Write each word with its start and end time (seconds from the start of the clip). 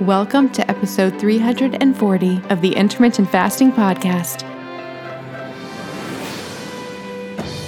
Welcome 0.00 0.50
to 0.50 0.70
episode 0.70 1.18
340 1.18 2.42
of 2.50 2.60
the 2.60 2.72
Intermittent 2.76 3.28
Fasting 3.30 3.72
Podcast. 3.72 4.44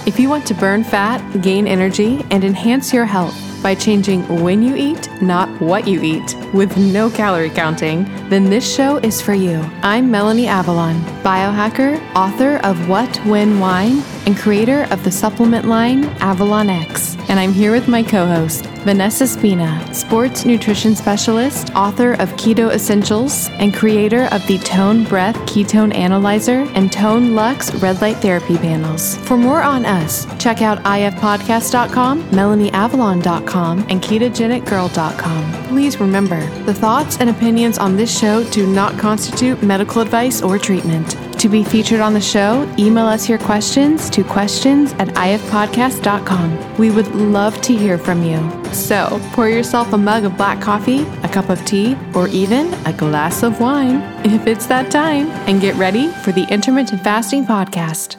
If 0.07 0.17
you 0.17 0.29
want 0.29 0.47
to 0.47 0.53
burn 0.53 0.85
fat, 0.85 1.41
gain 1.41 1.67
energy, 1.67 2.25
and 2.31 2.45
enhance 2.45 2.93
your 2.93 3.03
health 3.03 3.37
by 3.61 3.75
changing 3.75 4.23
when 4.41 4.63
you 4.63 4.77
eat, 4.77 5.09
not 5.21 5.49
what 5.61 5.85
you 5.85 6.01
eat, 6.01 6.33
with 6.53 6.77
no 6.77 7.09
calorie 7.09 7.49
counting, 7.49 8.05
then 8.29 8.49
this 8.49 8.73
show 8.73 8.97
is 8.97 9.21
for 9.21 9.33
you. 9.33 9.59
I'm 9.81 10.09
Melanie 10.09 10.47
Avalon, 10.47 11.01
biohacker, 11.21 11.99
author 12.15 12.65
of 12.65 12.87
What, 12.87 13.13
When, 13.25 13.59
Wine, 13.59 14.01
and 14.25 14.37
creator 14.37 14.87
of 14.91 15.03
the 15.03 15.11
supplement 15.11 15.67
line 15.67 16.05
Avalon 16.21 16.69
X. 16.69 17.17
And 17.27 17.39
I'm 17.39 17.51
here 17.51 17.73
with 17.73 17.89
my 17.89 18.03
co 18.03 18.25
host, 18.25 18.65
Vanessa 18.83 19.27
Spina, 19.27 19.93
sports 19.93 20.45
nutrition 20.45 20.95
specialist, 20.95 21.69
author 21.75 22.13
of 22.13 22.29
Keto 22.33 22.73
Essentials, 22.73 23.49
and 23.59 23.73
creator 23.73 24.29
of 24.31 24.45
the 24.47 24.57
Tone 24.59 25.03
Breath 25.03 25.35
Ketone 25.39 25.93
Analyzer 25.93 26.61
and 26.75 26.91
Tone 26.91 27.35
Lux 27.35 27.73
Red 27.75 28.01
Light 28.01 28.17
Therapy 28.17 28.57
panels. 28.57 29.17
For 29.17 29.35
more 29.35 29.61
on 29.61 29.85
us, 29.85 30.25
check 30.41 30.61
out 30.61 30.81
ifpodcast.com, 30.83 32.23
melanieavalon.com, 32.29 33.79
and 33.89 34.01
ketogenicgirl.com. 34.01 35.67
Please 35.67 35.99
remember, 35.99 36.45
the 36.63 36.73
thoughts 36.73 37.17
and 37.19 37.29
opinions 37.29 37.77
on 37.77 37.97
this 37.97 38.17
show 38.17 38.43
do 38.51 38.65
not 38.65 38.97
constitute 38.97 39.61
medical 39.61 40.01
advice 40.01 40.41
or 40.41 40.57
treatment. 40.57 41.15
To 41.39 41.47
be 41.47 41.63
featured 41.63 42.01
on 42.01 42.13
the 42.13 42.19
show, 42.19 42.69
email 42.77 43.05
us 43.05 43.29
your 43.29 43.37
questions 43.39 44.09
to 44.09 44.25
questions 44.25 44.91
at 44.99 45.07
ifpodcast.com. 45.09 46.77
We 46.77 46.91
would 46.91 47.07
love 47.15 47.61
to 47.61 47.73
hear 47.73 47.97
from 47.97 48.23
you. 48.23 48.39
So 48.73 49.21
pour 49.31 49.47
yourself 49.47 49.93
a 49.93 49.97
mug 49.97 50.25
of 50.25 50.35
black 50.35 50.59
coffee, 50.61 51.03
a 51.23 51.29
cup 51.29 51.49
of 51.49 51.63
tea, 51.63 51.95
or 52.13 52.27
even 52.27 52.73
a 52.85 52.91
glass 52.91 53.41
of 53.41 53.61
wine 53.61 54.01
if 54.25 54.47
it's 54.47 54.65
that 54.65 54.91
time, 54.91 55.27
and 55.47 55.61
get 55.61 55.75
ready 55.75 56.09
for 56.25 56.33
the 56.33 56.43
Intermittent 56.49 57.05
Fasting 57.05 57.45
Podcast. 57.45 58.17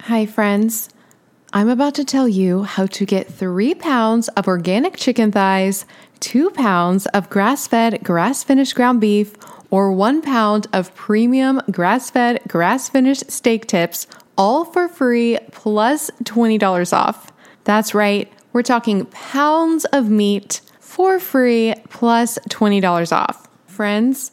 Hi, 0.00 0.26
friends. 0.26 0.88
I'm 1.52 1.68
about 1.68 1.94
to 1.94 2.04
tell 2.04 2.26
you 2.26 2.64
how 2.64 2.86
to 2.86 3.06
get 3.06 3.32
three 3.32 3.74
pounds 3.76 4.26
of 4.30 4.48
organic 4.48 4.96
chicken 4.96 5.30
thighs, 5.30 5.86
two 6.18 6.50
pounds 6.50 7.06
of 7.14 7.30
grass 7.30 7.68
fed, 7.68 8.02
grass 8.02 8.42
finished 8.42 8.74
ground 8.74 9.00
beef, 9.00 9.36
or 9.72 9.90
one 9.90 10.20
pound 10.20 10.68
of 10.72 10.94
premium 10.94 11.60
grass 11.70 12.10
fed, 12.10 12.40
grass 12.46 12.90
finished 12.90 13.28
steak 13.30 13.66
tips, 13.66 14.06
all 14.36 14.64
for 14.64 14.86
free 14.86 15.38
plus 15.50 16.10
$20 16.24 16.92
off. 16.92 17.32
That's 17.64 17.94
right, 17.94 18.30
we're 18.52 18.62
talking 18.62 19.06
pounds 19.06 19.86
of 19.86 20.10
meat 20.10 20.60
for 20.78 21.18
free 21.18 21.74
plus 21.88 22.38
$20 22.50 23.16
off. 23.16 23.48
Friends, 23.66 24.32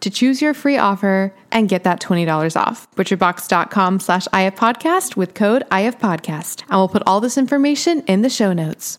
to 0.00 0.10
choose 0.10 0.42
your 0.42 0.54
free 0.54 0.76
offer 0.76 1.34
and 1.50 1.68
get 1.68 1.84
that 1.84 2.00
$20 2.00 2.56
off. 2.56 2.90
Butcherbox.com 2.94 4.00
slash 4.00 4.26
ifpodcast 4.28 5.16
with 5.16 5.34
code 5.34 5.64
ifpodcast. 5.70 6.62
And 6.62 6.78
we'll 6.78 6.88
put 6.88 7.02
all 7.06 7.20
this 7.20 7.38
information 7.38 8.02
in 8.02 8.22
the 8.22 8.30
show 8.30 8.52
notes. 8.52 8.98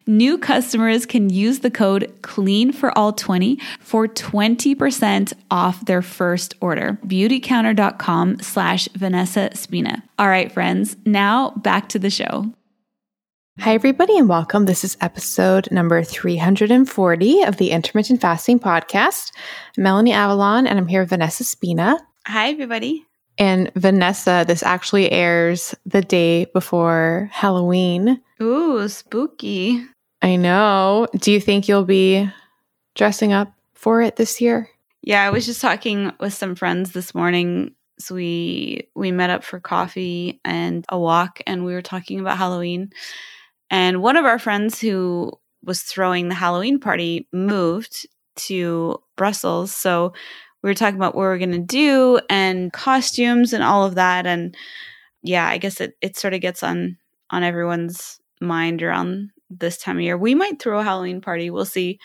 New 0.07 0.37
customers 0.37 1.05
can 1.05 1.29
use 1.29 1.59
the 1.59 1.71
code 1.71 2.11
CLEAN 2.21 2.71
for 2.71 2.97
all 2.97 3.13
20 3.13 3.59
for 3.79 4.07
20% 4.07 5.33
off 5.51 5.85
their 5.85 6.01
first 6.01 6.55
order. 6.61 6.97
Beautycounter.com 7.05 8.39
slash 8.39 8.87
Vanessa 8.95 9.49
Spina. 9.53 10.03
All 10.17 10.27
right, 10.27 10.51
friends, 10.51 10.97
now 11.05 11.51
back 11.51 11.89
to 11.89 11.99
the 11.99 12.09
show. 12.09 12.51
Hi, 13.59 13.73
everybody, 13.75 14.17
and 14.17 14.27
welcome. 14.27 14.65
This 14.65 14.83
is 14.83 14.97
episode 15.01 15.69
number 15.71 16.03
340 16.03 17.43
of 17.43 17.57
the 17.57 17.69
Intermittent 17.69 18.19
Fasting 18.21 18.59
Podcast. 18.59 19.31
I'm 19.77 19.83
Melanie 19.83 20.13
Avalon, 20.13 20.65
and 20.65 20.79
I'm 20.79 20.87
here 20.87 21.01
with 21.01 21.09
Vanessa 21.09 21.43
Spina. 21.43 21.99
Hi, 22.25 22.49
everybody. 22.49 23.05
And 23.37 23.71
Vanessa, 23.75 24.45
this 24.47 24.63
actually 24.63 25.11
airs 25.11 25.73
the 25.85 26.01
day 26.01 26.45
before 26.45 27.29
Halloween. 27.31 28.21
Ooh, 28.41 28.87
spooky. 28.87 29.85
I 30.21 30.35
know. 30.35 31.07
Do 31.15 31.31
you 31.31 31.39
think 31.39 31.67
you'll 31.67 31.85
be 31.85 32.29
dressing 32.95 33.33
up 33.33 33.53
for 33.73 34.01
it 34.01 34.15
this 34.15 34.41
year? 34.41 34.69
Yeah, 35.01 35.23
I 35.23 35.31
was 35.31 35.45
just 35.45 35.61
talking 35.61 36.11
with 36.19 36.33
some 36.33 36.55
friends 36.55 36.91
this 36.91 37.15
morning. 37.15 37.73
So 37.97 38.15
we 38.15 38.87
we 38.95 39.11
met 39.11 39.29
up 39.29 39.43
for 39.43 39.59
coffee 39.59 40.39
and 40.43 40.85
a 40.89 40.99
walk 40.99 41.41
and 41.45 41.65
we 41.65 41.73
were 41.73 41.81
talking 41.81 42.19
about 42.19 42.37
Halloween. 42.37 42.91
And 43.69 44.01
one 44.01 44.17
of 44.17 44.25
our 44.25 44.39
friends 44.39 44.79
who 44.79 45.31
was 45.63 45.81
throwing 45.81 46.27
the 46.27 46.35
Halloween 46.35 46.79
party 46.79 47.27
moved 47.31 48.07
to 48.35 49.01
Brussels. 49.15 49.71
So 49.73 50.13
we 50.61 50.69
were 50.69 50.75
talking 50.75 50.95
about 50.95 51.15
what 51.15 51.21
we 51.21 51.27
are 51.27 51.37
going 51.37 51.51
to 51.51 51.59
do 51.59 52.19
and 52.29 52.71
costumes 52.71 53.53
and 53.53 53.63
all 53.63 53.85
of 53.85 53.95
that 53.95 54.25
and 54.25 54.55
yeah, 55.23 55.47
I 55.47 55.57
guess 55.57 55.79
it 55.79 55.95
it 56.01 56.17
sort 56.17 56.33
of 56.33 56.41
gets 56.41 56.63
on 56.63 56.97
on 57.29 57.43
everyone's 57.43 58.19
mind 58.39 58.81
around 58.83 59.31
this 59.49 59.77
time 59.77 59.97
of 59.97 60.03
year. 60.03 60.17
We 60.17 60.35
might 60.35 60.61
throw 60.61 60.79
a 60.79 60.83
Halloween 60.83 61.21
party. 61.21 61.49
We'll 61.49 61.65
see. 61.65 61.99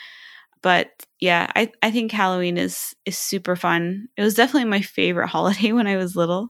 But 0.61 0.89
yeah, 1.19 1.51
I, 1.55 1.71
I 1.81 1.91
think 1.91 2.11
Halloween 2.11 2.57
is 2.57 2.95
is 3.05 3.17
super 3.17 3.55
fun. 3.55 4.07
It 4.17 4.23
was 4.23 4.35
definitely 4.35 4.69
my 4.69 4.81
favorite 4.81 5.27
holiday 5.29 5.71
when 5.71 5.87
I 5.87 5.97
was 5.97 6.15
little. 6.15 6.49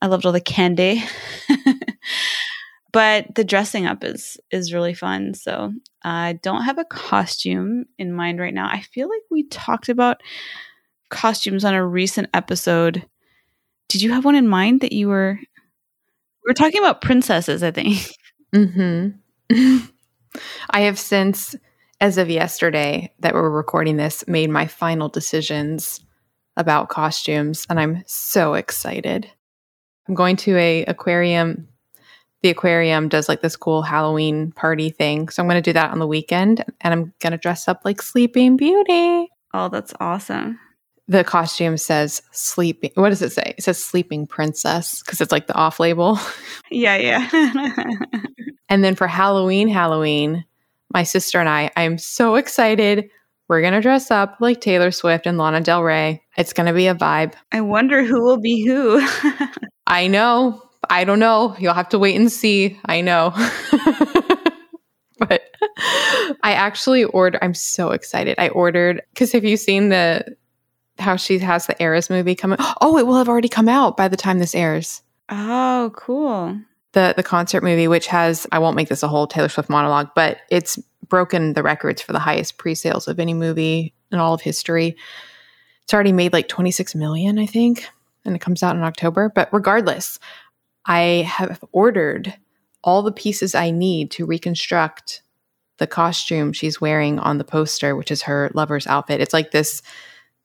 I 0.00 0.06
loved 0.06 0.26
all 0.26 0.32
the 0.32 0.40
candy. 0.40 1.02
but 2.92 3.34
the 3.34 3.44
dressing 3.44 3.86
up 3.86 4.04
is 4.04 4.38
is 4.50 4.72
really 4.72 4.94
fun. 4.94 5.34
So 5.34 5.72
uh, 6.04 6.08
I 6.08 6.38
don't 6.42 6.64
have 6.64 6.78
a 6.78 6.84
costume 6.84 7.86
in 7.98 8.12
mind 8.12 8.40
right 8.40 8.54
now. 8.54 8.68
I 8.68 8.80
feel 8.80 9.08
like 9.08 9.22
we 9.30 9.44
talked 9.44 9.88
about 9.88 10.22
costumes 11.12 11.64
on 11.64 11.74
a 11.74 11.86
recent 11.86 12.28
episode. 12.34 13.06
Did 13.88 14.02
you 14.02 14.10
have 14.12 14.24
one 14.24 14.34
in 14.34 14.48
mind 14.48 14.80
that 14.80 14.92
you 14.92 15.06
were? 15.06 15.38
We 15.38 16.48
were 16.48 16.54
talking 16.54 16.80
about 16.80 17.02
princesses, 17.02 17.62
I 17.62 17.70
think. 17.70 17.98
Mm-hmm. 18.54 19.16
I 20.68 20.80
have 20.80 20.98
since, 20.98 21.56
as 22.02 22.18
of 22.18 22.28
yesterday 22.28 23.14
that 23.20 23.32
we're 23.32 23.48
recording 23.48 23.96
this, 23.96 24.26
made 24.28 24.50
my 24.50 24.66
final 24.66 25.08
decisions 25.08 26.00
about 26.58 26.90
costumes, 26.90 27.66
and 27.70 27.80
I'm 27.80 28.02
so 28.06 28.52
excited. 28.52 29.26
I'm 30.06 30.14
going 30.14 30.36
to 30.36 30.56
a 30.58 30.84
aquarium. 30.84 31.68
The 32.42 32.50
aquarium 32.50 33.08
does 33.08 33.26
like 33.26 33.40
this 33.40 33.56
cool 33.56 33.80
Halloween 33.80 34.52
party 34.52 34.90
thing, 34.90 35.30
so 35.30 35.42
I'm 35.42 35.48
going 35.48 35.62
to 35.62 35.70
do 35.70 35.72
that 35.72 35.92
on 35.92 35.98
the 35.98 36.06
weekend, 36.06 36.64
and 36.80 36.92
I'm 36.92 37.14
going 37.20 37.30
to 37.30 37.38
dress 37.38 37.68
up 37.68 37.82
like 37.86 38.02
Sleeping 38.02 38.56
Beauty. 38.58 39.28
Oh, 39.54 39.68
that's 39.68 39.94
awesome! 40.00 40.58
The 41.08 41.24
costume 41.24 41.76
says 41.76 42.22
sleeping. 42.30 42.92
What 42.94 43.10
does 43.10 43.22
it 43.22 43.32
say? 43.32 43.54
It 43.58 43.64
says 43.64 43.82
sleeping 43.82 44.26
princess 44.26 45.02
because 45.02 45.20
it's 45.20 45.32
like 45.32 45.46
the 45.46 45.54
off 45.54 45.80
label. 45.80 46.18
Yeah, 46.70 46.96
yeah. 46.96 47.28
and 48.68 48.82
then 48.84 48.94
for 48.94 49.06
Halloween, 49.06 49.68
Halloween, 49.68 50.44
my 50.92 51.02
sister 51.02 51.40
and 51.40 51.48
I, 51.48 51.70
I'm 51.76 51.98
so 51.98 52.36
excited. 52.36 53.10
We're 53.48 53.60
going 53.60 53.74
to 53.74 53.80
dress 53.80 54.10
up 54.10 54.36
like 54.40 54.60
Taylor 54.60 54.90
Swift 54.90 55.26
and 55.26 55.36
Lana 55.36 55.60
Del 55.60 55.82
Rey. 55.82 56.22
It's 56.36 56.52
going 56.52 56.66
to 56.66 56.72
be 56.72 56.86
a 56.86 56.94
vibe. 56.94 57.34
I 57.50 57.60
wonder 57.60 58.02
who 58.02 58.22
will 58.22 58.40
be 58.40 58.64
who. 58.64 59.06
I 59.86 60.06
know. 60.06 60.62
I 60.88 61.04
don't 61.04 61.18
know. 61.18 61.54
You'll 61.58 61.74
have 61.74 61.90
to 61.90 61.98
wait 61.98 62.16
and 62.16 62.32
see. 62.32 62.78
I 62.86 63.00
know. 63.02 63.32
but 65.18 65.42
I 66.42 66.52
actually 66.54 67.04
ordered, 67.04 67.40
I'm 67.42 67.54
so 67.54 67.90
excited. 67.90 68.36
I 68.38 68.48
ordered, 68.48 69.02
because 69.12 69.32
have 69.32 69.44
you 69.44 69.56
seen 69.56 69.90
the 69.90 70.24
how 70.98 71.16
she 71.16 71.38
has 71.38 71.66
the 71.66 71.80
Eras 71.82 72.10
movie 72.10 72.34
coming. 72.34 72.58
Oh, 72.80 72.98
it 72.98 73.06
will 73.06 73.16
have 73.16 73.28
already 73.28 73.48
come 73.48 73.68
out 73.68 73.96
by 73.96 74.08
the 74.08 74.16
time 74.16 74.38
this 74.38 74.54
airs. 74.54 75.02
Oh, 75.28 75.92
cool. 75.96 76.58
The 76.92 77.14
the 77.16 77.22
concert 77.22 77.62
movie, 77.62 77.88
which 77.88 78.06
has 78.08 78.46
I 78.52 78.58
won't 78.58 78.76
make 78.76 78.88
this 78.88 79.02
a 79.02 79.08
whole 79.08 79.26
Taylor 79.26 79.48
Swift 79.48 79.70
monologue, 79.70 80.10
but 80.14 80.38
it's 80.50 80.78
broken 81.08 81.54
the 81.54 81.62
records 81.62 82.02
for 82.02 82.12
the 82.12 82.18
highest 82.18 82.58
pre-sales 82.58 83.08
of 83.08 83.18
any 83.18 83.34
movie 83.34 83.94
in 84.10 84.18
all 84.18 84.34
of 84.34 84.40
history. 84.40 84.96
It's 85.84 85.94
already 85.94 86.12
made 86.12 86.32
like 86.32 86.48
26 86.48 86.94
million, 86.94 87.38
I 87.38 87.46
think, 87.46 87.86
and 88.24 88.36
it 88.36 88.40
comes 88.40 88.62
out 88.62 88.76
in 88.76 88.82
October. 88.82 89.30
But 89.34 89.48
regardless, 89.52 90.18
I 90.86 91.26
have 91.28 91.62
ordered 91.72 92.34
all 92.84 93.02
the 93.02 93.12
pieces 93.12 93.54
I 93.54 93.70
need 93.70 94.10
to 94.12 94.26
reconstruct 94.26 95.22
the 95.78 95.86
costume 95.86 96.52
she's 96.52 96.80
wearing 96.80 97.18
on 97.18 97.38
the 97.38 97.44
poster, 97.44 97.96
which 97.96 98.10
is 98.10 98.22
her 98.22 98.50
lover's 98.54 98.86
outfit. 98.86 99.20
It's 99.20 99.32
like 99.32 99.50
this 99.50 99.82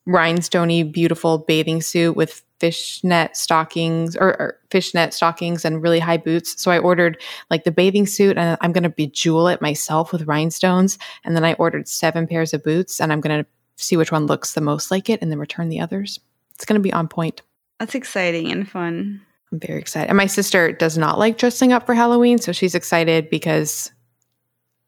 rhinestoney, 0.08 0.90
beautiful 0.90 1.40
bathing 1.40 1.82
suit 1.82 2.16
with 2.16 2.42
fishnet 2.60 3.38
stockings 3.38 4.16
or, 4.16 4.30
or, 4.40 4.60
fishnet 4.72 5.14
stockings 5.14 5.64
and 5.64 5.82
really 5.82 6.00
high 6.00 6.18
boots. 6.18 6.60
So 6.62 6.72
I 6.72 6.80
ordered 6.80 7.22
like 7.52 7.64
the 7.64 7.72
bathing 7.72 8.08
suit 8.08 8.38
and 8.38 8.58
I'm 8.62 8.72
going 8.72 8.84
to 8.84 8.90
bejewel 8.90 9.54
it 9.54 9.62
myself 9.62 10.12
with 10.12 10.28
rhinestones. 10.28 10.98
And 11.24 11.36
then 11.36 11.46
I 11.46 11.54
ordered 11.54 11.88
seven 11.88 12.26
pairs 12.28 12.54
of 12.54 12.64
boots 12.64 13.00
and 13.00 13.14
I'm 13.14 13.22
going 13.22 13.44
to 13.44 13.50
see 13.76 13.96
which 13.96 14.12
one 14.12 14.26
looks 14.26 14.54
the 14.54 14.62
most 14.62 14.90
like 14.90 15.10
it 15.10 15.22
and 15.22 15.32
then 15.32 15.40
return 15.40 15.70
the 15.70 15.80
others. 15.80 16.20
It's 16.56 16.66
going 16.66 16.80
to 16.80 16.84
be 16.84 16.92
on 16.92 17.08
point. 17.08 17.44
That's 17.80 17.96
exciting 17.96 18.52
and 18.52 18.68
fun. 18.68 19.22
I'm 19.52 19.60
very 19.60 19.80
excited. 19.80 20.10
And 20.10 20.18
my 20.18 20.26
sister 20.26 20.72
does 20.72 20.98
not 20.98 21.20
like 21.20 21.38
dressing 21.38 21.72
up 21.72 21.86
for 21.86 21.94
Halloween, 21.94 22.40
so 22.40 22.52
she's 22.52 22.76
excited 22.76 23.30
because 23.30 23.92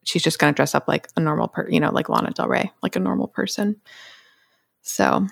she's 0.03 0.23
just 0.23 0.39
going 0.39 0.51
to 0.51 0.55
dress 0.55 0.75
up 0.75 0.87
like 0.87 1.07
a 1.15 1.19
normal 1.19 1.47
person, 1.47 1.71
you 1.71 1.79
know, 1.79 1.91
like 1.91 2.09
Lana 2.09 2.31
Del 2.31 2.47
Rey, 2.47 2.71
like 2.81 2.95
a 2.95 2.99
normal 2.99 3.27
person. 3.27 3.79
So 4.89 5.27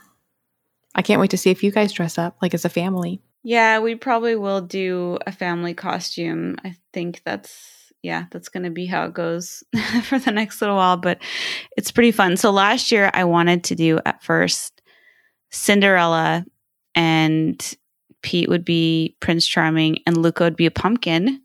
I 0.96 1.02
can't 1.02 1.20
wait 1.20 1.32
to 1.32 1.38
see 1.38 1.50
if 1.50 1.64
you 1.64 1.72
guys 1.72 1.92
dress 1.92 2.18
up 2.18 2.38
like 2.42 2.54
as 2.54 2.66
a 2.66 2.70
family. 2.70 3.22
Yeah, 3.44 3.80
we 3.80 3.96
probably 3.96 4.36
will 4.36 4.62
do 4.62 5.18
a 5.26 5.32
family 5.32 5.74
costume. 5.74 6.58
I 6.64 6.76
think 6.94 7.22
that's 7.26 7.92
yeah, 8.04 8.26
that's 8.32 8.50
going 8.50 8.64
to 8.64 8.70
be 8.70 8.86
how 8.86 9.06
it 9.06 9.14
goes 9.14 9.64
for 10.04 10.20
the 10.20 10.32
next 10.32 10.62
little 10.62 10.76
while, 10.76 10.98
but 10.98 11.20
it's 11.76 11.92
pretty 11.92 12.12
fun. 12.12 12.38
So 12.38 12.52
last 12.52 12.92
year 12.92 13.10
I 13.14 13.24
wanted 13.24 13.64
to 13.66 13.76
do 13.76 14.00
at 14.06 14.24
first 14.24 14.82
Cinderella 15.50 16.46
and 16.94 17.76
Pete 18.22 18.50
would 18.50 18.64
be 18.64 19.16
Prince 19.20 19.48
Charming 19.48 20.00
and 20.06 20.18
Luca 20.18 20.44
would 20.44 20.56
be 20.56 20.68
a 20.68 20.72
pumpkin. 20.72 21.42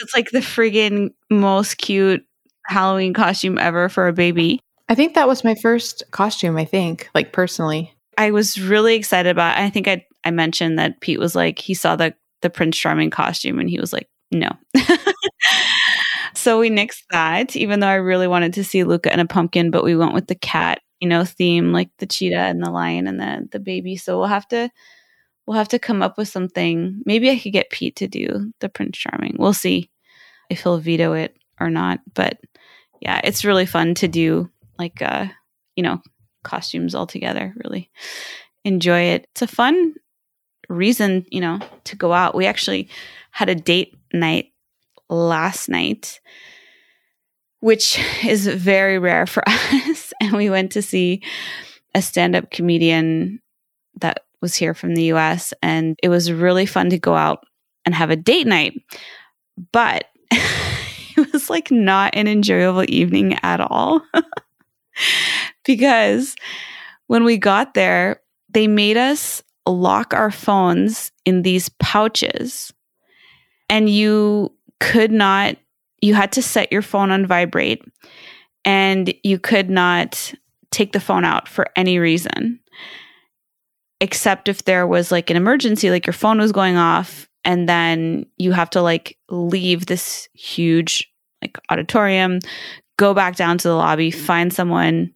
It's 0.00 0.14
like 0.14 0.30
the 0.30 0.38
friggin' 0.38 1.12
most 1.30 1.76
cute 1.76 2.24
Halloween 2.66 3.12
costume 3.12 3.58
ever 3.58 3.88
for 3.88 4.08
a 4.08 4.12
baby. 4.12 4.62
I 4.88 4.94
think 4.94 5.14
that 5.14 5.28
was 5.28 5.44
my 5.44 5.54
first 5.54 6.02
costume, 6.10 6.56
I 6.56 6.64
think, 6.64 7.08
like 7.14 7.32
personally. 7.32 7.94
I 8.18 8.30
was 8.30 8.60
really 8.60 8.94
excited 8.94 9.30
about 9.30 9.58
it. 9.58 9.62
I 9.62 9.70
think 9.70 9.88
I 9.88 10.06
I 10.24 10.30
mentioned 10.30 10.78
that 10.78 11.00
Pete 11.00 11.18
was 11.18 11.34
like 11.34 11.58
he 11.58 11.74
saw 11.74 11.96
the 11.96 12.14
the 12.42 12.50
Prince 12.50 12.76
Charming 12.76 13.10
costume 13.10 13.58
and 13.58 13.70
he 13.70 13.80
was 13.80 13.92
like, 13.92 14.08
no. 14.30 14.50
so 16.34 16.58
we 16.58 16.70
nixed 16.70 17.04
that, 17.10 17.56
even 17.56 17.80
though 17.80 17.86
I 17.86 17.94
really 17.94 18.26
wanted 18.26 18.54
to 18.54 18.64
see 18.64 18.84
Luca 18.84 19.12
and 19.12 19.20
a 19.20 19.26
pumpkin, 19.26 19.70
but 19.70 19.84
we 19.84 19.96
went 19.96 20.14
with 20.14 20.26
the 20.26 20.34
cat, 20.34 20.80
you 21.00 21.08
know, 21.08 21.24
theme, 21.24 21.72
like 21.72 21.90
the 21.98 22.06
cheetah 22.06 22.36
and 22.36 22.62
the 22.62 22.70
lion 22.70 23.06
and 23.06 23.20
the 23.20 23.48
the 23.52 23.60
baby. 23.60 23.96
So 23.96 24.18
we'll 24.18 24.28
have 24.28 24.48
to 24.48 24.70
we'll 25.46 25.56
have 25.56 25.68
to 25.68 25.78
come 25.78 26.02
up 26.02 26.18
with 26.18 26.28
something. 26.28 27.02
Maybe 27.06 27.30
I 27.30 27.38
could 27.38 27.52
get 27.52 27.70
Pete 27.70 27.96
to 27.96 28.08
do 28.08 28.52
the 28.60 28.68
Prince 28.68 28.98
Charming. 28.98 29.36
We'll 29.38 29.52
see 29.52 29.90
if 30.50 30.62
he'll 30.62 30.78
veto 30.78 31.12
it 31.14 31.36
or 31.60 31.70
not. 31.70 32.00
But 32.14 32.38
yeah, 33.00 33.20
it's 33.24 33.44
really 33.44 33.66
fun 33.66 33.94
to 33.96 34.08
do 34.08 34.50
like 34.82 35.00
uh, 35.00 35.26
you 35.76 35.82
know, 35.82 36.00
costumes 36.42 36.94
all 36.94 37.06
together. 37.06 37.54
Really 37.64 37.90
enjoy 38.64 39.00
it. 39.14 39.26
It's 39.30 39.42
a 39.42 39.46
fun 39.46 39.94
reason, 40.68 41.24
you 41.30 41.40
know, 41.40 41.60
to 41.84 41.96
go 41.96 42.12
out. 42.12 42.34
We 42.34 42.46
actually 42.46 42.88
had 43.30 43.48
a 43.48 43.54
date 43.54 43.96
night 44.12 44.52
last 45.08 45.68
night, 45.68 46.20
which 47.60 48.00
is 48.24 48.46
very 48.46 48.98
rare 48.98 49.26
for 49.26 49.42
us. 49.48 50.12
and 50.20 50.32
we 50.32 50.50
went 50.50 50.72
to 50.72 50.82
see 50.82 51.22
a 51.94 52.02
stand-up 52.02 52.50
comedian 52.50 53.40
that 54.00 54.24
was 54.40 54.54
here 54.56 54.74
from 54.74 54.94
the 54.94 55.12
US 55.12 55.52
and 55.62 55.96
it 56.02 56.08
was 56.08 56.32
really 56.32 56.66
fun 56.66 56.90
to 56.90 56.98
go 56.98 57.14
out 57.14 57.44
and 57.84 57.94
have 57.94 58.10
a 58.10 58.16
date 58.16 58.46
night. 58.46 58.74
But 59.70 60.06
it 60.30 61.32
was 61.32 61.50
like 61.50 61.70
not 61.70 62.16
an 62.16 62.26
enjoyable 62.26 62.84
evening 62.88 63.38
at 63.42 63.60
all. 63.60 64.02
because 65.64 66.36
when 67.06 67.24
we 67.24 67.36
got 67.36 67.74
there, 67.74 68.20
they 68.50 68.66
made 68.66 68.96
us 68.96 69.42
lock 69.66 70.14
our 70.14 70.30
phones 70.30 71.12
in 71.24 71.42
these 71.42 71.68
pouches. 71.80 72.72
And 73.68 73.88
you 73.88 74.52
could 74.80 75.12
not 75.12 75.56
you 76.00 76.14
had 76.14 76.32
to 76.32 76.42
set 76.42 76.72
your 76.72 76.82
phone 76.82 77.12
on 77.12 77.26
vibrate 77.26 77.80
and 78.64 79.14
you 79.22 79.38
could 79.38 79.70
not 79.70 80.34
take 80.72 80.92
the 80.92 80.98
phone 80.98 81.24
out 81.24 81.46
for 81.46 81.66
any 81.76 82.00
reason 82.00 82.58
except 84.02 84.48
if 84.48 84.64
there 84.64 84.84
was 84.84 85.12
like 85.12 85.30
an 85.30 85.36
emergency, 85.36 85.88
like 85.88 86.06
your 86.06 86.12
phone 86.12 86.38
was 86.38 86.50
going 86.50 86.76
off, 86.76 87.28
and 87.44 87.68
then 87.68 88.26
you 88.36 88.50
have 88.50 88.68
to 88.68 88.82
like 88.82 89.16
leave 89.30 89.86
this 89.86 90.28
huge 90.34 91.08
like 91.40 91.56
auditorium, 91.70 92.40
go 92.96 93.14
back 93.14 93.36
down 93.36 93.58
to 93.58 93.68
the 93.68 93.74
lobby, 93.74 94.10
find 94.10 94.52
someone 94.52 95.12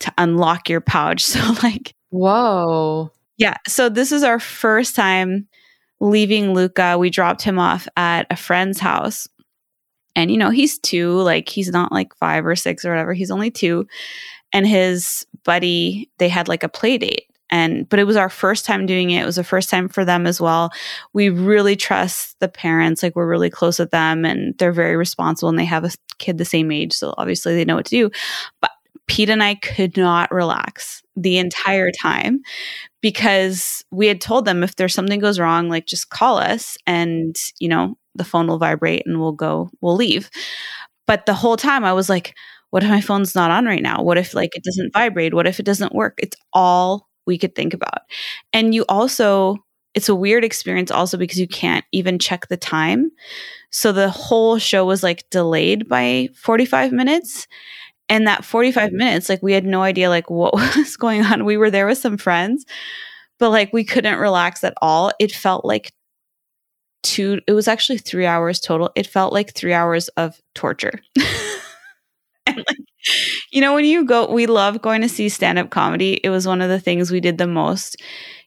to 0.00 0.12
unlock 0.18 0.68
your 0.68 0.80
pouch. 0.80 1.24
So 1.30 1.40
like 1.62 1.94
Whoa. 2.10 3.12
Yeah. 3.36 3.56
So 3.68 3.88
this 3.88 4.10
is 4.10 4.22
our 4.22 4.40
first 4.40 4.96
time 4.96 5.48
leaving 6.00 6.54
Luca. 6.54 6.98
We 6.98 7.08
dropped 7.08 7.42
him 7.42 7.58
off 7.58 7.86
at 7.96 8.26
a 8.30 8.36
friend's 8.36 8.80
house. 8.80 9.28
And 10.16 10.30
you 10.30 10.36
know, 10.36 10.50
he's 10.50 10.78
two, 10.78 11.20
like 11.22 11.48
he's 11.48 11.70
not 11.70 11.92
like 11.92 12.14
five 12.16 12.44
or 12.44 12.56
six 12.56 12.84
or 12.84 12.90
whatever. 12.90 13.12
He's 13.12 13.30
only 13.30 13.50
two. 13.50 13.86
And 14.52 14.66
his 14.66 15.24
buddy, 15.44 16.10
they 16.18 16.28
had 16.28 16.48
like 16.48 16.64
a 16.64 16.68
play 16.68 16.98
date 16.98 17.29
and 17.50 17.88
but 17.88 17.98
it 17.98 18.04
was 18.04 18.16
our 18.16 18.30
first 18.30 18.64
time 18.64 18.86
doing 18.86 19.10
it 19.10 19.22
it 19.22 19.26
was 19.26 19.36
the 19.36 19.44
first 19.44 19.68
time 19.68 19.88
for 19.88 20.04
them 20.04 20.26
as 20.26 20.40
well 20.40 20.70
we 21.12 21.28
really 21.28 21.76
trust 21.76 22.36
the 22.40 22.48
parents 22.48 23.02
like 23.02 23.14
we're 23.16 23.28
really 23.28 23.50
close 23.50 23.78
with 23.78 23.90
them 23.90 24.24
and 24.24 24.56
they're 24.58 24.72
very 24.72 24.96
responsible 24.96 25.48
and 25.48 25.58
they 25.58 25.64
have 25.64 25.84
a 25.84 25.90
kid 26.18 26.38
the 26.38 26.44
same 26.44 26.70
age 26.70 26.92
so 26.92 27.14
obviously 27.18 27.54
they 27.54 27.64
know 27.64 27.76
what 27.76 27.86
to 27.86 27.90
do 27.90 28.10
but 28.60 28.70
Pete 29.06 29.30
and 29.30 29.42
I 29.42 29.56
could 29.56 29.96
not 29.96 30.30
relax 30.30 31.02
the 31.16 31.38
entire 31.38 31.90
time 31.90 32.42
because 33.00 33.84
we 33.90 34.06
had 34.06 34.20
told 34.20 34.44
them 34.44 34.62
if 34.62 34.76
there's 34.76 34.94
something 34.94 35.18
goes 35.18 35.40
wrong 35.40 35.68
like 35.68 35.86
just 35.86 36.10
call 36.10 36.38
us 36.38 36.78
and 36.86 37.34
you 37.58 37.68
know 37.68 37.96
the 38.14 38.24
phone 38.24 38.46
will 38.46 38.58
vibrate 38.58 39.02
and 39.06 39.20
we'll 39.20 39.32
go 39.32 39.68
we'll 39.80 39.96
leave 39.96 40.30
but 41.08 41.26
the 41.26 41.34
whole 41.34 41.56
time 41.56 41.84
I 41.84 41.92
was 41.92 42.08
like 42.08 42.34
what 42.70 42.84
if 42.84 42.88
my 42.88 43.00
phone's 43.00 43.34
not 43.34 43.50
on 43.50 43.66
right 43.66 43.82
now? 43.82 44.02
What 44.02 44.16
if 44.16 44.34
like 44.34 44.56
it 44.56 44.64
doesn't 44.64 44.92
vibrate? 44.92 45.34
What 45.34 45.46
if 45.46 45.60
it 45.60 45.66
doesn't 45.66 45.94
work? 45.94 46.14
It's 46.18 46.36
all 46.52 47.08
we 47.30 47.38
could 47.38 47.54
think 47.54 47.72
about. 47.72 48.00
And 48.52 48.74
you 48.74 48.84
also, 48.88 49.56
it's 49.94 50.08
a 50.08 50.14
weird 50.16 50.44
experience 50.44 50.90
also 50.90 51.16
because 51.16 51.38
you 51.38 51.46
can't 51.46 51.84
even 51.92 52.18
check 52.18 52.48
the 52.48 52.56
time. 52.56 53.12
So 53.70 53.92
the 53.92 54.10
whole 54.10 54.58
show 54.58 54.84
was 54.84 55.04
like 55.04 55.30
delayed 55.30 55.88
by 55.88 56.28
45 56.34 56.90
minutes. 56.90 57.46
And 58.08 58.26
that 58.26 58.44
45 58.44 58.90
minutes, 58.90 59.28
like 59.28 59.44
we 59.44 59.52
had 59.52 59.64
no 59.64 59.82
idea 59.82 60.08
like 60.08 60.28
what 60.28 60.54
was 60.76 60.96
going 60.96 61.22
on. 61.22 61.44
We 61.44 61.56
were 61.56 61.70
there 61.70 61.86
with 61.86 61.98
some 61.98 62.16
friends, 62.18 62.66
but 63.38 63.50
like 63.50 63.72
we 63.72 63.84
couldn't 63.84 64.18
relax 64.18 64.64
at 64.64 64.74
all. 64.82 65.12
It 65.20 65.30
felt 65.30 65.64
like 65.64 65.92
two, 67.04 67.40
it 67.46 67.52
was 67.52 67.68
actually 67.68 67.98
three 67.98 68.26
hours 68.26 68.58
total. 68.58 68.90
It 68.96 69.06
felt 69.06 69.32
like 69.32 69.54
three 69.54 69.72
hours 69.72 70.08
of 70.08 70.40
torture. 70.56 70.98
and 72.46 72.56
like 72.56 72.79
you 73.50 73.60
know, 73.60 73.74
when 73.74 73.84
you 73.84 74.04
go, 74.04 74.30
we 74.30 74.46
love 74.46 74.80
going 74.82 75.02
to 75.02 75.08
see 75.08 75.28
stand 75.28 75.58
up 75.58 75.70
comedy. 75.70 76.20
It 76.22 76.30
was 76.30 76.46
one 76.46 76.60
of 76.60 76.68
the 76.68 76.80
things 76.80 77.10
we 77.10 77.20
did 77.20 77.38
the 77.38 77.46
most, 77.46 77.96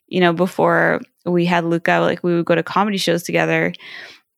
you 0.08 0.20
know, 0.20 0.34
before 0.34 1.02
we 1.26 1.46
had 1.46 1.66
Luca, 1.66 2.00
like 2.00 2.24
we 2.24 2.36
would 2.36 2.46
go 2.46 2.56
to 2.56 2.64
comedy 2.64 2.98
shows 2.98 3.24
together 3.24 3.74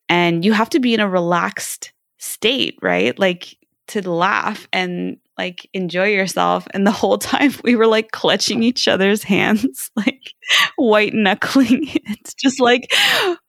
and 0.10 0.46
you 0.46 0.54
have 0.54 0.70
to 0.72 0.80
be 0.80 0.94
in 0.94 1.00
a 1.00 1.10
relaxed 1.10 1.92
state, 2.18 2.78
right? 2.82 3.18
Like 3.18 3.58
to 3.88 4.10
laugh 4.10 4.68
and 4.74 5.18
like 5.38 5.70
enjoy 5.74 6.08
yourself. 6.08 6.68
And 6.74 6.86
the 6.86 6.92
whole 6.92 7.18
time 7.20 7.54
we 7.64 7.76
were 7.76 7.88
like 7.88 8.12
clutching 8.12 8.64
each 8.64 8.88
other's 8.88 9.24
hands, 9.24 9.92
like 9.96 10.34
white 10.78 11.14
knuckling. 11.14 11.88
It's 12.06 12.34
just 12.34 12.60
like, 12.60 12.92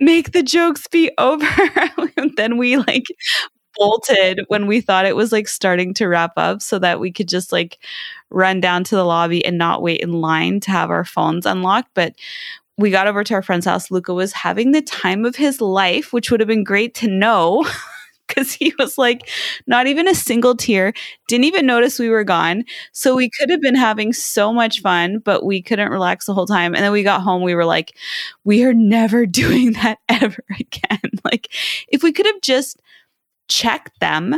make 0.00 0.32
the 0.32 0.42
jokes 0.42 0.86
be 0.88 1.10
over. 1.18 1.46
then 2.36 2.56
we 2.56 2.76
like 2.76 3.04
bolted 3.76 4.40
when 4.48 4.66
we 4.66 4.80
thought 4.80 5.06
it 5.06 5.16
was 5.16 5.32
like 5.32 5.48
starting 5.48 5.94
to 5.94 6.06
wrap 6.06 6.32
up 6.36 6.62
so 6.62 6.78
that 6.78 7.00
we 7.00 7.12
could 7.12 7.28
just 7.28 7.52
like 7.52 7.78
run 8.30 8.60
down 8.60 8.84
to 8.84 8.96
the 8.96 9.04
lobby 9.04 9.44
and 9.44 9.58
not 9.58 9.82
wait 9.82 10.00
in 10.00 10.12
line 10.12 10.60
to 10.60 10.70
have 10.70 10.90
our 10.90 11.04
phones 11.04 11.46
unlocked. 11.46 11.90
But 11.94 12.14
we 12.78 12.90
got 12.90 13.06
over 13.06 13.24
to 13.24 13.34
our 13.34 13.42
friend's 13.42 13.66
house. 13.66 13.90
Luca 13.90 14.12
was 14.12 14.32
having 14.32 14.72
the 14.72 14.82
time 14.82 15.24
of 15.24 15.36
his 15.36 15.60
life, 15.60 16.12
which 16.12 16.30
would 16.30 16.40
have 16.40 16.48
been 16.48 16.64
great 16.64 16.94
to 16.96 17.08
know. 17.08 17.66
because 18.26 18.52
he 18.52 18.74
was 18.78 18.98
like 18.98 19.28
not 19.66 19.86
even 19.86 20.08
a 20.08 20.14
single 20.14 20.54
tear, 20.54 20.92
didn't 21.28 21.44
even 21.44 21.66
notice 21.66 21.98
we 21.98 22.08
were 22.08 22.24
gone. 22.24 22.64
So 22.92 23.14
we 23.14 23.30
could 23.30 23.50
have 23.50 23.60
been 23.60 23.74
having 23.76 24.12
so 24.12 24.52
much 24.52 24.80
fun, 24.80 25.18
but 25.18 25.44
we 25.44 25.62
couldn't 25.62 25.90
relax 25.90 26.26
the 26.26 26.34
whole 26.34 26.46
time. 26.46 26.74
And 26.74 26.82
then 26.82 26.92
we 26.92 27.02
got 27.02 27.22
home, 27.22 27.42
we 27.42 27.54
were 27.54 27.64
like, 27.64 27.96
we 28.44 28.64
are 28.64 28.74
never 28.74 29.26
doing 29.26 29.72
that 29.74 29.98
ever 30.08 30.44
again. 30.58 31.00
like, 31.24 31.52
if 31.88 32.02
we 32.02 32.12
could 32.12 32.26
have 32.26 32.40
just 32.40 32.80
check 33.48 33.92
them, 34.00 34.34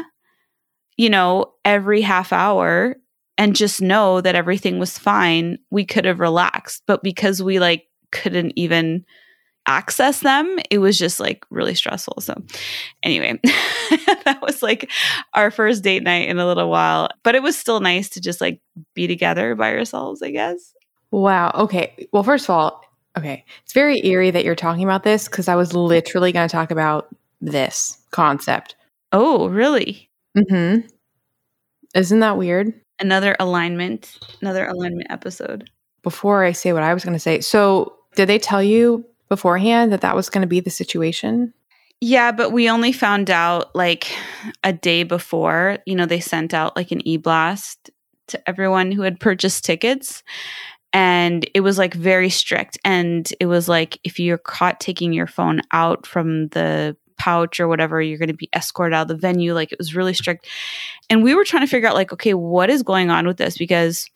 you 0.97 1.11
know, 1.11 1.53
every 1.65 2.01
half 2.01 2.33
hour 2.33 2.97
and 3.37 3.55
just 3.55 3.81
know 3.81 4.21
that 4.21 4.35
everything 4.35 4.79
was 4.79 4.99
fine, 4.99 5.59
we 5.71 5.85
could 5.85 6.05
have 6.05 6.21
relaxed. 6.21 6.83
But 6.87 7.03
because 7.03 7.43
we 7.43 7.61
like 7.61 7.87
couldn't 8.11 8.53
even 8.57 9.05
access 9.67 10.21
them, 10.21 10.59
it 10.71 10.79
was 10.79 10.99
just 10.99 11.21
like 11.21 11.45
really 11.51 11.75
stressful. 11.75 12.21
So, 12.21 12.43
anyway, 13.03 13.39
that 14.25 14.41
was 14.43 14.63
like 14.63 14.91
our 15.35 15.51
first 15.51 15.85
date 15.85 16.03
night 16.03 16.29
in 16.29 16.39
a 16.39 16.47
little 16.47 16.69
while, 16.69 17.11
but 17.23 17.35
it 17.35 17.43
was 17.43 17.57
still 17.57 17.81
nice 17.81 18.09
to 18.11 18.21
just 18.21 18.41
like 18.41 18.61
be 18.95 19.07
together 19.07 19.55
by 19.55 19.73
ourselves, 19.75 20.23
I 20.23 20.31
guess. 20.31 20.75
Wow. 21.11 21.53
Okay. 21.55 22.09
Well, 22.13 22.23
first 22.23 22.47
of 22.47 22.51
all, 22.51 22.83
okay. 23.17 23.45
It's 23.63 23.73
very 23.73 24.05
eerie 24.05 24.31
that 24.31 24.45
you're 24.45 24.55
talking 24.55 24.85
about 24.85 25.05
this 25.05 25.29
because 25.29 25.49
I 25.49 25.55
was 25.55 25.75
literally 25.75 26.33
going 26.33 26.49
to 26.49 26.53
talk 26.53 26.71
about 26.71 27.09
this 27.41 27.99
concept. 28.11 28.75
Oh, 29.13 29.49
really? 29.49 30.11
Mm 30.37 30.45
hmm. 30.49 30.87
Isn't 31.95 32.21
that 32.21 32.37
weird? 32.37 32.73
Another 33.01 33.37
alignment, 33.41 34.19
another 34.41 34.67
alignment 34.67 35.11
episode. 35.11 35.71
Before 36.03 36.45
I 36.45 36.53
say 36.53 36.73
what 36.73 36.83
I 36.83 36.95
was 36.95 37.05
going 37.05 37.15
to 37.15 37.21
say, 37.21 37.41
so 37.41 37.97
did 38.15 38.29
they 38.29 38.39
tell 38.39 38.63
you 38.63 39.05
beforehand 39.29 39.93
that 39.93 40.03
that 40.03 40.17
was 40.17 40.31
going 40.31 40.43
to 40.43 40.49
be 40.49 40.61
the 40.61 40.71
situation? 40.71 41.55
Yeah, 42.01 42.31
but 42.31 42.53
we 42.53 42.71
only 42.71 42.93
found 42.93 43.31
out 43.31 43.75
like 43.75 44.09
a 44.63 44.73
day 44.73 45.03
before. 45.03 45.79
You 45.87 45.97
know, 45.97 46.07
they 46.07 46.21
sent 46.21 46.55
out 46.55 46.77
like 46.77 46.93
an 46.93 47.07
e 47.07 47.17
blast 47.17 47.91
to 48.29 48.49
everyone 48.49 48.93
who 48.93 49.03
had 49.03 49.21
purchased 49.21 49.65
tickets. 49.65 50.23
And 50.93 51.49
it 51.55 51.61
was 51.61 51.77
like 51.77 51.95
very 51.95 52.31
strict. 52.31 52.79
And 52.85 53.31
it 53.41 53.47
was 53.47 53.69
like 53.69 53.99
if 54.05 54.19
you're 54.21 54.39
caught 54.39 54.81
taking 54.81 55.13
your 55.13 55.27
phone 55.27 55.61
out 55.73 56.07
from 56.07 56.49
the 56.49 56.97
pouch 57.19 57.61
or 57.61 57.69
whatever, 57.69 58.01
you're 58.01 58.19
going 58.19 58.29
to 58.29 58.35
be 58.35 58.49
escorted 58.55 58.95
out 58.95 59.03
of 59.03 59.09
the 59.09 59.17
venue. 59.17 59.55
Like 59.55 59.73
it 59.73 59.79
was 59.79 59.95
really 59.95 60.15
strict. 60.15 60.47
And 61.11 61.23
we 61.23 61.35
were 61.35 61.45
trying 61.45 61.63
to 61.63 61.71
figure 61.71 61.89
out, 61.89 61.95
like, 61.95 62.13
okay, 62.13 62.35
what 62.35 62.71
is 62.71 62.83
going 62.83 63.11
on 63.11 63.27
with 63.27 63.37
this? 63.37 63.59
Because 63.59 64.09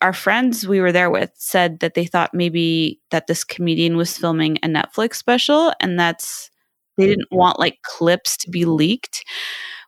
our 0.00 0.12
friends 0.12 0.68
we 0.68 0.80
were 0.80 0.92
there 0.92 1.10
with 1.10 1.30
said 1.34 1.80
that 1.80 1.94
they 1.94 2.04
thought 2.04 2.34
maybe 2.34 3.00
that 3.10 3.26
this 3.26 3.44
comedian 3.44 3.96
was 3.96 4.18
filming 4.18 4.58
a 4.58 4.68
Netflix 4.68 5.14
special 5.14 5.72
and 5.80 5.98
that's 5.98 6.50
they 6.96 7.06
didn't 7.06 7.32
want 7.32 7.58
like 7.58 7.78
clips 7.82 8.36
to 8.36 8.50
be 8.50 8.64
leaked 8.64 9.24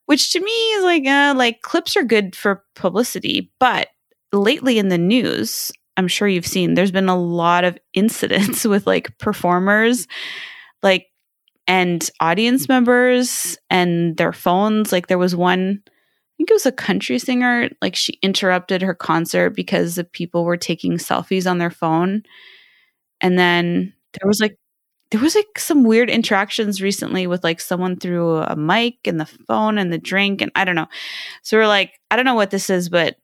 which 0.06 0.32
to 0.32 0.40
me 0.40 0.50
is 0.50 0.84
like 0.84 1.06
uh, 1.06 1.34
like 1.36 1.60
clips 1.62 1.96
are 1.96 2.02
good 2.02 2.34
for 2.34 2.64
publicity 2.74 3.52
but 3.60 3.88
lately 4.32 4.78
in 4.78 4.88
the 4.88 4.98
news 4.98 5.70
i'm 5.96 6.08
sure 6.08 6.28
you've 6.28 6.46
seen 6.46 6.74
there's 6.74 6.90
been 6.90 7.08
a 7.08 7.20
lot 7.20 7.64
of 7.64 7.78
incidents 7.94 8.64
with 8.66 8.86
like 8.86 9.16
performers 9.18 10.06
like 10.82 11.06
and 11.66 12.10
audience 12.20 12.68
members 12.68 13.58
and 13.70 14.16
their 14.16 14.32
phones 14.32 14.92
like 14.92 15.08
there 15.08 15.18
was 15.18 15.34
one 15.34 15.82
I 15.86 16.36
think 16.36 16.50
it 16.50 16.54
was 16.54 16.66
a 16.66 16.72
country 16.72 17.18
singer. 17.18 17.70
Like 17.80 17.96
she 17.96 18.18
interrupted 18.22 18.82
her 18.82 18.94
concert 18.94 19.50
because 19.56 19.94
the 19.94 20.04
people 20.04 20.44
were 20.44 20.58
taking 20.58 20.98
selfies 20.98 21.50
on 21.50 21.56
their 21.56 21.70
phone. 21.70 22.24
And 23.22 23.38
then 23.38 23.94
there 24.12 24.28
was 24.28 24.38
like 24.38 24.58
there 25.10 25.20
was 25.20 25.34
like 25.34 25.58
some 25.58 25.84
weird 25.84 26.10
interactions 26.10 26.82
recently 26.82 27.26
with 27.26 27.42
like 27.42 27.60
someone 27.60 27.96
threw 27.96 28.36
a 28.36 28.54
mic 28.54 28.96
and 29.06 29.18
the 29.18 29.24
phone 29.46 29.78
and 29.78 29.90
the 29.90 29.98
drink 29.98 30.42
and 30.42 30.52
I 30.54 30.64
don't 30.64 30.74
know. 30.74 30.88
So 31.42 31.56
we're 31.56 31.66
like, 31.68 31.92
I 32.10 32.16
don't 32.16 32.24
know 32.26 32.34
what 32.34 32.50
this 32.50 32.68
is, 32.68 32.90
but 32.90 33.16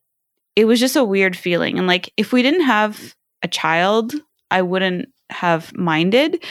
it 0.57 0.65
was 0.65 0.81
just 0.81 0.97
a 0.97 1.05
weird 1.05 1.37
feeling. 1.37 1.79
And 1.79 1.87
like 1.87 2.13
if 2.17 2.33
we 2.33 2.43
didn't 2.43 2.63
have 2.65 3.15
a 3.43 3.49
child, 3.49 4.15
I 4.51 4.63
wouldn't 4.63 5.09
have 5.31 5.77
minded. 5.77 6.43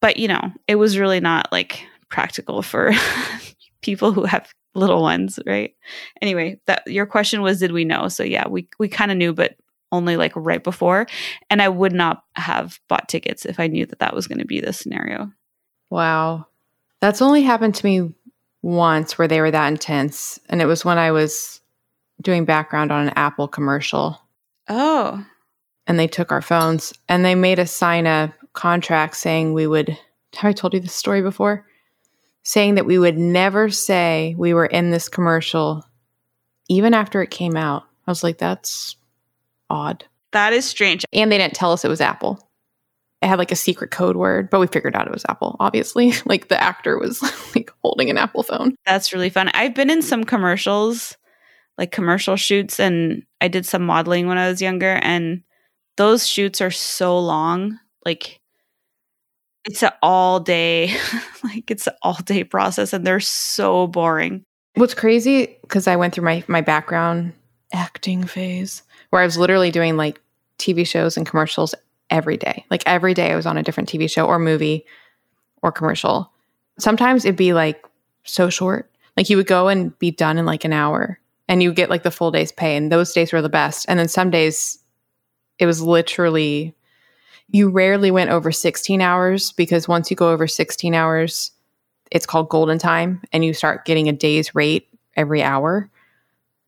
But 0.00 0.16
you 0.16 0.28
know, 0.28 0.52
it 0.68 0.76
was 0.76 0.98
really 0.98 1.20
not 1.20 1.50
like 1.52 1.84
practical 2.08 2.62
for 2.62 2.92
people 3.82 4.12
who 4.12 4.24
have 4.24 4.52
little 4.74 5.02
ones, 5.02 5.38
right? 5.46 5.74
Anyway, 6.20 6.60
that 6.66 6.86
your 6.86 7.06
question 7.06 7.42
was 7.42 7.58
did 7.58 7.72
we 7.72 7.84
know? 7.84 8.08
So 8.08 8.22
yeah, 8.22 8.46
we 8.48 8.68
we 8.78 8.88
kind 8.88 9.10
of 9.10 9.16
knew 9.16 9.32
but 9.32 9.56
only 9.92 10.16
like 10.16 10.32
right 10.34 10.62
before 10.62 11.06
and 11.48 11.62
I 11.62 11.68
would 11.68 11.92
not 11.92 12.24
have 12.34 12.80
bought 12.88 13.08
tickets 13.08 13.46
if 13.46 13.60
I 13.60 13.68
knew 13.68 13.86
that 13.86 14.00
that 14.00 14.14
was 14.14 14.26
going 14.26 14.38
to 14.38 14.44
be 14.44 14.60
the 14.60 14.72
scenario. 14.72 15.32
Wow. 15.90 16.46
That's 17.00 17.22
only 17.22 17.42
happened 17.42 17.76
to 17.76 17.86
me 17.86 18.12
once 18.62 19.16
where 19.16 19.28
they 19.28 19.40
were 19.40 19.50
that 19.50 19.68
intense 19.68 20.40
and 20.48 20.60
it 20.60 20.66
was 20.66 20.84
when 20.84 20.98
I 20.98 21.12
was 21.12 21.60
doing 22.20 22.44
background 22.44 22.90
on 22.90 23.06
an 23.06 23.12
Apple 23.16 23.46
commercial. 23.46 24.20
Oh. 24.68 25.24
And 25.86 25.98
they 25.98 26.08
took 26.08 26.32
our 26.32 26.42
phones 26.42 26.92
and 27.08 27.24
they 27.24 27.36
made 27.36 27.60
us 27.60 27.70
sign 27.70 28.06
a 28.06 28.34
contract 28.56 29.16
saying 29.16 29.52
we 29.52 29.66
would 29.66 29.90
have 30.34 30.48
I 30.48 30.52
told 30.52 30.74
you 30.74 30.80
this 30.80 30.94
story 30.94 31.22
before? 31.22 31.64
saying 32.46 32.76
that 32.76 32.86
we 32.86 32.96
would 32.96 33.18
never 33.18 33.68
say 33.70 34.32
we 34.38 34.54
were 34.54 34.66
in 34.66 34.92
this 34.92 35.08
commercial 35.08 35.84
even 36.68 36.94
after 36.94 37.20
it 37.20 37.30
came 37.30 37.56
out. 37.56 37.82
I 38.06 38.10
was 38.10 38.22
like, 38.22 38.38
that's 38.38 38.94
odd. 39.68 40.04
That 40.30 40.52
is 40.52 40.64
strange. 40.64 41.04
And 41.12 41.30
they 41.30 41.38
didn't 41.38 41.54
tell 41.54 41.72
us 41.72 41.84
it 41.84 41.88
was 41.88 42.00
Apple. 42.00 42.48
It 43.20 43.26
had 43.26 43.40
like 43.40 43.50
a 43.50 43.56
secret 43.56 43.90
code 43.90 44.14
word, 44.14 44.48
but 44.48 44.60
we 44.60 44.68
figured 44.68 44.94
out 44.94 45.08
it 45.08 45.12
was 45.12 45.24
Apple, 45.28 45.56
obviously. 45.58 46.12
like 46.24 46.46
the 46.46 46.62
actor 46.62 46.96
was 47.00 47.20
like 47.56 47.72
holding 47.82 48.10
an 48.10 48.18
Apple 48.18 48.44
phone. 48.44 48.76
That's 48.86 49.12
really 49.12 49.30
fun. 49.30 49.48
I've 49.52 49.74
been 49.74 49.90
in 49.90 50.02
some 50.02 50.22
commercials, 50.22 51.16
like 51.76 51.90
commercial 51.90 52.36
shoots, 52.36 52.78
and 52.78 53.24
I 53.40 53.48
did 53.48 53.66
some 53.66 53.82
modeling 53.82 54.28
when 54.28 54.38
I 54.38 54.48
was 54.48 54.62
younger, 54.62 55.00
and 55.02 55.42
those 55.96 56.28
shoots 56.28 56.60
are 56.60 56.70
so 56.70 57.18
long. 57.18 57.80
Like 58.04 58.40
it's 59.66 59.82
an 59.82 59.90
all 60.02 60.40
day, 60.40 60.96
like 61.44 61.70
it's 61.70 61.86
an 61.86 61.94
all 62.02 62.18
day 62.24 62.44
process, 62.44 62.92
and 62.92 63.06
they're 63.06 63.20
so 63.20 63.86
boring. 63.86 64.44
What's 64.74 64.94
crazy 64.94 65.56
because 65.62 65.86
I 65.86 65.96
went 65.96 66.14
through 66.14 66.24
my 66.24 66.44
my 66.48 66.60
background 66.60 67.32
acting 67.72 68.24
phase 68.24 68.82
where 69.10 69.20
I 69.20 69.24
was 69.24 69.36
literally 69.36 69.70
doing 69.70 69.96
like 69.96 70.20
TV 70.58 70.86
shows 70.86 71.16
and 71.16 71.26
commercials 71.26 71.74
every 72.10 72.36
day. 72.36 72.64
Like 72.70 72.82
every 72.86 73.14
day, 73.14 73.32
I 73.32 73.36
was 73.36 73.46
on 73.46 73.58
a 73.58 73.62
different 73.62 73.88
TV 73.88 74.10
show 74.10 74.26
or 74.26 74.38
movie 74.38 74.86
or 75.62 75.72
commercial. 75.72 76.32
Sometimes 76.78 77.24
it'd 77.24 77.36
be 77.36 77.52
like 77.52 77.84
so 78.24 78.50
short. 78.50 78.90
Like 79.16 79.30
you 79.30 79.36
would 79.36 79.46
go 79.46 79.68
and 79.68 79.98
be 79.98 80.10
done 80.10 80.38
in 80.38 80.46
like 80.46 80.64
an 80.64 80.72
hour 80.72 81.18
and 81.48 81.62
you 81.62 81.72
get 81.72 81.90
like 81.90 82.02
the 82.02 82.10
full 82.10 82.30
day's 82.30 82.52
pay. 82.52 82.76
And 82.76 82.92
those 82.92 83.12
days 83.12 83.32
were 83.32 83.42
the 83.42 83.48
best. 83.48 83.86
And 83.88 83.98
then 83.98 84.08
some 84.08 84.30
days 84.30 84.78
it 85.58 85.66
was 85.66 85.80
literally 85.80 86.74
you 87.48 87.68
rarely 87.68 88.10
went 88.10 88.30
over 88.30 88.50
16 88.50 89.00
hours 89.00 89.52
because 89.52 89.88
once 89.88 90.10
you 90.10 90.16
go 90.16 90.30
over 90.30 90.46
16 90.46 90.94
hours, 90.94 91.52
it's 92.10 92.26
called 92.26 92.48
golden 92.48 92.78
time 92.78 93.22
and 93.32 93.44
you 93.44 93.54
start 93.54 93.84
getting 93.84 94.08
a 94.08 94.12
day's 94.12 94.54
rate 94.54 94.88
every 95.16 95.42
hour. 95.42 95.88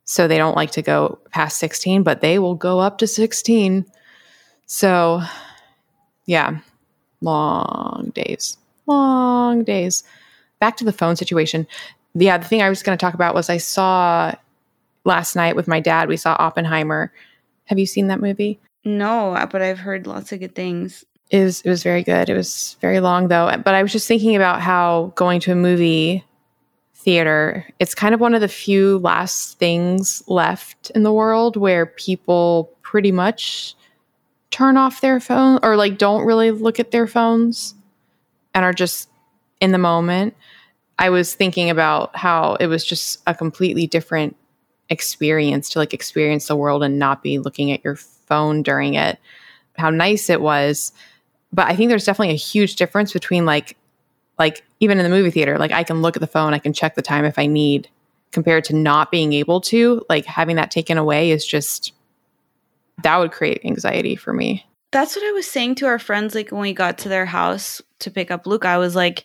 So 0.04 0.26
they 0.26 0.38
don't 0.38 0.56
like 0.56 0.70
to 0.72 0.82
go 0.82 1.18
past 1.30 1.58
16, 1.58 2.02
but 2.02 2.20
they 2.20 2.38
will 2.38 2.54
go 2.54 2.78
up 2.78 2.98
to 2.98 3.06
16. 3.06 3.84
So, 4.66 5.22
yeah, 6.26 6.58
long 7.20 8.12
days, 8.14 8.56
long 8.86 9.64
days. 9.64 10.04
Back 10.60 10.76
to 10.78 10.84
the 10.84 10.92
phone 10.92 11.16
situation. 11.16 11.66
Yeah, 12.14 12.38
the 12.38 12.46
thing 12.46 12.62
I 12.62 12.68
was 12.70 12.82
going 12.82 12.96
to 12.96 13.00
talk 13.00 13.14
about 13.14 13.34
was 13.34 13.50
I 13.50 13.58
saw 13.58 14.34
last 15.04 15.36
night 15.36 15.56
with 15.56 15.68
my 15.68 15.80
dad, 15.80 16.08
we 16.08 16.16
saw 16.16 16.36
Oppenheimer. 16.38 17.12
Have 17.66 17.78
you 17.78 17.86
seen 17.86 18.06
that 18.08 18.20
movie? 18.20 18.58
No, 18.88 19.34
uh, 19.34 19.44
but 19.44 19.60
I've 19.60 19.78
heard 19.78 20.06
lots 20.06 20.32
of 20.32 20.40
good 20.40 20.54
things. 20.54 21.04
It 21.30 21.44
was, 21.44 21.60
it 21.60 21.68
was 21.68 21.82
very 21.82 22.02
good. 22.02 22.30
It 22.30 22.34
was 22.34 22.78
very 22.80 23.00
long 23.00 23.28
though. 23.28 23.54
But 23.62 23.74
I 23.74 23.82
was 23.82 23.92
just 23.92 24.08
thinking 24.08 24.34
about 24.34 24.62
how 24.62 25.12
going 25.14 25.40
to 25.40 25.52
a 25.52 25.54
movie 25.54 26.24
theater, 26.94 27.66
it's 27.78 27.94
kind 27.94 28.14
of 28.14 28.20
one 28.20 28.34
of 28.34 28.40
the 28.40 28.48
few 28.48 28.96
last 29.00 29.58
things 29.58 30.22
left 30.26 30.90
in 30.94 31.02
the 31.02 31.12
world 31.12 31.54
where 31.54 31.84
people 31.84 32.72
pretty 32.80 33.12
much 33.12 33.76
turn 34.50 34.78
off 34.78 35.02
their 35.02 35.20
phone 35.20 35.60
or 35.62 35.76
like 35.76 35.98
don't 35.98 36.24
really 36.24 36.50
look 36.50 36.80
at 36.80 36.90
their 36.90 37.06
phones 37.06 37.74
and 38.54 38.64
are 38.64 38.72
just 38.72 39.10
in 39.60 39.72
the 39.72 39.78
moment. 39.78 40.34
I 40.98 41.10
was 41.10 41.34
thinking 41.34 41.68
about 41.68 42.16
how 42.16 42.54
it 42.54 42.68
was 42.68 42.86
just 42.86 43.20
a 43.26 43.34
completely 43.34 43.86
different 43.86 44.34
experience 44.90 45.68
to 45.70 45.78
like 45.78 45.94
experience 45.94 46.46
the 46.48 46.56
world 46.56 46.82
and 46.82 46.98
not 46.98 47.22
be 47.22 47.38
looking 47.38 47.70
at 47.70 47.84
your 47.84 47.96
phone 47.96 48.62
during 48.62 48.94
it, 48.94 49.18
how 49.76 49.90
nice 49.90 50.30
it 50.30 50.40
was. 50.40 50.92
But 51.52 51.68
I 51.68 51.76
think 51.76 51.88
there's 51.88 52.04
definitely 52.04 52.34
a 52.34 52.38
huge 52.38 52.76
difference 52.76 53.12
between 53.12 53.46
like 53.46 53.76
like 54.38 54.64
even 54.80 54.98
in 54.98 55.04
the 55.04 55.10
movie 55.10 55.30
theater, 55.30 55.58
like 55.58 55.72
I 55.72 55.82
can 55.82 56.02
look 56.02 56.16
at 56.16 56.20
the 56.20 56.26
phone, 56.26 56.54
I 56.54 56.58
can 56.58 56.72
check 56.72 56.94
the 56.94 57.02
time 57.02 57.24
if 57.24 57.38
I 57.38 57.46
need 57.46 57.88
compared 58.30 58.64
to 58.64 58.76
not 58.76 59.10
being 59.10 59.32
able 59.32 59.60
to, 59.62 60.04
like 60.08 60.24
having 60.26 60.56
that 60.56 60.70
taken 60.70 60.98
away 60.98 61.30
is 61.30 61.44
just 61.44 61.92
that 63.02 63.16
would 63.16 63.32
create 63.32 63.64
anxiety 63.64 64.16
for 64.16 64.32
me. 64.32 64.64
That's 64.90 65.14
what 65.16 65.24
I 65.24 65.32
was 65.32 65.46
saying 65.46 65.76
to 65.76 65.86
our 65.86 65.98
friends 65.98 66.34
like 66.34 66.50
when 66.50 66.60
we 66.60 66.72
got 66.72 66.98
to 66.98 67.08
their 67.08 67.26
house 67.26 67.82
to 68.00 68.10
pick 68.10 68.30
up 68.30 68.46
Luke. 68.46 68.64
I 68.64 68.78
was 68.78 68.94
like 68.94 69.24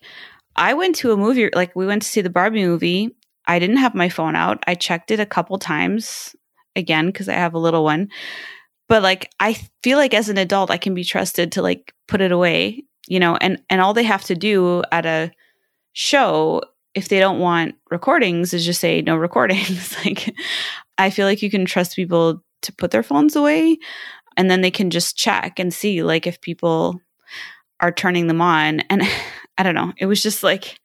I 0.56 0.74
went 0.74 0.96
to 0.98 1.12
a 1.12 1.18
movie 1.18 1.50
like 1.54 1.76
we 1.76 1.86
went 1.86 2.02
to 2.02 2.08
see 2.08 2.22
the 2.22 2.30
Barbie 2.30 2.66
movie. 2.66 3.16
I 3.46 3.60
didn't 3.60 3.78
have 3.78 3.96
my 3.96 4.10
phone 4.10 4.36
out. 4.36 4.64
I 4.68 4.76
checked 4.76 5.12
it 5.12 5.20
a 5.20 5.26
couple 5.26 5.58
times 5.58 6.36
again 6.76 7.08
because 7.08 7.30
I 7.30 7.34
have 7.34 7.54
a 7.54 7.60
little 7.60 7.84
one 7.84 8.10
but 8.90 9.02
like 9.02 9.32
i 9.40 9.54
feel 9.82 9.98
like 9.98 10.14
as 10.14 10.28
an 10.28 10.38
adult 10.38 10.70
i 10.70 10.78
can 10.78 10.94
be 10.94 11.06
trusted 11.06 11.52
to 11.52 11.62
like 11.62 11.94
put 12.08 12.20
it 12.20 12.34
away 12.34 12.84
you 13.08 13.20
know 13.20 13.38
and 13.38 13.62
and 13.70 13.80
all 13.80 13.94
they 13.94 14.04
have 14.04 14.24
to 14.24 14.36
do 14.36 14.84
at 14.92 15.06
a 15.06 15.32
show 15.94 16.62
if 16.94 17.08
they 17.08 17.20
don't 17.20 17.40
want 17.40 17.76
recordings 17.90 18.54
is 18.54 18.66
just 18.66 18.82
say 18.82 19.02
no 19.02 19.16
recordings 19.16 19.96
like 20.06 20.34
I 20.98 21.10
feel 21.10 21.26
like 21.26 21.42
you 21.42 21.50
can 21.50 21.66
trust 21.66 21.96
people 21.96 22.44
to 22.64 22.74
put 22.74 22.92
their 22.92 23.04
phones 23.04 23.36
away 23.36 23.78
and 24.38 24.50
then 24.50 24.62
they 24.62 24.72
can 24.72 24.90
just 24.90 25.18
check 25.18 25.60
and 25.60 25.74
see 25.74 26.04
like 26.04 26.28
if 26.28 26.42
people 26.42 27.00
are 27.80 27.92
turning 27.92 28.28
them 28.28 28.42
on. 28.42 28.82
And 28.82 29.04
I 29.58 29.64
don't 29.64 29.76
know, 29.76 29.94
it 29.98 30.06
was 30.06 30.24
just 30.24 30.44
like 30.44 30.80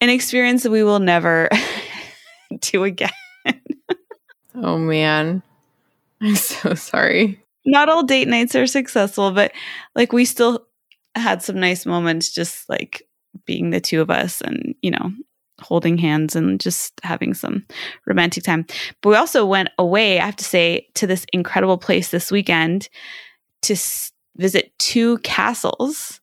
an 0.00 0.08
experience 0.08 0.62
that 0.62 0.70
we 0.70 0.82
will 0.82 1.00
never 1.00 1.48
do 2.60 2.84
again. 2.84 3.10
oh 4.54 4.78
man. 4.78 5.42
I'm 6.20 6.36
so 6.36 6.74
sorry. 6.74 7.42
Not 7.64 7.88
all 7.88 8.02
date 8.02 8.28
nights 8.28 8.54
are 8.54 8.66
successful, 8.66 9.30
but 9.30 9.52
like 9.94 10.12
we 10.12 10.24
still 10.24 10.66
had 11.14 11.42
some 11.42 11.60
nice 11.60 11.86
moments 11.86 12.32
just 12.32 12.68
like 12.68 13.06
being 13.44 13.70
the 13.70 13.80
two 13.80 14.00
of 14.00 14.10
us 14.10 14.40
and, 14.40 14.74
you 14.82 14.90
know, 14.90 15.12
holding 15.60 15.98
hands 15.98 16.36
and 16.36 16.60
just 16.60 16.92
having 17.02 17.34
some 17.34 17.64
romantic 18.06 18.44
time. 18.44 18.66
But 19.02 19.10
we 19.10 19.16
also 19.16 19.44
went 19.44 19.70
away, 19.78 20.20
I 20.20 20.26
have 20.26 20.36
to 20.36 20.44
say, 20.44 20.88
to 20.94 21.06
this 21.06 21.26
incredible 21.32 21.78
place 21.78 22.10
this 22.10 22.30
weekend 22.30 22.88
to 23.62 23.74
s- 23.74 24.12
visit 24.36 24.72
two 24.78 25.18
castles. 25.18 26.20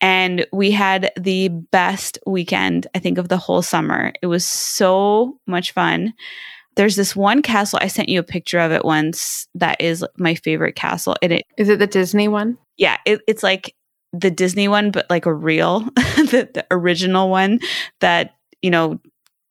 And 0.00 0.46
we 0.52 0.70
had 0.70 1.10
the 1.18 1.48
best 1.48 2.18
weekend, 2.26 2.86
I 2.94 2.98
think, 2.98 3.18
of 3.18 3.28
the 3.28 3.38
whole 3.38 3.62
summer. 3.62 4.12
It 4.20 4.26
was 4.26 4.44
so 4.44 5.38
much 5.46 5.72
fun. 5.72 6.12
There's 6.76 6.96
this 6.96 7.16
one 7.16 7.40
castle, 7.40 7.78
I 7.80 7.88
sent 7.88 8.10
you 8.10 8.20
a 8.20 8.24
picture 8.24 8.58
of 8.58 8.70
it 8.70 8.84
once, 8.84 9.48
that 9.54 9.80
is 9.80 10.04
my 10.18 10.34
favorite 10.34 10.76
castle. 10.76 11.16
And 11.22 11.32
it 11.32 11.46
is 11.56 11.70
it 11.70 11.78
the 11.78 11.86
Disney 11.86 12.28
one? 12.28 12.58
Yeah, 12.76 12.98
it, 13.06 13.22
it's 13.26 13.42
like 13.42 13.74
the 14.12 14.30
Disney 14.30 14.68
one, 14.68 14.90
but 14.90 15.08
like 15.08 15.24
a 15.24 15.32
real, 15.32 15.80
the, 15.96 16.50
the 16.52 16.66
original 16.70 17.30
one 17.30 17.60
that 18.00 18.36
you 18.62 18.70
know, 18.70 18.98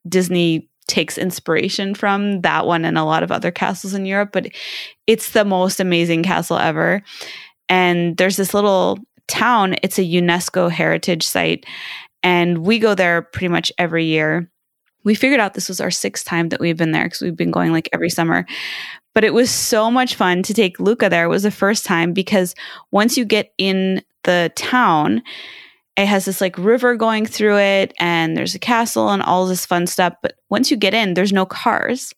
Disney 0.08 0.70
takes 0.88 1.18
inspiration 1.18 1.96
from 1.96 2.42
that 2.42 2.68
one 2.68 2.86
and 2.86 2.98
a 2.98 3.04
lot 3.04 3.24
of 3.24 3.32
other 3.32 3.52
castles 3.52 3.94
in 3.94 4.06
Europe, 4.06 4.30
but 4.32 4.48
it's 5.08 5.32
the 5.32 5.46
most 5.46 5.80
amazing 5.80 6.22
castle 6.22 6.58
ever. 6.58 7.02
And 7.70 8.18
there's 8.18 8.38
this 8.38 8.54
little 8.54 9.00
town, 9.28 9.76
it's 9.84 10.00
a 10.00 10.04
UNESCO 10.04 10.70
heritage 10.70 11.26
site, 11.26 11.66
and 12.24 12.60
we 12.60 12.80
go 12.80 12.96
there 12.96 13.22
pretty 13.22 13.50
much 13.50 13.72
every 13.78 14.06
year. 14.06 14.50
We 15.04 15.16
figured 15.16 15.40
out 15.40 15.54
this 15.54 15.70
was 15.70 15.80
our 15.80 15.92
sixth 15.92 16.26
time 16.26 16.50
that 16.50 16.60
we've 16.60 16.78
been 16.78 16.92
there 16.92 17.04
because 17.04 17.22
we've 17.22 17.36
been 17.36 17.52
going 17.52 17.72
like 17.72 17.90
every 17.94 18.10
summer. 18.10 18.46
But 19.14 19.24
it 19.24 19.34
was 19.34 19.52
so 19.52 19.92
much 19.92 20.16
fun 20.16 20.44
to 20.44 20.54
take 20.54 20.80
Luca 20.80 21.10
there. 21.10 21.26
It 21.26 21.30
was 21.30 21.44
the 21.44 21.52
first 21.52 21.86
time 21.86 22.12
because 22.12 22.56
once 22.92 23.18
you 23.18 23.24
get 23.24 23.54
in 23.58 24.02
the 24.24 24.52
town, 24.56 25.22
it 25.98 26.08
has 26.08 26.26
this 26.26 26.42
like 26.42 26.58
river 26.58 26.96
going 26.96 27.26
through 27.26 27.58
it 27.58 27.94
and 28.00 28.36
there's 28.36 28.56
a 28.56 28.60
castle 28.60 29.10
and 29.10 29.22
all 29.22 29.46
this 29.46 29.66
fun 29.66 29.88
stuff 29.88 30.14
but 30.22 30.34
once 30.50 30.70
you 30.70 30.78
get 30.78 30.94
in 30.94 31.14
there's 31.14 31.34
no 31.34 31.46
cars 31.46 32.14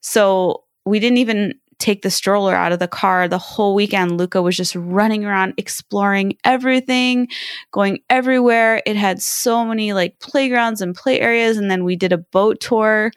so 0.00 0.64
we 0.84 0.98
didn't 0.98 1.18
even 1.18 1.54
take 1.78 2.02
the 2.02 2.10
stroller 2.10 2.54
out 2.54 2.72
of 2.72 2.78
the 2.78 2.88
car. 2.88 3.28
The 3.28 3.38
whole 3.38 3.74
weekend 3.74 4.18
luca 4.18 4.42
was 4.42 4.56
just 4.56 4.74
running 4.74 5.24
around 5.24 5.54
exploring 5.56 6.36
everything 6.44 7.28
going 7.72 8.00
everywhere. 8.10 8.82
It 8.86 8.96
had 8.96 9.22
so 9.22 9.64
many 9.64 9.92
like 9.92 10.18
playgrounds 10.20 10.80
and 10.80 10.94
play 10.94 11.20
areas 11.20 11.56
and 11.56 11.70
then 11.70 11.84
we 11.84 11.96
did 11.96 12.12
a 12.12 12.18
boat 12.18 12.60
tour 12.60 13.12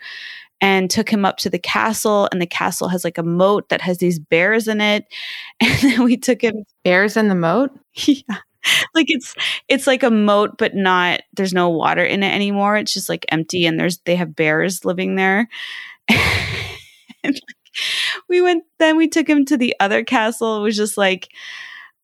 and 0.61 0.89
took 0.89 1.09
him 1.09 1.25
up 1.25 1.37
to 1.37 1.49
the 1.49 1.59
castle 1.59 2.29
and 2.31 2.41
the 2.41 2.47
castle 2.47 2.87
has 2.87 3.03
like 3.03 3.17
a 3.17 3.23
moat 3.23 3.69
that 3.69 3.81
has 3.81 3.97
these 3.97 4.19
bears 4.19 4.67
in 4.67 4.81
it. 4.81 5.05
And 5.61 5.73
then 5.81 6.03
we 6.03 6.17
took 6.17 6.41
him 6.41 6.63
bears 6.83 7.17
in 7.17 7.29
the 7.29 7.35
moat? 7.35 7.71
Yeah. 8.07 8.37
Like 8.95 9.05
it's 9.09 9.35
it's 9.69 9.85
like 9.85 10.01
a 10.01 10.09
moat 10.09 10.57
but 10.57 10.73
not 10.73 11.21
there's 11.35 11.53
no 11.53 11.69
water 11.69 12.03
in 12.03 12.23
it 12.23 12.33
anymore. 12.33 12.77
It's 12.77 12.93
just 12.93 13.09
like 13.09 13.23
empty 13.29 13.67
and 13.67 13.79
there's 13.79 13.99
they 14.05 14.15
have 14.15 14.35
bears 14.35 14.83
living 14.85 15.15
there. 15.15 15.47
And 17.23 17.39
we 18.29 18.41
went 18.41 18.63
then 18.79 18.97
we 18.97 19.07
took 19.07 19.27
him 19.27 19.45
to 19.45 19.57
the 19.57 19.75
other 19.79 20.03
castle. 20.03 20.57
It 20.57 20.61
was 20.61 20.75
just 20.75 20.97
like 20.97 21.29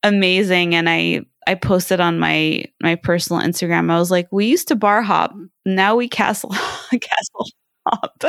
amazing. 0.04 0.76
And 0.76 0.90
i 0.90 1.22
i 1.48 1.56
posted 1.56 2.00
on 2.00 2.20
my 2.20 2.66
my 2.82 2.96
personal 2.96 3.42
instagram. 3.42 3.92
I 3.92 4.00
was 4.00 4.12
like 4.12 4.28
we 4.32 4.46
used 4.46 4.68
to 4.70 4.76
bar 4.76 5.02
hop. 5.02 5.34
Now 5.66 5.96
we 5.96 6.08
castle 6.08 6.50
castle 6.92 7.48
hop. 7.88 8.24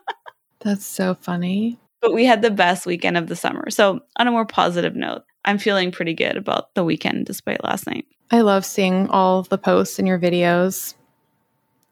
That's 0.60 0.86
so 0.86 1.14
funny. 1.20 1.78
But 2.00 2.14
we 2.14 2.24
had 2.24 2.42
the 2.42 2.50
best 2.50 2.86
weekend 2.86 3.16
of 3.16 3.28
the 3.28 3.36
summer. 3.36 3.70
So 3.70 4.00
on 4.16 4.28
a 4.28 4.30
more 4.30 4.46
positive 4.46 4.94
note 4.94 5.22
I'm 5.44 5.58
feeling 5.58 5.90
pretty 5.90 6.14
good 6.14 6.36
about 6.36 6.74
the 6.74 6.84
weekend 6.84 7.26
despite 7.26 7.64
last 7.64 7.86
night. 7.86 8.06
I 8.30 8.40
love 8.40 8.64
seeing 8.64 9.08
all 9.08 9.42
the 9.42 9.58
posts 9.58 9.98
and 9.98 10.08
your 10.08 10.18
videos. 10.18 10.94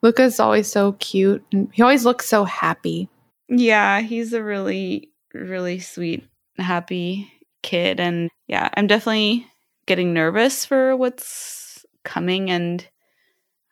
Luca's 0.03 0.41
always 0.41 0.71
so 0.71 0.93
cute 0.93 1.45
and 1.53 1.69
he 1.73 1.83
always 1.83 2.05
looks 2.05 2.27
so 2.27 2.45
happy. 2.45 3.09
Yeah, 3.51 4.01
he's 4.01 4.33
a 4.33 4.43
really, 4.43 5.11
really 5.35 5.81
sweet, 5.81 6.25
happy 6.59 7.33
kid. 7.63 8.01
And 8.01 8.31
yeah, 8.47 8.71
I'm 8.77 8.87
definitely 8.87 9.47
getting 9.87 10.15
nervous 10.15 10.65
for 10.65 10.97
what's 10.97 11.85
coming 12.05 12.51
and 12.51 12.87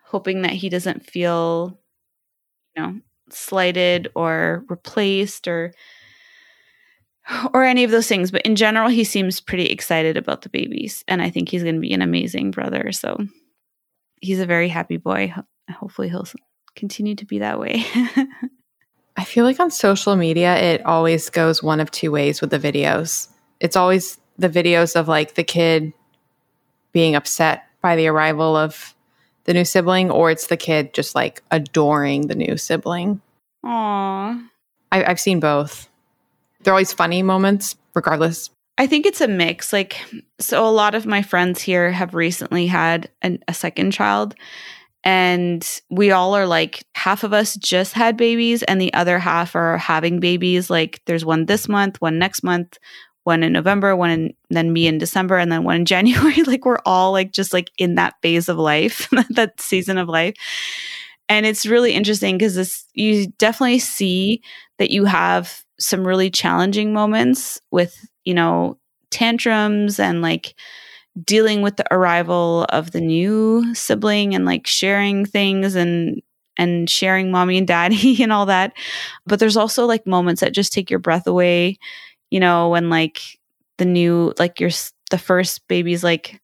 hoping 0.05 0.43
that 0.43 0.53
he 0.53 0.69
doesn't 0.69 1.07
feel, 1.07 1.81
you 2.77 2.83
know, 2.83 3.01
slighted 3.31 4.11
or 4.15 4.65
replaced 4.69 5.49
or 5.49 5.73
or 7.55 7.65
any 7.65 7.85
of 7.85 7.91
those 7.91 8.07
things. 8.09 8.31
But 8.31 8.43
in 8.43 8.57
general, 8.57 8.89
he 8.89 9.05
seems 9.05 9.41
pretty 9.41 9.67
excited 9.67 10.17
about 10.17 10.43
the 10.43 10.49
babies. 10.49 11.05
And 11.09 11.21
I 11.23 11.31
think 11.31 11.49
he's 11.49 11.63
going 11.63 11.75
to 11.75 11.81
be 11.81 11.93
an 11.93 12.03
amazing 12.03 12.51
brother. 12.51 12.93
So 12.93 13.19
he's 14.21 14.41
a 14.41 14.47
very 14.47 14.69
happy 14.69 14.97
boy. 14.97 15.35
Hopefully, 15.71 16.09
he'll 16.09 16.27
continue 16.77 17.15
to 17.17 17.27
be 17.27 17.41
that 17.41 17.61
way. 17.61 17.85
I 19.19 19.25
feel 19.25 19.45
like 19.45 19.59
on 19.59 19.73
social 19.73 20.15
media, 20.15 20.57
it 20.57 20.87
always 20.87 21.29
goes 21.29 21.61
one 21.61 21.81
of 21.81 21.91
two 21.91 22.13
ways 22.13 22.41
with 22.41 22.51
the 22.51 22.59
videos. 22.59 23.27
It's 23.59 23.75
always 23.75 24.17
the 24.39 24.49
videos 24.49 24.95
of 24.95 25.09
like 25.09 25.35
the 25.35 25.43
kid 25.43 25.93
being 26.93 27.17
upset 27.17 27.65
by 27.83 27.97
the 27.97 28.07
arrival 28.07 28.55
of 28.55 28.95
the 29.43 29.55
new 29.55 29.65
sibling, 29.65 30.13
or 30.13 30.31
it's 30.31 30.47
the 30.47 30.57
kid 30.57 30.95
just 30.95 31.17
like 31.17 31.43
adoring 31.51 32.29
the 32.29 32.37
new 32.37 32.57
sibling. 32.57 33.21
Aww. 33.65 34.49
I, 34.93 35.05
I've 35.05 35.19
seen 35.19 35.41
both. 35.41 35.89
They're 36.63 36.73
always 36.73 36.93
funny 36.93 37.25
moments, 37.25 37.75
regardless. 37.95 38.51
I 38.79 38.87
think 38.87 39.05
it's 39.05 39.21
a 39.21 39.27
mix. 39.27 39.73
Like, 39.73 39.97
so 40.39 40.65
a 40.65 40.71
lot 40.71 40.95
of 40.95 41.07
my 41.07 41.23
friends 41.23 41.61
here 41.61 41.91
have 41.91 42.15
recently 42.15 42.69
had 42.69 43.11
an, 43.23 43.43
a 43.49 43.55
second 43.55 43.91
child. 43.91 44.37
And 45.05 45.67
we 45.91 46.11
all 46.11 46.35
are 46.35 46.47
like, 46.47 46.85
half 46.95 47.25
of 47.25 47.33
us 47.33 47.55
just 47.57 47.93
had 47.93 48.17
babies, 48.17 48.63
and 48.65 48.81
the 48.81 48.93
other 48.95 49.19
half 49.19 49.55
are 49.55 49.79
having 49.79 50.21
babies. 50.21 50.71
Like, 50.71 51.01
there's 51.07 51.25
one 51.25 51.47
this 51.47 51.69
month, 51.69 52.01
one 52.01 52.19
next 52.19 52.43
month, 52.43 52.79
one 53.25 53.43
in 53.43 53.53
November, 53.53 53.95
one 53.95 54.11
in, 54.11 54.35
then 54.51 54.73
me 54.73 54.87
in 54.87 54.99
December, 54.99 55.39
and 55.39 55.53
then 55.53 55.65
one 55.65 55.77
in 55.77 55.85
January. 55.87 56.43
like, 56.43 56.65
we're 56.65 56.81
all 56.85 57.13
like, 57.13 57.33
just 57.33 57.53
like 57.53 57.71
in 57.79 57.95
that 57.95 58.15
phase 58.23 58.49
of 58.49 58.59
life, 58.59 59.09
that 59.31 59.61
season 59.61 59.99
of 59.99 60.09
life. 60.09 60.35
And 61.29 61.45
it's 61.47 61.67
really 61.67 61.93
interesting 61.93 62.39
because 62.39 62.55
this, 62.55 62.87
you 62.95 63.29
definitely 63.39 63.79
see 63.81 64.43
that 64.79 64.91
you 64.91 65.05
have 65.05 65.63
some 65.79 66.07
really 66.07 66.31
challenging 66.31 66.93
moments 66.93 67.61
with, 67.71 67.95
you 68.25 68.35
know, 68.35 68.79
tantrums 69.11 70.01
and 70.01 70.23
like 70.23 70.55
dealing 71.25 71.63
with 71.63 71.77
the 71.77 71.93
arrival 71.93 72.65
of 72.69 72.91
the 72.93 73.01
new 73.01 73.75
sibling 73.75 74.35
and 74.35 74.45
like 74.45 74.67
sharing 74.67 75.25
things 75.25 75.75
and 75.75 76.23
and 76.57 76.91
sharing 76.91 77.31
mommy 77.31 77.57
and 77.57 77.69
daddy 77.69 78.23
and 78.23 78.33
all 78.33 78.47
that. 78.47 78.73
But 79.27 79.39
there's 79.39 79.57
also 79.57 79.87
like 79.87 80.07
moments 80.07 80.41
that 80.41 80.55
just 80.55 80.73
take 80.73 80.91
your 80.91 80.99
breath 80.99 81.27
away, 81.27 81.79
you 82.31 82.41
know, 82.41 82.71
when 82.71 82.91
like 82.91 83.21
the 83.79 83.85
new 83.85 84.35
like 84.39 84.61
your 84.61 84.71
the 85.11 85.19
first 85.19 85.67
baby's 85.69 86.05
like 86.05 86.41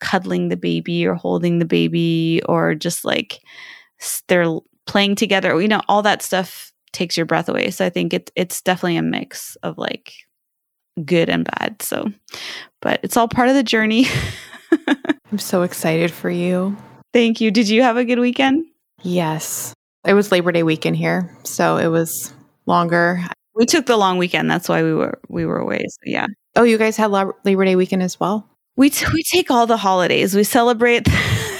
cuddling 0.00 0.48
the 0.48 0.56
baby 0.56 1.06
or 1.06 1.14
holding 1.14 1.58
the 1.58 1.64
baby 1.64 2.42
or 2.46 2.74
just 2.74 3.04
like 3.04 3.40
they're 4.26 4.58
playing 4.86 5.14
together, 5.14 5.60
you 5.60 5.68
know, 5.68 5.80
all 5.88 6.02
that 6.02 6.22
stuff 6.22 6.72
takes 6.92 7.16
your 7.16 7.24
breath 7.24 7.48
away. 7.48 7.70
So 7.70 7.86
I 7.86 7.90
think 7.90 8.12
it's 8.12 8.30
it's 8.36 8.60
definitely 8.60 8.96
a 8.96 9.02
mix 9.02 9.56
of 9.62 9.78
like 9.78 10.12
good 11.04 11.28
and 11.28 11.44
bad. 11.44 11.82
So, 11.82 12.10
but 12.82 13.00
it's 13.02 13.16
all 13.16 13.28
part 13.28 13.48
of 13.48 13.54
the 13.54 13.62
journey. 13.62 14.06
I'm 15.32 15.38
so 15.38 15.62
excited 15.62 16.10
for 16.10 16.28
you. 16.28 16.76
Thank 17.12 17.40
you. 17.40 17.50
Did 17.50 17.68
you 17.68 17.82
have 17.82 17.96
a 17.96 18.04
good 18.04 18.18
weekend? 18.18 18.66
Yes. 19.02 19.72
It 20.04 20.14
was 20.14 20.30
Labor 20.30 20.52
Day 20.52 20.62
weekend 20.62 20.96
here, 20.96 21.34
so 21.44 21.76
it 21.76 21.86
was 21.86 22.34
longer. 22.66 23.24
We 23.54 23.66
took 23.66 23.86
the 23.86 23.96
long 23.96 24.18
weekend. 24.18 24.50
That's 24.50 24.68
why 24.68 24.82
we 24.82 24.92
were 24.92 25.20
we 25.28 25.46
were 25.46 25.58
away. 25.58 25.78
So 25.88 26.00
yeah. 26.04 26.26
Oh, 26.56 26.64
you 26.64 26.76
guys 26.76 26.96
had 26.96 27.06
Labor 27.06 27.64
Day 27.64 27.76
weekend 27.76 28.02
as 28.02 28.18
well? 28.18 28.48
We 28.76 28.90
t- 28.90 29.06
we 29.12 29.22
take 29.22 29.50
all 29.50 29.66
the 29.66 29.76
holidays. 29.76 30.34
We 30.34 30.44
celebrate. 30.44 31.06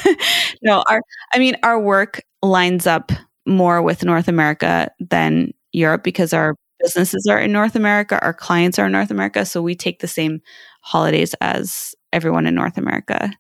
no, 0.63 0.83
our 0.89 1.01
I 1.33 1.39
mean 1.39 1.57
our 1.63 1.79
work 1.79 2.23
lines 2.43 2.87
up 2.87 3.13
more 3.47 3.81
with 3.81 4.05
North 4.05 4.29
America 4.29 4.91
than 4.99 5.53
Europe 5.73 6.03
because 6.03 6.33
our 6.33 6.57
businesses 6.81 7.27
are 7.31 7.39
in 7.39 7.53
North 7.53 7.77
America, 7.77 8.21
our 8.23 8.35
clients 8.35 8.79
are 8.79 8.87
in 8.87 8.93
North 8.93 9.11
America. 9.11 9.45
So 9.45 9.63
we 9.63 9.75
take 9.75 10.01
the 10.01 10.09
same 10.09 10.41
holidays 10.83 11.35
as 11.41 11.95
everyone 12.13 12.47
in 12.47 12.55
North 12.55 12.77
America, 12.77 13.33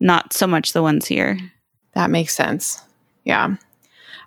not 0.00 0.32
so 0.32 0.46
much 0.46 0.72
the 0.72 0.82
ones 0.82 1.06
here. 1.06 1.34
Mm-hmm. 1.34 1.46
That 1.92 2.10
makes 2.10 2.34
sense. 2.34 2.82
Yeah. 3.24 3.56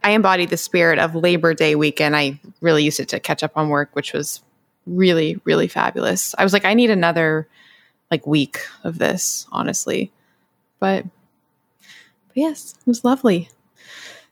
I 0.03 0.11
embodied 0.11 0.49
the 0.49 0.57
spirit 0.57 0.99
of 0.99 1.15
Labor 1.15 1.53
Day 1.53 1.75
weekend. 1.75 2.15
I 2.15 2.39
really 2.61 2.83
used 2.83 2.99
it 2.99 3.09
to 3.09 3.19
catch 3.19 3.43
up 3.43 3.53
on 3.55 3.69
work, 3.69 3.89
which 3.93 4.13
was 4.13 4.41
really, 4.85 5.39
really 5.43 5.67
fabulous. 5.67 6.33
I 6.37 6.43
was 6.43 6.53
like, 6.53 6.65
I 6.65 6.73
need 6.73 6.89
another 6.89 7.47
like 8.09 8.25
week 8.25 8.59
of 8.83 8.97
this, 8.97 9.45
honestly. 9.51 10.11
But, 10.79 11.03
but 12.27 12.37
yes, 12.37 12.75
it 12.79 12.87
was 12.87 13.03
lovely. 13.03 13.49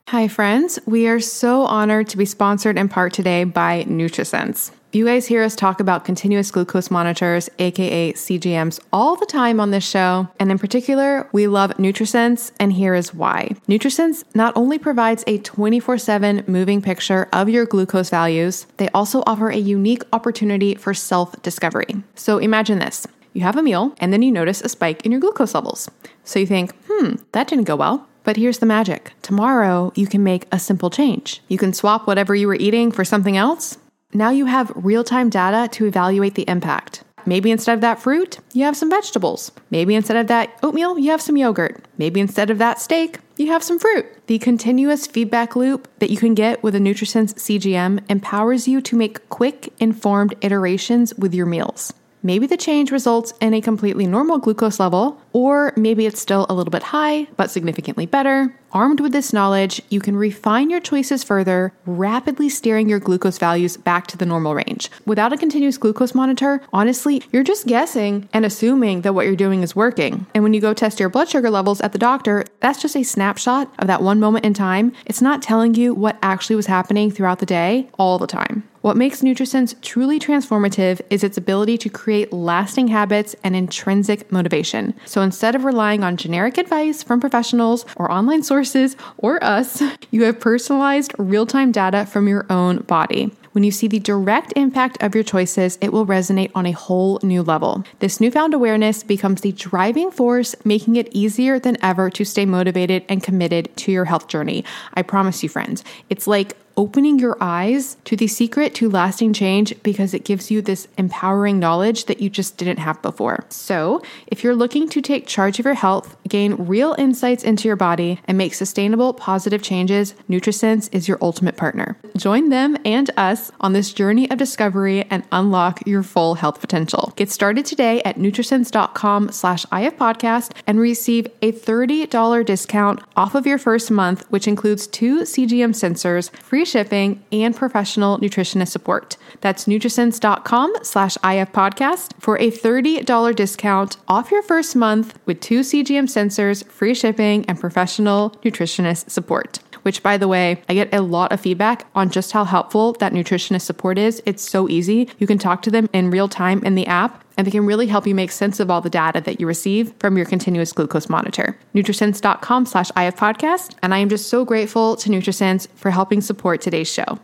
Hi, 0.08 0.28
friends. 0.28 0.80
We 0.86 1.08
are 1.08 1.20
so 1.20 1.64
honored 1.64 2.08
to 2.10 2.18
be 2.18 2.26
sponsored 2.26 2.78
in 2.78 2.88
part 2.88 3.14
today 3.14 3.44
by 3.44 3.84
NutriSense. 3.84 4.72
You 4.98 5.06
guys 5.06 5.28
hear 5.28 5.44
us 5.44 5.56
talk 5.56 5.80
about 5.80 6.06
continuous 6.06 6.50
glucose 6.50 6.90
monitors, 6.90 7.52
aka 7.60 8.14
CGMs, 8.14 8.80
all 8.92 9.16
the 9.16 9.28
time 9.28 9.60
on 9.60 9.70
this 9.70 9.88
show. 9.88 10.28
And 10.40 10.50
in 10.50 10.58
particular, 10.58 11.30
we 11.32 11.46
love 11.46 11.70
NutriSense, 11.78 12.52
and 12.60 12.74
here 12.74 12.96
is 12.96 13.14
why. 13.14 13.52
NutriSense 13.70 14.24
not 14.34 14.58
only 14.58 14.80
provides 14.80 15.24
a 15.28 15.38
24 15.38 16.00
7 16.00 16.46
moving 16.48 16.82
picture 16.82 17.30
of 17.32 17.48
your 17.48 17.68
glucose 17.68 18.10
values, 18.10 18.66
they 18.78 18.90
also 18.90 19.22
offer 19.28 19.50
a 19.50 19.58
unique 19.58 20.02
opportunity 20.14 20.74
for 20.74 20.96
self 20.96 21.40
discovery. 21.44 21.94
So 22.16 22.40
imagine 22.40 22.80
this 22.80 23.06
you 23.34 23.42
have 23.42 23.56
a 23.56 23.62
meal, 23.62 23.94
and 24.00 24.12
then 24.12 24.24
you 24.24 24.32
notice 24.32 24.62
a 24.62 24.70
spike 24.70 25.06
in 25.06 25.12
your 25.12 25.22
glucose 25.22 25.54
levels. 25.54 25.92
So 26.24 26.40
you 26.40 26.48
think, 26.48 26.74
hmm, 26.90 27.18
that 27.34 27.48
didn't 27.48 27.66
go 27.66 27.76
well. 27.76 28.08
But 28.24 28.38
here's 28.38 28.58
the 28.58 28.66
magic 28.66 29.14
tomorrow, 29.22 29.92
you 29.94 30.08
can 30.08 30.24
make 30.24 30.48
a 30.52 30.58
simple 30.58 30.90
change. 30.90 31.44
You 31.50 31.60
can 31.60 31.72
swap 31.72 32.08
whatever 32.08 32.34
you 32.34 32.48
were 32.48 32.56
eating 32.56 32.92
for 32.92 33.06
something 33.06 33.38
else. 33.38 33.78
Now 34.14 34.30
you 34.30 34.46
have 34.46 34.72
real 34.74 35.04
time 35.04 35.30
data 35.30 35.68
to 35.74 35.86
evaluate 35.86 36.36
the 36.36 36.48
impact. 36.48 37.04
Maybe 37.26 37.52
instead 37.52 37.74
of 37.74 37.82
that 37.82 38.00
fruit, 38.00 38.40
you 38.54 38.64
have 38.64 38.78
some 38.78 38.90
vegetables. 38.90 39.52
Maybe 39.70 39.96
instead 39.96 40.16
of 40.16 40.28
that 40.28 40.58
oatmeal, 40.64 40.98
you 40.98 41.12
have 41.12 41.22
some 41.22 41.36
yogurt. 41.36 41.84
Maybe 41.98 42.22
instead 42.22 42.50
of 42.50 42.58
that 42.60 42.80
steak, 42.80 43.20
you 43.36 43.48
have 43.48 43.62
some 43.62 43.78
fruit. 43.78 44.06
The 44.28 44.40
continuous 44.40 45.08
feedback 45.08 45.58
loop 45.58 45.90
that 46.00 46.10
you 46.10 46.16
can 46.16 46.36
get 46.36 46.64
with 46.64 46.74
a 46.74 46.80
NutriSense 46.80 47.34
CGM 47.34 48.10
empowers 48.10 48.66
you 48.66 48.80
to 48.80 48.96
make 48.96 49.28
quick, 49.28 49.74
informed 49.80 50.36
iterations 50.42 51.14
with 51.16 51.34
your 51.34 51.46
meals. 51.46 51.94
Maybe 52.24 52.48
the 52.48 52.58
change 52.58 52.92
results 52.92 53.34
in 53.42 53.54
a 53.54 53.62
completely 53.62 54.08
normal 54.08 54.38
glucose 54.38 54.80
level, 54.80 55.22
or 55.38 55.72
maybe 55.76 56.08
it's 56.08 56.20
still 56.20 56.48
a 56.50 56.54
little 56.56 56.72
bit 56.72 56.82
high, 56.82 57.28
but 57.38 57.52
significantly 57.52 58.08
better. 58.08 58.58
Armed 58.72 59.00
with 59.00 59.12
this 59.12 59.32
knowledge, 59.32 59.80
you 59.90 60.00
can 60.00 60.18
refine 60.18 60.72
your 60.72 60.80
choices 60.80 61.24
further, 61.24 61.74
rapidly 61.86 62.50
steering 62.50 62.90
your 62.90 63.00
glucose 63.00 63.38
values 63.38 63.78
back 63.78 64.08
to 64.08 64.18
the 64.18 64.26
normal 64.26 64.56
range. 64.56 64.90
Without 65.06 65.32
a 65.32 65.38
continuous 65.38 65.78
glucose 65.78 66.16
monitor, 66.16 66.62
honestly, 66.74 67.22
you're 67.32 67.44
just 67.44 67.68
guessing 67.68 68.28
and 68.34 68.46
assuming 68.46 69.02
that 69.02 69.14
what 69.14 69.28
you're 69.28 69.36
doing 69.36 69.62
is 69.62 69.76
working. 69.76 70.26
And 70.34 70.44
when 70.44 70.56
you 70.56 70.60
go 70.60 70.74
test 70.74 71.00
your 71.00 71.10
blood 71.10 71.30
sugar 71.30 71.52
levels 71.52 71.82
at 71.82 71.92
the 71.94 72.00
doctor, 72.00 72.44
that's 72.60 72.82
just 72.82 72.98
a 72.98 73.04
snapshot 73.04 73.72
of 73.78 73.86
that 73.86 74.02
one 74.02 74.20
moment 74.20 74.44
in 74.44 74.56
time. 74.56 74.92
It's 75.06 75.22
not 75.22 75.44
telling 75.44 75.76
you 75.76 75.94
what 75.94 76.18
actually 76.24 76.56
was 76.56 76.66
happening 76.66 77.12
throughout 77.12 77.40
the 77.40 77.46
day 77.46 77.88
all 78.00 78.18
the 78.18 78.26
time. 78.26 78.68
What 78.82 78.96
makes 78.96 79.22
NutriSense 79.22 79.82
truly 79.82 80.18
transformative 80.18 81.02
is 81.10 81.22
its 81.22 81.38
ability 81.38 81.78
to 81.80 81.90
create 81.90 82.32
lasting 82.32 82.88
habits 82.88 83.36
and 83.44 83.54
intrinsic 83.54 84.32
motivation. 84.32 84.94
So 85.04 85.22
instead 85.28 85.56
of 85.56 85.66
relying 85.66 86.06
on 86.06 86.16
generic 86.16 86.58
advice 86.58 87.04
from 87.04 87.20
professionals 87.20 87.86
or 87.98 88.10
online 88.10 88.42
sources 88.42 88.96
or 89.18 89.44
us, 89.44 89.84
you 90.12 90.24
have 90.24 90.40
personalized 90.40 91.14
real 91.18 91.46
time 91.46 91.70
data 91.70 92.06
from 92.06 92.30
your 92.30 92.46
own 92.50 92.78
body. 92.84 93.30
When 93.52 93.66
you 93.66 93.72
see 93.72 93.88
the 93.88 94.00
direct 94.00 94.54
impact 94.56 95.02
of 95.02 95.16
your 95.16 95.24
choices, 95.24 95.78
it 95.82 95.92
will 95.92 96.06
resonate 96.06 96.52
on 96.56 96.66
a 96.66 96.72
whole 96.72 97.20
new 97.24 97.42
level. 97.42 97.84
This 98.00 98.22
newfound 98.22 98.54
awareness 98.54 99.04
becomes 99.04 99.42
the 99.42 99.52
driving 99.52 100.12
force, 100.12 100.56
making 100.64 100.96
it 100.96 101.10
easier 101.12 101.60
than 101.60 101.76
ever 101.84 102.10
to 102.12 102.24
stay 102.24 102.46
motivated 102.46 103.04
and 103.10 103.22
committed 103.22 103.76
to 103.78 103.92
your 103.92 104.06
health 104.06 104.28
journey. 104.28 104.64
I 104.94 105.02
promise 105.02 105.44
you, 105.44 105.50
friends, 105.50 105.84
it's 106.10 106.28
like 106.28 106.56
opening 106.78 107.18
your 107.18 107.36
eyes 107.42 107.98
to 108.06 108.16
the 108.16 108.28
secret 108.28 108.76
to 108.76 108.90
lasting 108.90 109.34
change 109.34 109.74
because 109.82 110.14
it 110.14 110.24
gives 110.24 110.52
you 110.52 110.62
this 110.62 110.88
empowering 110.98 111.60
knowledge 111.60 112.06
that 112.06 112.22
you 112.22 112.30
just 112.30 112.56
didn't 112.56 112.78
have 112.78 113.02
before. 113.02 113.44
So, 113.50 114.02
if 114.28 114.44
you're 114.44 114.56
looking 114.56 114.88
to 114.90 115.02
take 115.02 115.26
charge 115.26 115.60
of 115.60 115.66
your 115.66 115.74
health, 115.74 116.16
gain 116.30 116.54
real 116.54 116.96
insights 117.00 117.44
into 117.44 117.68
your 117.68 117.76
body, 117.76 118.22
and 118.26 118.38
make 118.38 118.54
sustainable, 118.54 119.14
positive 119.14 119.64
changes, 119.64 120.14
NutriSense 120.30 120.88
is 120.92 121.08
your 121.08 121.18
ultimate 121.22 121.58
partner. 121.58 121.98
Join 122.16 122.50
them 122.50 122.78
and 122.86 123.10
us 123.18 123.52
on 123.60 123.74
this 123.74 123.92
journey 123.92 124.30
of 124.30 124.38
discovery 124.38 125.04
and 125.10 125.24
unlock 125.32 125.86
your 125.88 126.04
full 126.04 126.36
health 126.36 126.62
potential. 126.62 127.12
Get 127.16 127.32
started 127.32 127.66
today 127.66 128.04
at 128.04 128.18
nutrisense.com 128.18 129.32
slash 129.32 129.66
ifpodcast 129.66 130.52
and 130.68 130.80
receive 130.80 131.28
a 131.42 131.52
$30 131.52 132.46
discount 132.46 133.02
off 133.16 133.34
of 133.34 133.48
your 133.48 133.58
first 133.58 133.90
month, 133.90 134.26
which 134.30 134.48
includes 134.48 134.86
two 134.86 135.22
CGM 135.22 135.74
sensors, 135.74 136.30
free 136.38 136.66
shipping, 136.68 137.24
and 137.32 137.56
professional 137.56 138.20
nutritionist 138.20 138.68
support. 138.68 139.18
That's 139.42 139.66
nutrisense.com 139.66 140.74
slash 140.84 141.18
ifpodcast 141.18 142.12
for 142.20 142.38
a 142.38 142.52
$30 142.52 143.36
discount 143.36 143.98
off 144.08 144.30
your 144.30 144.44
first 144.44 144.76
month 144.76 145.18
with 145.26 145.40
two 145.40 145.62
CGM 145.62 146.06
sensors, 146.06 146.64
free 146.68 146.94
shipping, 146.94 147.46
and 147.48 147.60
professional 147.60 148.32
nutritionist 148.44 149.10
support 149.10 149.60
which 149.84 150.04
by 150.04 150.18
the 150.18 150.28
way, 150.28 150.62
I 150.68 150.74
get 150.74 150.94
a 150.94 151.02
lot 151.02 151.32
of 151.32 151.40
feedback 151.40 151.88
on 151.96 152.10
just 152.10 152.34
how 152.34 152.44
helpful 152.44 152.92
that 153.00 153.14
nutritionist 153.14 153.62
support 153.62 153.98
is. 153.98 154.22
It's 154.26 154.44
so 154.44 154.68
easy. 154.68 155.08
You 155.18 155.26
can 155.28 155.38
talk 155.38 155.62
to 155.62 155.72
them 155.72 155.90
in 155.94 156.12
real 156.12 156.28
time 156.28 156.62
in 156.66 156.76
the 156.76 156.86
app 156.88 157.24
and 157.38 157.46
they 157.46 157.52
can 157.52 157.66
really 157.66 157.88
help 157.88 158.08
you 158.08 158.16
make 158.16 158.32
sense 158.32 158.60
of 158.60 158.70
all 158.70 158.82
the 158.82 158.90
data 158.90 159.22
that 159.22 159.40
you 159.40 159.48
receive 159.48 159.94
from 160.00 160.18
your 160.18 160.26
continuous 160.26 160.74
glucose 160.74 161.08
monitor. 161.08 161.58
Nutrisense.com 161.76 162.66
slash 162.66 162.92
ifpodcast. 162.92 163.76
And 163.84 163.94
I 163.94 164.00
am 164.00 164.10
just 164.10 164.28
so 164.30 164.44
grateful 164.44 164.96
to 164.98 165.10
Nutrisense 165.10 165.68
for 165.76 165.92
helping 165.92 166.22
support 166.22 166.62
today's 166.62 166.92
show. 166.92 167.20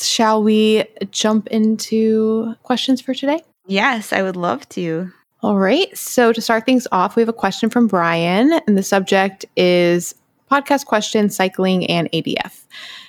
Shall 0.00 0.42
we 0.42 0.84
jump 1.10 1.46
into 1.48 2.54
questions 2.62 3.00
for 3.00 3.14
today? 3.14 3.42
Yes, 3.66 4.12
I 4.12 4.22
would 4.22 4.36
love 4.36 4.68
to. 4.70 5.12
All 5.42 5.58
right. 5.58 5.96
So 5.96 6.32
to 6.32 6.40
start 6.40 6.64
things 6.64 6.88
off, 6.90 7.14
we 7.14 7.20
have 7.22 7.28
a 7.28 7.32
question 7.32 7.68
from 7.68 7.88
Brian, 7.88 8.52
and 8.66 8.78
the 8.78 8.82
subject 8.82 9.44
is 9.56 10.14
podcast 10.50 10.86
question, 10.86 11.30
cycling, 11.30 11.86
and 11.86 12.10
ADF. 12.12 12.64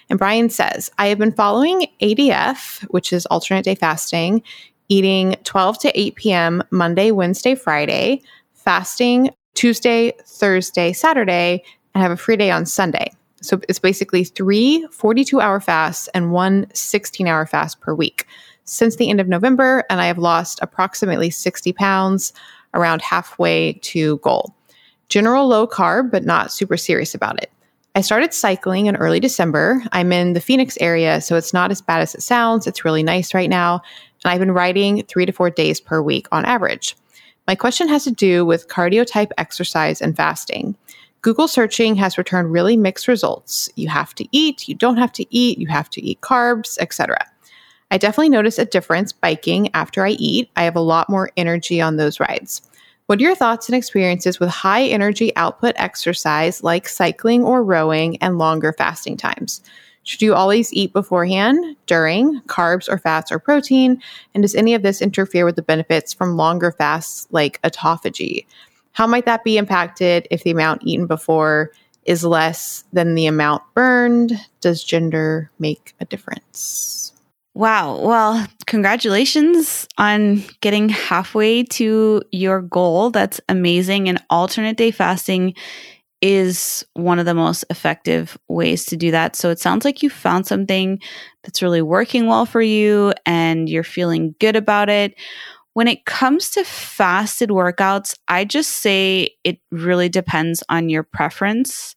And 0.10 0.20
Brian 0.20 0.50
says, 0.50 0.92
I 0.98 1.08
have 1.08 1.18
been 1.18 1.32
following 1.32 1.88
ADF, 2.02 2.84
which 2.92 3.14
is 3.14 3.26
alternate 3.28 3.66
day 3.66 3.76
fasting, 3.76 4.44
eating 4.90 5.36
12 5.44 5.80
to 5.80 6.00
8 6.00 6.16
p.m. 6.16 6.64
Monday, 6.72 7.12
Wednesday, 7.12 7.56
Friday, 7.56 8.22
fasting 8.54 9.30
Tuesday, 9.54 10.14
Thursday, 10.26 10.94
Saturday, 10.94 11.64
and 11.94 12.02
have 12.02 12.12
a 12.12 12.18
free 12.18 12.38
day 12.38 12.52
on 12.52 12.66
Sunday. 12.66 13.12
So 13.42 13.60
it's 13.68 13.80
basically 13.80 14.24
three 14.24 14.88
42 14.92 15.42
hour 15.42 15.60
fasts 15.60 16.08
and 16.14 16.32
one 16.32 16.68
16 16.74 17.28
hour 17.28 17.46
fast 17.46 17.82
per 17.82 17.94
week 17.94 18.26
since 18.64 18.96
the 18.96 19.10
end 19.10 19.20
of 19.20 19.28
November. 19.28 19.84
And 19.90 20.00
I 20.00 20.06
have 20.08 20.18
lost 20.18 20.60
approximately 20.62 21.30
60 21.30 21.74
pounds, 21.74 22.34
around 22.74 23.02
halfway 23.02 23.74
to 23.74 24.18
goal. 24.20 24.54
General 25.10 25.48
low 25.48 25.68
carb, 25.68 26.12
but 26.12 26.26
not 26.26 26.52
super 26.52 26.78
serious 26.78 27.14
about 27.14 27.42
it. 27.42 27.52
I 27.96 28.02
started 28.02 28.34
cycling 28.34 28.88
in 28.88 28.96
early 28.96 29.20
December. 29.20 29.84
I'm 29.92 30.12
in 30.12 30.34
the 30.34 30.42
Phoenix 30.42 30.78
area, 30.82 31.22
so 31.22 31.36
it's 31.36 31.54
not 31.54 31.70
as 31.70 31.82
bad 31.82 32.02
as 32.02 32.16
it 32.16 32.22
sounds. 32.22 32.66
It's 32.66 32.84
really 32.84 33.04
nice 33.04 33.36
right 33.36 33.50
now. 33.50 33.82
And 34.24 34.32
I've 34.32 34.40
been 34.40 34.52
riding 34.52 35.04
three 35.04 35.26
to 35.26 35.32
four 35.32 35.50
days 35.50 35.80
per 35.80 36.02
week 36.02 36.28
on 36.32 36.46
average. 36.46 36.96
My 37.48 37.56
question 37.56 37.90
has 37.90 38.06
to 38.06 38.12
do 38.12 38.46
with 38.46 38.70
cardio 38.70 39.06
type 39.06 39.32
exercise 39.38 40.02
and 40.02 40.16
fasting. 40.16 40.76
Google 41.22 41.48
searching 41.48 41.96
has 41.96 42.18
returned 42.18 42.52
really 42.52 42.76
mixed 42.78 43.08
results. 43.08 43.70
You 43.76 43.88
have 43.88 44.14
to 44.16 44.28
eat, 44.32 44.68
you 44.68 44.76
don't 44.76 44.98
have 44.98 45.12
to 45.14 45.26
eat, 45.36 45.58
you 45.58 45.68
have 45.68 45.90
to 45.92 46.02
eat 46.02 46.22
carbs, 46.22 46.78
etc. 46.80 47.18
I 47.92 47.98
definitely 47.98 48.30
notice 48.30 48.60
a 48.60 48.66
difference 48.66 49.12
biking 49.12 49.70
after 49.74 50.06
I 50.06 50.12
eat. 50.12 50.50
I 50.56 50.64
have 50.64 50.76
a 50.76 50.82
lot 50.82 51.10
more 51.10 51.32
energy 51.38 51.80
on 51.80 51.98
those 51.98 52.20
rides. 52.20 52.62
What 53.06 53.20
are 53.20 53.24
your 53.24 53.36
thoughts 53.36 53.68
and 53.68 53.76
experiences 53.76 54.40
with 54.40 54.50
high 54.50 54.86
energy 54.86 55.36
output 55.36 55.76
exercise 55.78 56.64
like 56.64 56.88
cycling 56.88 57.44
or 57.44 57.64
rowing 57.64 58.18
and 58.18 58.38
longer 58.38 58.74
fasting 58.74 59.18
times? 59.18 59.62
Should 60.04 60.22
you 60.22 60.36
always 60.36 60.74
eat 60.74 60.94
beforehand, 60.94 61.76
during, 61.86 62.42
carbs 62.42 62.90
or 62.90 62.98
fats 62.98 63.32
or 63.32 63.40
protein? 63.40 64.02
And 64.34 64.44
does 64.44 64.56
any 64.56 64.74
of 64.74 64.84
this 64.84 65.02
interfere 65.02 65.46
with 65.46 65.56
the 65.56 65.62
benefits 65.62 66.14
from 66.14 66.36
longer 66.36 66.72
fasts 66.72 67.28
like 67.32 67.62
autophagy? 67.62 68.46
How 68.92 69.08
might 69.08 69.26
that 69.26 69.44
be 69.44 69.58
impacted 69.58 70.28
if 70.30 70.44
the 70.44 70.52
amount 70.52 70.84
eaten 70.84 71.08
before 71.08 71.72
is 72.06 72.24
less 72.24 72.84
than 72.94 73.16
the 73.16 73.28
amount 73.28 73.64
burned? 73.74 74.34
Does 74.62 74.84
gender 74.84 75.50
make 75.58 75.96
a 76.00 76.06
difference? 76.06 77.14
Wow. 77.56 78.00
Well, 78.02 78.48
congratulations 78.66 79.88
on 79.98 80.44
getting 80.62 80.90
halfway 80.90 81.64
to 81.64 82.24
your 82.32 82.62
goal. 82.62 83.12
That's 83.12 83.40
amazing. 83.48 84.10
And 84.10 84.22
alternate 84.30 84.76
day 84.76 84.92
fasting 84.92 85.54
is 86.24 86.86
one 86.94 87.20
of 87.20 87.26
the 87.26 87.34
most 87.34 87.66
effective 87.70 88.38
ways 88.48 88.86
to 88.86 88.96
do 88.96 89.12
that. 89.12 89.36
So 89.36 89.50
it 89.50 89.60
sounds 89.60 89.84
like 89.84 90.02
you 90.02 90.10
found 90.10 90.48
something 90.48 91.00
that's 91.44 91.62
really 91.62 91.82
working 91.82 92.28
well 92.28 92.46
for 92.46 92.62
you 92.62 93.12
and 93.26 93.68
you're 93.68 93.84
feeling 93.84 94.34
good 94.40 94.56
about 94.56 94.90
it. 94.90 95.16
When 95.74 95.90
it 95.90 96.06
comes 96.06 96.52
to 96.52 96.64
fasted 96.64 97.50
workouts, 97.50 98.16
I 98.30 98.46
just 98.46 98.72
say 98.72 99.36
it 99.44 99.60
really 99.70 100.08
depends 100.08 100.64
on 100.70 100.88
your 100.88 101.04
preference 101.04 101.94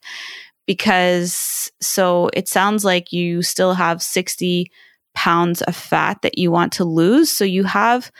because 0.65 1.71
so 1.79 2.29
it 2.33 2.49
sounds 2.49 2.83
like 2.83 3.13
you 3.13 3.41
still 3.41 3.75
have 3.75 4.03
60 4.03 4.69
pounds 5.15 5.61
of 5.61 5.75
fat 5.75 6.21
that 6.23 6.37
you 6.37 6.51
want 6.51 6.73
to 6.73 6.83
lose. 6.83 7.31
So 7.31 7.45
you 7.45 7.63
have 7.63 8.11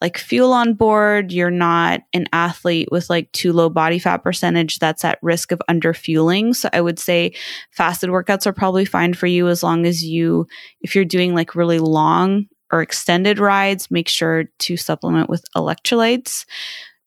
like 0.00 0.16
fuel 0.16 0.52
on 0.52 0.74
board. 0.74 1.32
You're 1.32 1.50
not 1.50 2.02
an 2.12 2.26
athlete 2.32 2.88
with 2.90 3.10
like 3.10 3.30
too 3.32 3.52
low 3.52 3.68
body 3.68 3.98
fat 3.98 4.18
percentage 4.18 4.78
that's 4.78 5.04
at 5.04 5.18
risk 5.22 5.50
of 5.52 5.60
under 5.68 5.92
fueling. 5.92 6.54
So 6.54 6.68
I 6.72 6.80
would 6.80 6.98
say 6.98 7.34
fasted 7.70 8.10
workouts 8.10 8.46
are 8.46 8.52
probably 8.52 8.84
fine 8.84 9.14
for 9.14 9.26
you 9.26 9.48
as 9.48 9.62
long 9.62 9.86
as 9.86 10.04
you, 10.04 10.46
if 10.80 10.94
you're 10.94 11.04
doing 11.04 11.34
like 11.34 11.54
really 11.54 11.78
long 11.78 12.46
or 12.70 12.82
extended 12.82 13.38
rides, 13.38 13.90
make 13.90 14.08
sure 14.08 14.44
to 14.60 14.76
supplement 14.76 15.28
with 15.28 15.44
electrolytes 15.56 16.44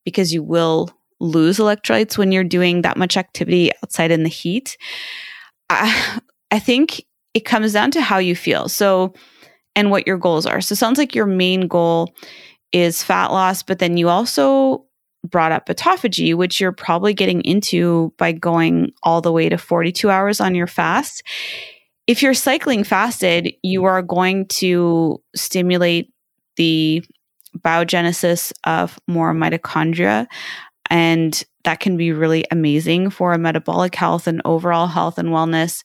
because 0.03 0.33
you 0.33 0.43
will 0.43 0.89
lose 1.19 1.59
electrolytes 1.59 2.17
when 2.17 2.31
you're 2.31 2.43
doing 2.43 2.81
that 2.81 2.97
much 2.97 3.15
activity 3.15 3.71
outside 3.83 4.11
in 4.11 4.23
the 4.23 4.29
heat. 4.29 4.75
I, 5.69 6.19
I 6.49 6.59
think 6.59 7.05
it 7.33 7.45
comes 7.45 7.73
down 7.73 7.91
to 7.91 8.01
how 8.01 8.17
you 8.17 8.35
feel. 8.35 8.67
So, 8.67 9.13
and 9.73 9.89
what 9.89 10.05
your 10.05 10.17
goals 10.17 10.45
are. 10.45 10.59
So, 10.59 10.75
sounds 10.75 10.97
like 10.97 11.15
your 11.15 11.25
main 11.25 11.67
goal 11.67 12.13
is 12.71 13.03
fat 13.03 13.27
loss, 13.27 13.63
but 13.63 13.79
then 13.79 13.97
you 13.97 14.09
also 14.09 14.85
brought 15.23 15.51
up 15.51 15.67
autophagy, 15.67 16.33
which 16.33 16.59
you're 16.59 16.71
probably 16.71 17.13
getting 17.13 17.41
into 17.41 18.13
by 18.17 18.31
going 18.31 18.91
all 19.03 19.21
the 19.21 19.31
way 19.31 19.49
to 19.49 19.57
42 19.57 20.09
hours 20.09 20.39
on 20.41 20.55
your 20.55 20.67
fast. 20.67 21.23
If 22.07 22.21
you're 22.21 22.33
cycling 22.33 22.83
fasted, 22.83 23.53
you 23.61 23.83
are 23.85 24.01
going 24.01 24.47
to 24.47 25.21
stimulate 25.35 26.11
the 26.55 27.03
biogenesis 27.59 28.51
of 28.65 28.99
more 29.07 29.33
mitochondria. 29.33 30.27
And 30.89 31.43
that 31.63 31.79
can 31.79 31.97
be 31.97 32.11
really 32.11 32.45
amazing 32.51 33.11
for 33.11 33.37
metabolic 33.37 33.95
health 33.95 34.27
and 34.27 34.41
overall 34.45 34.87
health 34.87 35.17
and 35.17 35.29
wellness. 35.29 35.83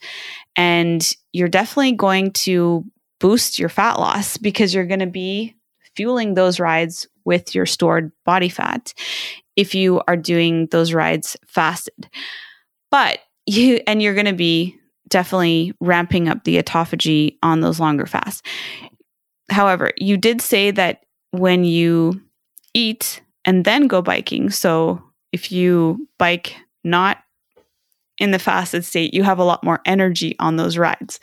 And 0.57 1.09
you're 1.33 1.49
definitely 1.49 1.93
going 1.93 2.33
to 2.33 2.85
boost 3.21 3.59
your 3.59 3.69
fat 3.69 3.99
loss 3.99 4.37
because 4.37 4.75
you're 4.75 4.87
going 4.87 5.01
to 5.01 5.07
be 5.07 5.56
fueling 5.97 6.35
those 6.35 6.61
rides 6.61 7.09
with 7.25 7.55
your 7.55 7.67
stored 7.67 8.13
body 8.25 8.49
fat 8.49 8.93
if 9.57 9.75
you 9.75 10.01
are 10.07 10.17
doing 10.17 10.69
those 10.71 10.93
rides 10.93 11.37
fasted. 11.47 12.09
But 12.91 13.19
you, 13.47 13.81
and 13.87 14.03
you're 14.03 14.15
going 14.15 14.27
to 14.27 14.33
be 14.33 14.79
definitely 15.09 15.73
ramping 15.81 16.29
up 16.29 16.45
the 16.45 16.63
autophagy 16.63 17.37
on 17.43 17.61
those 17.61 17.81
longer 17.81 18.07
fasts. 18.07 18.43
However, 19.51 19.93
you 19.97 20.17
did 20.17 20.43
say 20.43 20.71
that 20.73 21.05
when 21.31 21.65
you 21.65 22.21
eat 22.75 23.23
and 23.45 23.65
then 23.65 23.87
go 23.87 24.03
biking, 24.03 24.51
so 24.51 25.03
if 25.33 25.53
you 25.53 26.09
bike 26.19 26.57
not 26.85 27.19
in 28.19 28.31
the 28.31 28.39
fasted 28.39 28.85
state, 28.85 29.13
you 29.13 29.23
have 29.23 29.39
a 29.39 29.45
lot 29.45 29.63
more 29.63 29.81
energy 29.85 30.37
on 30.39 30.57
those 30.57 30.79
rides. 30.79 31.21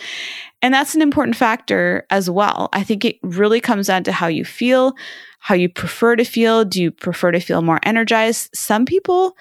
And 0.62 0.74
that's 0.74 0.96
an 0.96 1.02
important 1.02 1.36
factor 1.36 2.06
as 2.10 2.30
well. 2.30 2.70
I 2.74 2.84
think 2.84 3.04
it 3.04 3.18
really 3.24 3.60
comes 3.60 3.88
down 3.88 4.04
to 4.04 4.12
how 4.12 4.28
you 4.28 4.46
feel, 4.46 4.94
how 5.40 5.56
you 5.56 5.70
prefer 5.70 6.16
to 6.16 6.24
feel. 6.24 6.64
Do 6.64 6.82
you 6.82 6.92
prefer 6.92 7.32
to 7.32 7.40
feel 7.40 7.62
more 7.62 7.80
energized? 7.84 8.50
Some 8.54 8.86
people 8.86 9.36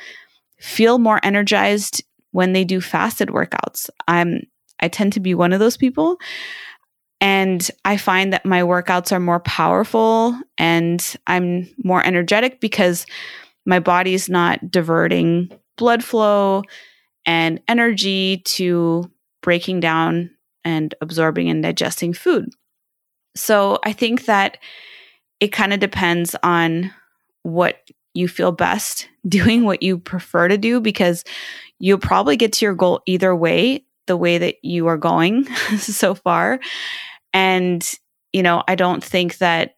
feel 0.58 0.98
more 0.98 1.20
energized 1.22 2.02
when 2.30 2.52
they 2.52 2.64
do 2.64 2.80
fasted 2.80 3.28
workouts. 3.28 3.90
I'm 4.08 4.42
I 4.80 4.88
tend 4.88 5.12
to 5.12 5.20
be 5.20 5.34
one 5.34 5.52
of 5.52 5.60
those 5.60 5.76
people. 5.76 6.18
And 7.20 7.70
I 7.84 7.96
find 7.96 8.32
that 8.32 8.44
my 8.44 8.62
workouts 8.62 9.12
are 9.12 9.20
more 9.20 9.38
powerful 9.40 10.36
and 10.58 11.16
I'm 11.28 11.68
more 11.84 12.04
energetic 12.04 12.60
because 12.60 13.06
my 13.64 13.78
body's 13.78 14.28
not 14.28 14.72
diverting 14.72 15.56
blood 15.76 16.02
flow 16.02 16.64
and 17.26 17.60
energy 17.68 18.38
to 18.44 19.10
breaking 19.42 19.80
down 19.80 20.30
and 20.64 20.94
absorbing 21.00 21.48
and 21.48 21.62
digesting 21.62 22.12
food. 22.12 22.50
So 23.34 23.78
I 23.84 23.92
think 23.92 24.26
that 24.26 24.58
it 25.40 25.48
kind 25.48 25.72
of 25.72 25.80
depends 25.80 26.36
on 26.42 26.92
what 27.42 27.78
you 28.14 28.28
feel 28.28 28.52
best 28.52 29.08
doing, 29.28 29.64
what 29.64 29.82
you 29.82 29.98
prefer 29.98 30.48
to 30.48 30.58
do, 30.58 30.80
because 30.80 31.24
you'll 31.78 31.98
probably 31.98 32.36
get 32.36 32.52
to 32.54 32.64
your 32.64 32.74
goal 32.74 33.00
either 33.06 33.34
way, 33.34 33.84
the 34.06 34.16
way 34.16 34.38
that 34.38 34.56
you 34.62 34.86
are 34.86 34.98
going 34.98 35.44
so 35.78 36.14
far. 36.14 36.60
And, 37.32 37.88
you 38.32 38.42
know, 38.42 38.62
I 38.68 38.74
don't 38.74 39.02
think 39.02 39.38
that 39.38 39.76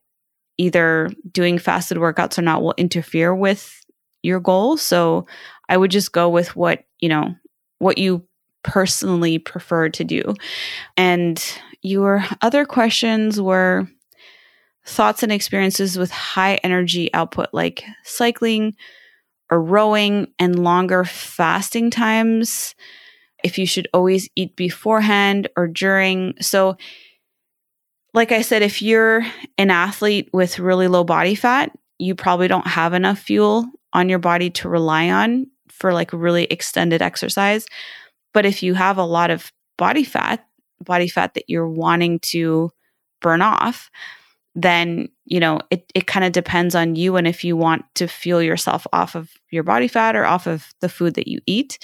either 0.59 1.11
doing 1.31 1.59
fasted 1.59 1.99
workouts 1.99 2.39
or 2.39 2.43
not 2.43 2.63
will 2.63 2.75
interfere 2.77 3.35
with 3.35 3.85
your 4.23 4.41
goal. 4.41 4.77
So 4.77 5.27
I 5.69 5.77
would 5.77 5.91
just 5.91 6.13
go 6.13 6.29
with 6.29 6.55
what, 6.57 6.85
you 7.01 7.09
know, 7.09 7.35
what 7.79 7.99
you 7.99 8.27
personally 8.63 9.39
prefer 9.39 9.89
to 9.91 10.05
do. 10.05 10.35
And 10.97 11.43
your 11.83 12.25
other 12.43 12.65
questions 12.65 13.41
were 13.41 13.87
thoughts 14.87 15.23
and 15.23 15.33
experiences 15.33 15.97
with 15.97 16.11
high 16.11 16.57
energy 16.57 17.13
output, 17.15 17.49
like 17.53 17.85
cycling 18.03 18.75
or 19.51 19.63
rowing 19.63 20.29
and 20.39 20.63
longer 20.63 21.05
fasting 21.05 21.91
times. 21.91 22.75
If 23.43 23.59
you 23.59 23.67
should 23.67 23.89
always 23.93 24.29
eat 24.35 24.57
beforehand 24.57 25.49
or 25.57 25.69
during. 25.69 26.35
So, 26.41 26.77
like 28.15 28.33
I 28.33 28.43
said, 28.43 28.63
if 28.63 28.81
you're 28.81 29.23
an 29.59 29.71
athlete 29.71 30.31
with 30.33 30.59
really 30.59 30.89
low 30.89 31.05
body 31.05 31.35
fat, 31.35 31.71
you 31.99 32.15
probably 32.15 32.49
don't 32.49 32.67
have 32.67 32.95
enough 32.95 33.19
fuel 33.19 33.67
on 33.93 34.09
your 34.09 34.19
body 34.19 34.51
to 34.51 34.69
rely 34.69 35.11
on 35.11 35.47
for 35.79 35.93
like 35.93 36.13
really 36.13 36.45
extended 36.45 37.03
exercise. 37.03 37.67
But 38.33 38.47
if 38.47 38.63
you 38.63 38.75
have 38.75 38.97
a 38.97 39.05
lot 39.05 39.31
of 39.31 39.53
body 39.77 40.05
fat, 40.05 40.47
body 40.81 41.09
fat 41.09 41.35
that 41.35 41.45
you're 41.49 41.69
wanting 41.69 42.21
to 42.21 42.71
burn 43.21 43.43
off, 43.43 43.91
then 44.55 45.09
you 45.25 45.41
know 45.41 45.59
it, 45.71 45.91
it 45.95 46.07
kind 46.07 46.25
of 46.25 46.33
depends 46.33 46.75
on 46.75 46.95
you 46.95 47.17
and 47.17 47.27
if 47.27 47.45
you 47.45 47.57
want 47.57 47.85
to 47.95 48.07
fuel 48.07 48.43
yourself 48.43 48.87
off 48.93 49.17
of 49.17 49.31
your 49.51 49.63
body 49.63 49.89
fat 49.89 50.15
or 50.15 50.25
off 50.25 50.47
of 50.47 50.73
the 50.81 50.89
food 50.89 51.15
that 51.15 51.29
you 51.29 51.41
eat 51.47 51.79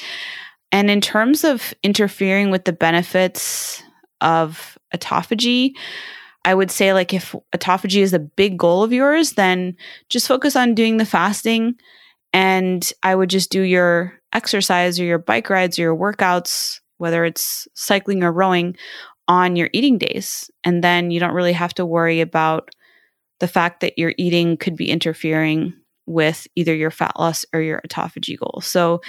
and 0.70 0.90
in 0.90 1.00
terms 1.00 1.42
of 1.42 1.74
interfering 1.82 2.50
with 2.50 2.64
the 2.64 2.72
benefits 2.72 3.82
of 4.20 4.78
autophagy 4.94 5.72
i 6.44 6.54
would 6.54 6.70
say 6.70 6.92
like 6.92 7.12
if 7.12 7.34
autophagy 7.54 8.02
is 8.02 8.12
a 8.12 8.18
big 8.18 8.56
goal 8.56 8.82
of 8.84 8.92
yours 8.92 9.32
then 9.32 9.76
just 10.08 10.28
focus 10.28 10.54
on 10.54 10.74
doing 10.74 10.96
the 10.96 11.06
fasting 11.06 11.74
and 12.32 12.90
I 13.02 13.14
would 13.14 13.30
just 13.30 13.50
do 13.50 13.62
your 13.62 14.14
exercise 14.32 15.00
or 15.00 15.04
your 15.04 15.18
bike 15.18 15.50
rides 15.50 15.78
or 15.78 15.82
your 15.82 15.96
workouts, 15.96 16.80
whether 16.98 17.24
it's 17.24 17.66
cycling 17.74 18.22
or 18.22 18.32
rowing, 18.32 18.76
on 19.28 19.56
your 19.56 19.70
eating 19.72 19.98
days. 19.98 20.50
And 20.64 20.82
then 20.82 21.10
you 21.10 21.20
don't 21.20 21.34
really 21.34 21.52
have 21.52 21.74
to 21.74 21.86
worry 21.86 22.20
about 22.20 22.70
the 23.38 23.48
fact 23.48 23.80
that 23.80 23.98
your 23.98 24.12
eating 24.18 24.56
could 24.56 24.76
be 24.76 24.90
interfering 24.90 25.72
with 26.06 26.46
either 26.56 26.74
your 26.74 26.90
fat 26.90 27.18
loss 27.18 27.44
or 27.52 27.60
your 27.60 27.80
autophagy 27.86 28.38
goal. 28.38 28.60
So 28.62 29.00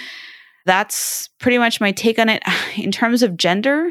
that's 0.64 1.28
pretty 1.38 1.58
much 1.58 1.80
my 1.80 1.92
take 1.92 2.18
on 2.18 2.28
it. 2.28 2.42
In 2.76 2.92
terms 2.92 3.22
of 3.22 3.36
gender, 3.36 3.90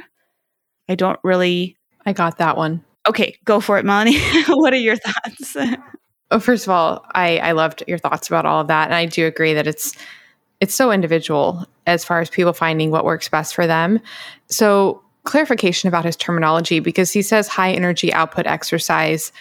I 0.90 0.96
don't 0.96 1.20
really. 1.24 1.78
I 2.06 2.14
got 2.14 2.38
that 2.40 2.58
one. 2.58 2.84
Okay, 3.08 3.38
go 3.46 3.60
for 3.60 3.78
it, 3.78 3.86
Melanie. 3.86 4.20
what 4.48 4.74
are 4.74 4.78
your 4.78 4.96
thoughts? 4.96 5.58
Oh, 6.32 6.40
first 6.40 6.66
of 6.66 6.72
all, 6.72 7.06
I, 7.14 7.38
I 7.40 7.52
loved 7.52 7.84
your 7.88 7.98
thoughts 7.98 8.28
about 8.28 8.46
all 8.46 8.62
of 8.62 8.68
that. 8.68 8.86
And 8.86 8.96
I 8.96 9.06
do 9.06 9.26
agree 9.26 9.54
that 9.54 9.68
it's 9.68 9.96
it's 10.62 10.76
so 10.76 10.92
individual 10.92 11.66
as 11.88 12.06
far 12.06 12.22
as 12.22 12.30
people 12.30 12.54
finding 12.54 12.92
what 12.92 13.04
works 13.04 13.28
best 13.28 13.56
for 13.56 13.66
them. 13.66 14.00
So 14.48 15.02
clarification 15.24 15.88
about 15.88 16.06
his 16.06 16.16
terminology 16.16 16.80
because 16.80 17.12
he 17.12 17.22
says 17.24 17.48
high 17.48 17.72
energy 17.72 18.14
output 18.14 18.46
exercise, 18.46 19.32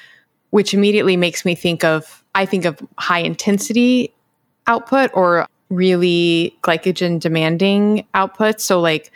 which 0.49 0.73
immediately 0.75 1.17
makes 1.17 1.45
me 1.45 1.55
think 1.55 1.85
of 1.85 2.25
I 2.35 2.47
think 2.47 2.65
of 2.65 2.81
high 2.99 3.21
intensity 3.21 4.13
output 4.67 5.11
or 5.15 5.47
really 5.69 6.57
glycogen 6.63 7.21
demanding 7.21 8.07
output. 8.15 8.61
So 8.61 8.81
like 8.81 9.11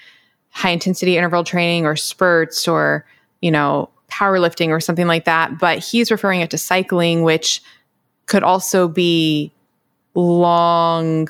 high 0.51 0.71
intensity 0.71 1.17
interval 1.17 1.43
training 1.43 1.87
or 1.87 1.97
spurts 1.97 2.69
or, 2.69 3.05
you 3.41 3.51
know, 3.51 3.89
powerlifting 4.15 4.69
or 4.69 4.81
something 4.81 5.07
like 5.07 5.25
that, 5.25 5.59
but 5.59 5.79
he's 5.79 6.11
referring 6.11 6.41
it 6.41 6.51
to 6.51 6.59
cycling, 6.59 7.23
which 7.23 7.61
could 8.27 8.43
also 8.43 8.87
be 8.87 9.53
long, 10.15 11.29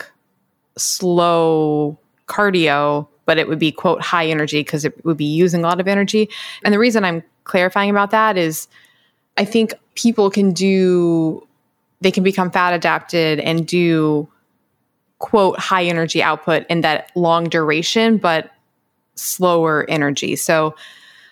slow 0.77 1.99
cardio, 2.27 3.09
but 3.25 3.39
it 3.39 3.49
would 3.49 3.59
be, 3.59 3.73
quote, 3.73 4.03
high 4.03 4.27
energy 4.27 4.61
because 4.61 4.85
it 4.85 5.05
would 5.05 5.17
be 5.17 5.25
using 5.25 5.65
a 5.65 5.67
lot 5.67 5.81
of 5.81 5.89
energy. 5.89 6.29
And 6.63 6.75
the 6.75 6.79
reason 6.79 7.05
I'm 7.05 7.23
clarifying 7.45 7.91
about 7.91 8.11
that 8.11 8.37
is 8.37 8.69
I 9.39 9.45
think 9.45 9.73
people 9.95 10.31
can 10.31 10.53
do, 10.53 11.47
they 12.03 12.11
can 12.11 12.23
become 12.23 12.51
fat 12.51 12.75
adapted 12.75 13.41
and 13.41 13.67
do, 13.67 14.29
quote, 15.21 15.59
high 15.59 15.85
energy 15.85 16.23
output 16.23 16.67
in 16.69 16.83
that 16.83 17.11
long 17.15 17.45
duration, 17.45 18.19
but 18.19 18.51
slower 19.15 19.87
energy. 19.89 20.37
So, 20.37 20.75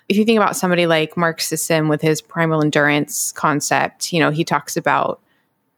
if 0.09 0.17
you 0.17 0.25
think 0.25 0.39
about 0.39 0.57
somebody 0.57 0.87
like 0.87 1.17
Mark 1.17 1.41
Sisson 1.41 1.89
with 1.89 2.03
his 2.03 2.21
primal 2.21 2.63
endurance 2.63 3.33
concept, 3.33 4.13
you 4.13 4.21
know, 4.21 4.31
he 4.31 4.45
talks 4.45 4.77
about, 4.77 5.21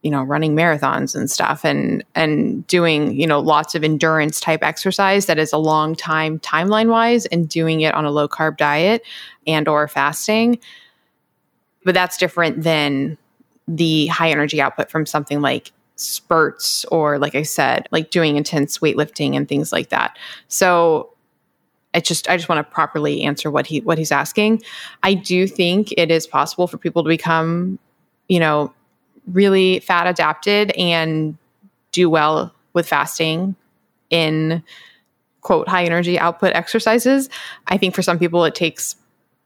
you 0.05 0.11
know 0.11 0.21
running 0.21 0.55
marathons 0.55 1.15
and 1.15 1.31
stuff 1.31 1.65
and 1.65 2.05
and 2.13 2.65
doing 2.67 3.19
you 3.19 3.25
know 3.25 3.39
lots 3.39 3.73
of 3.73 3.83
endurance 3.83 4.39
type 4.39 4.61
exercise 4.61 5.25
that 5.25 5.39
is 5.39 5.51
a 5.51 5.57
long 5.57 5.95
time 5.95 6.37
timeline 6.39 6.89
wise 6.89 7.25
and 7.25 7.49
doing 7.49 7.81
it 7.81 7.95
on 7.95 8.05
a 8.05 8.11
low 8.11 8.27
carb 8.27 8.55
diet 8.55 9.01
and 9.47 9.67
or 9.67 9.87
fasting. 9.87 10.59
But 11.83 11.95
that's 11.95 12.17
different 12.17 12.61
than 12.61 13.17
the 13.67 14.05
high 14.07 14.29
energy 14.29 14.61
output 14.61 14.91
from 14.91 15.07
something 15.07 15.41
like 15.41 15.71
spurts 15.95 16.85
or 16.85 17.17
like 17.17 17.33
i 17.33 17.41
said 17.41 17.87
like 17.89 18.11
doing 18.11 18.35
intense 18.35 18.77
weightlifting 18.79 19.35
and 19.35 19.49
things 19.49 19.71
like 19.71 19.89
that. 19.89 20.15
So 20.49 21.14
I 21.95 22.01
just 22.01 22.29
I 22.29 22.35
just 22.35 22.49
want 22.49 22.59
to 22.59 22.71
properly 22.71 23.23
answer 23.23 23.49
what 23.49 23.65
he 23.65 23.79
what 23.79 23.97
he's 23.97 24.11
asking. 24.11 24.61
I 25.01 25.13
do 25.13 25.47
think 25.47 25.93
it 25.97 26.11
is 26.11 26.27
possible 26.27 26.67
for 26.67 26.77
people 26.77 27.03
to 27.03 27.07
become, 27.07 27.79
you 28.27 28.39
know, 28.39 28.73
really 29.27 29.79
fat 29.79 30.05
adapted 30.05 30.71
and 30.71 31.37
do 31.91 32.09
well 32.09 32.53
with 32.73 32.87
fasting 32.87 33.55
in 34.09 34.61
quote 35.41 35.67
high 35.67 35.85
energy 35.85 36.19
output 36.19 36.53
exercises. 36.53 37.29
I 37.67 37.77
think 37.77 37.95
for 37.95 38.01
some 38.01 38.19
people 38.19 38.43
it 38.43 38.55
takes 38.55 38.95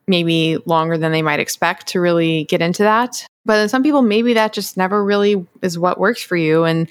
maybe 0.08 0.58
longer 0.66 0.98
than 0.98 1.12
they 1.12 1.22
might 1.22 1.40
expect 1.40 1.88
to 1.88 2.02
really 2.02 2.46
get 2.46 2.62
into 2.62 2.82
that. 2.82 3.26
But 3.46 3.70
some 3.70 3.84
people 3.84 4.02
maybe 4.02 4.34
that 4.34 4.54
just 4.54 4.76
never 4.76 5.04
really 5.04 5.46
is 5.62 5.78
what 5.78 6.00
works 6.00 6.24
for 6.24 6.36
you 6.36 6.64
and 6.64 6.90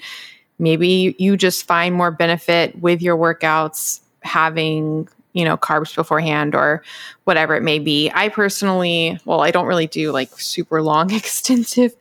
maybe 0.57 1.15
you 1.19 1.35
just 1.35 1.65
find 1.65 1.95
more 1.95 2.11
benefit 2.11 2.79
with 2.79 3.01
your 3.01 3.17
workouts 3.17 3.99
having 4.21 5.07
you 5.39 5.45
know, 5.45 5.55
carbs 5.55 5.95
beforehand 5.95 6.53
or 6.53 6.83
whatever 7.23 7.55
it 7.55 7.63
may 7.63 7.79
be. 7.79 8.11
I 8.13 8.27
personally, 8.27 9.17
well, 9.23 9.39
I 9.39 9.51
don't 9.51 9.65
really 9.65 9.87
do 9.87 10.11
like 10.11 10.29
super 10.37 10.81
long, 10.81 11.11
extensive 11.15 11.95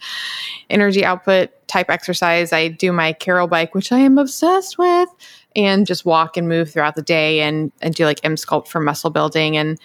energy 0.68 1.04
output 1.04 1.50
type 1.68 1.88
exercise. 1.88 2.52
I 2.52 2.66
do 2.66 2.90
my 2.90 3.12
Carol 3.12 3.46
bike, 3.46 3.74
which 3.76 3.92
I 3.92 4.00
am 4.00 4.18
obsessed 4.18 4.76
with, 4.76 5.08
and 5.54 5.86
just 5.86 6.04
walk 6.04 6.36
and 6.36 6.48
move 6.48 6.72
throughout 6.72 6.96
the 6.96 7.02
day 7.02 7.40
and, 7.40 7.70
and 7.80 7.94
do 7.94 8.04
like 8.04 8.20
Emsculpt 8.22 8.66
for 8.66 8.80
muscle 8.80 9.10
building. 9.10 9.56
And 9.56 9.78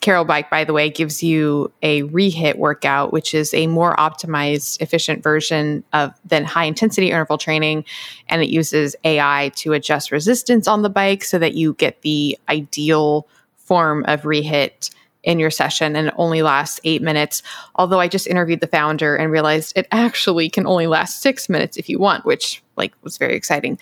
Carol 0.00 0.24
Bike, 0.24 0.50
by 0.50 0.64
the 0.64 0.72
way, 0.72 0.90
gives 0.90 1.22
you 1.22 1.72
a 1.82 2.02
rehit 2.04 2.56
workout, 2.56 3.12
which 3.12 3.34
is 3.34 3.52
a 3.54 3.66
more 3.66 3.96
optimized, 3.96 4.80
efficient 4.80 5.22
version 5.22 5.84
of 5.92 6.12
than 6.24 6.44
high 6.44 6.64
intensity 6.64 7.10
interval 7.10 7.38
training, 7.38 7.84
and 8.28 8.42
it 8.42 8.48
uses 8.48 8.96
AI 9.04 9.50
to 9.56 9.72
adjust 9.72 10.10
resistance 10.10 10.68
on 10.68 10.82
the 10.82 10.90
bike 10.90 11.24
so 11.24 11.38
that 11.38 11.54
you 11.54 11.74
get 11.74 12.02
the 12.02 12.38
ideal 12.48 13.26
form 13.56 14.04
of 14.08 14.22
rehit 14.22 14.90
in 15.24 15.38
your 15.38 15.50
session 15.50 15.96
and 15.96 16.08
it 16.08 16.14
only 16.16 16.42
lasts 16.42 16.80
eight 16.84 17.02
minutes. 17.02 17.42
Although 17.74 18.00
I 18.00 18.08
just 18.08 18.26
interviewed 18.26 18.60
the 18.60 18.66
founder 18.66 19.16
and 19.16 19.30
realized 19.30 19.76
it 19.76 19.86
actually 19.92 20.48
can 20.48 20.66
only 20.66 20.86
last 20.86 21.20
six 21.20 21.48
minutes 21.48 21.76
if 21.76 21.88
you 21.88 21.98
want, 21.98 22.24
which 22.24 22.62
like 22.76 22.94
was 23.02 23.18
very 23.18 23.34
exciting. 23.34 23.78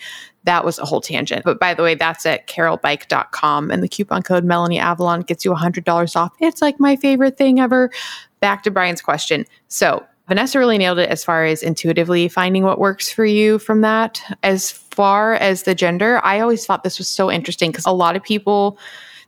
That 0.47 0.63
was 0.63 0.79
a 0.79 0.85
whole 0.85 1.01
tangent. 1.01 1.43
But 1.43 1.59
by 1.59 1.73
the 1.73 1.83
way, 1.83 1.93
that's 1.93 2.25
at 2.25 2.47
carolbike.com 2.47 3.69
and 3.69 3.83
the 3.83 3.89
coupon 3.89 4.23
code 4.23 4.45
Melanie 4.45 4.79
Avalon 4.79 5.21
gets 5.21 5.43
you 5.43 5.53
$100 5.53 6.15
off. 6.15 6.33
It's 6.39 6.61
like 6.61 6.79
my 6.79 6.95
favorite 6.95 7.37
thing 7.37 7.59
ever. 7.59 7.91
Back 8.39 8.63
to 8.63 8.71
Brian's 8.71 9.01
question. 9.01 9.45
So 9.67 10.05
Vanessa 10.29 10.57
really 10.57 10.77
nailed 10.77 10.99
it 10.99 11.09
as 11.09 11.21
far 11.21 11.43
as 11.43 11.61
intuitively 11.61 12.29
finding 12.29 12.63
what 12.63 12.79
works 12.79 13.11
for 13.11 13.25
you 13.25 13.59
from 13.59 13.81
that. 13.81 14.21
As 14.41 14.71
far 14.71 15.33
as 15.33 15.63
the 15.63 15.75
gender, 15.75 16.21
I 16.23 16.39
always 16.39 16.65
thought 16.65 16.83
this 16.83 16.97
was 16.97 17.09
so 17.09 17.29
interesting 17.29 17.71
because 17.71 17.85
a 17.85 17.91
lot 17.91 18.15
of 18.15 18.23
people, 18.23 18.77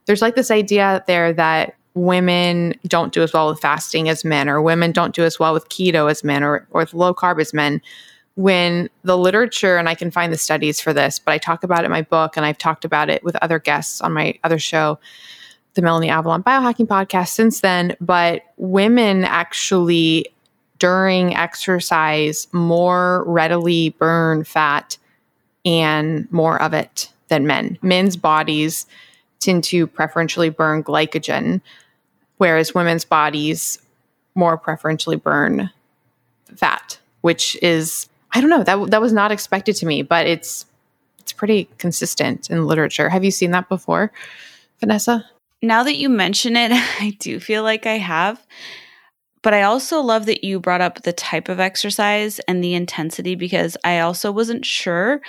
there's 0.06 0.22
like 0.22 0.36
this 0.36 0.50
idea 0.50 0.84
out 0.84 1.06
there 1.06 1.34
that 1.34 1.74
women 1.94 2.74
don't 2.86 3.12
do 3.12 3.22
as 3.22 3.32
well 3.34 3.50
with 3.50 3.60
fasting 3.60 4.08
as 4.08 4.24
men, 4.24 4.48
or 4.48 4.62
women 4.62 4.90
don't 4.90 5.14
do 5.14 5.22
as 5.24 5.38
well 5.38 5.52
with 5.52 5.68
keto 5.68 6.10
as 6.10 6.24
men, 6.24 6.42
or, 6.42 6.66
or 6.70 6.80
with 6.80 6.94
low 6.94 7.12
carb 7.12 7.40
as 7.40 7.52
men. 7.52 7.82
When 8.36 8.88
the 9.02 9.18
literature, 9.18 9.76
and 9.76 9.88
I 9.88 9.94
can 9.94 10.10
find 10.10 10.32
the 10.32 10.38
studies 10.38 10.80
for 10.80 10.92
this, 10.92 11.18
but 11.18 11.32
I 11.32 11.38
talk 11.38 11.64
about 11.64 11.80
it 11.80 11.86
in 11.86 11.90
my 11.90 12.02
book 12.02 12.36
and 12.36 12.46
I've 12.46 12.58
talked 12.58 12.84
about 12.84 13.10
it 13.10 13.22
with 13.22 13.36
other 13.36 13.58
guests 13.58 14.00
on 14.00 14.12
my 14.12 14.38
other 14.44 14.58
show, 14.58 14.98
the 15.74 15.82
Melanie 15.82 16.10
Avalon 16.10 16.42
Biohacking 16.42 16.86
Podcast, 16.86 17.28
since 17.28 17.60
then. 17.60 17.96
But 18.00 18.42
women 18.56 19.24
actually, 19.24 20.26
during 20.78 21.34
exercise, 21.34 22.46
more 22.52 23.24
readily 23.26 23.90
burn 23.90 24.44
fat 24.44 24.96
and 25.64 26.30
more 26.32 26.60
of 26.62 26.72
it 26.72 27.12
than 27.28 27.46
men. 27.46 27.78
Men's 27.82 28.16
bodies 28.16 28.86
tend 29.40 29.64
to 29.64 29.86
preferentially 29.86 30.50
burn 30.50 30.84
glycogen, 30.84 31.60
whereas 32.38 32.74
women's 32.74 33.04
bodies 33.04 33.80
more 34.34 34.56
preferentially 34.56 35.16
burn 35.16 35.70
fat, 36.56 36.98
which 37.22 37.56
is 37.62 38.08
I 38.32 38.40
don't 38.40 38.50
know 38.50 38.62
that 38.62 38.90
that 38.90 39.00
was 39.00 39.12
not 39.12 39.32
expected 39.32 39.76
to 39.76 39.86
me, 39.86 40.02
but 40.02 40.26
it's 40.26 40.66
it's 41.18 41.32
pretty 41.32 41.68
consistent 41.78 42.50
in 42.50 42.66
literature. 42.66 43.08
Have 43.08 43.24
you 43.24 43.30
seen 43.30 43.50
that 43.52 43.68
before, 43.68 44.12
Vanessa? 44.80 45.24
Now 45.62 45.82
that 45.82 45.96
you 45.96 46.08
mention 46.08 46.56
it, 46.56 46.72
I 47.00 47.16
do 47.18 47.40
feel 47.40 47.62
like 47.62 47.86
I 47.86 47.98
have. 47.98 48.44
But 49.42 49.54
I 49.54 49.62
also 49.62 50.00
love 50.00 50.26
that 50.26 50.44
you 50.44 50.60
brought 50.60 50.82
up 50.82 51.02
the 51.02 51.14
type 51.14 51.48
of 51.48 51.60
exercise 51.60 52.40
and 52.40 52.62
the 52.62 52.74
intensity 52.74 53.34
because 53.34 53.76
I 53.84 54.00
also 54.00 54.30
wasn't 54.30 54.66
sure. 54.66 55.22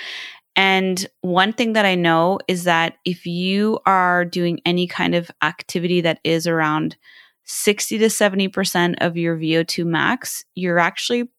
And 0.56 1.08
one 1.22 1.54
thing 1.54 1.74
that 1.74 1.86
I 1.86 1.96
know 1.96 2.40
is 2.48 2.66
that 2.66 2.98
if 3.06 3.26
you 3.26 3.80
are 3.86 4.26
doing 4.26 4.60
any 4.66 4.86
kind 4.86 5.16
of 5.16 5.32
activity 5.42 6.02
that 6.02 6.20
is 6.26 6.46
around 6.46 6.98
60 7.46 8.00
to 8.00 8.06
70% 8.08 8.96
of 9.00 9.16
your 9.16 9.38
VO2 9.38 9.86
max, 9.86 10.44
you're 10.56 10.80
actually 10.80 11.30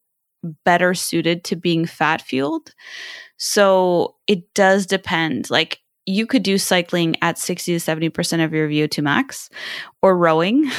better 0.65 0.93
suited 0.93 1.43
to 1.45 1.55
being 1.55 1.85
fat 1.85 2.21
fueled. 2.21 2.73
So 3.37 4.15
it 4.27 4.53
does 4.53 4.85
depend. 4.85 5.49
Like 5.49 5.79
you 6.05 6.25
could 6.27 6.43
do 6.43 6.57
cycling 6.57 7.15
at 7.21 7.37
60 7.37 7.77
to 7.77 7.79
70% 7.79 8.43
of 8.43 8.53
your 8.53 8.69
VO2 8.69 9.03
max 9.03 9.49
or 10.01 10.17
rowing. 10.17 10.69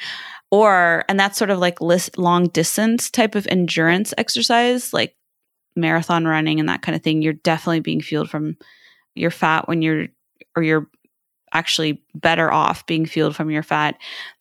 or, 0.50 1.04
and 1.08 1.18
that's 1.18 1.38
sort 1.38 1.50
of 1.50 1.58
like 1.58 1.80
list, 1.80 2.18
long 2.18 2.48
distance 2.48 3.10
type 3.10 3.34
of 3.34 3.46
endurance 3.48 4.12
exercise, 4.18 4.92
like 4.92 5.16
marathon 5.76 6.26
running 6.26 6.60
and 6.60 6.68
that 6.68 6.82
kind 6.82 6.96
of 6.96 7.02
thing, 7.02 7.22
you're 7.22 7.32
definitely 7.32 7.80
being 7.80 8.00
fueled 8.00 8.28
from 8.28 8.56
your 9.14 9.30
fat 9.30 9.68
when 9.68 9.82
you're, 9.82 10.08
or 10.56 10.62
you're 10.62 10.88
actually 11.54 12.02
better 12.14 12.52
off 12.52 12.84
being 12.86 13.06
fueled 13.06 13.36
from 13.36 13.50
your 13.50 13.62
fat 13.62 13.96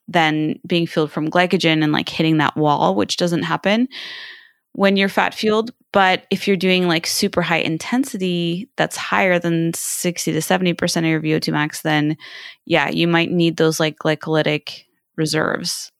than 0.07 0.59
being 0.65 0.87
fueled 0.87 1.11
from 1.11 1.29
glycogen 1.29 1.83
and 1.83 1.91
like 1.91 2.09
hitting 2.09 2.37
that 2.37 2.57
wall, 2.57 2.95
which 2.95 3.17
doesn't 3.17 3.43
happen 3.43 3.87
when 4.73 4.97
you're 4.97 5.09
fat 5.09 5.33
fueled. 5.33 5.71
But 5.93 6.25
if 6.29 6.47
you're 6.47 6.57
doing 6.57 6.87
like 6.87 7.05
super 7.05 7.41
high 7.41 7.57
intensity 7.57 8.69
that's 8.77 8.95
higher 8.95 9.39
than 9.39 9.73
60 9.73 10.31
to 10.31 10.39
70% 10.39 10.97
of 10.97 11.05
your 11.05 11.21
VO2 11.21 11.51
max, 11.51 11.81
then 11.81 12.17
yeah, 12.65 12.89
you 12.89 13.07
might 13.07 13.31
need 13.31 13.57
those 13.57 13.79
like 13.79 13.97
glycolytic 13.97 14.83
reserves. 15.17 15.91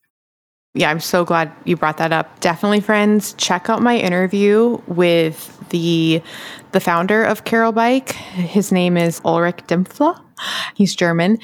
Yeah, 0.74 0.90
I'm 0.90 1.00
so 1.00 1.24
glad 1.24 1.52
you 1.64 1.76
brought 1.76 1.98
that 1.98 2.12
up. 2.12 2.40
Definitely, 2.40 2.80
friends, 2.80 3.34
check 3.34 3.68
out 3.68 3.82
my 3.82 3.98
interview 3.98 4.80
with 4.86 5.68
the 5.68 6.22
the 6.72 6.80
founder 6.80 7.22
of 7.22 7.44
Carol 7.44 7.72
Bike. 7.72 8.12
His 8.12 8.72
name 8.72 8.96
is 8.96 9.20
Ulrich 9.22 9.58
Dempfle. 9.66 10.18
He's 10.74 10.96
German, 10.96 11.36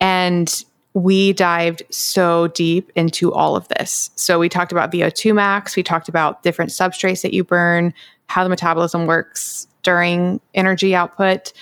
and 0.00 0.64
we 0.96 1.34
dived 1.34 1.82
so 1.90 2.48
deep 2.48 2.90
into 2.96 3.30
all 3.30 3.54
of 3.54 3.68
this. 3.68 4.10
So 4.16 4.38
we 4.38 4.48
talked 4.48 4.72
about 4.72 4.90
VO2 4.90 5.34
max, 5.34 5.76
we 5.76 5.82
talked 5.82 6.08
about 6.08 6.42
different 6.42 6.70
substrates 6.70 7.20
that 7.20 7.34
you 7.34 7.44
burn, 7.44 7.92
how 8.28 8.42
the 8.42 8.48
metabolism 8.48 9.04
works 9.04 9.68
during 9.82 10.40
energy 10.54 10.94
output. 10.94 11.52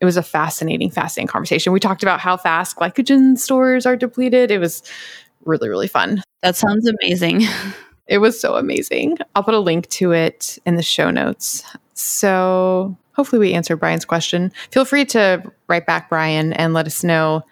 It 0.00 0.04
was 0.04 0.16
a 0.16 0.22
fascinating, 0.22 0.90
fascinating 0.90 1.28
conversation. 1.28 1.72
We 1.72 1.78
talked 1.78 2.02
about 2.02 2.18
how 2.18 2.36
fast 2.36 2.76
glycogen 2.76 3.38
stores 3.38 3.86
are 3.86 3.94
depleted. 3.94 4.50
It 4.50 4.58
was 4.58 4.82
really, 5.44 5.68
really 5.68 5.86
fun. 5.86 6.20
That 6.42 6.56
sounds 6.56 6.88
amazing. 6.88 7.42
it 8.08 8.18
was 8.18 8.40
so 8.40 8.56
amazing. 8.56 9.18
I'll 9.36 9.44
put 9.44 9.54
a 9.54 9.60
link 9.60 9.88
to 9.90 10.10
it 10.10 10.58
in 10.66 10.74
the 10.74 10.82
show 10.82 11.12
notes. 11.12 11.62
So 11.94 12.96
hopefully 13.12 13.38
we 13.38 13.54
answered 13.54 13.76
Brian's 13.76 14.04
question. 14.04 14.50
Feel 14.72 14.84
free 14.84 15.04
to 15.04 15.52
write 15.68 15.86
back, 15.86 16.08
Brian, 16.08 16.52
and 16.54 16.74
let 16.74 16.86
us 16.88 17.04
know 17.04 17.44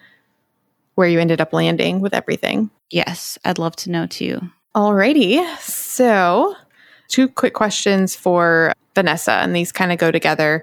where 1.01 1.09
you 1.09 1.19
ended 1.19 1.41
up 1.41 1.55
landing 1.55 2.01
with 2.01 2.13
everything. 2.13 2.69
Yes, 2.91 3.39
I'd 3.43 3.59
love 3.59 3.75
to 3.77 3.91
know 3.91 4.07
too. 4.07 4.39
Alrighty. 4.77 5.43
So, 5.57 6.55
two 7.09 7.27
quick 7.27 7.55
questions 7.55 8.15
for 8.15 8.75
Vanessa, 8.95 9.33
and 9.33 9.57
these 9.57 9.73
kind 9.73 9.93
of 9.93 9.99
go 9.99 10.11
together. 10.11 10.63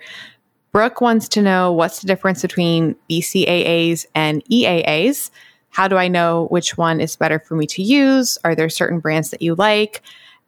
Brooke 0.71 1.01
wants 1.01 1.27
to 1.29 1.41
know 1.41 1.73
what's 1.73 2.01
the 2.01 2.07
difference 2.07 2.43
between 2.43 2.95
BCAAs 3.09 4.05
and 4.13 4.45
EAAs? 4.45 5.31
How 5.69 5.87
do 5.87 5.95
I 5.95 6.07
know 6.07 6.45
which 6.51 6.77
one 6.77 7.01
is 7.01 7.15
better 7.15 7.39
for 7.39 7.55
me 7.55 7.65
to 7.65 7.81
use? 7.81 8.37
Are 8.45 8.53
there 8.53 8.69
certain 8.69 8.99
brands 8.99 9.31
that 9.31 9.41
you 9.41 9.55
like? 9.55 10.03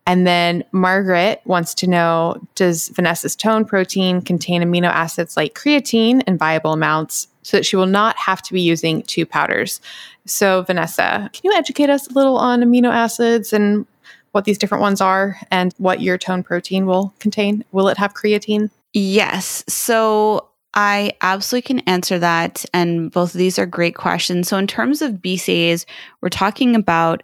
And 0.05 0.27
then 0.27 0.63
Margaret 0.71 1.41
wants 1.45 1.73
to 1.75 1.87
know 1.87 2.39
Does 2.53 2.89
Vanessa's 2.89 3.35
tone 3.35 3.65
protein 3.65 4.21
contain 4.21 4.61
amino 4.61 4.89
acids 4.89 5.35
like 5.35 5.55
creatine 5.55 6.21
in 6.27 6.37
viable 6.37 6.73
amounts 6.73 7.27
so 7.49 7.57
that 7.57 7.65
she 7.65 7.75
will 7.75 7.87
not 7.87 8.15
have 8.17 8.41
to 8.43 8.53
be 8.53 8.61
using 8.61 9.01
two 9.03 9.25
powders? 9.25 9.81
So, 10.25 10.61
Vanessa, 10.61 11.29
can 11.33 11.41
you 11.43 11.53
educate 11.57 11.89
us 11.89 12.07
a 12.07 12.13
little 12.13 12.37
on 12.37 12.61
amino 12.61 12.91
acids 12.91 13.51
and 13.51 13.87
what 14.31 14.45
these 14.45 14.59
different 14.59 14.83
ones 14.83 15.01
are 15.01 15.37
and 15.49 15.73
what 15.77 16.01
your 16.01 16.17
tone 16.17 16.43
protein 16.43 16.85
will 16.85 17.13
contain? 17.17 17.65
Will 17.71 17.87
it 17.87 17.97
have 17.97 18.13
creatine? 18.13 18.69
Yes. 18.93 19.63
So 19.67 20.49
I 20.75 21.13
absolutely 21.21 21.67
can 21.67 21.79
answer 21.87 22.19
that. 22.19 22.63
And 22.73 23.11
both 23.11 23.33
of 23.33 23.39
these 23.39 23.57
are 23.57 23.65
great 23.65 23.95
questions. 23.95 24.47
So, 24.47 24.57
in 24.57 24.67
terms 24.67 25.01
of 25.01 25.13
BCAAs, 25.13 25.85
we're 26.21 26.29
talking 26.29 26.75
about 26.75 27.23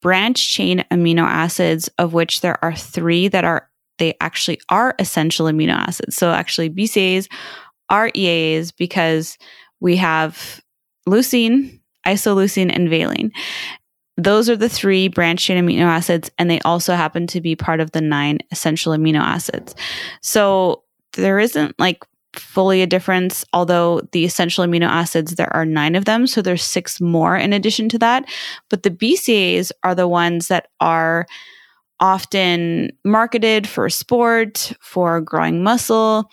branch 0.00 0.52
chain 0.52 0.84
amino 0.90 1.22
acids, 1.22 1.90
of 1.98 2.14
which 2.14 2.40
there 2.40 2.62
are 2.64 2.74
three 2.74 3.28
that 3.28 3.44
are, 3.44 3.68
they 3.98 4.14
actually 4.20 4.60
are 4.70 4.94
essential 4.98 5.46
amino 5.46 5.74
acids. 5.74 6.16
So, 6.16 6.30
actually, 6.30 6.70
BCAAs 6.70 7.28
are 7.90 8.08
EAAs 8.10 8.72
because 8.76 9.36
we 9.80 9.96
have 9.96 10.60
leucine, 11.08 11.80
isoleucine, 12.06 12.74
and 12.74 12.88
valine. 12.88 13.32
Those 14.16 14.48
are 14.48 14.56
the 14.56 14.68
three 14.68 15.08
branch 15.08 15.44
chain 15.44 15.62
amino 15.62 15.84
acids, 15.84 16.30
and 16.38 16.50
they 16.50 16.60
also 16.60 16.94
happen 16.94 17.26
to 17.28 17.40
be 17.40 17.54
part 17.54 17.80
of 17.80 17.92
the 17.92 18.00
nine 18.00 18.38
essential 18.50 18.92
amino 18.92 19.20
acids. 19.20 19.74
So, 20.22 20.82
there 21.12 21.38
isn't 21.38 21.74
like 21.78 22.04
fully 22.38 22.82
a 22.82 22.86
difference, 22.86 23.44
although 23.52 24.00
the 24.12 24.24
essential 24.24 24.64
amino 24.64 24.86
acids, 24.86 25.34
there 25.34 25.52
are 25.54 25.64
nine 25.64 25.94
of 25.94 26.04
them. 26.04 26.26
So 26.26 26.42
there's 26.42 26.62
six 26.62 27.00
more 27.00 27.36
in 27.36 27.52
addition 27.52 27.88
to 27.90 27.98
that. 27.98 28.24
But 28.68 28.82
the 28.82 28.90
BCAs 28.90 29.72
are 29.82 29.94
the 29.94 30.08
ones 30.08 30.48
that 30.48 30.68
are 30.80 31.26
often 31.98 32.90
marketed 33.04 33.66
for 33.66 33.88
sport, 33.88 34.72
for 34.80 35.20
growing 35.20 35.62
muscle, 35.62 36.30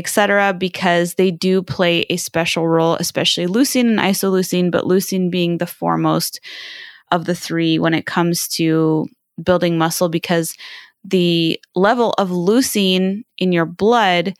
etc., 0.00 0.54
because 0.54 1.14
they 1.14 1.30
do 1.30 1.62
play 1.62 2.06
a 2.08 2.16
special 2.16 2.66
role, 2.66 2.94
especially 2.96 3.46
leucine 3.46 3.90
and 3.90 3.98
isoleucine, 3.98 4.70
but 4.70 4.84
leucine 4.84 5.30
being 5.30 5.58
the 5.58 5.66
foremost 5.66 6.40
of 7.12 7.26
the 7.26 7.34
three 7.34 7.78
when 7.78 7.92
it 7.92 8.06
comes 8.06 8.48
to 8.48 9.06
building 9.42 9.76
muscle 9.76 10.08
because 10.08 10.56
the 11.04 11.60
level 11.74 12.14
of 12.18 12.30
leucine 12.30 13.24
in 13.38 13.52
your 13.52 13.66
blood 13.66 14.34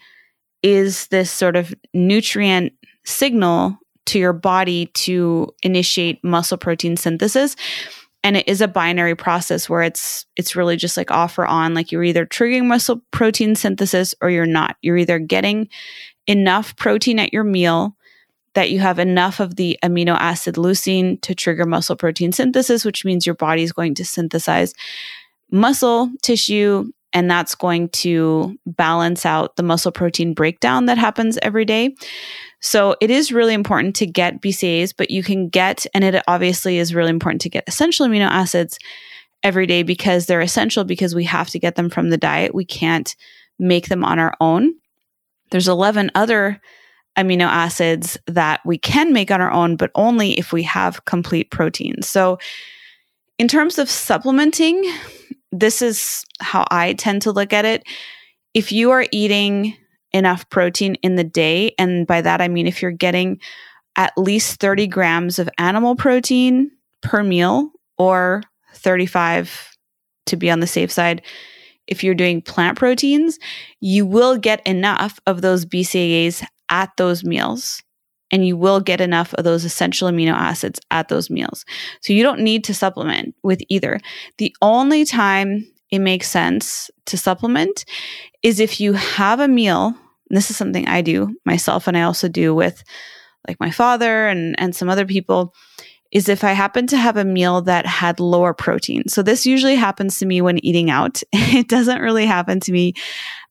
is 0.62 1.06
this 1.08 1.30
sort 1.30 1.56
of 1.56 1.74
nutrient 1.94 2.72
signal 3.04 3.76
to 4.06 4.18
your 4.18 4.32
body 4.32 4.86
to 4.86 5.48
initiate 5.62 6.22
muscle 6.24 6.58
protein 6.58 6.96
synthesis 6.96 7.56
and 8.22 8.36
it 8.36 8.46
is 8.48 8.60
a 8.60 8.68
binary 8.68 9.14
process 9.14 9.68
where 9.68 9.82
it's 9.82 10.26
it's 10.36 10.56
really 10.56 10.76
just 10.76 10.96
like 10.96 11.10
off 11.10 11.38
or 11.38 11.46
on 11.46 11.74
like 11.74 11.90
you're 11.90 12.04
either 12.04 12.26
triggering 12.26 12.66
muscle 12.66 13.02
protein 13.10 13.54
synthesis 13.54 14.14
or 14.20 14.30
you're 14.30 14.46
not 14.46 14.76
you're 14.82 14.96
either 14.96 15.18
getting 15.18 15.68
enough 16.26 16.76
protein 16.76 17.18
at 17.18 17.32
your 17.32 17.44
meal 17.44 17.96
that 18.54 18.70
you 18.70 18.80
have 18.80 18.98
enough 18.98 19.40
of 19.40 19.56
the 19.56 19.78
amino 19.82 20.16
acid 20.18 20.56
leucine 20.56 21.20
to 21.22 21.34
trigger 21.34 21.66
muscle 21.66 21.96
protein 21.96 22.32
synthesis 22.32 22.84
which 22.84 23.04
means 23.04 23.26
your 23.26 23.34
body 23.34 23.62
is 23.62 23.72
going 23.72 23.94
to 23.94 24.04
synthesize 24.04 24.74
muscle 25.50 26.10
tissue 26.22 26.90
and 27.12 27.30
that's 27.30 27.54
going 27.54 27.88
to 27.88 28.56
balance 28.66 29.26
out 29.26 29.56
the 29.56 29.62
muscle 29.62 29.92
protein 29.92 30.34
breakdown 30.34 30.86
that 30.86 30.98
happens 30.98 31.38
every 31.42 31.64
day. 31.64 31.94
So 32.60 32.94
it 33.00 33.10
is 33.10 33.32
really 33.32 33.54
important 33.54 33.96
to 33.96 34.06
get 34.06 34.40
BCAAs, 34.42 34.94
but 34.96 35.10
you 35.10 35.22
can 35.22 35.48
get, 35.48 35.86
and 35.94 36.04
it 36.04 36.22
obviously 36.28 36.78
is 36.78 36.94
really 36.94 37.10
important 37.10 37.40
to 37.42 37.48
get 37.48 37.64
essential 37.66 38.06
amino 38.06 38.28
acids 38.28 38.78
every 39.42 39.66
day 39.66 39.82
because 39.82 40.26
they're 40.26 40.42
essential 40.42 40.84
because 40.84 41.14
we 41.14 41.24
have 41.24 41.48
to 41.50 41.58
get 41.58 41.76
them 41.76 41.88
from 41.88 42.10
the 42.10 42.18
diet. 42.18 42.54
We 42.54 42.66
can't 42.66 43.16
make 43.58 43.88
them 43.88 44.04
on 44.04 44.18
our 44.18 44.34
own. 44.40 44.74
There's 45.50 45.68
11 45.68 46.10
other 46.14 46.60
amino 47.16 47.46
acids 47.46 48.18
that 48.26 48.60
we 48.64 48.78
can 48.78 49.12
make 49.12 49.30
on 49.30 49.40
our 49.40 49.50
own, 49.50 49.76
but 49.76 49.90
only 49.94 50.38
if 50.38 50.52
we 50.52 50.62
have 50.64 51.04
complete 51.06 51.50
protein. 51.50 52.02
So 52.02 52.38
in 53.38 53.48
terms 53.48 53.78
of 53.78 53.90
supplementing, 53.90 54.84
this 55.50 55.82
is 55.82 56.24
how 56.40 56.66
I 56.70 56.92
tend 56.92 57.22
to 57.22 57.32
look 57.32 57.52
at 57.52 57.64
it. 57.64 57.84
If 58.54 58.70
you 58.70 58.90
are 58.90 59.06
eating 59.12 59.76
enough 60.12 60.48
protein 60.50 60.96
in 60.96 61.16
the 61.16 61.24
day, 61.24 61.74
and 61.78 62.06
by 62.06 62.20
that 62.20 62.40
I 62.40 62.48
mean 62.48 62.66
if 62.66 62.82
you're 62.82 62.90
getting 62.90 63.40
at 63.96 64.16
least 64.16 64.60
30 64.60 64.86
grams 64.86 65.38
of 65.38 65.48
animal 65.58 65.96
protein 65.96 66.70
per 67.02 67.22
meal 67.22 67.70
or 67.98 68.42
35 68.74 69.76
to 70.26 70.36
be 70.36 70.50
on 70.50 70.60
the 70.60 70.66
safe 70.66 70.90
side. 70.90 71.22
If 71.86 72.04
you're 72.04 72.14
doing 72.14 72.40
plant 72.40 72.78
proteins, 72.78 73.38
you 73.80 74.06
will 74.06 74.38
get 74.38 74.64
enough 74.66 75.18
of 75.26 75.42
those 75.42 75.66
BCAAs 75.66 76.44
at 76.68 76.90
those 76.96 77.24
meals 77.24 77.82
and 78.30 78.46
you 78.46 78.56
will 78.56 78.80
get 78.80 79.00
enough 79.00 79.34
of 79.34 79.44
those 79.44 79.64
essential 79.64 80.08
amino 80.08 80.32
acids 80.32 80.80
at 80.90 81.08
those 81.08 81.30
meals. 81.30 81.64
So 82.00 82.12
you 82.12 82.22
don't 82.22 82.40
need 82.40 82.62
to 82.64 82.74
supplement 82.74 83.34
with 83.42 83.60
either. 83.68 84.00
The 84.38 84.54
only 84.62 85.04
time 85.04 85.66
it 85.90 85.98
makes 85.98 86.28
sense 86.28 86.90
to 87.06 87.16
supplement 87.16 87.84
is 88.42 88.60
if 88.60 88.80
you 88.80 88.92
have 88.92 89.40
a 89.40 89.48
meal. 89.48 89.94
this 90.30 90.50
is 90.50 90.56
something 90.56 90.86
I 90.86 91.02
do 91.02 91.34
myself 91.44 91.88
and 91.88 91.96
I 91.96 92.02
also 92.02 92.28
do 92.28 92.54
with 92.54 92.82
like 93.48 93.58
my 93.58 93.70
father 93.70 94.26
and 94.28 94.54
and 94.58 94.76
some 94.76 94.88
other 94.88 95.06
people 95.06 95.54
is 96.12 96.28
if 96.28 96.42
I 96.42 96.52
happen 96.52 96.86
to 96.88 96.96
have 96.96 97.16
a 97.16 97.24
meal 97.24 97.62
that 97.62 97.86
had 97.86 98.18
lower 98.18 98.52
protein. 98.52 99.04
So 99.08 99.22
this 99.22 99.46
usually 99.46 99.76
happens 99.76 100.18
to 100.18 100.26
me 100.26 100.40
when 100.40 100.64
eating 100.64 100.90
out. 100.90 101.22
It 101.32 101.68
doesn't 101.68 102.00
really 102.00 102.26
happen 102.26 102.60
to 102.60 102.72
me 102.72 102.94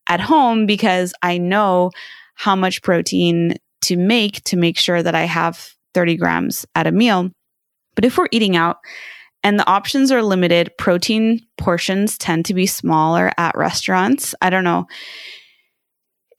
at 0.08 0.20
home 0.20 0.66
because 0.66 1.14
I 1.22 1.38
know 1.38 1.92
how 2.36 2.56
much 2.56 2.82
protein 2.82 3.56
to 3.82 3.98
make 3.98 4.44
to 4.46 4.58
make 4.58 4.78
sure 4.78 5.02
that 5.04 5.16
I 5.16 5.24
have 5.24 5.74
30 5.94 6.18
grams 6.18 6.66
at 6.76 6.88
a 6.88 6.92
meal. 6.92 7.30
But 7.96 8.06
if 8.06 8.18
we're 8.18 8.28
eating 8.32 8.56
out 8.56 8.78
and 9.44 9.60
the 9.60 9.68
options 9.70 10.12
are 10.12 10.24
limited, 10.24 10.72
protein 10.78 11.40
portions 11.58 12.18
tend 12.18 12.46
to 12.46 12.54
be 12.54 12.66
smaller 12.66 13.32
at 13.38 13.58
restaurants. 13.58 14.36
I 14.42 14.50
don't 14.50 14.64
know 14.64 14.88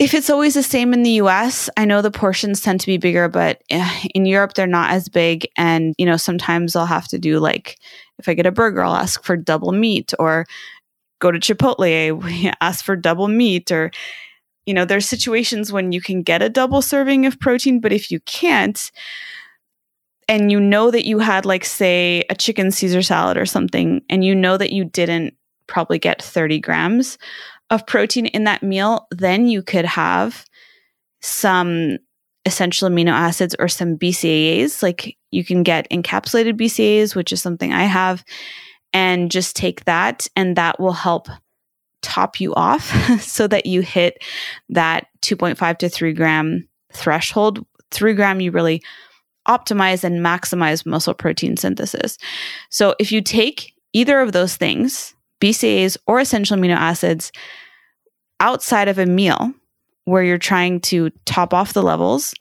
if 0.01 0.15
it's 0.15 0.31
always 0.31 0.55
the 0.55 0.63
same 0.63 0.95
in 0.95 1.03
the 1.03 1.21
US, 1.23 1.69
I 1.77 1.85
know 1.85 2.01
the 2.01 2.11
portions 2.11 2.63
tend 2.63 2.81
to 2.81 2.87
be 2.87 2.97
bigger, 2.97 3.29
but 3.29 3.61
eh, 3.69 4.07
in 4.15 4.25
Europe, 4.25 4.55
they're 4.55 4.67
not 4.67 4.93
as 4.93 5.11
big. 5.11 5.47
And, 5.59 5.95
you 5.99 6.07
know, 6.07 6.17
sometimes 6.17 6.75
I'll 6.75 6.87
have 6.87 7.07
to 7.09 7.19
do 7.19 7.39
like, 7.39 7.79
if 8.19 8.27
I 8.27 8.33
get 8.33 8.47
a 8.47 8.51
burger, 8.51 8.83
I'll 8.83 8.97
ask 8.97 9.23
for 9.23 9.37
double 9.37 9.73
meat 9.73 10.15
or 10.19 10.47
go 11.19 11.31
to 11.31 11.39
Chipotle, 11.39 12.55
ask 12.63 12.83
for 12.83 12.97
double 12.97 13.29
meat 13.29 13.71
or, 13.71 13.91
you 14.65 14.73
know, 14.73 14.87
there's 14.87 15.07
situations 15.07 15.71
when 15.71 15.93
you 15.93 16.01
can 16.01 16.23
get 16.23 16.41
a 16.41 16.49
double 16.49 16.81
serving 16.81 17.27
of 17.27 17.39
protein, 17.39 17.79
but 17.79 17.93
if 17.93 18.11
you 18.11 18.21
can't, 18.21 18.91
and 20.31 20.53
you 20.53 20.61
know 20.61 20.93
that 20.93 21.05
you 21.05 21.19
had, 21.19 21.45
like, 21.45 21.65
say, 21.65 22.25
a 22.31 22.37
chicken 22.37 22.71
Caesar 22.71 23.03
salad 23.03 23.37
or 23.37 23.45
something, 23.45 24.01
and 24.09 24.25
you 24.25 24.33
know 24.33 24.57
that 24.57 24.71
you 24.73 24.85
didn't 24.85 25.35
probably 25.67 25.99
get 25.99 26.23
30 26.23 26.61
grams 26.61 27.19
of 27.69 27.85
protein 27.87 28.27
in 28.27 28.45
that 28.45 28.63
meal, 28.63 29.09
then 29.11 29.49
you 29.49 29.61
could 29.61 29.85
have 29.85 30.47
some 31.21 31.99
essential 32.45 32.89
amino 32.89 33.11
acids 33.11 33.57
or 33.59 33.69
some 33.69 33.97
BCAAs. 33.97 34.83
Like 34.83 35.17
you 35.33 35.45
can 35.45 35.65
get 35.65 35.91
encapsulated 35.91 36.55
BCAAs, 36.55 37.15
which 37.17 37.33
is 37.33 37.43
something 37.43 37.73
I 37.73 37.85
have, 37.85 38.25
and 38.93 39.33
just 39.33 39.57
take 39.57 39.85
that, 39.85 40.29
and 40.37 40.55
that 40.57 40.79
will 40.79 40.93
help 40.93 41.29
top 42.03 42.41
you 42.41 42.55
off 42.55 42.85
so 43.21 43.49
that 43.49 43.67
you 43.67 43.81
hit 43.81 44.23
that 44.69 45.09
2.5 45.23 45.79
to 45.79 45.89
3 45.89 46.13
gram 46.13 46.69
threshold. 46.93 47.67
3 47.91 48.15
gram, 48.15 48.41
you 48.41 48.53
really 48.53 48.81
optimize 49.49 50.05
and 50.05 50.25
maximize 50.25 50.87
muscle 50.87 51.15
protein 51.15 51.57
synthesis. 51.57 52.19
So 52.71 52.95
if 52.99 53.11
you 53.11 53.23
take 53.23 53.73
either 53.93 54.21
of 54.21 54.33
those 54.33 54.57
things, 54.57 55.15
BCAAs 55.41 55.97
or 56.07 56.21
essential 56.21 56.57
amino 56.57 56.77
acids, 56.77 57.33
outside 58.39 58.89
of 58.89 58.99
a 58.99 59.07
meal 59.07 59.53
where 60.05 60.23
you're 60.23 60.39
trying 60.39 60.81
to 60.81 61.11
top 61.25 61.55
off 61.55 61.73
the 61.73 61.83
levels, 61.83 62.35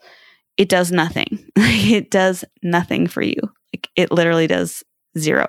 it 0.58 0.70
does 0.70 0.92
nothing. 0.92 1.44
it 1.56 2.12
does 2.12 2.44
nothing 2.64 3.08
for 3.08 3.22
you. 3.22 3.40
Like 3.74 3.88
it 3.96 4.12
literally 4.12 4.48
does 4.48 4.84
zero. 5.18 5.48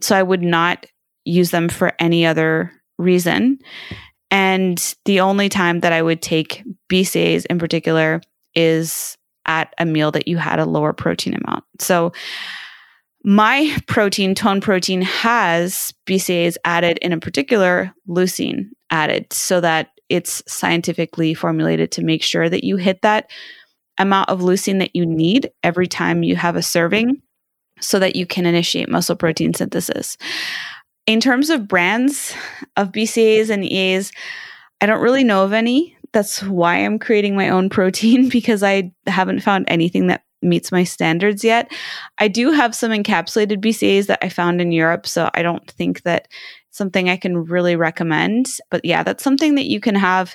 So 0.00 0.16
I 0.16 0.22
would 0.22 0.42
not 0.42 0.86
use 1.24 1.50
them 1.50 1.68
for 1.68 1.92
any 1.98 2.26
other 2.26 2.72
reason. 2.98 3.58
And 4.30 4.94
the 5.04 5.20
only 5.20 5.48
time 5.48 5.80
that 5.80 5.92
I 5.92 6.02
would 6.02 6.22
take 6.22 6.62
BCAAs 6.90 7.46
in 7.46 7.58
particular 7.58 8.20
is 8.54 9.16
at 9.46 9.74
a 9.78 9.86
meal 9.86 10.10
that 10.12 10.28
you 10.28 10.36
had 10.36 10.58
a 10.58 10.66
lower 10.66 10.92
protein 10.92 11.34
amount. 11.34 11.64
So 11.78 12.12
my 13.24 13.76
protein, 13.86 14.34
tone 14.34 14.60
protein, 14.60 15.02
has 15.02 15.92
BCAAs 16.06 16.56
added 16.64 16.98
in 16.98 17.12
a 17.12 17.18
particular 17.18 17.92
leucine 18.08 18.68
added 18.90 19.32
so 19.32 19.60
that 19.60 19.90
it's 20.08 20.42
scientifically 20.46 21.34
formulated 21.34 21.90
to 21.92 22.04
make 22.04 22.22
sure 22.22 22.48
that 22.48 22.64
you 22.64 22.76
hit 22.76 23.02
that 23.02 23.30
amount 23.98 24.28
of 24.28 24.40
leucine 24.40 24.78
that 24.78 24.94
you 24.94 25.04
need 25.04 25.50
every 25.62 25.88
time 25.88 26.22
you 26.22 26.36
have 26.36 26.54
a 26.54 26.62
serving 26.62 27.20
so 27.80 27.98
that 27.98 28.14
you 28.14 28.26
can 28.26 28.46
initiate 28.46 28.88
muscle 28.88 29.16
protein 29.16 29.54
synthesis. 29.54 30.16
In 31.06 31.20
terms 31.20 31.50
of 31.50 31.68
brands 31.68 32.34
of 32.76 32.92
BCAAs 32.92 33.50
and 33.50 33.64
EAs, 33.64 34.12
I 34.80 34.86
don't 34.86 35.02
really 35.02 35.24
know 35.24 35.44
of 35.44 35.52
any. 35.52 35.95
That's 36.16 36.42
why 36.42 36.76
I'm 36.76 36.98
creating 36.98 37.36
my 37.36 37.50
own 37.50 37.68
protein 37.68 38.28
because 38.30 38.62
I 38.62 38.90
haven't 39.06 39.40
found 39.40 39.66
anything 39.68 40.06
that 40.06 40.22
meets 40.40 40.72
my 40.72 40.82
standards 40.82 41.44
yet. 41.44 41.70
I 42.16 42.28
do 42.28 42.52
have 42.52 42.74
some 42.74 42.90
encapsulated 42.90 43.58
BCAAs 43.58 44.06
that 44.06 44.20
I 44.22 44.30
found 44.30 44.62
in 44.62 44.72
Europe, 44.72 45.06
so 45.06 45.28
I 45.34 45.42
don't 45.42 45.70
think 45.72 46.04
that 46.04 46.28
something 46.70 47.10
I 47.10 47.18
can 47.18 47.44
really 47.44 47.76
recommend. 47.76 48.46
But 48.70 48.82
yeah, 48.82 49.02
that's 49.02 49.22
something 49.22 49.56
that 49.56 49.66
you 49.66 49.78
can 49.78 49.94
have 49.94 50.34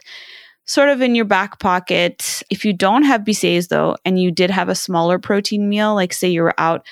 sort 0.65 0.89
of 0.89 1.01
in 1.01 1.15
your 1.15 1.25
back 1.25 1.59
pocket. 1.59 2.43
If 2.51 2.63
you 2.63 2.73
don't 2.73 3.01
have 3.01 3.21
BCAAs 3.21 3.69
though, 3.69 3.97
and 4.05 4.21
you 4.21 4.29
did 4.29 4.51
have 4.51 4.69
a 4.69 4.75
smaller 4.75 5.17
protein 5.17 5.67
meal, 5.67 5.95
like 5.95 6.13
say 6.13 6.29
you 6.29 6.43
were 6.43 6.59
out 6.59 6.85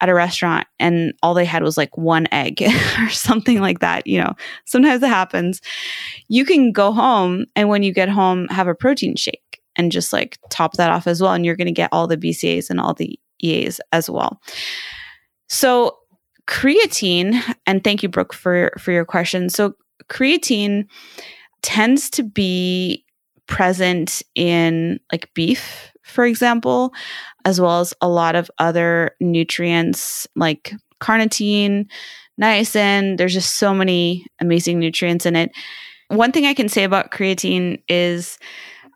at 0.00 0.08
a 0.08 0.14
restaurant 0.14 0.66
and 0.78 1.14
all 1.22 1.34
they 1.34 1.44
had 1.44 1.62
was 1.62 1.76
like 1.76 1.96
one 1.96 2.26
egg 2.30 2.62
or 3.00 3.08
something 3.08 3.60
like 3.60 3.80
that, 3.80 4.06
you 4.06 4.20
know, 4.20 4.34
sometimes 4.66 5.02
it 5.02 5.08
happens. 5.08 5.60
You 6.28 6.44
can 6.44 6.72
go 6.72 6.92
home 6.92 7.46
and 7.54 7.68
when 7.68 7.82
you 7.82 7.92
get 7.92 8.08
home, 8.08 8.46
have 8.48 8.68
a 8.68 8.74
protein 8.74 9.16
shake 9.16 9.60
and 9.76 9.92
just 9.92 10.12
like 10.12 10.38
top 10.50 10.74
that 10.74 10.90
off 10.90 11.06
as 11.06 11.22
well. 11.22 11.32
And 11.32 11.46
you're 11.46 11.56
going 11.56 11.66
to 11.66 11.72
get 11.72 11.90
all 11.92 12.06
the 12.06 12.16
BCAs 12.16 12.70
and 12.70 12.80
all 12.80 12.94
the 12.94 13.18
EAs 13.42 13.80
as 13.92 14.10
well. 14.10 14.40
So, 15.48 15.98
creatine, 16.48 17.40
and 17.66 17.82
thank 17.84 18.02
you, 18.02 18.08
Brooke, 18.08 18.32
for, 18.32 18.72
for 18.78 18.92
your 18.92 19.04
question. 19.04 19.48
So, 19.48 19.74
creatine 20.08 20.86
tends 21.62 22.10
to 22.10 22.22
be 22.22 23.04
present 23.46 24.22
in 24.34 24.98
like 25.12 25.32
beef, 25.34 25.92
for 26.06 26.24
example, 26.24 26.94
as 27.44 27.60
well 27.60 27.80
as 27.80 27.92
a 28.00 28.08
lot 28.08 28.36
of 28.36 28.50
other 28.58 29.10
nutrients 29.20 30.26
like 30.36 30.72
carnitine, 31.00 31.86
niacin. 32.40 33.18
There's 33.18 33.34
just 33.34 33.56
so 33.56 33.74
many 33.74 34.26
amazing 34.40 34.78
nutrients 34.78 35.26
in 35.26 35.36
it. 35.36 35.50
One 36.08 36.32
thing 36.32 36.46
I 36.46 36.54
can 36.54 36.68
say 36.68 36.84
about 36.84 37.10
creatine 37.10 37.82
is 37.88 38.38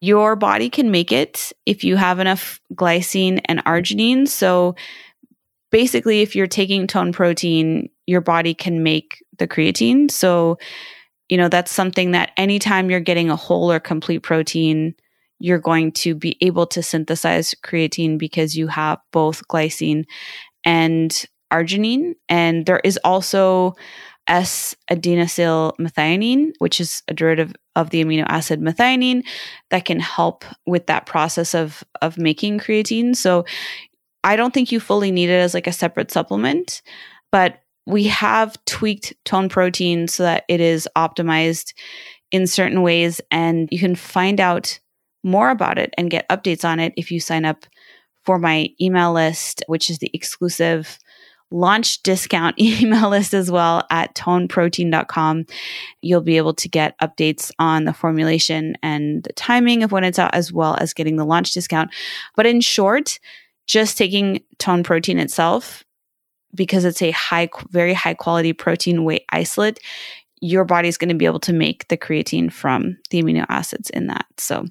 your 0.00 0.36
body 0.36 0.70
can 0.70 0.90
make 0.90 1.12
it 1.12 1.52
if 1.66 1.84
you 1.84 1.96
have 1.96 2.20
enough 2.20 2.60
glycine 2.74 3.40
and 3.46 3.62
arginine. 3.64 4.28
So 4.28 4.76
basically, 5.70 6.22
if 6.22 6.34
you're 6.34 6.46
taking 6.46 6.86
tone 6.86 7.12
protein, 7.12 7.90
your 8.06 8.20
body 8.20 8.54
can 8.54 8.82
make 8.82 9.22
the 9.38 9.48
creatine. 9.48 10.10
So 10.10 10.58
you 11.30 11.36
know, 11.36 11.48
that's 11.48 11.70
something 11.70 12.10
that 12.10 12.32
anytime 12.36 12.90
you're 12.90 12.98
getting 12.98 13.30
a 13.30 13.36
whole 13.36 13.70
or 13.70 13.78
complete 13.78 14.18
protein, 14.18 14.94
you're 15.40 15.58
going 15.58 15.90
to 15.90 16.14
be 16.14 16.36
able 16.40 16.66
to 16.66 16.82
synthesize 16.82 17.54
creatine 17.64 18.18
because 18.18 18.56
you 18.56 18.68
have 18.68 18.98
both 19.10 19.46
glycine 19.48 20.04
and 20.64 21.24
arginine. 21.52 22.14
And 22.28 22.66
there 22.66 22.80
is 22.84 22.98
also 23.02 23.74
S 24.26 24.76
adenosyl 24.90 25.76
methionine, 25.78 26.52
which 26.58 26.80
is 26.80 27.02
a 27.08 27.14
derivative 27.14 27.54
of 27.74 27.90
the 27.90 28.04
amino 28.04 28.24
acid 28.28 28.60
methionine 28.60 29.24
that 29.70 29.84
can 29.84 29.98
help 29.98 30.44
with 30.66 30.86
that 30.86 31.06
process 31.06 31.54
of 31.54 31.82
of 32.02 32.18
making 32.18 32.60
creatine. 32.60 33.16
So 33.16 33.44
I 34.22 34.36
don't 34.36 34.52
think 34.52 34.70
you 34.70 34.78
fully 34.78 35.10
need 35.10 35.30
it 35.30 35.40
as 35.40 35.54
like 35.54 35.66
a 35.66 35.72
separate 35.72 36.10
supplement, 36.10 36.82
but 37.32 37.60
we 37.86 38.04
have 38.04 38.62
tweaked 38.66 39.14
tone 39.24 39.48
protein 39.48 40.06
so 40.06 40.22
that 40.22 40.44
it 40.48 40.60
is 40.60 40.88
optimized 40.96 41.72
in 42.30 42.46
certain 42.46 42.82
ways. 42.82 43.20
And 43.30 43.68
you 43.72 43.78
can 43.78 43.96
find 43.96 44.38
out 44.38 44.78
more 45.22 45.50
about 45.50 45.78
it 45.78 45.92
and 45.96 46.10
get 46.10 46.28
updates 46.28 46.64
on 46.64 46.80
it 46.80 46.92
if 46.96 47.10
you 47.10 47.20
sign 47.20 47.44
up 47.44 47.66
for 48.24 48.38
my 48.38 48.68
email 48.80 49.12
list, 49.12 49.62
which 49.66 49.90
is 49.90 49.98
the 49.98 50.10
exclusive 50.12 50.98
launch 51.50 52.02
discount 52.02 52.58
email 52.60 53.10
list 53.10 53.34
as 53.34 53.50
well 53.50 53.84
at 53.90 54.14
toneprotein.com. 54.14 55.46
You'll 56.02 56.20
be 56.20 56.36
able 56.36 56.54
to 56.54 56.68
get 56.68 56.98
updates 57.00 57.50
on 57.58 57.84
the 57.84 57.92
formulation 57.92 58.76
and 58.82 59.22
the 59.24 59.32
timing 59.32 59.82
of 59.82 59.92
when 59.92 60.04
it's 60.04 60.18
out, 60.18 60.34
as 60.34 60.52
well 60.52 60.76
as 60.80 60.94
getting 60.94 61.16
the 61.16 61.26
launch 61.26 61.52
discount. 61.52 61.90
But 62.36 62.46
in 62.46 62.60
short, 62.60 63.18
just 63.66 63.98
taking 63.98 64.42
tone 64.58 64.82
protein 64.82 65.18
itself 65.18 65.84
because 66.54 66.84
it's 66.84 67.02
a 67.02 67.12
high, 67.12 67.48
very 67.70 67.94
high 67.94 68.14
quality 68.14 68.52
protein 68.52 69.04
whey 69.04 69.24
isolate, 69.30 69.78
your 70.40 70.64
body's 70.64 70.96
going 70.96 71.10
to 71.10 71.14
be 71.14 71.26
able 71.26 71.40
to 71.40 71.52
make 71.52 71.88
the 71.88 71.96
creatine 71.96 72.52
from 72.52 72.96
the 73.10 73.22
amino 73.22 73.44
acids 73.48 73.90
in 73.90 74.06
that. 74.06 74.26
So 74.38 74.64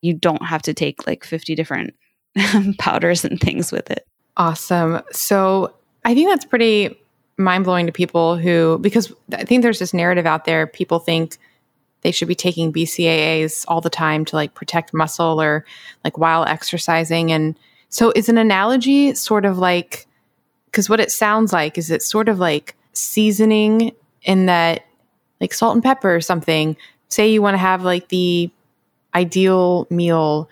you 0.00 0.14
don't 0.14 0.44
have 0.44 0.62
to 0.62 0.74
take 0.74 1.06
like 1.06 1.24
50 1.24 1.54
different 1.54 1.94
powders 2.78 3.24
and 3.24 3.38
things 3.38 3.70
with 3.70 3.90
it. 3.90 4.06
Awesome. 4.36 5.02
So 5.12 5.74
I 6.04 6.14
think 6.14 6.30
that's 6.30 6.44
pretty 6.44 6.98
mind 7.36 7.64
blowing 7.64 7.86
to 7.86 7.92
people 7.92 8.36
who, 8.36 8.78
because 8.80 9.12
I 9.32 9.44
think 9.44 9.62
there's 9.62 9.78
this 9.78 9.94
narrative 9.94 10.26
out 10.26 10.44
there, 10.44 10.66
people 10.66 10.98
think 10.98 11.36
they 12.02 12.10
should 12.12 12.28
be 12.28 12.34
taking 12.34 12.72
BCAAs 12.72 13.64
all 13.68 13.80
the 13.80 13.90
time 13.90 14.24
to 14.26 14.36
like 14.36 14.54
protect 14.54 14.94
muscle 14.94 15.40
or 15.40 15.66
like 16.02 16.16
while 16.16 16.44
exercising. 16.44 17.30
And 17.30 17.58
so 17.90 18.12
is 18.16 18.28
an 18.28 18.38
analogy 18.38 19.14
sort 19.14 19.44
of 19.44 19.58
like 19.58 20.06
because 20.66 20.88
what 20.88 21.00
it 21.00 21.10
sounds 21.10 21.52
like 21.52 21.76
is 21.76 21.90
it's 21.90 22.06
sort 22.06 22.28
of 22.28 22.38
like 22.38 22.76
seasoning 22.92 23.92
in 24.22 24.46
that 24.46 24.84
like 25.40 25.52
salt 25.52 25.74
and 25.74 25.82
pepper 25.82 26.14
or 26.14 26.20
something 26.20 26.76
say 27.08 27.28
you 27.30 27.42
want 27.42 27.54
to 27.54 27.58
have 27.58 27.82
like 27.82 28.08
the 28.08 28.50
ideal 29.14 29.86
meal 29.90 30.48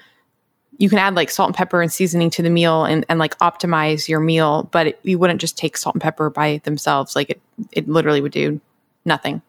you 0.78 0.88
can 0.88 0.98
add 0.98 1.14
like 1.14 1.30
salt 1.30 1.48
and 1.48 1.56
pepper 1.56 1.82
and 1.82 1.92
seasoning 1.92 2.30
to 2.30 2.42
the 2.42 2.50
meal 2.50 2.84
and, 2.84 3.04
and 3.08 3.18
like 3.18 3.36
optimize 3.38 4.08
your 4.08 4.20
meal 4.20 4.68
but 4.72 4.88
it, 4.88 5.00
you 5.02 5.18
wouldn't 5.18 5.40
just 5.40 5.56
take 5.56 5.76
salt 5.76 5.94
and 5.94 6.02
pepper 6.02 6.30
by 6.30 6.60
themselves 6.64 7.14
like 7.14 7.30
it 7.30 7.40
it 7.72 7.88
literally 7.88 8.20
would 8.20 8.32
do 8.32 8.60
nothing 9.04 9.42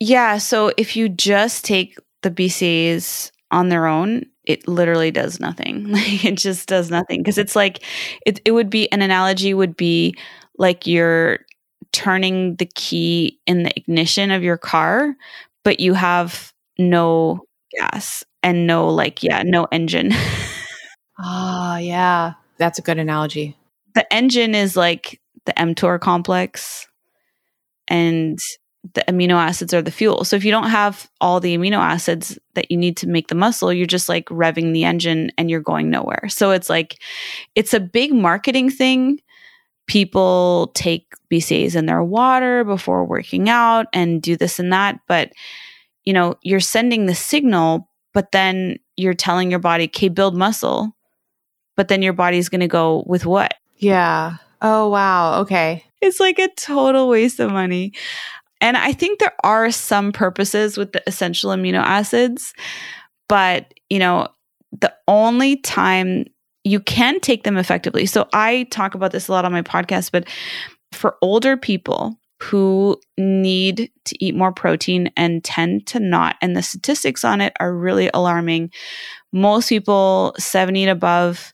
yeah 0.00 0.38
so 0.38 0.72
if 0.76 0.96
you 0.96 1.08
just 1.08 1.64
take 1.64 1.98
the 2.22 2.30
bcas 2.30 3.30
on 3.50 3.68
their 3.68 3.86
own 3.86 4.24
it 4.46 4.66
literally 4.68 5.10
does 5.10 5.40
nothing. 5.40 5.88
Like 5.94 6.24
it 6.24 6.36
just 6.36 6.68
does 6.68 6.90
nothing 6.90 7.22
because 7.22 7.38
it's 7.38 7.56
like 7.56 7.82
it 8.26 8.40
it 8.44 8.52
would 8.52 8.68
be 8.68 8.90
an 8.92 9.00
analogy 9.00 9.54
would 9.54 9.76
be 9.76 10.16
like 10.58 10.86
you're 10.86 11.40
turning 11.94 12.56
the 12.56 12.66
key 12.66 13.40
in 13.46 13.62
the 13.62 13.76
ignition 13.76 14.30
of 14.30 14.42
your 14.42 14.58
car, 14.58 15.14
but 15.62 15.80
you 15.80 15.94
have 15.94 16.52
no 16.76 17.40
gas 17.78 18.24
and 18.42 18.66
no 18.66 18.88
like 18.88 19.22
yeah, 19.22 19.42
no 19.44 19.66
engine. 19.72 20.12
Ah, 21.16 21.74
oh, 21.74 21.78
yeah. 21.78 22.32
That's 22.58 22.80
a 22.80 22.82
good 22.82 22.98
analogy. 22.98 23.56
The 23.94 24.12
engine 24.12 24.52
is 24.54 24.76
like 24.76 25.20
the 25.46 25.52
mTOR 25.52 26.00
complex 26.00 26.88
and 27.86 28.36
the 28.92 29.04
amino 29.08 29.34
acids 29.34 29.72
are 29.72 29.80
the 29.80 29.90
fuel. 29.90 30.24
So 30.24 30.36
if 30.36 30.44
you 30.44 30.50
don't 30.50 30.68
have 30.68 31.08
all 31.20 31.40
the 31.40 31.56
amino 31.56 31.78
acids 31.78 32.38
that 32.54 32.70
you 32.70 32.76
need 32.76 32.96
to 32.98 33.08
make 33.08 33.28
the 33.28 33.34
muscle, 33.34 33.72
you're 33.72 33.86
just 33.86 34.08
like 34.08 34.26
revving 34.26 34.72
the 34.72 34.84
engine 34.84 35.32
and 35.38 35.50
you're 35.50 35.60
going 35.60 35.88
nowhere. 35.88 36.28
So 36.28 36.50
it's 36.50 36.68
like 36.68 37.00
it's 37.54 37.72
a 37.72 37.80
big 37.80 38.12
marketing 38.12 38.70
thing. 38.70 39.20
People 39.86 40.72
take 40.74 41.12
BCAAs 41.30 41.76
in 41.76 41.86
their 41.86 42.02
water 42.02 42.64
before 42.64 43.04
working 43.04 43.48
out 43.48 43.86
and 43.92 44.22
do 44.22 44.36
this 44.36 44.58
and 44.58 44.72
that, 44.72 44.98
but 45.08 45.32
you 46.04 46.12
know, 46.12 46.34
you're 46.42 46.60
sending 46.60 47.06
the 47.06 47.14
signal, 47.14 47.88
but 48.12 48.32
then 48.32 48.76
you're 48.96 49.14
telling 49.14 49.50
your 49.50 49.60
body, 49.60 49.84
"Okay, 49.84 50.08
build 50.08 50.36
muscle." 50.36 50.94
But 51.76 51.88
then 51.88 52.02
your 52.02 52.12
body's 52.12 52.48
going 52.48 52.60
to 52.60 52.68
go 52.68 53.04
with 53.06 53.26
what? 53.26 53.54
Yeah. 53.76 54.36
Oh, 54.62 54.88
wow. 54.88 55.40
Okay. 55.40 55.84
It's 56.00 56.20
like 56.20 56.38
a 56.38 56.48
total 56.56 57.08
waste 57.08 57.40
of 57.40 57.50
money. 57.50 57.92
And 58.60 58.76
I 58.76 58.92
think 58.92 59.18
there 59.18 59.34
are 59.42 59.70
some 59.70 60.12
purposes 60.12 60.78
with 60.78 60.92
the 60.92 61.02
essential 61.06 61.50
amino 61.50 61.80
acids, 61.80 62.54
but 63.28 63.74
you 63.90 63.98
know, 63.98 64.28
the 64.80 64.94
only 65.08 65.56
time 65.56 66.26
you 66.64 66.80
can 66.80 67.20
take 67.20 67.44
them 67.44 67.56
effectively. 67.56 68.06
So 68.06 68.26
I 68.32 68.66
talk 68.70 68.94
about 68.94 69.12
this 69.12 69.28
a 69.28 69.32
lot 69.32 69.44
on 69.44 69.52
my 69.52 69.62
podcast, 69.62 70.10
but 70.10 70.26
for 70.92 71.16
older 71.22 71.56
people 71.56 72.18
who 72.42 72.98
need 73.16 73.90
to 74.04 74.24
eat 74.24 74.34
more 74.34 74.52
protein 74.52 75.10
and 75.16 75.44
tend 75.44 75.86
to 75.88 76.00
not, 76.00 76.36
and 76.42 76.56
the 76.56 76.62
statistics 76.62 77.24
on 77.24 77.40
it 77.40 77.52
are 77.60 77.74
really 77.74 78.10
alarming. 78.12 78.70
Most 79.32 79.68
people 79.68 80.34
70 80.38 80.84
and 80.84 80.90
above 80.90 81.52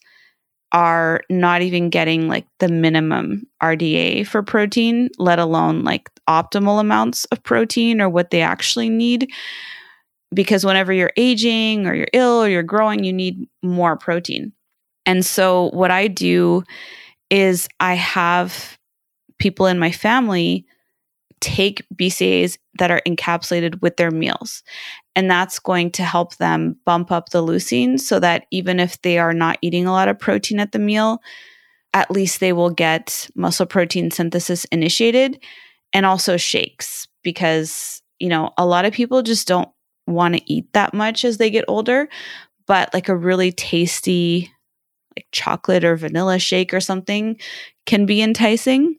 are 0.73 1.21
not 1.29 1.63
even 1.63 1.91
getting 1.91 2.29
like 2.29 2.47
the 2.61 2.69
minimum 2.69 3.45
RDA 3.63 4.27
for 4.27 4.43
protein, 4.43 5.11
let 5.19 5.39
alone 5.39 5.83
like 5.83 6.09
optimal 6.29 6.81
amounts 6.81 7.25
of 7.27 7.43
protein 7.43 8.01
or 8.01 8.09
what 8.09 8.31
they 8.31 8.43
actually 8.43 8.89
need. 8.89 9.29
Because 10.33 10.65
whenever 10.65 10.93
you're 10.93 11.13
aging 11.17 11.89
or 11.89 11.95
you're 11.95 12.07
ill 12.13 12.43
or 12.43 12.49
you're 12.49 12.63
growing, 12.63 13.03
you 13.03 13.13
need 13.13 13.49
more 13.63 13.97
protein. 13.97 14.53
And 15.11 15.27
so, 15.27 15.71
what 15.71 15.91
I 15.91 16.07
do 16.07 16.63
is 17.31 17.69
I 17.81 17.95
have 17.95 18.79
people 19.41 19.67
in 19.67 19.77
my 19.77 19.91
family 19.91 20.65
take 21.41 21.83
BCAAs 21.93 22.59
that 22.79 22.93
are 22.93 23.03
encapsulated 23.05 23.83
with 23.83 23.97
their 23.97 24.13
meals. 24.13 24.63
And 25.17 25.29
that's 25.29 25.59
going 25.59 25.91
to 25.93 26.05
help 26.05 26.37
them 26.37 26.77
bump 26.87 27.11
up 27.11 27.31
the 27.31 27.43
leucine 27.43 27.99
so 27.99 28.21
that 28.21 28.47
even 28.53 28.79
if 28.79 29.03
they 29.03 29.19
are 29.19 29.33
not 29.33 29.59
eating 29.63 29.85
a 29.85 29.91
lot 29.91 30.07
of 30.07 30.17
protein 30.17 30.61
at 30.61 30.71
the 30.71 30.79
meal, 30.79 31.21
at 31.93 32.13
least 32.13 32.39
they 32.39 32.53
will 32.53 32.71
get 32.71 33.29
muscle 33.35 33.67
protein 33.67 34.13
synthesis 34.13 34.65
initiated 34.67 35.43
and 35.93 36.07
also 36.07 36.37
shakes 36.37 37.09
because, 37.25 38.01
you 38.21 38.29
know, 38.29 38.53
a 38.57 38.65
lot 38.65 38.85
of 38.85 38.93
people 38.93 39.23
just 39.23 39.49
don't 39.49 39.71
want 40.07 40.37
to 40.37 40.53
eat 40.53 40.73
that 40.73 40.95
much 40.95 41.25
as 41.25 41.39
they 41.39 41.51
get 41.51 41.65
older, 41.67 42.09
but 42.69 42.95
like 42.95 43.09
a 43.09 43.17
really 43.17 43.51
tasty 43.51 44.53
like 45.17 45.27
chocolate 45.33 45.85
or 45.85 45.97
vanilla 45.97 46.39
shake 46.39 46.73
or 46.73 46.81
something 46.81 47.39
can 47.87 48.07
be 48.07 48.23
enticing 48.23 48.97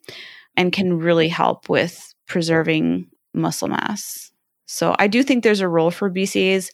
and 0.56 0.72
can 0.72 0.98
really 0.98 1.28
help 1.28 1.68
with 1.68 2.14
preserving 2.26 3.06
muscle 3.34 3.68
mass. 3.68 4.30
So 4.66 4.94
I 4.98 5.06
do 5.06 5.22
think 5.22 5.42
there's 5.42 5.60
a 5.60 5.68
role 5.68 5.90
for 5.90 6.10
BCAAs 6.10 6.70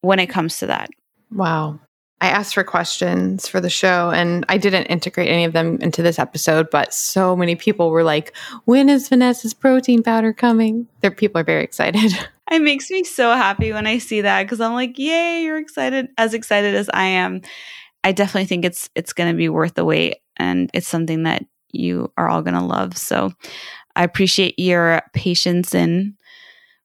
when 0.00 0.18
it 0.18 0.26
comes 0.26 0.58
to 0.58 0.66
that. 0.66 0.90
Wow. 1.30 1.80
I 2.20 2.28
asked 2.28 2.54
for 2.54 2.64
questions 2.64 3.46
for 3.46 3.60
the 3.60 3.70
show 3.70 4.10
and 4.10 4.44
I 4.48 4.58
didn't 4.58 4.86
integrate 4.86 5.28
any 5.28 5.44
of 5.44 5.52
them 5.52 5.78
into 5.80 6.02
this 6.02 6.18
episode, 6.18 6.68
but 6.70 6.92
so 6.92 7.36
many 7.36 7.54
people 7.54 7.90
were 7.90 8.02
like, 8.02 8.36
when 8.64 8.88
is 8.88 9.08
Vanessa's 9.08 9.54
protein 9.54 10.02
powder 10.02 10.32
coming? 10.32 10.88
Their 11.00 11.12
people 11.12 11.40
are 11.40 11.44
very 11.44 11.64
excited. 11.64 12.12
It 12.50 12.62
makes 12.62 12.90
me 12.90 13.04
so 13.04 13.32
happy 13.34 13.72
when 13.72 13.86
I 13.86 13.98
see 13.98 14.22
that 14.22 14.42
because 14.42 14.58
I'm 14.58 14.72
like, 14.72 14.98
yay, 14.98 15.42
you're 15.42 15.58
excited, 15.58 16.08
as 16.16 16.32
excited 16.32 16.74
as 16.74 16.88
I 16.94 17.04
am. 17.04 17.42
I 18.04 18.12
definitely 18.12 18.46
think 18.46 18.64
it's 18.64 18.88
it's 18.94 19.12
gonna 19.12 19.34
be 19.34 19.48
worth 19.48 19.74
the 19.74 19.84
wait 19.84 20.16
and 20.36 20.70
it's 20.72 20.88
something 20.88 21.24
that 21.24 21.44
you 21.72 22.12
are 22.16 22.28
all 22.28 22.42
gonna 22.42 22.66
love. 22.66 22.96
So 22.96 23.32
I 23.96 24.04
appreciate 24.04 24.58
your 24.58 25.02
patience 25.12 25.74
in 25.74 26.16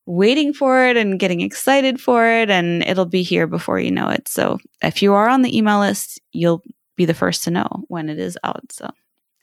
waiting 0.05 0.53
for 0.53 0.85
it 0.85 0.97
and 0.97 1.19
getting 1.19 1.41
excited 1.41 1.99
for 2.01 2.27
it, 2.27 2.49
and 2.49 2.83
it'll 2.83 3.05
be 3.05 3.23
here 3.23 3.47
before 3.47 3.79
you 3.79 3.91
know 3.91 4.09
it. 4.09 4.27
So 4.27 4.57
if 4.81 5.01
you 5.01 5.13
are 5.13 5.29
on 5.29 5.43
the 5.43 5.55
email 5.55 5.79
list, 5.79 6.19
you'll 6.31 6.63
be 6.95 7.05
the 7.05 7.13
first 7.13 7.43
to 7.43 7.51
know 7.51 7.85
when 7.87 8.09
it 8.09 8.19
is 8.19 8.37
out. 8.43 8.71
So 8.71 8.85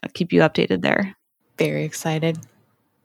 I'll 0.02 0.10
keep 0.12 0.32
you 0.32 0.40
updated 0.40 0.82
there. 0.82 1.16
Very 1.56 1.84
excited. 1.84 2.38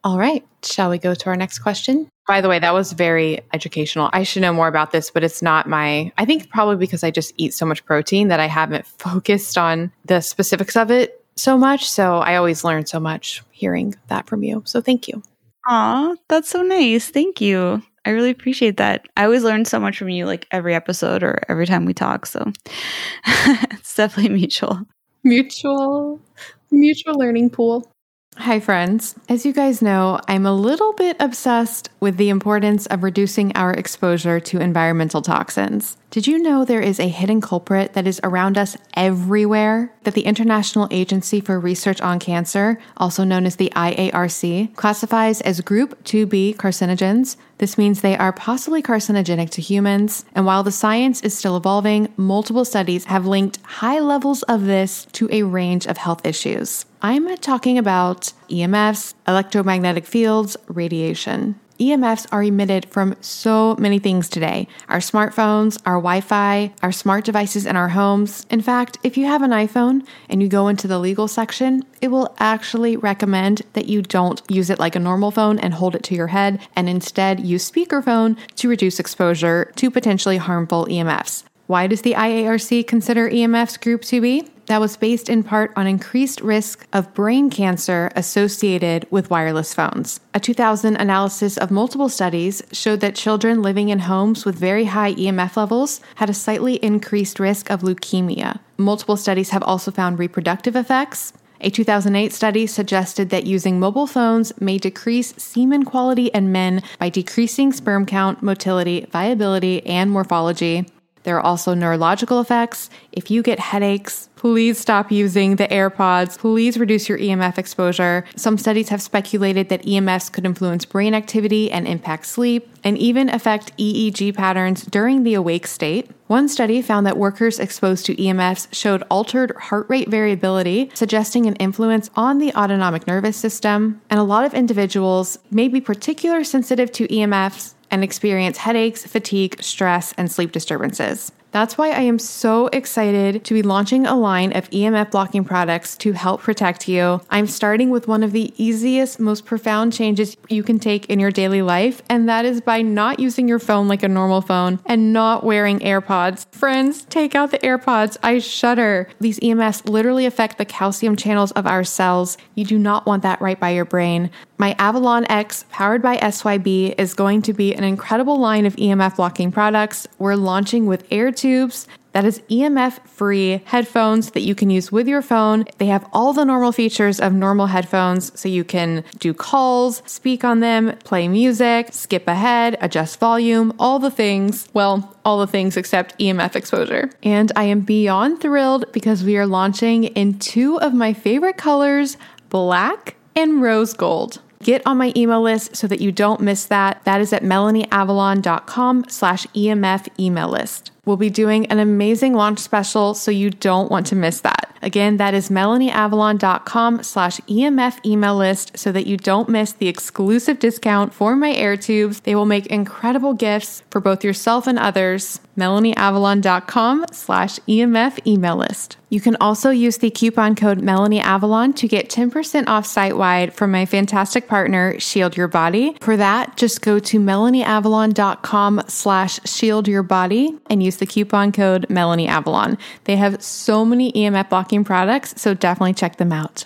All 0.05 0.19
right. 0.19 0.45
Shall 0.63 0.91
we 0.91 0.99
go 0.99 1.15
to 1.15 1.29
our 1.31 1.35
next 1.35 1.59
question? 1.59 2.07
By 2.27 2.39
the 2.39 2.47
way, 2.47 2.59
that 2.59 2.75
was 2.75 2.93
very 2.93 3.39
educational. 3.53 4.11
I 4.13 4.21
should 4.21 4.43
know 4.43 4.53
more 4.53 4.67
about 4.67 4.91
this, 4.91 5.09
but 5.09 5.23
it's 5.23 5.41
not 5.41 5.67
my, 5.67 6.11
I 6.19 6.25
think 6.25 6.51
probably 6.51 6.75
because 6.75 7.03
I 7.03 7.09
just 7.09 7.33
eat 7.37 7.55
so 7.55 7.65
much 7.65 7.83
protein 7.85 8.27
that 8.27 8.39
I 8.39 8.45
haven't 8.45 8.85
focused 8.99 9.57
on 9.57 9.91
the 10.05 10.21
specifics 10.21 10.75
of 10.75 10.91
it 10.91 11.25
so 11.35 11.57
much. 11.57 11.89
So 11.89 12.17
I 12.19 12.35
always 12.35 12.63
learn 12.63 12.85
so 12.85 12.99
much 12.99 13.41
hearing 13.49 13.95
that 14.07 14.27
from 14.27 14.43
you. 14.43 14.61
So 14.65 14.79
thank 14.79 15.07
you. 15.07 15.23
Aw, 15.67 16.15
that's 16.27 16.49
so 16.49 16.61
nice. 16.61 17.09
Thank 17.09 17.41
you. 17.41 17.81
I 18.05 18.11
really 18.11 18.29
appreciate 18.29 18.77
that. 18.77 19.07
I 19.17 19.23
always 19.23 19.43
learn 19.43 19.65
so 19.65 19.79
much 19.79 19.97
from 19.97 20.09
you, 20.09 20.27
like 20.27 20.47
every 20.51 20.75
episode 20.75 21.23
or 21.23 21.41
every 21.49 21.65
time 21.65 21.85
we 21.85 21.95
talk. 21.95 22.27
So 22.27 22.51
it's 23.25 23.95
definitely 23.95 24.35
mutual. 24.35 24.81
Mutual, 25.23 26.21
mutual 26.69 27.15
learning 27.15 27.49
pool. 27.49 27.91
Hi, 28.37 28.59
friends. 28.59 29.15
As 29.29 29.45
you 29.45 29.53
guys 29.53 29.81
know, 29.81 30.19
I'm 30.27 30.45
a 30.45 30.53
little 30.53 30.91
bit 30.93 31.15
obsessed 31.21 31.89
with 32.01 32.17
the 32.17 32.29
importance 32.29 32.85
of 32.87 33.01
reducing 33.01 33.55
our 33.55 33.71
exposure 33.71 34.41
to 34.41 34.59
environmental 34.59 35.21
toxins. 35.21 35.97
Did 36.15 36.27
you 36.27 36.39
know 36.39 36.63
there 36.63 36.79
is 36.79 36.97
a 36.97 37.09
hidden 37.09 37.41
culprit 37.41 37.91
that 37.91 38.07
is 38.07 38.21
around 38.23 38.57
us 38.57 38.77
everywhere? 38.93 39.91
That 40.03 40.13
the 40.13 40.21
International 40.21 40.87
Agency 40.89 41.41
for 41.41 41.59
Research 41.59 41.99
on 41.99 42.19
Cancer, 42.19 42.79
also 42.95 43.25
known 43.25 43.45
as 43.45 43.57
the 43.57 43.69
IARC, 43.75 44.73
classifies 44.77 45.41
as 45.41 45.59
Group 45.59 46.01
2B 46.05 46.55
carcinogens. 46.55 47.35
This 47.57 47.77
means 47.77 47.99
they 47.99 48.15
are 48.15 48.31
possibly 48.31 48.81
carcinogenic 48.81 49.49
to 49.49 49.61
humans. 49.61 50.23
And 50.33 50.45
while 50.45 50.63
the 50.63 50.71
science 50.71 51.19
is 51.19 51.37
still 51.37 51.57
evolving, 51.57 52.13
multiple 52.15 52.63
studies 52.63 53.03
have 53.03 53.25
linked 53.25 53.61
high 53.63 53.99
levels 53.99 54.41
of 54.43 54.63
this 54.63 55.07
to 55.11 55.27
a 55.33 55.43
range 55.43 55.85
of 55.85 55.97
health 55.97 56.25
issues. 56.25 56.85
I'm 57.01 57.35
talking 57.39 57.77
about 57.77 58.31
EMFs, 58.49 59.15
electromagnetic 59.27 60.05
fields, 60.05 60.55
radiation. 60.67 61.59
EMFs 61.79 62.25
are 62.31 62.43
emitted 62.43 62.85
from 62.89 63.15
so 63.19 63.75
many 63.77 63.99
things 63.99 64.29
today 64.29 64.67
our 64.87 64.99
smartphones, 64.99 65.77
our 65.85 65.95
Wi 65.95 66.21
Fi, 66.21 66.73
our 66.81 66.91
smart 66.91 67.25
devices 67.25 67.65
in 67.65 67.75
our 67.75 67.89
homes. 67.89 68.45
In 68.49 68.61
fact, 68.61 68.97
if 69.03 69.17
you 69.17 69.25
have 69.25 69.41
an 69.41 69.51
iPhone 69.51 70.05
and 70.29 70.41
you 70.41 70.47
go 70.47 70.67
into 70.67 70.87
the 70.87 70.99
legal 70.99 71.27
section, 71.27 71.83
it 72.01 72.07
will 72.09 72.33
actually 72.39 72.95
recommend 72.95 73.63
that 73.73 73.87
you 73.87 74.01
don't 74.01 74.41
use 74.49 74.69
it 74.69 74.79
like 74.79 74.95
a 74.95 74.99
normal 74.99 75.31
phone 75.31 75.59
and 75.59 75.73
hold 75.73 75.95
it 75.95 76.03
to 76.03 76.15
your 76.15 76.27
head, 76.27 76.59
and 76.75 76.87
instead 76.87 77.39
use 77.39 77.69
speakerphone 77.69 78.37
to 78.55 78.69
reduce 78.69 78.99
exposure 78.99 79.71
to 79.75 79.91
potentially 79.91 80.37
harmful 80.37 80.85
EMFs. 80.85 81.43
Why 81.67 81.87
does 81.87 82.03
the 82.03 82.13
IARC 82.13 82.85
consider 82.85 83.27
EMFs 83.27 83.81
Group 83.81 84.01
2B? 84.01 84.49
That 84.67 84.79
was 84.79 84.97
based 84.97 85.29
in 85.29 85.41
part 85.41 85.73
on 85.75 85.87
increased 85.87 86.41
risk 86.41 86.87
of 86.93 87.11
brain 87.15 87.49
cancer 87.49 88.11
associated 88.15 89.07
with 89.09 89.31
wireless 89.31 89.73
phones. 89.73 90.19
A 90.35 90.39
2000 90.39 90.95
analysis 90.95 91.57
of 91.57 91.71
multiple 91.71 92.09
studies 92.09 92.61
showed 92.71 92.99
that 92.99 93.15
children 93.15 93.63
living 93.63 93.89
in 93.89 93.99
homes 93.99 94.45
with 94.45 94.59
very 94.59 94.85
high 94.85 95.15
EMF 95.15 95.55
levels 95.55 96.01
had 96.15 96.29
a 96.29 96.35
slightly 96.35 96.75
increased 96.83 97.39
risk 97.39 97.71
of 97.71 97.81
leukemia. 97.81 98.59
Multiple 98.77 99.17
studies 99.17 99.49
have 99.49 99.63
also 99.63 99.89
found 99.89 100.19
reproductive 100.19 100.75
effects. 100.75 101.33
A 101.61 101.71
2008 101.71 102.31
study 102.31 102.67
suggested 102.67 103.31
that 103.31 103.47
using 103.47 103.79
mobile 103.79 104.05
phones 104.05 104.53
may 104.61 104.77
decrease 104.77 105.33
semen 105.37 105.83
quality 105.83 106.27
in 106.27 106.51
men 106.51 106.83
by 106.99 107.09
decreasing 107.09 107.73
sperm 107.73 108.05
count, 108.05 108.43
motility, 108.43 109.07
viability, 109.11 109.83
and 109.87 110.11
morphology. 110.11 110.85
There 111.25 111.35
are 111.37 111.45
also 111.45 111.73
neurological 111.73 112.39
effects. 112.39 112.89
If 113.11 113.29
you 113.29 113.41
get 113.41 113.59
headaches, 113.59 114.29
please 114.35 114.77
stop 114.77 115.11
using 115.11 115.55
the 115.55 115.67
AirPods. 115.67 116.37
Please 116.37 116.77
reduce 116.77 117.09
your 117.09 117.17
EMF 117.17 117.57
exposure. 117.57 118.23
Some 118.35 118.59
studies 118.59 118.89
have 118.89 119.01
speculated 119.01 119.69
that 119.69 119.83
EMFs 119.83 120.31
could 120.31 120.45
influence 120.45 120.85
brain 120.85 121.15
activity 121.15 121.71
and 121.71 121.87
impact 121.87 122.27
sleep, 122.27 122.69
and 122.83 122.97
even 122.99 123.29
affect 123.29 123.75
EEG 123.77 124.35
patterns 124.35 124.85
during 124.85 125.23
the 125.23 125.33
awake 125.33 125.65
state. 125.65 126.11
One 126.27 126.47
study 126.47 126.81
found 126.81 127.05
that 127.05 127.17
workers 127.17 127.59
exposed 127.59 128.05
to 128.05 128.15
EMFs 128.15 128.67
showed 128.71 129.03
altered 129.09 129.55
heart 129.55 129.87
rate 129.89 130.09
variability, 130.09 130.91
suggesting 130.93 131.45
an 131.47 131.55
influence 131.55 132.09
on 132.15 132.37
the 132.37 132.53
autonomic 132.53 133.07
nervous 133.07 133.37
system. 133.37 134.01
And 134.09 134.19
a 134.19 134.23
lot 134.23 134.45
of 134.45 134.53
individuals 134.53 135.39
may 135.49 135.67
be 135.67 135.81
particularly 135.81 136.43
sensitive 136.43 136.91
to 136.93 137.07
EMFs 137.07 137.74
and 137.91 138.03
experience 138.03 138.57
headaches, 138.57 139.05
fatigue, 139.05 139.61
stress, 139.61 140.13
and 140.17 140.31
sleep 140.31 140.51
disturbances. 140.51 141.31
That's 141.55 141.77
why 141.77 141.91
I 141.91 142.01
am 142.01 142.19
so 142.19 142.67
excited 142.73 143.45
to 143.45 143.53
be 143.53 143.61
launching 143.61 144.05
a 144.05 144.13
line 144.13 144.51
of 144.57 144.69
EMF 144.71 145.11
blocking 145.11 145.45
products 145.45 145.95
to 145.99 146.11
help 146.11 146.41
protect 146.41 146.89
you. 146.89 147.21
I'm 147.29 147.47
starting 147.47 147.91
with 147.91 148.09
one 148.09 148.23
of 148.23 148.33
the 148.33 148.53
easiest, 148.61 149.21
most 149.21 149.45
profound 149.45 149.93
changes 149.93 150.35
you 150.49 150.63
can 150.63 150.79
take 150.79 151.05
in 151.05 151.17
your 151.17 151.31
daily 151.31 151.61
life, 151.61 152.01
and 152.09 152.27
that 152.27 152.43
is 152.43 152.59
by 152.59 152.81
not 152.81 153.21
using 153.21 153.47
your 153.47 153.59
phone 153.59 153.87
like 153.87 154.03
a 154.03 154.09
normal 154.09 154.41
phone 154.41 154.81
and 154.85 155.13
not 155.13 155.45
wearing 155.45 155.79
AirPods. 155.79 156.45
Friends, 156.53 157.05
take 157.05 157.35
out 157.35 157.51
the 157.51 157.59
AirPods. 157.59 158.17
I 158.21 158.39
shudder. 158.39 159.07
These 159.21 159.39
EMFs 159.39 159.87
literally 159.87 160.25
affect 160.25 160.57
the 160.57 160.65
calcium 160.65 161.15
channels 161.15 161.53
of 161.53 161.65
our 161.65 161.85
cells. 161.85 162.37
You 162.55 162.65
do 162.65 162.77
not 162.77 163.05
want 163.05 163.23
that 163.23 163.39
right 163.39 163.57
by 163.57 163.69
your 163.69 163.85
brain. 163.85 164.29
My 164.57 164.73
AvalonX, 164.75 165.67
powered 165.69 166.01
by 166.01 166.17
SYB, 166.17 166.95
is 166.97 167.13
going 167.13 167.41
to 167.41 167.53
be 167.53 167.75
an 167.75 167.83
incredible 167.83 168.39
line 168.39 168.65
of 168.65 168.75
EMF 168.77 169.17
blocking 169.17 169.51
products. 169.51 170.07
We're 170.17 170.35
launching 170.35 170.85
with 170.85 171.05
Air 171.11 171.31
tubes. 171.31 171.87
That 172.13 172.23
is 172.23 172.39
EMF 172.49 173.05
free 173.05 173.61
headphones 173.65 174.31
that 174.31 174.43
you 174.43 174.55
can 174.55 174.69
use 174.69 174.89
with 174.89 175.09
your 175.09 175.21
phone. 175.21 175.65
They 175.79 175.87
have 175.87 176.07
all 176.13 176.31
the 176.31 176.45
normal 176.45 176.71
features 176.71 177.19
of 177.19 177.33
normal 177.33 177.67
headphones, 177.67 178.39
so 178.39 178.47
you 178.47 178.63
can 178.63 179.03
do 179.19 179.33
calls, 179.33 180.01
speak 180.05 180.45
on 180.45 180.61
them, 180.61 180.95
play 181.03 181.27
music, 181.27 181.89
skip 181.91 182.25
ahead, 182.25 182.77
adjust 182.79 183.19
volume, 183.19 183.73
all 183.77 183.99
the 183.99 184.09
things. 184.09 184.69
Well, 184.73 185.13
all 185.25 185.39
the 185.39 185.47
things 185.47 185.75
except 185.75 186.17
EMF 186.17 186.55
exposure. 186.55 187.09
And 187.21 187.51
I 187.57 187.65
am 187.65 187.81
beyond 187.81 188.39
thrilled 188.39 188.85
because 188.93 189.25
we 189.25 189.35
are 189.35 189.45
launching 189.45 190.05
in 190.05 190.39
two 190.39 190.79
of 190.79 190.93
my 190.93 191.11
favorite 191.11 191.57
colors 191.57 192.15
black 192.47 193.17
and 193.35 193.61
rose 193.61 193.93
gold. 193.93 194.39
Get 194.65 194.81
on 194.83 194.97
my 194.97 195.13
email 195.15 195.43
list 195.43 195.75
so 195.75 195.85
that 195.85 196.01
you 196.01 196.11
don't 196.11 196.41
miss 196.41 196.65
that. 196.65 197.03
That 197.03 197.21
is 197.21 197.31
at 197.31 197.43
melanieavalon.com 197.43 199.05
slash 199.09 199.45
EMF 199.53 200.07
email 200.19 200.49
list. 200.49 200.89
We'll 201.05 201.17
be 201.17 201.29
doing 201.29 201.67
an 201.67 201.79
amazing 201.79 202.33
launch 202.33 202.59
special, 202.59 203.13
so 203.13 203.31
you 203.31 203.49
don't 203.49 203.91
want 203.91 204.07
to 204.07 204.15
miss 204.15 204.41
that. 204.41 204.75
Again, 204.81 205.17
that 205.17 205.33
is 205.33 205.49
melanieavalon.com 205.49 207.01
slash 207.01 207.39
EMF 207.41 208.05
email 208.05 208.35
list 208.35 208.77
so 208.77 208.91
that 208.91 209.07
you 209.07 209.17
don't 209.17 209.49
miss 209.49 209.71
the 209.71 209.87
exclusive 209.87 210.59
discount 210.59 211.11
for 211.11 211.35
my 211.35 211.53
air 211.53 211.75
tubes. 211.75 212.19
They 212.19 212.35
will 212.35 212.45
make 212.45 212.67
incredible 212.67 213.33
gifts 213.33 213.81
for 213.89 213.99
both 213.99 214.23
yourself 214.23 214.67
and 214.67 214.77
others. 214.77 215.39
melanieavalon.com 215.57 217.05
slash 217.11 217.59
EMF 217.61 218.27
email 218.27 218.57
list. 218.57 218.97
You 219.09 219.21
can 219.21 219.37
also 219.39 219.69
use 219.69 219.99
the 219.99 220.09
coupon 220.11 220.55
code 220.55 220.79
MelanieAvalon 220.79 221.75
to 221.77 221.87
get 221.87 222.09
10% 222.09 222.67
off 222.67 222.85
site 222.85 223.15
wide 223.15 223.53
from 223.53 223.71
my 223.71 223.85
fantastic 223.85 224.47
partner, 224.47 224.99
Shield 224.99 225.37
Your 225.37 225.47
Body. 225.47 225.95
For 226.01 226.17
that, 226.17 226.57
just 226.57 226.81
go 226.81 226.99
to 226.99 227.19
melanieavalon.com 227.19 228.81
slash 228.87 229.39
shield 229.45 229.87
your 229.87 230.03
body 230.03 230.57
and 230.69 230.83
use 230.83 230.94
the 230.97 231.05
coupon 231.05 231.51
code 231.51 231.85
Melanie 231.89 232.27
Avalon. 232.27 232.77
They 233.05 233.15
have 233.15 233.41
so 233.43 233.85
many 233.85 234.11
EMF 234.11 234.49
blocking 234.49 234.83
products, 234.83 235.33
so 235.41 235.53
definitely 235.53 235.93
check 235.93 236.17
them 236.17 236.31
out. 236.31 236.65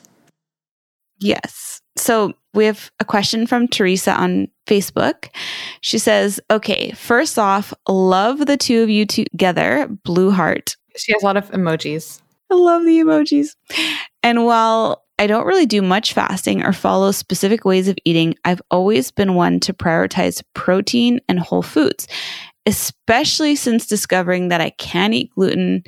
Yes. 1.19 1.81
So 1.97 2.33
we 2.53 2.65
have 2.65 2.91
a 2.99 3.05
question 3.05 3.45
from 3.45 3.67
Theresa 3.67 4.13
on 4.13 4.47
Facebook. 4.67 5.29
She 5.81 5.97
says, 5.97 6.39
Okay, 6.49 6.91
first 6.91 7.37
off, 7.37 7.73
love 7.87 8.45
the 8.45 8.57
two 8.57 8.81
of 8.81 8.89
you 8.89 9.05
together, 9.05 9.87
blue 10.03 10.31
heart. 10.31 10.75
She 10.97 11.11
has 11.13 11.21
a 11.21 11.25
lot 11.25 11.37
of 11.37 11.51
emojis. 11.51 12.21
I 12.51 12.55
love 12.55 12.83
the 12.83 12.99
emojis. 12.99 13.55
And 14.23 14.45
while 14.45 15.03
I 15.19 15.27
don't 15.27 15.45
really 15.45 15.65
do 15.65 15.81
much 15.81 16.13
fasting 16.13 16.63
or 16.63 16.73
follow 16.73 17.11
specific 17.11 17.65
ways 17.65 17.87
of 17.87 17.97
eating, 18.05 18.35
I've 18.45 18.61
always 18.71 19.11
been 19.11 19.35
one 19.35 19.59
to 19.61 19.73
prioritize 19.73 20.41
protein 20.53 21.19
and 21.27 21.39
whole 21.39 21.61
foods, 21.61 22.07
especially 22.69 23.55
since 23.55 23.87
discovering 23.87 24.49
that 24.49 24.61
I 24.61 24.69
can 24.69 25.11
eat 25.11 25.31
gluten 25.33 25.83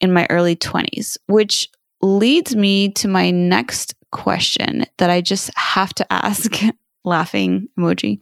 in 0.00 0.14
my 0.14 0.26
early 0.30 0.56
20s, 0.56 1.18
which 1.26 1.68
leads 2.00 2.56
me 2.56 2.90
to 2.92 3.06
my 3.06 3.30
next 3.30 3.94
question 4.12 4.86
that 4.96 5.10
I 5.10 5.20
just 5.20 5.50
have 5.56 5.94
to 5.94 6.12
ask. 6.12 6.52
Laughing 7.04 7.66
emoji. 7.76 8.20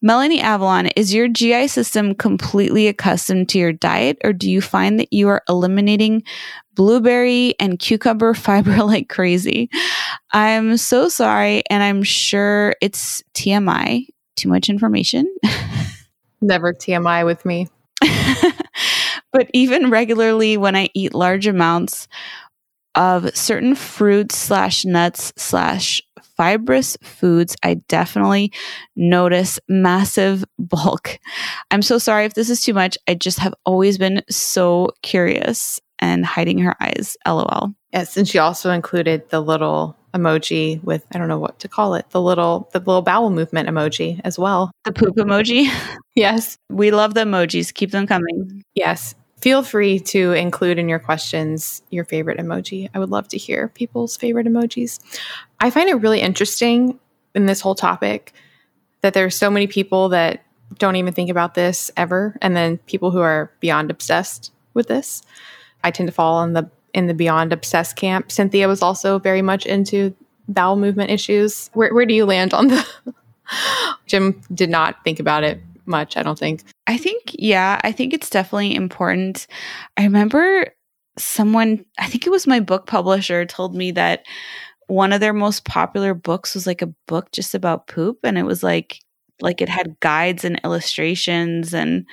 Melanie 0.00 0.40
Avalon, 0.40 0.86
is 0.94 1.12
your 1.12 1.26
GI 1.26 1.66
system 1.66 2.14
completely 2.14 2.86
accustomed 2.86 3.48
to 3.48 3.58
your 3.58 3.72
diet, 3.72 4.16
or 4.22 4.32
do 4.32 4.48
you 4.48 4.60
find 4.60 5.00
that 5.00 5.12
you 5.12 5.28
are 5.28 5.42
eliminating 5.48 6.22
blueberry 6.74 7.56
and 7.58 7.80
cucumber 7.80 8.32
fiber 8.34 8.76
like 8.84 9.08
crazy? 9.08 9.68
I'm 10.30 10.76
so 10.76 11.08
sorry, 11.08 11.64
and 11.68 11.82
I'm 11.82 12.04
sure 12.04 12.76
it's 12.80 13.24
TMI, 13.34 14.06
too 14.36 14.48
much 14.48 14.68
information. 14.68 15.26
Never 16.42 16.74
TMI 16.74 17.24
with 17.24 17.44
me. 17.44 17.68
but 19.32 19.48
even 19.54 19.90
regularly, 19.90 20.56
when 20.56 20.76
I 20.76 20.88
eat 20.94 21.14
large 21.14 21.46
amounts 21.46 22.08
of 22.94 23.34
certain 23.36 23.74
fruits 23.74 24.36
slash 24.36 24.84
nuts 24.84 25.32
slash 25.36 26.02
fibrous 26.36 26.96
foods, 27.02 27.56
I 27.62 27.74
definitely 27.88 28.52
notice 28.96 29.58
massive 29.68 30.44
bulk. 30.58 31.18
I'm 31.70 31.82
so 31.82 31.98
sorry 31.98 32.24
if 32.24 32.34
this 32.34 32.50
is 32.50 32.60
too 32.60 32.74
much. 32.74 32.98
I 33.08 33.14
just 33.14 33.38
have 33.38 33.54
always 33.64 33.98
been 33.98 34.22
so 34.28 34.90
curious 35.02 35.80
and 35.98 36.26
hiding 36.26 36.58
her 36.58 36.74
eyes. 36.82 37.16
LOL. 37.26 37.72
Yes, 37.92 38.16
and 38.16 38.26
she 38.26 38.38
also 38.38 38.70
included 38.70 39.28
the 39.30 39.40
little 39.40 39.96
emoji 40.14 40.82
with 40.84 41.04
I 41.12 41.18
don't 41.18 41.28
know 41.28 41.38
what 41.38 41.58
to 41.60 41.68
call 41.68 41.94
it. 41.94 42.08
The 42.10 42.20
little 42.20 42.68
the 42.72 42.78
little 42.78 43.02
bowel 43.02 43.30
movement 43.30 43.68
emoji 43.68 44.20
as 44.24 44.38
well. 44.38 44.70
The 44.84 44.92
poop 44.92 45.16
emoji. 45.16 45.68
yes. 46.14 46.56
We 46.70 46.90
love 46.90 47.14
the 47.14 47.22
emojis. 47.22 47.72
Keep 47.72 47.90
them 47.90 48.06
coming. 48.06 48.62
Yes 48.74 49.14
feel 49.42 49.64
free 49.64 49.98
to 49.98 50.32
include 50.32 50.78
in 50.78 50.88
your 50.88 51.00
questions 51.00 51.82
your 51.90 52.04
favorite 52.04 52.38
emoji. 52.38 52.88
I 52.94 53.00
would 53.00 53.10
love 53.10 53.26
to 53.28 53.36
hear 53.36 53.68
people's 53.68 54.16
favorite 54.16 54.46
emojis. 54.46 55.00
I 55.58 55.68
find 55.70 55.90
it 55.90 55.96
really 55.96 56.20
interesting 56.20 56.98
in 57.34 57.46
this 57.46 57.60
whole 57.60 57.74
topic 57.74 58.32
that 59.00 59.14
there 59.14 59.26
are 59.26 59.30
so 59.30 59.50
many 59.50 59.66
people 59.66 60.10
that 60.10 60.44
don't 60.78 60.96
even 60.96 61.12
think 61.12 61.28
about 61.28 61.54
this 61.54 61.90
ever 61.96 62.36
and 62.40 62.56
then 62.56 62.78
people 62.78 63.10
who 63.10 63.20
are 63.20 63.50
beyond 63.58 63.90
obsessed 63.90 64.52
with 64.74 64.86
this. 64.86 65.22
I 65.82 65.90
tend 65.90 66.06
to 66.06 66.12
fall 66.12 66.36
on 66.36 66.52
the 66.52 66.70
in 66.94 67.06
the 67.06 67.14
beyond 67.14 67.52
obsessed 67.52 67.96
camp. 67.96 68.30
Cynthia 68.30 68.68
was 68.68 68.82
also 68.82 69.18
very 69.18 69.42
much 69.42 69.66
into 69.66 70.14
bowel 70.48 70.76
movement 70.76 71.10
issues. 71.10 71.70
Where 71.74 71.92
where 71.94 72.06
do 72.06 72.14
you 72.14 72.26
land 72.26 72.54
on 72.54 72.68
the 72.68 72.86
Gin 74.06 74.40
did 74.54 74.70
not 74.70 75.02
think 75.04 75.20
about 75.20 75.44
it 75.44 75.60
much, 75.86 76.16
I 76.16 76.22
don't 76.22 76.38
think. 76.38 76.62
I 76.86 76.96
think, 76.96 77.34
yeah, 77.38 77.80
I 77.82 77.92
think 77.92 78.12
it's 78.12 78.30
definitely 78.30 78.74
important. 78.74 79.46
I 79.96 80.04
remember 80.04 80.72
someone, 81.18 81.84
I 81.98 82.06
think 82.06 82.26
it 82.26 82.30
was 82.30 82.46
my 82.46 82.60
book 82.60 82.86
publisher, 82.86 83.44
told 83.44 83.74
me 83.74 83.90
that 83.92 84.24
one 84.86 85.12
of 85.12 85.20
their 85.20 85.32
most 85.32 85.64
popular 85.64 86.14
books 86.14 86.54
was 86.54 86.66
like 86.66 86.82
a 86.82 86.94
book 87.06 87.32
just 87.32 87.54
about 87.54 87.86
poop. 87.86 88.18
And 88.24 88.38
it 88.38 88.44
was 88.44 88.62
like, 88.62 89.00
like 89.40 89.60
it 89.60 89.68
had 89.68 89.98
guides 90.00 90.44
and 90.44 90.60
illustrations 90.64 91.74
and 91.74 92.06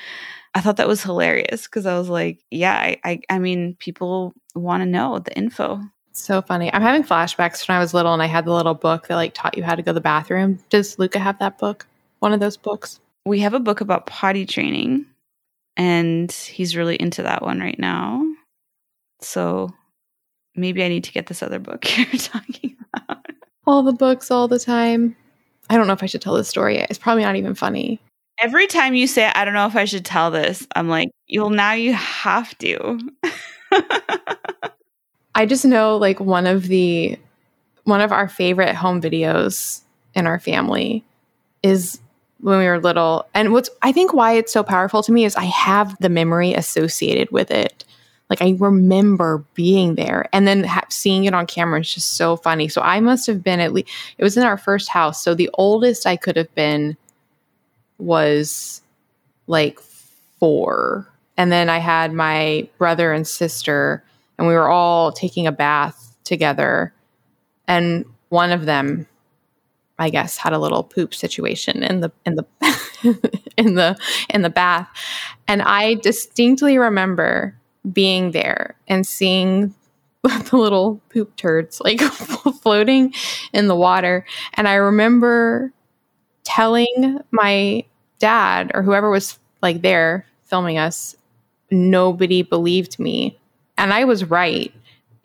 I 0.56 0.62
thought 0.62 0.78
that 0.78 0.88
was 0.88 1.04
hilarious 1.04 1.64
because 1.64 1.86
I 1.86 1.98
was 1.98 2.10
like, 2.10 2.44
yeah, 2.50 2.74
I, 2.74 2.98
I, 3.04 3.20
I 3.30 3.40
mean, 3.40 3.76
people 3.78 4.34
want 4.56 4.82
to 4.82 4.86
know 4.86 5.20
the 5.20 5.36
info. 5.38 5.82
So 6.12 6.42
funny. 6.42 6.74
I'm 6.74 6.82
having 6.82 7.04
flashbacks 7.04 7.68
when 7.68 7.78
I 7.78 7.80
was 7.80 7.94
little 7.94 8.14
and 8.14 8.22
I 8.22 8.26
had 8.26 8.46
the 8.46 8.54
little 8.54 8.74
book 8.74 9.08
that 9.08 9.16
like 9.16 9.34
taught 9.34 9.58
you 9.58 9.64
how 9.64 9.76
to 9.76 9.82
go 9.82 9.92
to 9.92 9.94
the 9.94 10.02
bathroom. 10.02 10.60
Does 10.70 11.00
Luca 11.00 11.20
have 11.20 11.40
that 11.40 11.58
book? 11.58 11.88
One 12.20 12.34
of 12.34 12.40
those 12.40 12.58
books? 12.58 13.00
we 13.26 13.40
have 13.40 13.54
a 13.54 13.60
book 13.60 13.82
about 13.82 14.08
potty 14.08 14.46
training, 14.46 15.06
and 15.78 16.32
he's 16.32 16.76
really 16.76 16.96
into 16.96 17.24
that 17.24 17.42
one 17.42 17.60
right 17.60 17.80
now. 17.80 18.26
So 19.22 19.74
maybe 20.56 20.84
I 20.84 20.88
need 20.88 21.04
to 21.06 21.12
get 21.12 21.28
this 21.28 21.44
other 21.44 21.60
book 21.60 21.86
you're 21.98 22.08
talking 22.20 22.76
about. 22.94 23.26
All 23.68 23.84
the 23.84 23.94
books 23.94 24.32
all 24.32 24.48
the 24.48 24.60
time. 24.60 25.16
I 25.70 25.78
don't 25.78 25.88
know 25.88 25.94
if 25.94 26.04
I 26.04 26.08
should 26.08 26.22
tell 26.22 26.34
this 26.34 26.50
story. 26.50 26.78
It's 26.78 26.98
probably 26.98 27.24
not 27.24 27.36
even 27.36 27.54
funny. 27.54 28.00
Every 28.42 28.68
time 28.68 28.96
you 28.96 29.06
say, 29.06 29.32
I 29.36 29.46
don't 29.46 29.54
know 29.54 29.68
if 29.68 29.76
I 29.76 29.86
should 29.86 30.06
tell 30.06 30.32
this, 30.32 30.66
I'm 30.76 30.88
like, 30.88 31.10
you'll 31.28 31.50
now 31.50 31.74
you 31.74 31.94
have 31.94 32.58
to. 32.60 33.00
I 35.36 35.46
just 35.46 35.66
know 35.66 35.98
like 35.98 36.20
one 36.20 36.48
of 36.48 36.68
the 36.68 37.18
one 37.86 38.02
of 38.02 38.12
our 38.12 38.28
favorite 38.28 38.76
home 38.76 39.02
videos 39.02 39.82
in 40.14 40.28
our 40.28 40.40
family 40.40 41.04
is 41.64 42.00
when 42.42 42.60
we 42.60 42.66
were 42.66 42.80
little. 42.80 43.28
And 43.34 43.52
what's 43.52 43.70
I 43.82 43.92
think 43.92 44.14
why 44.14 44.34
it's 44.34 44.54
so 44.54 44.64
powerful 44.64 45.04
to 45.04 45.12
me 45.12 45.26
is 45.26 45.36
I 45.36 45.46
have 45.46 45.96
the 46.00 46.10
memory 46.10 46.54
associated 46.54 47.32
with 47.32 47.52
it. 47.52 47.84
Like 48.30 48.42
I 48.42 48.56
remember 48.60 49.44
being 49.56 49.96
there 49.96 50.30
and 50.32 50.48
then 50.48 50.64
ha- 50.64 50.86
seeing 50.90 51.26
it 51.26 51.34
on 51.34 51.48
camera 51.48 51.80
is 51.80 51.94
just 51.94 52.16
so 52.16 52.38
funny. 52.38 52.68
So 52.68 52.82
I 52.82 53.00
must 53.00 53.26
have 53.28 53.44
been 53.44 53.60
at 53.60 53.74
least 53.74 53.90
it 54.18 54.24
was 54.24 54.38
in 54.38 54.44
our 54.44 54.58
first 54.58 54.90
house. 54.90 55.24
So 55.24 55.34
the 55.34 55.50
oldest 55.56 56.06
I 56.06 56.16
could 56.16 56.38
have 56.38 56.54
been 56.54 56.96
was 57.98 58.82
like 59.48 59.80
4. 60.40 61.09
And 61.40 61.54
then 61.54 61.70
I 61.70 61.78
had 61.78 62.12
my 62.12 62.68
brother 62.78 63.14
and 63.14 63.26
sister 63.26 64.04
and 64.38 64.46
we 64.46 64.54
were 64.54 64.70
all 64.70 65.14
taking 65.14 65.48
a 65.48 65.54
bath 65.54 66.18
together. 66.26 66.94
And 67.66 68.04
one 68.28 68.52
of 68.52 68.66
them 68.66 69.08
I 69.98 70.10
guess 70.10 70.38
had 70.38 70.54
a 70.54 70.60
little 70.60 70.84
poop 70.84 71.14
situation 71.14 71.84
in 71.84 72.02
the 72.02 72.12
in 72.26 72.36
the 72.36 72.46
in 73.58 73.76
the 73.76 73.98
in 74.30 74.42
the 74.42 74.50
bath 74.50 74.90
and 75.48 75.62
I 75.62 75.96
distinctly 75.96 76.78
remember 76.78 77.56
being 77.92 78.32
there 78.32 78.76
and 78.88 79.06
seeing 79.06 79.74
the 80.24 80.58
little 80.58 81.02
poop 81.10 81.36
turds 81.36 81.82
like 81.82 82.00
floating 82.62 83.14
in 83.52 83.68
the 83.68 83.76
water 83.76 84.26
and 84.54 84.68
I 84.68 84.76
remember 84.76 85.74
telling 86.44 87.20
my 87.32 87.84
dad 88.20 88.72
or 88.74 88.84
whoever 88.84 89.10
was 89.10 89.38
like 89.62 89.82
there 89.82 90.26
filming 90.46 90.78
us 90.78 91.16
nobody 91.72 92.42
believed 92.42 93.00
me. 93.00 93.38
And 93.78 93.94
I 93.94 94.06
was 94.06 94.26
right. 94.26 94.74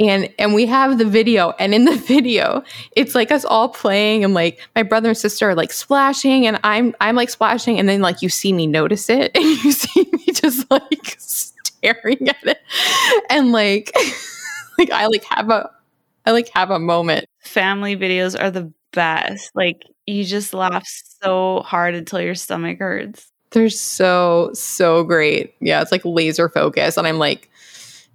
And 0.01 0.29
and 0.39 0.55
we 0.55 0.67
have 0.67 0.99
the 0.99 1.05
video 1.05 1.53
and 1.59 1.73
in 1.73 1.85
the 1.85 1.97
video 2.09 2.65
it's 2.97 3.15
like 3.15 3.31
us 3.31 3.45
all 3.45 3.69
playing 3.69 4.25
and 4.25 4.35
like 4.35 4.59
my 4.75 4.83
brother 4.83 5.11
and 5.11 5.17
sister 5.17 5.51
are 5.51 5.55
like 5.55 5.73
splashing 5.73 6.49
and 6.49 6.59
i'm 6.65 6.97
i'm 7.01 7.15
like 7.15 7.31
splashing 7.31 7.79
and 7.79 7.89
then 7.89 8.01
like 8.01 8.21
you 8.21 8.29
see 8.29 8.53
me 8.53 8.67
notice 8.67 9.09
it 9.09 9.31
and 9.37 9.45
you 9.45 9.71
see 9.71 10.05
me 10.11 10.25
just 10.35 10.69
like 10.69 11.15
staring 11.19 12.29
at 12.29 12.45
it. 12.45 12.61
And 13.31 13.53
like 13.53 13.93
like 14.79 14.91
i 14.91 15.07
like 15.07 15.25
have 15.25 15.51
a 15.51 15.71
i 16.27 16.33
like 16.33 16.49
have 16.55 16.71
a 16.71 16.79
moment. 16.79 17.27
Family 17.41 17.97
videos 17.97 18.39
are 18.41 18.51
the 18.51 18.73
best. 18.93 19.51
Like 19.55 19.85
you 20.07 20.25
just 20.25 20.55
laugh 20.55 20.87
so 21.23 21.61
hard 21.61 21.95
until 21.95 22.21
your 22.21 22.35
stomach 22.35 22.79
hurts 22.79 23.31
they're 23.55 23.71
so 23.71 24.51
so 24.53 25.03
great 25.03 25.55
yeah 25.61 25.81
it's 25.81 25.91
like 25.93 26.05
laser 26.05 26.49
focus 26.49 26.97
and 26.97 27.07
i'm 27.07 27.19
like 27.19 27.51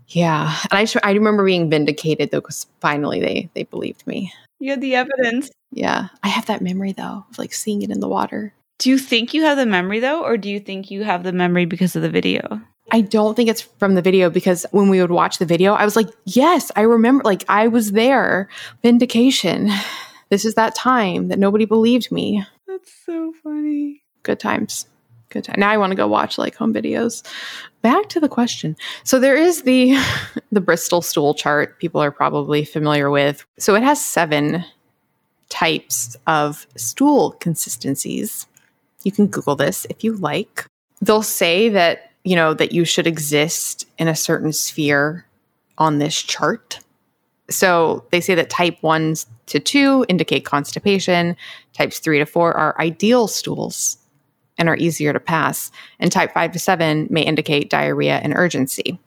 yeah, 0.10 0.58
and 0.72 0.80
I 0.80 0.86
sh- 0.86 0.98
I 1.04 1.12
remember 1.12 1.46
being 1.46 1.70
vindicated 1.70 2.32
though 2.32 2.42
because 2.42 2.66
finally 2.82 3.20
they 3.20 3.50
they 3.54 3.64
believed 3.64 4.06
me. 4.08 4.34
You 4.60 4.72
had 4.72 4.82
the 4.82 4.96
evidence. 4.96 5.52
Yeah, 5.72 6.08
I 6.24 6.30
have 6.30 6.48
that 6.48 6.62
memory 6.62 6.94
though 6.94 7.26
of 7.30 7.38
like 7.38 7.54
seeing 7.54 7.82
it 7.84 7.92
in 7.92 8.00
the 8.00 8.08
water. 8.08 8.54
Do 8.80 8.90
you 8.90 8.98
think 8.98 9.34
you 9.34 9.44
have 9.44 9.58
the 9.58 9.66
memory 9.66 10.00
though, 10.00 10.24
or 10.24 10.38
do 10.38 10.50
you 10.50 10.60
think 10.60 10.90
you 10.90 11.04
have 11.04 11.24
the 11.24 11.32
memory 11.32 11.66
because 11.66 11.96
of 11.96 12.02
the 12.02 12.10
video? 12.10 12.62
I 12.92 13.02
don't 13.02 13.36
think 13.36 13.50
it's 13.50 13.62
from 13.62 13.94
the 13.94 14.02
video 14.02 14.32
because 14.32 14.66
when 14.72 14.90
we 14.90 15.00
would 15.00 15.12
watch 15.12 15.38
the 15.38 15.46
video, 15.46 15.74
I 15.74 15.86
was 15.86 15.96
like, 15.96 16.08
yes, 16.26 16.72
I 16.76 16.82
remember, 16.82 17.24
like, 17.24 17.46
I 17.48 17.68
was 17.68 17.92
there. 17.92 18.50
Vindication. 18.82 19.70
This 20.32 20.46
is 20.46 20.54
that 20.54 20.76
time 20.76 21.30
that 21.30 21.40
nobody 21.40 21.66
believed 21.66 22.12
me. 22.12 22.46
That's 22.68 22.94
so 23.04 23.34
funny. 23.42 24.04
Good 24.22 24.40
times 24.40 24.86
good 25.30 25.44
time. 25.44 25.60
Now 25.60 25.70
I 25.70 25.78
want 25.78 25.92
to 25.92 25.96
go 25.96 26.08
watch 26.08 26.38
like 26.38 26.56
home 26.56 26.74
videos. 26.74 27.24
Back 27.82 28.10
to 28.10 28.20
the 28.20 28.30
question. 28.30 28.76
So 29.04 29.20
there 29.20 29.36
is 29.36 29.64
the 29.64 29.98
the 30.52 30.62
Bristol 30.62 31.02
stool 31.02 31.34
chart 31.34 31.80
people 31.80 32.02
are 32.02 32.12
probably 32.12 32.66
familiar 32.66 33.10
with. 33.10 33.46
So 33.58 33.76
it 33.76 33.84
has 33.84 34.04
7 34.04 34.64
types 35.50 36.16
of 36.28 36.68
stool 36.76 37.32
consistencies. 37.40 38.46
You 39.04 39.12
can 39.12 39.28
google 39.28 39.56
this 39.56 39.86
if 39.90 40.04
you 40.04 40.14
like. 40.14 40.66
They'll 41.02 41.24
say 41.24 41.70
that, 41.70 42.12
you 42.24 42.36
know, 42.36 42.54
that 42.54 42.72
you 42.72 42.86
should 42.86 43.08
exist 43.08 43.88
in 43.98 44.08
a 44.08 44.16
certain 44.16 44.52
sphere 44.54 45.26
on 45.78 45.98
this 45.98 46.22
chart. 46.22 46.80
So 47.50 48.06
they 48.12 48.22
say 48.22 48.36
that 48.36 48.50
type 48.50 48.78
1 48.82 49.16
to 49.48 49.60
2 49.60 50.06
indicate 50.08 50.46
constipation, 50.46 51.36
types 51.74 52.00
3 52.00 52.20
to 52.20 52.26
4 52.26 52.54
are 52.56 52.80
ideal 52.80 53.28
stools 53.28 53.98
and 54.60 54.70
are 54.70 54.78
easier 54.78 55.14
to 55.14 55.20
pass. 55.20 55.72
And 56.00 56.12
type 56.12 56.34
5 56.34 56.52
to 56.52 56.60
7 56.60 57.08
may 57.10 57.22
indicate 57.24 57.72
diarrhea 57.72 58.20
and 58.22 58.34
urgency. 58.36 59.00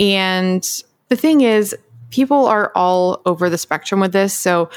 And 0.00 0.66
The 1.08 1.16
thing 1.16 1.40
is, 1.40 1.74
people 2.10 2.46
are 2.46 2.72
all 2.74 3.22
over 3.24 3.48
the 3.48 3.58
spectrum 3.58 4.00
with 4.00 4.12
this. 4.12 4.36
So, 4.36 4.70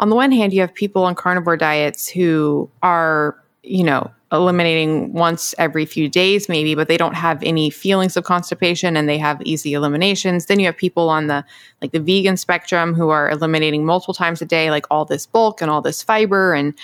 on 0.00 0.10
the 0.10 0.16
one 0.16 0.30
hand, 0.30 0.52
you 0.52 0.60
have 0.60 0.72
people 0.72 1.04
on 1.04 1.14
carnivore 1.14 1.56
diets 1.56 2.08
who 2.08 2.70
are, 2.82 3.36
you 3.64 3.82
know, 3.82 4.10
eliminating 4.30 5.12
once 5.12 5.54
every 5.58 5.86
few 5.86 6.08
days, 6.08 6.48
maybe, 6.48 6.74
but 6.74 6.86
they 6.86 6.96
don't 6.96 7.14
have 7.14 7.42
any 7.42 7.70
feelings 7.70 8.16
of 8.16 8.24
constipation 8.24 8.96
and 8.96 9.08
they 9.08 9.18
have 9.18 9.40
easy 9.42 9.72
eliminations. 9.72 10.46
Then 10.46 10.60
you 10.60 10.66
have 10.66 10.76
people 10.76 11.08
on 11.08 11.26
the 11.26 11.44
like 11.80 11.92
the 11.92 12.00
vegan 12.00 12.36
spectrum 12.36 12.94
who 12.94 13.08
are 13.08 13.30
eliminating 13.30 13.84
multiple 13.86 14.14
times 14.14 14.42
a 14.42 14.46
day, 14.46 14.70
like 14.70 14.86
all 14.90 15.04
this 15.04 15.26
bulk 15.26 15.62
and 15.62 15.70
all 15.70 15.80
this 15.80 16.02
fiber. 16.02 16.52
And 16.54 16.74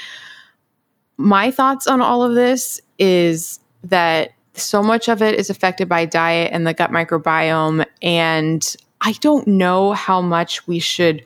my 1.16 1.50
thoughts 1.50 1.86
on 1.86 2.00
all 2.00 2.22
of 2.22 2.34
this 2.34 2.80
is 2.98 3.60
that 3.84 4.32
so 4.54 4.82
much 4.82 5.08
of 5.08 5.20
it 5.22 5.34
is 5.34 5.50
affected 5.50 5.88
by 5.88 6.04
diet 6.04 6.50
and 6.52 6.66
the 6.66 6.74
gut 6.74 6.90
microbiome. 6.90 7.84
And 8.02 8.76
I 9.00 9.12
don't 9.20 9.46
know 9.46 9.92
how 9.92 10.20
much 10.20 10.66
we 10.66 10.78
should 10.78 11.24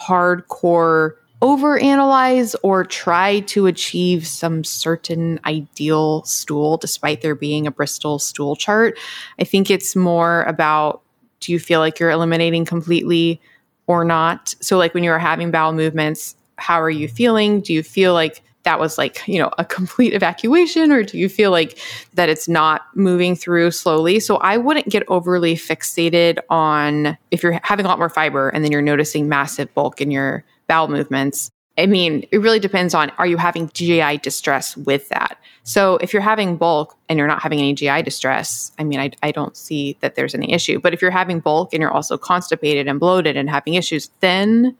hardcore 0.00 1.12
overanalyze 1.40 2.56
or 2.62 2.84
try 2.84 3.40
to 3.40 3.66
achieve 3.66 4.26
some 4.26 4.64
certain 4.64 5.38
ideal 5.44 6.24
stool 6.24 6.76
despite 6.76 7.20
there 7.22 7.34
being 7.34 7.66
a 7.66 7.70
Bristol 7.70 8.18
stool 8.18 8.56
chart. 8.56 8.98
I 9.38 9.44
think 9.44 9.70
it's 9.70 9.94
more 9.94 10.42
about 10.42 11.02
do 11.40 11.52
you 11.52 11.60
feel 11.60 11.78
like 11.78 12.00
you're 12.00 12.10
eliminating 12.10 12.64
completely 12.64 13.40
or 13.86 14.04
not? 14.04 14.56
So, 14.60 14.76
like 14.76 14.94
when 14.94 15.04
you 15.04 15.12
are 15.12 15.18
having 15.20 15.52
bowel 15.52 15.72
movements, 15.72 16.34
how 16.56 16.80
are 16.80 16.90
you 16.90 17.06
feeling? 17.06 17.60
Do 17.60 17.72
you 17.72 17.84
feel 17.84 18.12
like 18.12 18.42
that 18.68 18.78
was 18.78 18.98
like, 18.98 19.26
you 19.26 19.38
know, 19.38 19.50
a 19.56 19.64
complete 19.64 20.12
evacuation 20.12 20.92
or 20.92 21.02
do 21.02 21.16
you 21.16 21.30
feel 21.30 21.50
like 21.50 21.78
that 22.12 22.28
it's 22.28 22.48
not 22.48 22.82
moving 22.94 23.34
through 23.34 23.70
slowly? 23.70 24.20
So 24.20 24.36
I 24.36 24.58
wouldn't 24.58 24.90
get 24.90 25.04
overly 25.08 25.54
fixated 25.54 26.38
on 26.50 27.16
if 27.30 27.42
you're 27.42 27.58
having 27.62 27.86
a 27.86 27.88
lot 27.88 27.98
more 27.98 28.10
fiber 28.10 28.50
and 28.50 28.62
then 28.62 28.70
you're 28.70 28.82
noticing 28.82 29.26
massive 29.26 29.72
bulk 29.72 30.02
in 30.02 30.10
your 30.10 30.44
bowel 30.66 30.88
movements. 30.88 31.50
I 31.78 31.86
mean, 31.86 32.26
it 32.30 32.42
really 32.42 32.58
depends 32.58 32.92
on 32.92 33.08
are 33.16 33.26
you 33.26 33.38
having 33.38 33.70
GI 33.72 34.18
distress 34.18 34.76
with 34.76 35.08
that? 35.08 35.38
So 35.62 35.96
if 36.02 36.12
you're 36.12 36.20
having 36.20 36.58
bulk 36.58 36.94
and 37.08 37.18
you're 37.18 37.26
not 37.26 37.40
having 37.40 37.60
any 37.60 37.72
GI 37.72 38.02
distress, 38.02 38.70
I 38.78 38.84
mean, 38.84 39.00
I, 39.00 39.12
I 39.22 39.32
don't 39.32 39.56
see 39.56 39.96
that 40.00 40.14
there's 40.14 40.34
any 40.34 40.52
issue. 40.52 40.78
But 40.78 40.92
if 40.92 41.00
you're 41.00 41.10
having 41.10 41.40
bulk 41.40 41.72
and 41.72 41.80
you're 41.80 41.90
also 41.90 42.18
constipated 42.18 42.86
and 42.86 43.00
bloated 43.00 43.34
and 43.34 43.48
having 43.48 43.74
issues, 43.74 44.10
then 44.20 44.76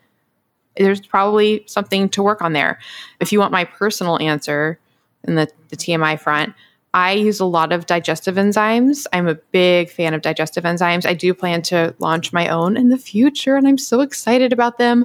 there's 0.79 1.01
probably 1.01 1.65
something 1.67 2.09
to 2.11 2.23
work 2.23 2.43
on 2.43 2.53
there. 2.53 2.79
If 3.21 3.33
you 3.33 3.39
want 3.39 3.53
my 3.53 3.65
personal 3.65 4.21
answer 4.21 4.79
in 5.25 5.35
the, 5.35 5.49
the 5.69 5.77
TMI 5.77 6.19
front, 6.19 6.55
I 6.95 7.13
use 7.13 7.39
a 7.39 7.45
lot 7.45 7.73
of 7.73 7.87
digestive 7.87 8.37
enzymes. 8.37 9.07
I'm 9.13 9.29
a 9.29 9.35
big 9.35 9.91
fan 9.91 10.15
of 10.15 10.23
digestive 10.23 10.65
enzymes. 10.65 11.07
I 11.07 11.15
do 11.15 11.35
plan 11.35 11.63
to 11.63 11.95
launch 11.99 12.33
my 12.33 12.49
own 12.49 12.77
in 12.77 12.89
the 12.89 12.97
future, 12.97 13.57
and 13.57 13.69
I'm 13.69 13.79
so 13.79 14.01
excited 14.01 14.53
about 14.53 14.79
them. 14.79 15.05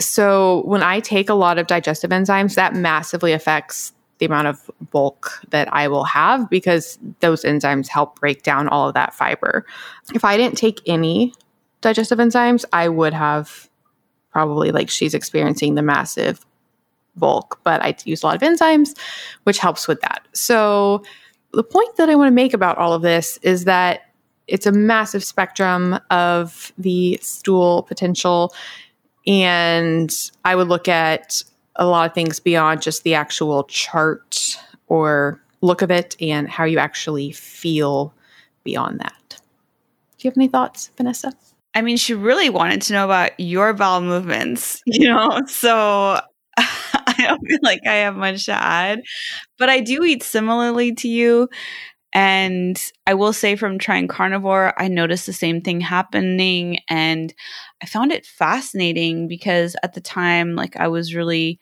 So, 0.00 0.62
when 0.64 0.82
I 0.82 0.98
take 1.00 1.28
a 1.28 1.34
lot 1.34 1.58
of 1.58 1.68
digestive 1.68 2.10
enzymes, 2.10 2.56
that 2.56 2.74
massively 2.74 3.32
affects 3.32 3.92
the 4.18 4.26
amount 4.26 4.48
of 4.48 4.70
bulk 4.90 5.40
that 5.50 5.72
I 5.72 5.88
will 5.88 6.04
have 6.04 6.48
because 6.50 6.98
those 7.20 7.44
enzymes 7.44 7.88
help 7.88 8.20
break 8.20 8.42
down 8.42 8.68
all 8.68 8.88
of 8.88 8.94
that 8.94 9.14
fiber. 9.14 9.64
If 10.14 10.24
I 10.24 10.36
didn't 10.36 10.58
take 10.58 10.80
any 10.86 11.34
digestive 11.80 12.18
enzymes, 12.18 12.64
I 12.72 12.88
would 12.88 13.12
have 13.14 13.68
probably 14.32 14.72
like 14.72 14.90
she's 14.90 15.14
experiencing 15.14 15.74
the 15.74 15.82
massive 15.82 16.44
bulk, 17.16 17.60
but 17.62 17.82
I 17.82 17.94
use 18.04 18.22
a 18.22 18.26
lot 18.26 18.36
of 18.36 18.42
enzymes, 18.42 18.96
which 19.44 19.58
helps 19.58 19.86
with 19.86 20.00
that. 20.00 20.26
So, 20.32 21.02
the 21.52 21.62
point 21.62 21.96
that 21.96 22.08
I 22.08 22.14
want 22.14 22.28
to 22.28 22.34
make 22.34 22.54
about 22.54 22.78
all 22.78 22.94
of 22.94 23.02
this 23.02 23.38
is 23.42 23.64
that 23.64 24.12
it's 24.46 24.66
a 24.66 24.72
massive 24.72 25.22
spectrum 25.22 25.98
of 26.10 26.72
the 26.78 27.18
stool 27.20 27.82
potential. 27.82 28.54
And 29.26 30.10
I 30.44 30.54
would 30.54 30.68
look 30.68 30.88
at 30.88 31.42
a 31.76 31.86
lot 31.86 32.08
of 32.08 32.14
things 32.14 32.40
beyond 32.40 32.82
just 32.82 33.02
the 33.02 33.14
actual 33.14 33.64
chart 33.64 34.58
or 34.88 35.40
look 35.60 35.82
of 35.82 35.90
it 35.90 36.16
and 36.20 36.48
how 36.48 36.64
you 36.64 36.78
actually 36.78 37.32
feel 37.32 38.12
beyond 38.64 39.00
that. 39.00 39.40
Do 40.18 40.28
you 40.28 40.30
have 40.30 40.38
any 40.38 40.48
thoughts, 40.48 40.90
Vanessa? 40.96 41.32
I 41.74 41.82
mean, 41.82 41.96
she 41.96 42.14
really 42.14 42.50
wanted 42.50 42.82
to 42.82 42.92
know 42.92 43.04
about 43.04 43.38
your 43.38 43.72
bowel 43.72 44.00
movements, 44.00 44.82
you 44.86 45.08
know? 45.08 45.40
So 45.46 46.20
I 46.56 47.14
don't 47.18 47.46
feel 47.46 47.58
like 47.62 47.80
I 47.86 47.94
have 47.94 48.16
much 48.16 48.46
to 48.46 48.52
add, 48.52 49.02
but 49.58 49.68
I 49.70 49.80
do 49.80 50.04
eat 50.04 50.22
similarly 50.22 50.94
to 50.96 51.08
you. 51.08 51.48
And 52.12 52.80
I 53.06 53.14
will 53.14 53.32
say, 53.32 53.56
from 53.56 53.78
trying 53.78 54.08
carnivore, 54.08 54.74
I 54.78 54.88
noticed 54.88 55.26
the 55.26 55.32
same 55.32 55.62
thing 55.62 55.80
happening. 55.80 56.78
And 56.88 57.32
I 57.82 57.86
found 57.86 58.12
it 58.12 58.26
fascinating 58.26 59.28
because 59.28 59.76
at 59.82 59.94
the 59.94 60.00
time, 60.00 60.54
like, 60.54 60.76
I 60.76 60.88
was 60.88 61.14
really 61.14 61.58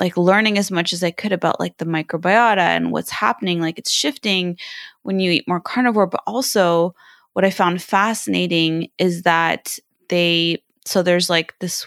like 0.00 0.16
learning 0.16 0.58
as 0.58 0.70
much 0.70 0.92
as 0.92 1.02
I 1.04 1.10
could 1.10 1.32
about 1.32 1.60
like 1.60 1.78
the 1.78 1.86
microbiota 1.86 2.58
and 2.58 2.92
what's 2.92 3.10
happening. 3.10 3.60
Like, 3.60 3.78
it's 3.78 3.90
shifting 3.90 4.58
when 5.02 5.20
you 5.20 5.30
eat 5.32 5.48
more 5.48 5.60
carnivore, 5.60 6.06
but 6.06 6.22
also, 6.26 6.94
what 7.38 7.44
I 7.44 7.50
found 7.50 7.80
fascinating 7.80 8.88
is 8.98 9.22
that 9.22 9.78
they, 10.08 10.60
so 10.84 11.04
there's 11.04 11.30
like 11.30 11.56
this 11.60 11.86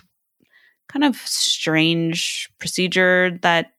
kind 0.87 1.03
of 1.03 1.17
strange 1.17 2.49
procedure 2.57 3.37
that 3.41 3.73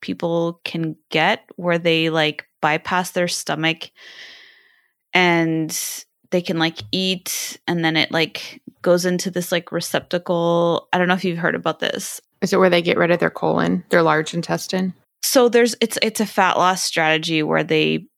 people 0.00 0.60
can 0.64 0.96
get 1.10 1.48
where 1.54 1.78
they 1.78 2.10
like 2.10 2.48
bypass 2.60 3.12
their 3.12 3.28
stomach 3.28 3.92
and 5.12 6.04
they 6.32 6.42
can 6.42 6.58
like 6.58 6.82
eat 6.90 7.60
and 7.68 7.84
then 7.84 7.96
it 7.96 8.10
like 8.10 8.60
goes 8.82 9.04
into 9.04 9.30
this 9.30 9.52
like 9.52 9.70
receptacle. 9.70 10.88
I 10.92 10.98
don't 10.98 11.06
know 11.06 11.14
if 11.14 11.24
you've 11.24 11.38
heard 11.38 11.54
about 11.54 11.78
this. 11.78 12.20
Is 12.40 12.52
it 12.52 12.58
where 12.58 12.70
they 12.70 12.82
get 12.82 12.98
rid 12.98 13.12
of 13.12 13.20
their 13.20 13.30
colon, 13.30 13.84
their 13.90 14.02
large 14.02 14.34
intestine? 14.34 14.94
So 15.22 15.48
there's 15.48 15.76
it's 15.80 15.96
it's 16.02 16.18
a 16.18 16.26
fat 16.26 16.56
loss 16.56 16.82
strategy 16.82 17.44
where 17.44 17.62
they 17.62 18.08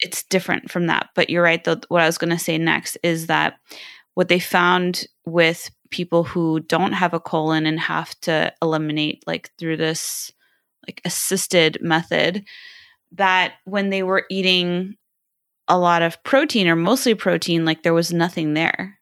it's 0.00 0.22
different 0.24 0.70
from 0.70 0.86
that. 0.86 1.10
But 1.14 1.30
you're 1.30 1.42
right, 1.42 1.62
though. 1.62 1.80
What 1.88 2.02
I 2.02 2.06
was 2.06 2.18
going 2.18 2.30
to 2.30 2.38
say 2.38 2.58
next 2.58 2.96
is 3.02 3.26
that 3.26 3.54
what 4.14 4.28
they 4.28 4.40
found 4.40 5.06
with 5.24 5.70
people 5.90 6.24
who 6.24 6.60
don't 6.60 6.92
have 6.92 7.14
a 7.14 7.20
colon 7.20 7.66
and 7.66 7.78
have 7.80 8.18
to 8.20 8.52
eliminate, 8.62 9.24
like 9.26 9.50
through 9.58 9.76
this 9.76 10.30
like 10.86 11.00
assisted 11.04 11.78
method, 11.80 12.44
that 13.12 13.54
when 13.64 13.90
they 13.90 14.02
were 14.02 14.24
eating 14.30 14.96
a 15.68 15.78
lot 15.78 16.02
of 16.02 16.22
protein 16.24 16.68
or 16.68 16.76
mostly 16.76 17.14
protein, 17.14 17.64
like 17.64 17.82
there 17.82 17.94
was 17.94 18.12
nothing 18.12 18.54
there. 18.54 18.98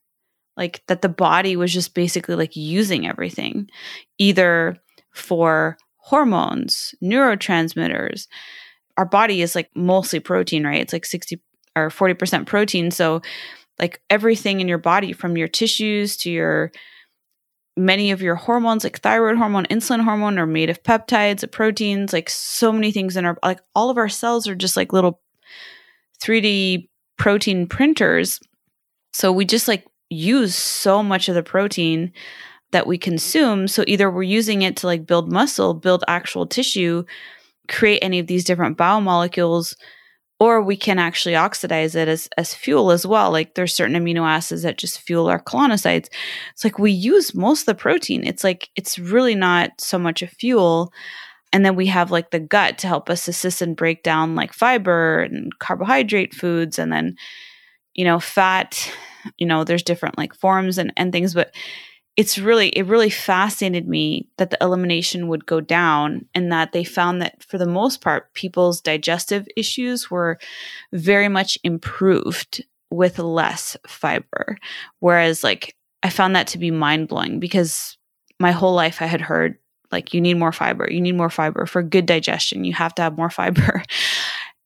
Like 0.56 0.82
that 0.88 1.02
the 1.02 1.08
body 1.08 1.56
was 1.56 1.72
just 1.72 1.94
basically 1.94 2.34
like 2.34 2.56
using 2.56 3.06
everything, 3.06 3.68
either 4.18 4.76
for 5.14 5.76
hormones, 5.96 6.94
neurotransmitters, 7.02 8.26
our 8.98 9.06
body 9.06 9.40
is 9.40 9.54
like 9.54 9.70
mostly 9.74 10.20
protein, 10.20 10.66
right? 10.66 10.80
It's 10.80 10.92
like 10.92 11.06
60 11.06 11.40
or 11.76 11.88
40% 11.88 12.46
protein. 12.46 12.90
So, 12.90 13.22
like 13.78 14.02
everything 14.10 14.60
in 14.60 14.66
your 14.66 14.78
body, 14.78 15.12
from 15.12 15.36
your 15.36 15.46
tissues 15.46 16.16
to 16.18 16.30
your 16.30 16.72
many 17.76 18.10
of 18.10 18.20
your 18.20 18.34
hormones, 18.34 18.82
like 18.82 18.98
thyroid 18.98 19.36
hormone, 19.36 19.66
insulin 19.66 20.02
hormone, 20.02 20.36
are 20.36 20.46
made 20.46 20.68
of 20.68 20.82
peptides, 20.82 21.44
of 21.44 21.52
proteins, 21.52 22.12
like 22.12 22.28
so 22.28 22.72
many 22.72 22.90
things 22.90 23.16
in 23.16 23.24
our 23.24 23.38
like 23.44 23.60
all 23.76 23.88
of 23.88 23.96
our 23.96 24.08
cells 24.08 24.48
are 24.48 24.56
just 24.56 24.76
like 24.76 24.92
little 24.92 25.20
3D 26.20 26.88
protein 27.18 27.68
printers. 27.68 28.40
So 29.12 29.30
we 29.32 29.44
just 29.44 29.68
like 29.68 29.86
use 30.10 30.56
so 30.56 31.04
much 31.04 31.28
of 31.28 31.36
the 31.36 31.42
protein 31.44 32.12
that 32.72 32.86
we 32.86 32.98
consume. 32.98 33.68
So 33.68 33.84
either 33.86 34.10
we're 34.10 34.24
using 34.24 34.62
it 34.62 34.76
to 34.78 34.86
like 34.86 35.06
build 35.06 35.30
muscle, 35.32 35.72
build 35.72 36.02
actual 36.08 36.46
tissue, 36.46 37.04
create 37.68 38.00
any 38.00 38.18
of 38.18 38.26
these 38.26 38.44
different 38.44 38.78
biomolecules 38.78 39.74
or 40.40 40.62
we 40.62 40.76
can 40.76 40.98
actually 40.98 41.34
oxidize 41.34 41.94
it 41.96 42.06
as, 42.06 42.28
as 42.36 42.54
fuel 42.54 42.92
as 42.92 43.04
well. 43.04 43.32
Like 43.32 43.54
there's 43.54 43.74
certain 43.74 43.96
amino 43.96 44.26
acids 44.26 44.62
that 44.62 44.78
just 44.78 45.00
fuel 45.00 45.28
our 45.28 45.42
colonocytes. 45.42 46.08
It's 46.52 46.64
like 46.64 46.78
we 46.78 46.92
use 46.92 47.34
most 47.34 47.62
of 47.62 47.66
the 47.66 47.74
protein. 47.74 48.24
It's 48.24 48.44
like 48.44 48.68
it's 48.76 48.98
really 48.98 49.34
not 49.34 49.80
so 49.80 49.98
much 49.98 50.22
a 50.22 50.28
fuel. 50.28 50.92
And 51.52 51.64
then 51.64 51.74
we 51.74 51.86
have 51.86 52.10
like 52.10 52.30
the 52.30 52.38
gut 52.38 52.78
to 52.78 52.86
help 52.86 53.10
us 53.10 53.26
assist 53.26 53.62
and 53.62 53.76
break 53.76 54.02
down 54.02 54.36
like 54.36 54.52
fiber 54.52 55.22
and 55.22 55.58
carbohydrate 55.58 56.34
foods 56.34 56.78
and 56.78 56.92
then, 56.92 57.16
you 57.94 58.04
know, 58.04 58.20
fat, 58.20 58.92
you 59.38 59.46
know, 59.46 59.64
there's 59.64 59.82
different 59.82 60.18
like 60.18 60.34
forms 60.34 60.78
and, 60.78 60.92
and 60.96 61.10
things, 61.10 61.34
but 61.34 61.52
it's 62.18 62.36
really 62.36 62.70
it 62.70 62.86
really 62.86 63.10
fascinated 63.10 63.88
me 63.88 64.28
that 64.38 64.50
the 64.50 64.58
elimination 64.60 65.28
would 65.28 65.46
go 65.46 65.60
down 65.60 66.26
and 66.34 66.50
that 66.50 66.72
they 66.72 66.82
found 66.82 67.22
that 67.22 67.40
for 67.44 67.58
the 67.58 67.66
most 67.66 68.00
part 68.00 68.34
people's 68.34 68.80
digestive 68.80 69.46
issues 69.56 70.10
were 70.10 70.36
very 70.92 71.28
much 71.28 71.56
improved 71.62 72.64
with 72.90 73.20
less 73.20 73.76
fiber. 73.86 74.58
Whereas 74.98 75.44
like 75.44 75.76
i 76.02 76.10
found 76.10 76.34
that 76.34 76.48
to 76.48 76.58
be 76.58 76.72
mind-blowing 76.72 77.38
because 77.38 77.96
my 78.40 78.50
whole 78.50 78.74
life 78.74 79.00
i 79.00 79.06
had 79.06 79.20
heard 79.20 79.56
like 79.92 80.12
you 80.12 80.20
need 80.20 80.34
more 80.34 80.52
fiber 80.52 80.90
you 80.90 81.00
need 81.00 81.16
more 81.16 81.30
fiber. 81.30 81.66
For 81.66 81.84
good 81.84 82.04
digestion 82.06 82.64
you 82.64 82.72
have 82.72 82.94
to 82.96 83.02
have 83.02 83.16
more 83.16 83.30
fiber. 83.40 83.84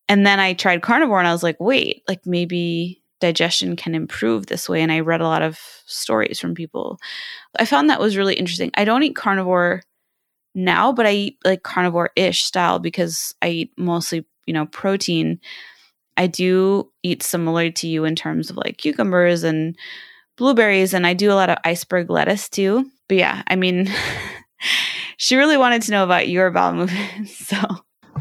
And 0.09 0.27
then 0.27 0.41
i 0.41 0.55
tried 0.55 0.81
carnivore 0.81 1.19
and 1.19 1.29
i 1.29 1.33
was 1.33 1.43
like 1.43 1.61
wait 1.61 2.03
like 2.09 2.25
maybe 2.25 3.02
digestion 3.23 3.77
can 3.77 3.95
improve 3.95 4.47
this 4.47 4.69
way. 4.69 4.83
And 4.83 4.93
I 4.93 5.01
read 5.01 5.21
a 5.21 5.29
lot 5.29 5.43
of 5.43 5.59
stories 5.87 6.41
from 6.41 6.55
people. 6.55 6.99
I 7.59 7.65
found 7.65 7.89
that 7.89 8.01
was 8.01 8.17
really 8.17 8.35
interesting. 8.35 8.71
I 8.75 8.85
don't 8.85 9.05
eat 9.05 9.17
carnivore 9.17 9.83
now, 10.55 10.93
but 10.93 11.07
I 11.07 11.13
eat 11.13 11.39
like 11.45 11.63
carnivore 11.63 12.11
ish 12.17 12.43
style 12.43 12.81
because 12.81 13.35
I 13.41 13.49
eat 13.49 13.73
mostly, 13.79 14.27
you 14.45 14.53
know, 14.53 14.67
protein. 14.67 15.41
I 16.17 16.27
do 16.27 16.91
eat 17.03 17.23
similar 17.23 17.71
to 17.71 17.89
you 17.89 18.05
in 18.05 18.17
terms 18.17 18.51
of 18.51 18.57
like 18.57 18.77
cucumbers 18.77 19.45
and 19.45 19.77
blueberries, 20.37 20.93
and 20.93 21.07
I 21.07 21.15
do 21.15 21.33
a 21.33 21.35
lot 21.35 21.49
of 21.49 21.59
iceberg 21.65 22.11
lettuce 22.11 22.49
too. 22.49 22.91
But 23.09 23.19
yeah, 23.19 23.43
I 23.47 23.57
mean, 23.57 23.89
she 25.17 25.37
really 25.37 25.57
wanted 25.57 25.83
to 25.83 25.93
know 25.93 26.05
about 26.05 26.29
your 26.29 26.51
bowel 26.51 26.75
movements. 26.75 27.39
So 27.47 27.57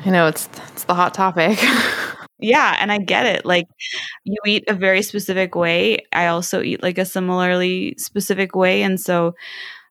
I 0.05 0.09
know 0.09 0.27
it's 0.27 0.47
it's 0.71 0.85
the 0.85 0.93
hot 0.93 1.13
topic. 1.13 1.59
yeah, 2.41 2.77
and 2.79 2.91
I 2.91 2.97
get 2.99 3.25
it. 3.25 3.45
Like 3.45 3.67
you 4.23 4.37
eat 4.45 4.65
a 4.67 4.73
very 4.73 5.01
specific 5.03 5.55
way. 5.55 5.99
I 6.13 6.27
also 6.27 6.61
eat 6.61 6.83
like 6.83 6.97
a 6.97 7.05
similarly 7.05 7.95
specific 7.97 8.55
way, 8.55 8.83
and 8.83 8.99
so 8.99 9.35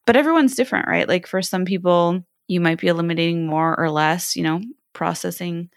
but 0.07 0.17
everyone's 0.17 0.57
different, 0.57 0.89
right? 0.89 1.09
Like 1.09 1.27
for 1.27 1.43
some 1.43 1.65
people, 1.65 2.25
you 2.49 2.61
might 2.61 2.81
be 2.81 2.89
eliminating 2.89 3.47
more 3.47 3.79
or 3.79 3.91
less, 3.91 4.35
you 4.37 4.43
know, 4.43 4.61
processing 4.93 5.71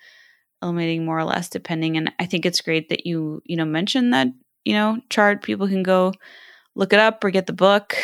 eliminating 0.62 1.06
more 1.06 1.20
or 1.20 1.26
less 1.26 1.50
depending 1.50 1.98
and 1.98 2.12
I 2.20 2.26
think 2.26 2.46
it's 2.46 2.62
great 2.62 2.90
that 2.90 3.06
you, 3.06 3.42
you 3.46 3.58
know, 3.58 3.66
mentioned 3.66 4.14
that, 4.14 4.28
you 4.66 4.74
know, 4.74 5.00
chart 5.10 5.44
people 5.44 5.68
can 5.68 5.84
go 5.84 6.14
look 6.76 6.94
it 6.94 7.00
up 7.00 7.24
or 7.24 7.32
get 7.32 7.48
the 7.48 7.54
book 7.54 7.96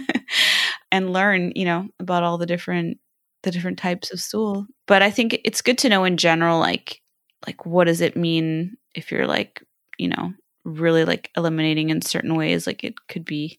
and 0.92 1.12
learn, 1.12 1.52
you 1.54 1.64
know, 1.64 1.88
about 2.00 2.22
all 2.22 2.38
the 2.38 2.46
different 2.46 2.98
the 3.44 3.50
different 3.50 3.78
types 3.78 4.12
of 4.12 4.20
stool. 4.20 4.66
But 4.86 5.02
I 5.02 5.10
think 5.10 5.40
it's 5.44 5.62
good 5.62 5.78
to 5.78 5.88
know 5.88 6.04
in 6.04 6.16
general 6.16 6.58
like 6.58 7.00
like 7.46 7.66
what 7.66 7.84
does 7.84 8.00
it 8.00 8.16
mean 8.16 8.76
if 8.94 9.10
you're 9.10 9.26
like, 9.26 9.62
you 9.98 10.08
know, 10.08 10.32
really 10.64 11.04
like 11.04 11.30
eliminating 11.36 11.90
in 11.90 12.02
certain 12.02 12.34
ways 12.34 12.66
like 12.66 12.82
it 12.82 12.94
could 13.08 13.24
be 13.24 13.58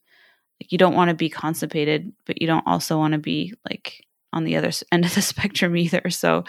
like 0.61 0.71
you 0.71 0.77
don't 0.77 0.95
want 0.95 1.09
to 1.09 1.15
be 1.15 1.29
constipated, 1.29 2.11
but 2.25 2.41
you 2.41 2.47
don't 2.47 2.65
also 2.65 2.97
want 2.97 3.13
to 3.13 3.19
be 3.19 3.53
like 3.69 4.05
on 4.33 4.43
the 4.43 4.55
other 4.55 4.71
end 4.91 5.05
of 5.05 5.13
the 5.13 5.21
spectrum 5.21 5.75
either. 5.75 6.09
So 6.09 6.43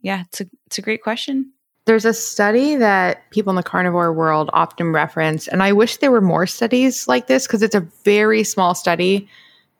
yeah, 0.00 0.22
it's 0.22 0.40
a 0.40 0.46
it's 0.66 0.78
a 0.78 0.82
great 0.82 1.02
question. 1.02 1.52
There's 1.86 2.04
a 2.04 2.14
study 2.14 2.76
that 2.76 3.28
people 3.30 3.50
in 3.50 3.56
the 3.56 3.62
carnivore 3.62 4.12
world 4.12 4.50
often 4.52 4.92
reference, 4.92 5.48
and 5.48 5.62
I 5.62 5.72
wish 5.72 5.96
there 5.96 6.10
were 6.10 6.20
more 6.20 6.46
studies 6.46 7.08
like 7.08 7.26
this 7.26 7.46
because 7.46 7.62
it's 7.62 7.74
a 7.74 7.88
very 8.04 8.44
small 8.44 8.74
study, 8.74 9.28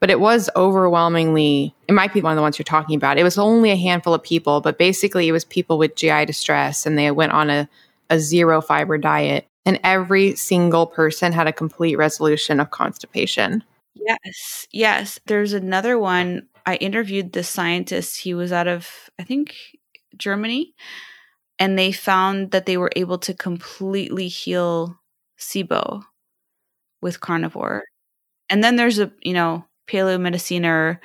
but 0.01 0.09
it 0.09 0.19
was 0.19 0.49
overwhelmingly, 0.55 1.73
it 1.87 1.93
might 1.93 2.11
be 2.11 2.21
one 2.21 2.33
of 2.33 2.35
the 2.35 2.41
ones 2.41 2.57
you're 2.57 2.63
talking 2.63 2.95
about. 2.95 3.19
It 3.19 3.23
was 3.23 3.37
only 3.37 3.69
a 3.69 3.75
handful 3.75 4.15
of 4.15 4.23
people, 4.23 4.59
but 4.59 4.79
basically 4.79 5.27
it 5.27 5.31
was 5.31 5.45
people 5.45 5.77
with 5.77 5.95
GI 5.95 6.25
distress 6.25 6.87
and 6.87 6.97
they 6.97 7.11
went 7.11 7.31
on 7.31 7.51
a, 7.51 7.69
a 8.09 8.19
zero 8.19 8.61
fiber 8.61 8.97
diet, 8.97 9.47
and 9.65 9.79
every 9.83 10.35
single 10.35 10.87
person 10.87 11.31
had 11.31 11.47
a 11.47 11.53
complete 11.53 11.97
resolution 11.97 12.59
of 12.59 12.71
constipation. 12.71 13.63
Yes, 13.93 14.67
yes. 14.71 15.19
There's 15.27 15.53
another 15.53 15.99
one. 15.99 16.47
I 16.65 16.75
interviewed 16.75 17.31
this 17.31 17.47
scientist. 17.47 18.19
He 18.19 18.33
was 18.33 18.51
out 18.51 18.67
of, 18.67 19.09
I 19.19 19.23
think, 19.23 19.55
Germany, 20.17 20.73
and 21.59 21.77
they 21.77 21.91
found 21.91 22.51
that 22.51 22.65
they 22.65 22.75
were 22.75 22.91
able 22.95 23.19
to 23.19 23.33
completely 23.35 24.27
heal 24.27 24.99
SIBO 25.39 26.03
with 27.01 27.21
carnivore. 27.21 27.83
And 28.49 28.63
then 28.63 28.75
there's 28.75 28.99
a, 28.99 29.11
you 29.21 29.33
know, 29.33 29.65
paleo 29.91 30.19
medicine 30.19 30.65
or 30.65 31.01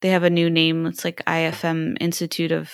they 0.00 0.10
have 0.10 0.22
a 0.22 0.30
new 0.30 0.50
name. 0.50 0.86
It's 0.86 1.04
like 1.04 1.24
IFM 1.26 1.96
Institute 2.00 2.52
of 2.52 2.72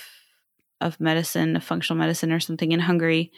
of 0.80 0.98
Medicine, 0.98 1.56
of 1.56 1.64
Functional 1.64 1.98
Medicine 1.98 2.32
or 2.32 2.40
something 2.40 2.72
in 2.72 2.80
Hungary. 2.80 3.32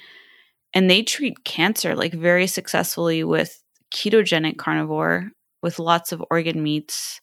And 0.73 0.89
they 0.89 1.03
treat 1.03 1.45
cancer 1.45 1.95
like 1.95 2.13
very 2.13 2.47
successfully 2.47 3.25
with 3.25 3.63
ketogenic 3.93 4.59
carnivore 4.59 5.33
with 5.61 5.79
lots 5.79 6.13
of 6.13 6.25
organ 6.31 6.63
meats 6.63 7.21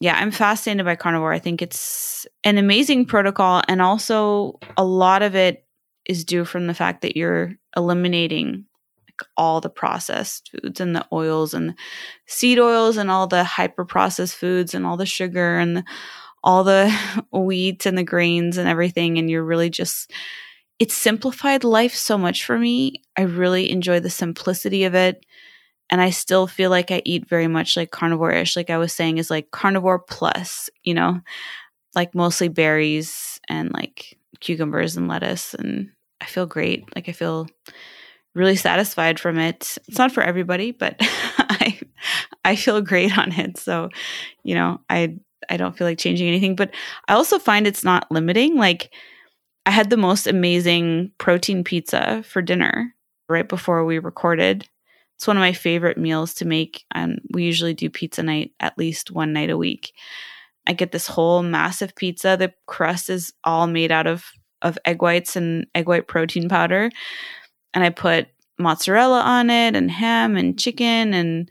yeah, 0.00 0.16
I'm 0.16 0.30
fascinated 0.30 0.84
by 0.84 0.96
carnivore. 0.96 1.32
I 1.32 1.40
think 1.40 1.60
it's 1.60 2.26
an 2.44 2.56
amazing 2.56 3.06
protocol. 3.06 3.62
And 3.66 3.82
also, 3.82 4.58
a 4.76 4.84
lot 4.84 5.22
of 5.22 5.34
it 5.34 5.66
is 6.06 6.24
due 6.24 6.44
from 6.44 6.66
the 6.66 6.74
fact 6.74 7.02
that 7.02 7.16
you're 7.16 7.54
eliminating 7.76 8.64
all 9.36 9.60
the 9.60 9.70
processed 9.70 10.50
foods 10.50 10.80
and 10.80 10.94
the 10.94 11.06
oils 11.12 11.54
and 11.54 11.74
seed 12.26 12.58
oils 12.58 12.96
and 12.96 13.10
all 13.10 13.26
the 13.26 13.44
hyper 13.44 13.84
processed 13.84 14.36
foods 14.36 14.74
and 14.74 14.86
all 14.86 14.96
the 14.96 15.06
sugar 15.06 15.58
and 15.58 15.84
all 16.44 16.64
the 16.64 16.92
wheat 17.32 17.86
and 17.86 17.96
the 17.98 18.04
grains 18.04 18.58
and 18.58 18.68
everything. 18.68 19.18
And 19.18 19.30
you're 19.30 19.44
really 19.44 19.70
just, 19.70 20.12
it's 20.78 20.94
simplified 20.94 21.64
life 21.64 21.94
so 21.94 22.16
much 22.18 22.44
for 22.44 22.58
me. 22.58 23.02
I 23.16 23.22
really 23.22 23.70
enjoy 23.70 24.00
the 24.00 24.10
simplicity 24.10 24.84
of 24.84 24.94
it 24.94 25.24
and 25.90 26.00
I 26.00 26.10
still 26.10 26.46
feel 26.46 26.70
like 26.70 26.90
I 26.90 27.02
eat 27.04 27.28
very 27.28 27.48
much 27.48 27.76
like 27.76 27.90
carnivore 27.90 28.32
ish. 28.32 28.56
Like 28.56 28.70
I 28.70 28.78
was 28.78 28.92
saying, 28.92 29.18
is 29.18 29.30
like 29.30 29.50
carnivore 29.50 29.98
plus, 29.98 30.68
you 30.82 30.94
know, 30.94 31.20
like 31.94 32.14
mostly 32.14 32.48
berries 32.48 33.40
and 33.48 33.72
like 33.72 34.18
cucumbers 34.40 34.96
and 34.96 35.08
lettuce. 35.08 35.54
And 35.54 35.90
I 36.20 36.26
feel 36.26 36.46
great. 36.46 36.94
Like 36.94 37.08
I 37.08 37.12
feel 37.12 37.48
really 38.38 38.56
satisfied 38.56 39.20
from 39.20 39.38
it. 39.38 39.78
It's 39.88 39.98
not 39.98 40.12
for 40.12 40.22
everybody, 40.22 40.72
but 40.72 40.96
I 41.00 41.78
I 42.44 42.56
feel 42.56 42.80
great 42.80 43.16
on 43.18 43.32
it. 43.32 43.58
So, 43.58 43.90
you 44.42 44.54
know, 44.54 44.80
I 44.88 45.16
I 45.50 45.56
don't 45.56 45.76
feel 45.76 45.86
like 45.86 45.98
changing 45.98 46.28
anything. 46.28 46.56
But 46.56 46.70
I 47.08 47.14
also 47.14 47.38
find 47.38 47.66
it's 47.66 47.84
not 47.84 48.10
limiting. 48.10 48.56
Like 48.56 48.94
I 49.66 49.70
had 49.70 49.90
the 49.90 49.96
most 49.96 50.26
amazing 50.26 51.12
protein 51.18 51.64
pizza 51.64 52.22
for 52.22 52.40
dinner 52.40 52.94
right 53.28 53.48
before 53.48 53.84
we 53.84 53.98
recorded 53.98 54.68
it's 55.18 55.26
one 55.26 55.36
of 55.36 55.40
my 55.40 55.52
favorite 55.52 55.98
meals 55.98 56.32
to 56.34 56.44
make. 56.44 56.84
And 56.92 57.20
we 57.32 57.42
usually 57.42 57.74
do 57.74 57.90
pizza 57.90 58.22
night 58.22 58.52
at 58.60 58.78
least 58.78 59.10
one 59.10 59.32
night 59.32 59.50
a 59.50 59.56
week. 59.56 59.92
I 60.64 60.74
get 60.74 60.92
this 60.92 61.08
whole 61.08 61.42
massive 61.42 61.96
pizza. 61.96 62.36
The 62.38 62.52
crust 62.66 63.10
is 63.10 63.32
all 63.42 63.66
made 63.66 63.90
out 63.90 64.06
of 64.06 64.24
of 64.62 64.78
egg 64.84 65.02
whites 65.02 65.34
and 65.34 65.66
egg 65.74 65.88
white 65.88 66.06
protein 66.06 66.48
powder. 66.48 66.90
And 67.74 67.84
I 67.84 67.90
put 67.90 68.28
mozzarella 68.58 69.20
on 69.20 69.50
it 69.50 69.76
and 69.76 69.90
ham 69.90 70.36
and 70.36 70.58
chicken 70.58 71.14
and 71.14 71.48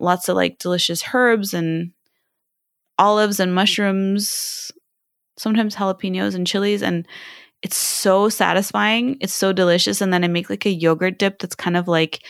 lots 0.00 0.28
of 0.28 0.36
like 0.36 0.58
delicious 0.58 1.02
herbs 1.12 1.54
and 1.54 1.92
olives 2.98 3.38
and 3.38 3.54
mushrooms, 3.54 4.72
sometimes 5.36 5.76
jalapenos 5.76 6.34
and 6.34 6.46
chilies 6.46 6.82
and 6.82 7.06
it's 7.62 7.76
so 7.76 8.28
satisfying. 8.28 9.16
It's 9.20 9.34
so 9.34 9.52
delicious 9.52 10.00
and 10.00 10.12
then 10.12 10.24
I 10.24 10.28
make 10.28 10.48
like 10.48 10.66
a 10.66 10.70
yogurt 10.70 11.18
dip 11.18 11.38
that's 11.38 11.56
kind 11.56 11.76
of 11.76 11.88
like 11.88 12.22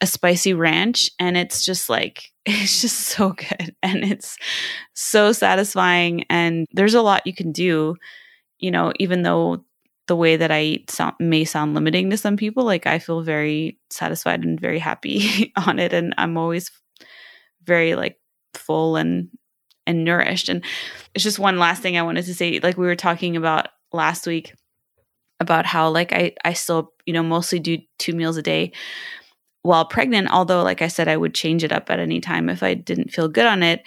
a 0.00 0.06
spicy 0.06 0.52
ranch 0.52 1.10
and 1.18 1.36
it's 1.36 1.64
just 1.64 1.88
like 1.88 2.30
it's 2.46 2.82
just 2.82 3.00
so 3.00 3.30
good 3.30 3.74
and 3.82 4.04
it's 4.04 4.36
so 4.94 5.32
satisfying 5.32 6.24
and 6.28 6.66
there's 6.72 6.94
a 6.94 7.02
lot 7.02 7.26
you 7.26 7.34
can 7.34 7.52
do 7.52 7.96
you 8.58 8.70
know 8.70 8.92
even 8.98 9.22
though 9.22 9.64
the 10.06 10.16
way 10.16 10.36
that 10.36 10.50
i 10.50 10.62
eat 10.62 10.90
sound, 10.90 11.14
may 11.18 11.44
sound 11.44 11.74
limiting 11.74 12.10
to 12.10 12.16
some 12.16 12.36
people 12.36 12.64
like 12.64 12.86
i 12.86 12.98
feel 12.98 13.22
very 13.22 13.78
satisfied 13.90 14.44
and 14.44 14.60
very 14.60 14.78
happy 14.78 15.52
on 15.66 15.78
it 15.78 15.92
and 15.92 16.14
i'm 16.18 16.36
always 16.36 16.70
very 17.64 17.94
like 17.94 18.18
full 18.54 18.96
and 18.96 19.28
and 19.86 20.04
nourished 20.04 20.48
and 20.48 20.64
it's 21.14 21.24
just 21.24 21.38
one 21.38 21.58
last 21.58 21.82
thing 21.82 21.96
i 21.96 22.02
wanted 22.02 22.24
to 22.24 22.34
say 22.34 22.58
like 22.62 22.76
we 22.76 22.86
were 22.86 22.96
talking 22.96 23.36
about 23.36 23.68
last 23.92 24.26
week 24.26 24.54
about 25.40 25.66
how 25.66 25.88
like 25.88 26.12
i 26.12 26.32
i 26.44 26.52
still 26.52 26.92
you 27.04 27.12
know 27.12 27.22
mostly 27.22 27.58
do 27.58 27.78
two 27.98 28.12
meals 28.12 28.36
a 28.36 28.42
day 28.42 28.72
while 29.66 29.84
pregnant, 29.84 30.30
although, 30.30 30.62
like 30.62 30.80
I 30.80 30.88
said, 30.88 31.08
I 31.08 31.16
would 31.16 31.34
change 31.34 31.64
it 31.64 31.72
up 31.72 31.90
at 31.90 31.98
any 31.98 32.20
time 32.20 32.48
if 32.48 32.62
I 32.62 32.74
didn't 32.74 33.10
feel 33.10 33.28
good 33.28 33.46
on 33.46 33.62
it. 33.62 33.82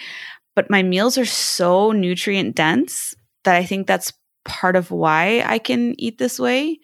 But 0.55 0.69
my 0.69 0.83
meals 0.83 1.17
are 1.17 1.25
so 1.25 1.91
nutrient 1.91 2.55
dense 2.55 3.15
that 3.45 3.55
I 3.55 3.63
think 3.63 3.87
that's 3.87 4.11
part 4.49 4.75
of 4.75 4.89
why 4.89 5.43
I 5.45 5.59
can 5.59 5.93
eat 5.99 6.17
this 6.17 6.39
way. 6.39 6.79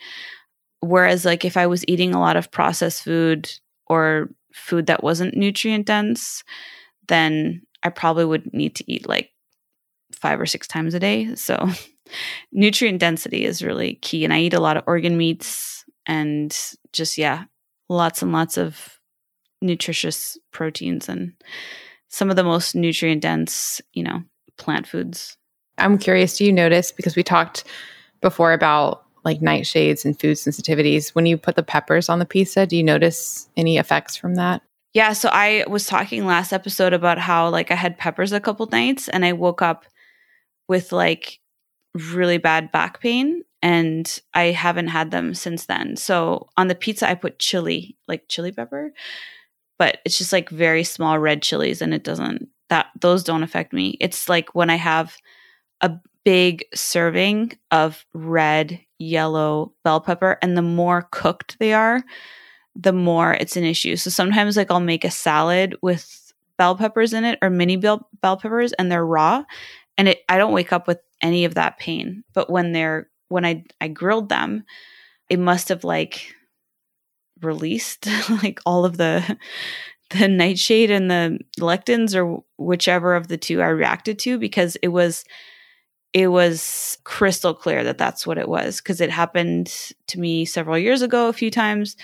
Whereas, 0.82 1.26
like, 1.26 1.44
if 1.44 1.58
I 1.58 1.66
was 1.66 1.84
eating 1.88 2.14
a 2.14 2.20
lot 2.20 2.38
of 2.38 2.52
processed 2.52 3.04
food 3.04 3.52
or 3.88 4.30
food 4.54 4.86
that 4.86 5.04
wasn't 5.04 5.36
nutrient 5.36 5.88
dense, 5.88 6.44
then 7.08 7.64
I 7.82 7.90
probably 7.90 8.24
would 8.24 8.54
need 8.54 8.76
to 8.76 8.92
eat 8.92 9.10
like 9.10 9.32
five 10.14 10.40
or 10.40 10.46
six 10.46 10.68
times 10.68 10.94
a 10.94 11.00
day. 11.00 11.34
So, 11.34 11.70
nutrient 12.52 13.00
density 13.00 13.46
is 13.46 13.64
really 13.64 13.96
key. 13.96 14.24
And 14.24 14.34
I 14.34 14.42
eat 14.42 14.54
a 14.54 14.60
lot 14.60 14.78
of 14.78 14.84
organ 14.86 15.18
meats 15.18 15.84
and 16.06 16.56
just, 16.94 17.18
yeah, 17.18 17.46
lots 17.90 18.22
and 18.22 18.32
lots 18.32 18.58
of 18.58 19.00
nutritious 19.62 20.38
proteins 20.52 21.10
and 21.10 21.34
some 22.10 22.30
of 22.30 22.36
the 22.36 22.44
most 22.44 22.76
nutrient 22.76 23.24
dense, 23.24 23.82
you 23.94 24.04
know, 24.04 24.22
plant 24.58 24.88
foods. 24.88 25.38
I'm 25.78 25.98
curious, 25.98 26.38
do 26.38 26.46
you 26.46 26.54
notice 26.54 26.92
because 26.92 27.16
we 27.16 27.24
talked 27.24 27.64
before 28.22 28.54
about 28.54 29.04
like 29.24 29.40
nightshades 29.40 30.06
and 30.06 30.20
food 30.20 30.38
sensitivities, 30.38 31.10
when 31.10 31.26
you 31.26 31.38
put 31.38 31.56
the 31.56 31.64
peppers 31.64 32.10
on 32.10 32.20
the 32.20 32.26
pizza, 32.26 32.66
do 32.66 32.78
you 32.78 32.84
notice 32.84 33.50
any 33.58 33.78
effects 33.78 34.16
from 34.16 34.36
that? 34.36 34.62
Yeah, 34.94 35.14
so 35.14 35.30
I 35.32 35.66
was 35.68 35.88
talking 35.88 36.26
last 36.26 36.54
episode 36.54 36.94
about 36.94 37.18
how 37.18 37.50
like 37.50 37.72
I 37.72 37.76
had 37.76 37.98
peppers 37.98 38.32
a 38.32 38.40
couple 38.40 38.68
nights 38.68 39.10
and 39.10 39.26
I 39.26 39.34
woke 39.34 39.62
up 39.62 39.86
with 40.68 40.92
like 40.92 41.40
really 41.94 42.38
bad 42.38 42.72
back 42.72 43.02
pain 43.02 43.44
and 43.62 44.20
I 44.34 44.52
haven't 44.52 44.88
had 44.88 45.12
them 45.12 45.34
since 45.34 45.66
then. 45.66 45.98
So 45.98 46.50
on 46.56 46.68
the 46.68 46.76
pizza, 46.76 47.10
I 47.10 47.16
put 47.16 47.40
chili, 47.40 47.98
like 48.08 48.28
chili 48.30 48.52
pepper, 48.52 48.94
but 49.80 49.98
it's 50.06 50.18
just 50.18 50.32
like 50.32 50.50
very 50.50 50.84
small 50.84 51.18
red 51.20 51.42
chilies, 51.42 51.82
and 51.82 51.94
it 51.94 52.04
doesn't 52.04 52.48
that 52.70 52.88
those 53.00 53.24
don't 53.24 53.44
affect 53.44 53.74
me. 53.74 53.98
It's 54.00 54.30
like 54.30 54.56
when 54.56 54.70
I 54.70 54.76
have 54.76 55.18
a 55.82 55.92
big 56.24 56.66
serving 56.74 57.58
of 57.72 58.06
red, 58.14 58.80
yellow 59.00 59.74
bell 59.84 60.02
pepper, 60.02 60.38
and 60.42 60.58
the 60.58 60.62
more 60.62 61.08
cooked 61.12 61.58
they 61.60 61.74
are, 61.74 62.04
the 62.76 62.94
more 62.94 63.34
it's 63.34 63.56
an 63.56 63.64
issue. 63.64 63.96
So 63.96 64.10
sometimes, 64.10 64.58
like, 64.58 64.72
I'll 64.72 64.80
make 64.80 65.06
a 65.06 65.12
salad 65.12 65.76
with 65.82 66.34
bell 66.58 66.76
peppers 66.76 67.14
in 67.14 67.24
it 67.26 67.40
or 67.42 67.50
mini 67.50 67.78
bell, 67.78 68.10
bell 68.22 68.38
peppers, 68.38 68.74
and 68.74 68.92
they're 68.92 69.06
raw, 69.06 69.44
and 69.98 70.10
it 70.10 70.20
I 70.30 70.38
don't 70.38 70.54
wake 70.54 70.74
up 70.74 70.88
with 70.88 71.00
any 71.22 71.46
of 71.46 71.56
that 71.56 71.78
pain. 71.78 72.24
But 72.34 72.50
when 72.50 72.72
they're 72.72 73.10
when 73.30 73.46
I 73.46 73.64
I 73.82 73.88
grilled 73.88 74.30
them, 74.30 74.64
it 75.30 75.40
must 75.40 75.70
have 75.70 75.84
like 75.84 76.34
released 77.42 78.08
like 78.44 78.60
all 78.66 78.86
of 78.86 78.98
the 78.98 79.38
the 80.12 80.28
nightshade 80.28 80.92
and 80.92 81.10
the 81.10 81.40
lectins 81.60 82.16
or 82.16 82.44
whichever 82.58 83.16
of 83.16 83.28
the 83.28 83.38
two 83.38 83.62
I 83.62 83.68
reacted 83.68 84.20
to 84.20 84.38
because 84.38 84.78
it 84.84 84.90
was 84.90 85.26
it 86.16 86.28
was 86.28 86.98
crystal 87.04 87.54
clear 87.54 87.84
that 87.84 87.98
that's 87.98 88.26
what 88.26 88.38
it 88.38 88.48
was 88.48 88.78
because 88.78 89.02
it 89.02 89.12
happened 89.12 89.68
to 90.08 90.18
me 90.18 90.46
several 90.46 90.78
years 90.78 91.02
ago 91.02 91.28
a 91.28 91.34
few 91.34 91.52
times 91.52 91.98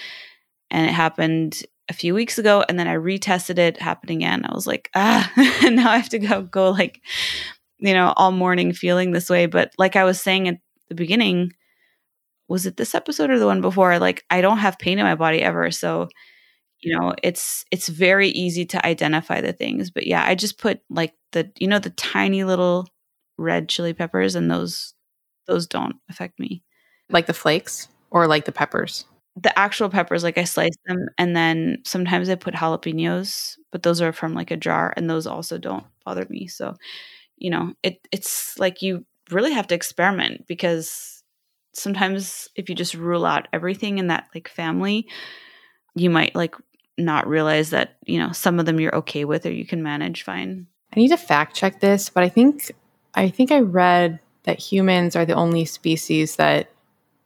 and 0.69 0.85
it 0.85 0.91
happened 0.91 1.63
a 1.87 1.93
few 1.93 2.13
weeks 2.13 2.37
ago 2.37 2.61
and 2.67 2.77
then 2.77 2.89
I 2.89 2.95
retested 2.95 3.57
it 3.57 3.79
happened 3.79 4.11
again. 4.11 4.43
I 4.45 4.53
was 4.53 4.67
like 4.67 4.89
ah. 4.95 5.31
And 5.65 5.77
now 5.77 5.89
I 5.89 5.95
have 5.95 6.09
to 6.09 6.19
go 6.19 6.41
go 6.41 6.71
like 6.71 7.01
you 7.79 7.93
know 7.93 8.13
all 8.17 8.33
morning 8.33 8.73
feeling 8.73 9.11
this 9.11 9.29
way. 9.29 9.45
But 9.45 9.71
like 9.77 9.95
I 9.95 10.03
was 10.03 10.21
saying 10.21 10.49
at 10.49 10.57
the 10.89 10.95
beginning 10.95 11.53
was 12.49 12.65
it 12.65 12.75
this 12.75 12.93
episode 12.93 13.29
or 13.29 13.39
the 13.39 13.45
one 13.45 13.61
before? 13.61 13.97
Like 13.97 14.25
I 14.29 14.41
don't 14.41 14.57
have 14.57 14.77
pain 14.77 14.99
in 14.99 15.05
my 15.05 15.15
body 15.15 15.41
ever 15.41 15.71
so 15.71 16.09
you 16.81 16.99
know 16.99 17.15
it's 17.23 17.63
it's 17.71 17.87
very 17.87 18.27
easy 18.27 18.65
to 18.65 18.85
identify 18.85 19.39
the 19.39 19.53
things. 19.53 19.89
But 19.89 20.05
yeah 20.05 20.21
I 20.21 20.35
just 20.35 20.57
put 20.57 20.81
like 20.89 21.13
the 21.31 21.49
you 21.59 21.67
know 21.69 21.79
the 21.79 21.91
tiny 21.91 22.43
little 22.43 22.89
red 23.41 23.69
chili 23.69 23.93
peppers 23.93 24.35
and 24.35 24.49
those 24.49 24.93
those 25.47 25.67
don't 25.67 25.95
affect 26.09 26.39
me. 26.39 26.63
Like 27.09 27.25
the 27.25 27.33
flakes 27.33 27.87
or 28.09 28.27
like 28.27 28.45
the 28.45 28.51
peppers? 28.51 29.05
The 29.35 29.57
actual 29.57 29.89
peppers, 29.89 30.23
like 30.23 30.37
I 30.37 30.43
slice 30.43 30.75
them 30.85 31.07
and 31.17 31.35
then 31.35 31.79
sometimes 31.85 32.29
I 32.29 32.35
put 32.35 32.53
jalapenos, 32.53 33.57
but 33.71 33.83
those 33.83 34.01
are 34.01 34.11
from 34.11 34.33
like 34.33 34.51
a 34.51 34.57
jar 34.57 34.93
and 34.95 35.09
those 35.09 35.25
also 35.25 35.57
don't 35.57 35.85
bother 36.05 36.25
me. 36.29 36.47
So, 36.47 36.75
you 37.37 37.49
know, 37.49 37.73
it 37.83 38.07
it's 38.11 38.57
like 38.59 38.81
you 38.81 39.05
really 39.31 39.53
have 39.53 39.67
to 39.67 39.75
experiment 39.75 40.45
because 40.47 41.23
sometimes 41.73 42.49
if 42.55 42.69
you 42.69 42.75
just 42.75 42.93
rule 42.93 43.25
out 43.25 43.47
everything 43.53 43.97
in 43.97 44.07
that 44.07 44.27
like 44.35 44.49
family, 44.49 45.07
you 45.95 46.09
might 46.09 46.35
like 46.35 46.55
not 46.97 47.27
realize 47.27 47.69
that, 47.69 47.97
you 48.05 48.19
know, 48.19 48.31
some 48.31 48.59
of 48.59 48.65
them 48.65 48.79
you're 48.79 48.95
okay 48.95 49.25
with 49.25 49.45
or 49.45 49.51
you 49.51 49.65
can 49.65 49.81
manage 49.81 50.23
fine. 50.23 50.67
I 50.93 50.99
need 50.99 51.09
to 51.09 51.17
fact 51.17 51.55
check 51.55 51.79
this, 51.79 52.09
but 52.09 52.23
I 52.23 52.29
think 52.29 52.71
I 53.13 53.29
think 53.29 53.51
I 53.51 53.59
read 53.59 54.19
that 54.43 54.59
humans 54.59 55.15
are 55.15 55.25
the 55.25 55.33
only 55.33 55.65
species 55.65 56.37
that 56.37 56.69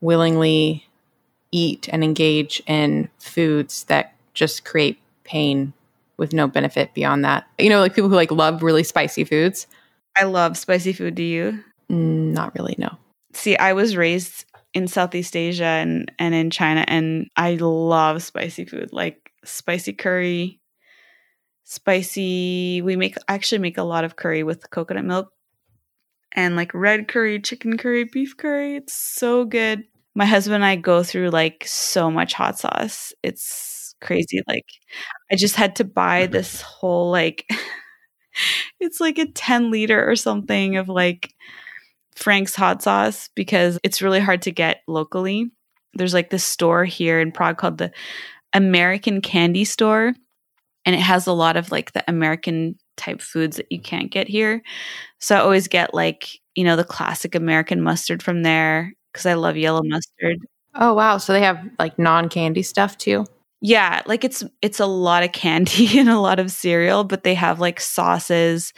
willingly 0.02 0.86
eat 1.52 1.88
and 1.92 2.04
engage 2.04 2.62
in 2.68 3.10
foods 3.20 3.86
that 3.86 4.14
just 4.34 4.66
create 4.66 5.00
pain 5.24 5.74
with 6.18 6.34
no 6.34 6.48
benefit 6.48 6.94
beyond 6.94 7.24
that. 7.26 7.48
You 7.58 7.70
know, 7.70 7.80
like 7.80 7.96
people 7.96 8.10
who 8.10 8.16
like 8.16 8.32
love 8.32 8.64
really 8.64 8.84
spicy 8.84 9.24
foods. 9.24 9.68
I 10.16 10.24
love 10.24 10.58
spicy 10.58 10.94
food. 10.94 11.16
Do 11.16 11.24
you? 11.24 11.64
Mm, 11.92 12.34
not 12.34 12.56
really, 12.56 12.76
no. 12.78 12.98
See, 13.34 13.58
I 13.58 13.74
was 13.74 13.98
raised 13.98 14.46
in 14.74 14.88
Southeast 14.88 15.36
Asia 15.36 15.66
and 15.66 16.12
and 16.20 16.34
in 16.36 16.50
China 16.50 16.86
and 16.88 17.28
I 17.36 17.56
love 17.56 18.24
spicy 18.24 18.66
food. 18.66 18.90
Like 18.92 19.32
spicy 19.44 19.94
curry, 19.94 20.60
spicy 21.64 22.82
we 22.82 22.96
make 22.96 23.16
actually 23.28 23.60
make 23.60 23.78
a 23.78 23.84
lot 23.84 24.04
of 24.04 24.16
curry 24.16 24.44
with 24.44 24.70
coconut 24.70 25.06
milk 25.06 25.32
and 26.36 26.56
like 26.56 26.74
red 26.74 27.08
curry, 27.08 27.40
chicken 27.40 27.78
curry, 27.78 28.04
beef 28.04 28.38
curry. 28.38 28.76
It's 28.76 28.94
so 28.94 29.46
good. 29.46 29.86
My 30.14 30.26
husband 30.26 30.56
and 30.56 30.66
I 30.66 30.76
go 30.76 31.02
through 31.02 31.30
like 31.30 31.64
so 31.66 32.12
much 32.12 32.34
hot 32.34 32.60
sauce. 32.60 33.14
It's 33.24 33.96
crazy. 34.02 34.42
Like 34.48 34.66
I 35.32 35.36
just 35.36 35.56
had 35.56 35.78
to 35.78 35.84
buy 35.84 36.28
this 36.32 36.62
whole 36.62 37.10
like 37.10 37.50
it's 38.80 39.00
like 39.00 39.18
a 39.18 39.32
10 39.32 39.72
liter 39.72 40.10
or 40.10 40.16
something 40.16 40.76
of 40.76 40.90
like 40.90 41.34
Frank's 42.16 42.56
hot 42.56 42.82
sauce 42.82 43.30
because 43.36 43.80
it's 43.84 44.02
really 44.02 44.20
hard 44.20 44.44
to 44.44 44.52
get 44.52 44.82
locally. 44.88 45.52
There's 45.94 46.14
like 46.14 46.30
this 46.30 46.44
store 46.44 46.84
here 46.84 47.20
in 47.20 47.32
Prague 47.32 47.58
called 47.58 47.78
the 47.78 47.92
American 48.54 49.22
Candy 49.22 49.66
Store 49.66 50.14
and 50.86 50.96
it 50.96 51.02
has 51.02 51.28
a 51.28 51.34
lot 51.34 51.58
of 51.58 51.72
like 51.72 51.94
the 51.94 52.04
American 52.08 52.78
type 52.98 53.22
foods 53.22 53.58
that 53.58 53.72
you 53.72 53.80
can't 53.80 54.12
get 54.12 54.28
here. 54.28 54.62
So 55.20 55.36
I 55.36 55.40
always 55.40 55.68
get 55.68 55.94
like, 55.94 56.28
you 56.56 56.64
know, 56.64 56.76
the 56.76 56.84
classic 56.84 57.36
American 57.36 57.82
mustard 57.82 58.24
from 58.24 58.44
there 58.44 58.94
because 59.12 59.26
I 59.26 59.34
love 59.34 59.58
yellow 59.58 59.82
mustard. 59.84 60.38
Oh 60.76 60.94
wow, 60.94 61.18
so 61.18 61.32
they 61.34 61.42
have 61.42 61.64
like 61.80 61.98
non-candy 61.98 62.64
stuff 62.64 62.98
too? 62.98 63.26
Yeah, 63.62 64.02
like 64.06 64.24
it's 64.24 64.44
it's 64.62 64.80
a 64.80 64.86
lot 64.86 65.24
of 65.24 65.32
candy 65.32 66.00
and 66.00 66.10
a 66.10 66.20
lot 66.20 66.40
of 66.40 66.52
cereal, 66.52 67.04
but 67.04 67.24
they 67.24 67.34
have 67.36 67.60
like 67.60 67.80
sauces 67.80 68.74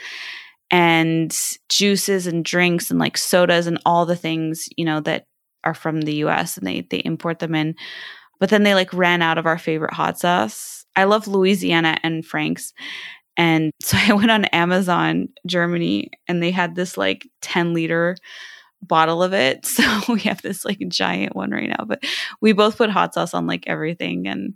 and 0.70 1.36
juices 1.68 2.26
and 2.26 2.44
drinks 2.44 2.90
and 2.90 2.98
like 2.98 3.16
sodas 3.16 3.66
and 3.66 3.80
all 3.86 4.06
the 4.06 4.16
things, 4.16 4.68
you 4.76 4.84
know, 4.84 5.00
that 5.00 5.24
are 5.64 5.74
from 5.74 6.02
the 6.02 6.16
US 6.16 6.56
and 6.56 6.66
they 6.66 6.82
they 6.82 6.98
import 7.04 7.40
them 7.40 7.54
in. 7.54 7.74
But 8.40 8.50
then 8.50 8.62
they 8.62 8.74
like 8.74 8.92
ran 8.94 9.22
out 9.22 9.38
of 9.38 9.46
our 9.46 9.58
favorite 9.58 9.92
hot 9.94 10.18
sauce. 10.18 10.84
I 10.96 11.04
love 11.04 11.28
Louisiana 11.28 11.98
and 12.02 12.24
Frank's. 12.24 12.72
And 13.38 13.72
so 13.80 13.96
I 13.98 14.12
went 14.12 14.30
on 14.30 14.44
Amazon 14.46 15.28
Germany 15.46 16.10
and 16.26 16.42
they 16.42 16.50
had 16.50 16.74
this 16.74 16.98
like 16.98 17.26
10 17.40 17.72
liter 17.72 18.16
bottle 18.82 19.22
of 19.22 19.32
it. 19.32 19.64
So 19.78 20.12
we 20.12 20.20
have 20.22 20.42
this 20.42 20.64
like 20.64 20.80
giant 20.88 21.34
one 21.34 21.52
right 21.52 21.68
now. 21.68 21.84
But 21.86 22.04
we 22.40 22.52
both 22.52 22.76
put 22.76 22.90
hot 22.90 23.14
sauce 23.14 23.32
on 23.32 23.46
like 23.46 23.64
everything. 23.66 24.26
And 24.26 24.54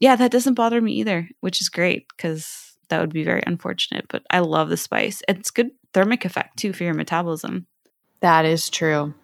yeah, 0.00 0.16
that 0.16 0.32
doesn't 0.32 0.54
bother 0.54 0.80
me 0.80 0.92
either, 0.94 1.28
which 1.40 1.60
is 1.60 1.68
great 1.68 2.06
because 2.16 2.76
that 2.88 3.00
would 3.00 3.12
be 3.12 3.24
very 3.24 3.42
unfortunate. 3.46 4.06
But 4.08 4.24
I 4.30 4.40
love 4.40 4.68
the 4.68 4.76
spice. 4.76 5.22
It's 5.28 5.50
good 5.50 5.70
thermic 5.94 6.24
effect 6.24 6.58
too 6.58 6.72
for 6.72 6.84
your 6.84 6.94
metabolism. 6.94 7.66
That 8.20 8.44
is 8.44 8.68
true. 8.68 9.14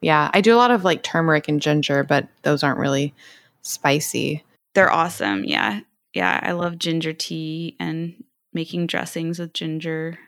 Yeah. 0.00 0.30
I 0.32 0.40
do 0.40 0.54
a 0.54 0.58
lot 0.58 0.70
of 0.70 0.84
like 0.84 1.02
turmeric 1.02 1.48
and 1.48 1.60
ginger, 1.60 2.04
but 2.04 2.28
those 2.42 2.62
aren't 2.62 2.78
really 2.78 3.12
spicy. 3.62 4.44
They're 4.74 4.92
awesome. 4.92 5.44
Yeah 5.44 5.80
yeah, 6.14 6.40
I 6.42 6.52
love 6.52 6.78
ginger 6.78 7.12
tea 7.12 7.76
and 7.78 8.24
making 8.52 8.86
dressings 8.86 9.38
with 9.38 9.52
ginger. 9.52 10.18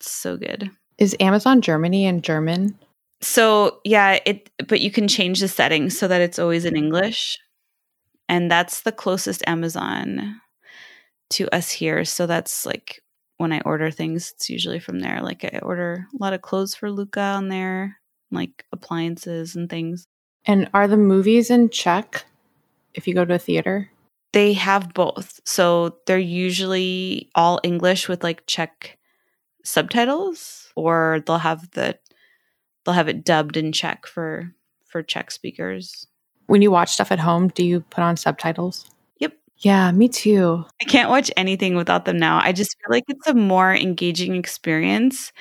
It's 0.00 0.10
so 0.10 0.36
good. 0.36 0.70
Is 0.98 1.16
Amazon 1.20 1.60
Germany 1.60 2.06
and 2.06 2.22
German? 2.22 2.78
So, 3.20 3.78
yeah, 3.84 4.18
it 4.24 4.50
but 4.68 4.80
you 4.80 4.90
can 4.90 5.08
change 5.08 5.40
the 5.40 5.48
settings 5.48 5.96
so 5.98 6.08
that 6.08 6.20
it's 6.20 6.38
always 6.38 6.64
in 6.64 6.76
English. 6.76 7.38
And 8.28 8.50
that's 8.50 8.82
the 8.82 8.92
closest 8.92 9.42
Amazon 9.46 10.40
to 11.30 11.54
us 11.54 11.70
here. 11.70 12.04
So 12.04 12.26
that's 12.26 12.64
like 12.64 13.02
when 13.36 13.52
I 13.52 13.60
order 13.60 13.90
things, 13.90 14.32
it's 14.34 14.48
usually 14.48 14.78
from 14.78 15.00
there. 15.00 15.20
Like 15.22 15.44
I 15.44 15.58
order 15.58 16.06
a 16.14 16.22
lot 16.22 16.32
of 16.32 16.42
clothes 16.42 16.74
for 16.74 16.90
Luca 16.90 17.20
on 17.20 17.48
there, 17.48 17.98
like 18.30 18.64
appliances 18.72 19.54
and 19.56 19.68
things. 19.68 20.06
And 20.44 20.68
are 20.74 20.88
the 20.88 20.96
movies 20.96 21.50
in 21.50 21.68
Czech 21.68 22.24
if 22.94 23.06
you 23.06 23.14
go 23.14 23.24
to 23.24 23.34
a 23.34 23.38
theater? 23.38 23.90
They 24.32 24.54
have 24.54 24.94
both. 24.94 25.40
So 25.44 25.96
they're 26.06 26.18
usually 26.18 27.30
all 27.34 27.60
English 27.62 28.08
with 28.08 28.24
like 28.24 28.46
Czech 28.46 28.98
subtitles 29.64 30.72
or 30.74 31.22
they'll 31.26 31.38
have 31.38 31.70
the 31.72 31.98
they'll 32.84 32.94
have 32.94 33.08
it 33.08 33.24
dubbed 33.24 33.56
in 33.56 33.72
Czech 33.72 34.06
for 34.06 34.52
for 34.86 35.02
Czech 35.02 35.30
speakers. 35.30 36.06
When 36.46 36.62
you 36.62 36.70
watch 36.70 36.92
stuff 36.92 37.12
at 37.12 37.20
home, 37.20 37.48
do 37.48 37.64
you 37.64 37.80
put 37.80 38.02
on 38.02 38.16
subtitles? 38.16 38.90
Yep. 39.18 39.34
Yeah, 39.58 39.92
me 39.92 40.08
too. 40.08 40.64
I 40.80 40.84
can't 40.84 41.10
watch 41.10 41.30
anything 41.36 41.76
without 41.76 42.04
them 42.04 42.18
now. 42.18 42.40
I 42.42 42.52
just 42.52 42.76
feel 42.78 42.90
like 42.90 43.04
it's 43.08 43.28
a 43.28 43.34
more 43.34 43.72
engaging 43.74 44.34
experience 44.34 45.32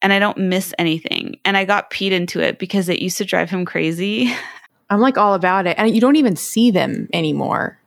and 0.00 0.12
I 0.12 0.18
don't 0.18 0.38
miss 0.38 0.72
anything. 0.78 1.38
And 1.44 1.56
I 1.56 1.64
got 1.64 1.90
Pete 1.90 2.12
into 2.12 2.40
it 2.40 2.58
because 2.58 2.88
it 2.88 3.00
used 3.00 3.18
to 3.18 3.24
drive 3.24 3.50
him 3.50 3.64
crazy. 3.64 4.32
I'm 4.90 5.00
like 5.00 5.16
all 5.16 5.34
about 5.34 5.66
it. 5.66 5.76
And 5.78 5.94
you 5.94 6.00
don't 6.00 6.16
even 6.16 6.36
see 6.36 6.70
them 6.70 7.08
anymore 7.12 7.78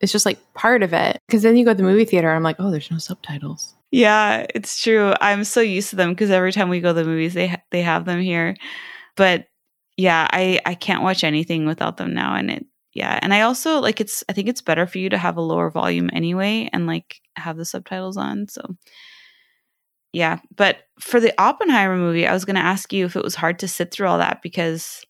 it's 0.00 0.12
just 0.12 0.26
like 0.26 0.38
part 0.54 0.82
of 0.82 0.92
it. 0.92 1.18
Because 1.26 1.42
then 1.42 1.56
you 1.56 1.64
go 1.64 1.72
to 1.72 1.76
the 1.76 1.82
movie 1.82 2.04
theater, 2.04 2.30
I'm 2.30 2.42
like, 2.42 2.56
oh, 2.58 2.70
there's 2.70 2.90
no 2.90 2.98
subtitles. 2.98 3.74
Yeah, 3.90 4.46
it's 4.54 4.80
true. 4.82 5.14
I'm 5.20 5.44
so 5.44 5.60
used 5.60 5.90
to 5.90 5.96
them 5.96 6.10
because 6.10 6.30
every 6.30 6.52
time 6.52 6.68
we 6.68 6.80
go 6.80 6.88
to 6.90 6.94
the 6.94 7.04
movies, 7.04 7.34
they 7.34 7.48
ha- 7.48 7.62
they 7.70 7.82
have 7.82 8.04
them 8.04 8.20
here. 8.20 8.56
But 9.16 9.46
yeah, 9.96 10.28
I 10.30 10.60
I 10.64 10.74
can't 10.74 11.02
watch 11.02 11.24
anything 11.24 11.66
without 11.66 11.96
them 11.96 12.14
now, 12.14 12.34
and 12.34 12.50
it 12.50 12.66
yeah, 12.94 13.18
and 13.22 13.34
I 13.34 13.42
also 13.42 13.80
like 13.80 14.00
it's. 14.00 14.24
I 14.28 14.32
think 14.32 14.48
it's 14.48 14.62
better 14.62 14.86
for 14.86 14.98
you 14.98 15.08
to 15.10 15.18
have 15.18 15.36
a 15.36 15.40
lower 15.42 15.70
volume 15.70 16.10
anyway, 16.12 16.70
and 16.72 16.86
like 16.86 17.20
have 17.36 17.56
the 17.56 17.64
subtitles 17.64 18.16
on. 18.16 18.48
So 18.48 18.62
Yeah. 20.12 20.40
But 20.56 20.78
for 20.98 21.20
the 21.20 21.32
Oppenheimer 21.40 21.96
movie, 21.96 22.26
I 22.26 22.32
was 22.32 22.44
going 22.44 22.56
to 22.56 22.62
ask 22.62 22.92
you 22.92 23.06
if 23.06 23.16
it 23.16 23.22
was 23.22 23.34
hard 23.36 23.58
to 23.60 23.68
sit 23.68 23.92
through 23.92 24.08
all 24.08 24.18
that 24.18 24.42
because 24.42 25.04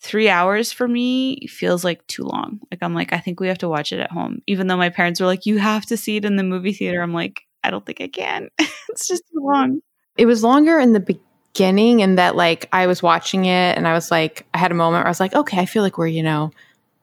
three 0.00 0.28
hours 0.28 0.72
for 0.72 0.86
me 0.86 1.46
feels 1.46 1.84
like 1.84 2.06
too 2.06 2.24
long. 2.24 2.60
Like, 2.70 2.82
I'm 2.82 2.94
like, 2.94 3.12
I 3.12 3.18
think 3.18 3.40
we 3.40 3.48
have 3.48 3.58
to 3.58 3.68
watch 3.68 3.92
it 3.92 4.00
at 4.00 4.10
home. 4.10 4.42
Even 4.46 4.66
though 4.66 4.76
my 4.76 4.90
parents 4.90 5.20
were 5.20 5.26
like, 5.26 5.46
you 5.46 5.58
have 5.58 5.86
to 5.86 5.96
see 5.96 6.16
it 6.16 6.24
in 6.24 6.36
the 6.36 6.42
movie 6.42 6.72
theater. 6.72 7.02
I'm 7.02 7.14
like, 7.14 7.42
I 7.64 7.70
don't 7.70 7.84
think 7.84 8.00
I 8.00 8.08
can. 8.08 8.50
it's 8.88 9.08
just 9.08 9.24
too 9.32 9.40
long. 9.40 9.80
It 10.16 10.26
was 10.26 10.42
longer 10.42 10.78
in 10.78 10.92
the 10.92 11.00
beginning, 11.00 12.02
and 12.02 12.18
that 12.18 12.36
like 12.36 12.68
I 12.72 12.86
was 12.86 13.02
watching 13.02 13.46
it 13.46 13.76
and 13.76 13.88
I 13.88 13.92
was 13.92 14.10
like, 14.10 14.46
I 14.54 14.58
had 14.58 14.70
a 14.70 14.74
moment 14.74 15.00
where 15.00 15.06
I 15.06 15.10
was 15.10 15.20
like, 15.20 15.34
okay, 15.34 15.58
I 15.58 15.66
feel 15.66 15.82
like 15.82 15.98
we're, 15.98 16.06
you 16.06 16.22
know, 16.22 16.52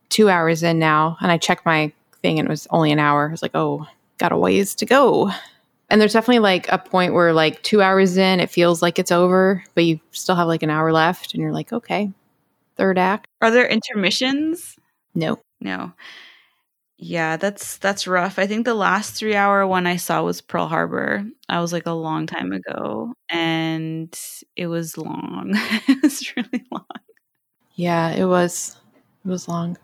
two 0.10 0.30
hours 0.30 0.64
in 0.64 0.80
now. 0.80 1.18
And 1.22 1.32
I 1.32 1.38
checked 1.38 1.66
my 1.66 1.92
thing 2.22 2.40
and 2.40 2.48
it 2.48 2.52
was 2.52 2.68
only 2.70 2.92
an 2.92 3.00
hour. 3.00 3.28
I 3.28 3.32
was 3.32 3.42
like, 3.42 3.56
oh, 3.56 3.86
got 4.18 4.32
a 4.32 4.38
ways 4.38 4.76
to 4.76 4.86
go. 4.86 5.32
And 5.90 6.00
there's 6.00 6.14
definitely 6.14 6.40
like 6.40 6.72
a 6.72 6.78
point 6.78 7.14
where 7.14 7.34
like 7.34 7.62
two 7.62 7.82
hours 7.82 8.18
in, 8.18 8.40
it 8.40 8.50
feels 8.50 8.82
like 8.82 8.98
it's 8.98 9.12
over, 9.12 9.64
but 9.76 9.84
you 9.84 10.00
still 10.12 10.36
have 10.36 10.48
like 10.48 10.64
an 10.64 10.70
hour 10.70 10.92
left 10.92 11.34
and 11.34 11.42
you're 11.42 11.52
like, 11.52 11.74
okay, 11.74 12.12
third 12.76 12.98
act. 12.98 13.28
Are 13.42 13.52
there 13.52 13.68
intermissions? 13.68 14.78
No. 15.16 15.40
No. 15.62 15.94
Yeah, 16.98 17.38
that's 17.38 17.78
that's 17.78 18.08
rough. 18.08 18.40
I 18.40 18.48
think 18.48 18.66
the 18.66 18.74
last 18.76 19.16
three 19.16 19.36
hour 19.36 19.68
one 19.68 19.88
I 19.88 19.98
saw 19.98 20.24
was 20.24 20.42
Pearl 20.42 20.68
Harbor. 20.68 21.26
I 21.50 21.60
was 21.60 21.74
like 21.74 21.86
a 21.86 21.92
long 21.92 22.28
time 22.28 22.54
ago, 22.54 23.14
and 23.30 24.18
it 24.56 24.68
was 24.68 24.98
long. 24.98 25.52
it 25.88 26.02
was 26.02 26.34
really 26.38 26.64
long. 26.72 26.86
Yeah, 27.76 28.12
it 28.12 28.26
was. 28.26 28.78
It 29.26 29.30
was 29.30 29.48
long. 29.48 29.78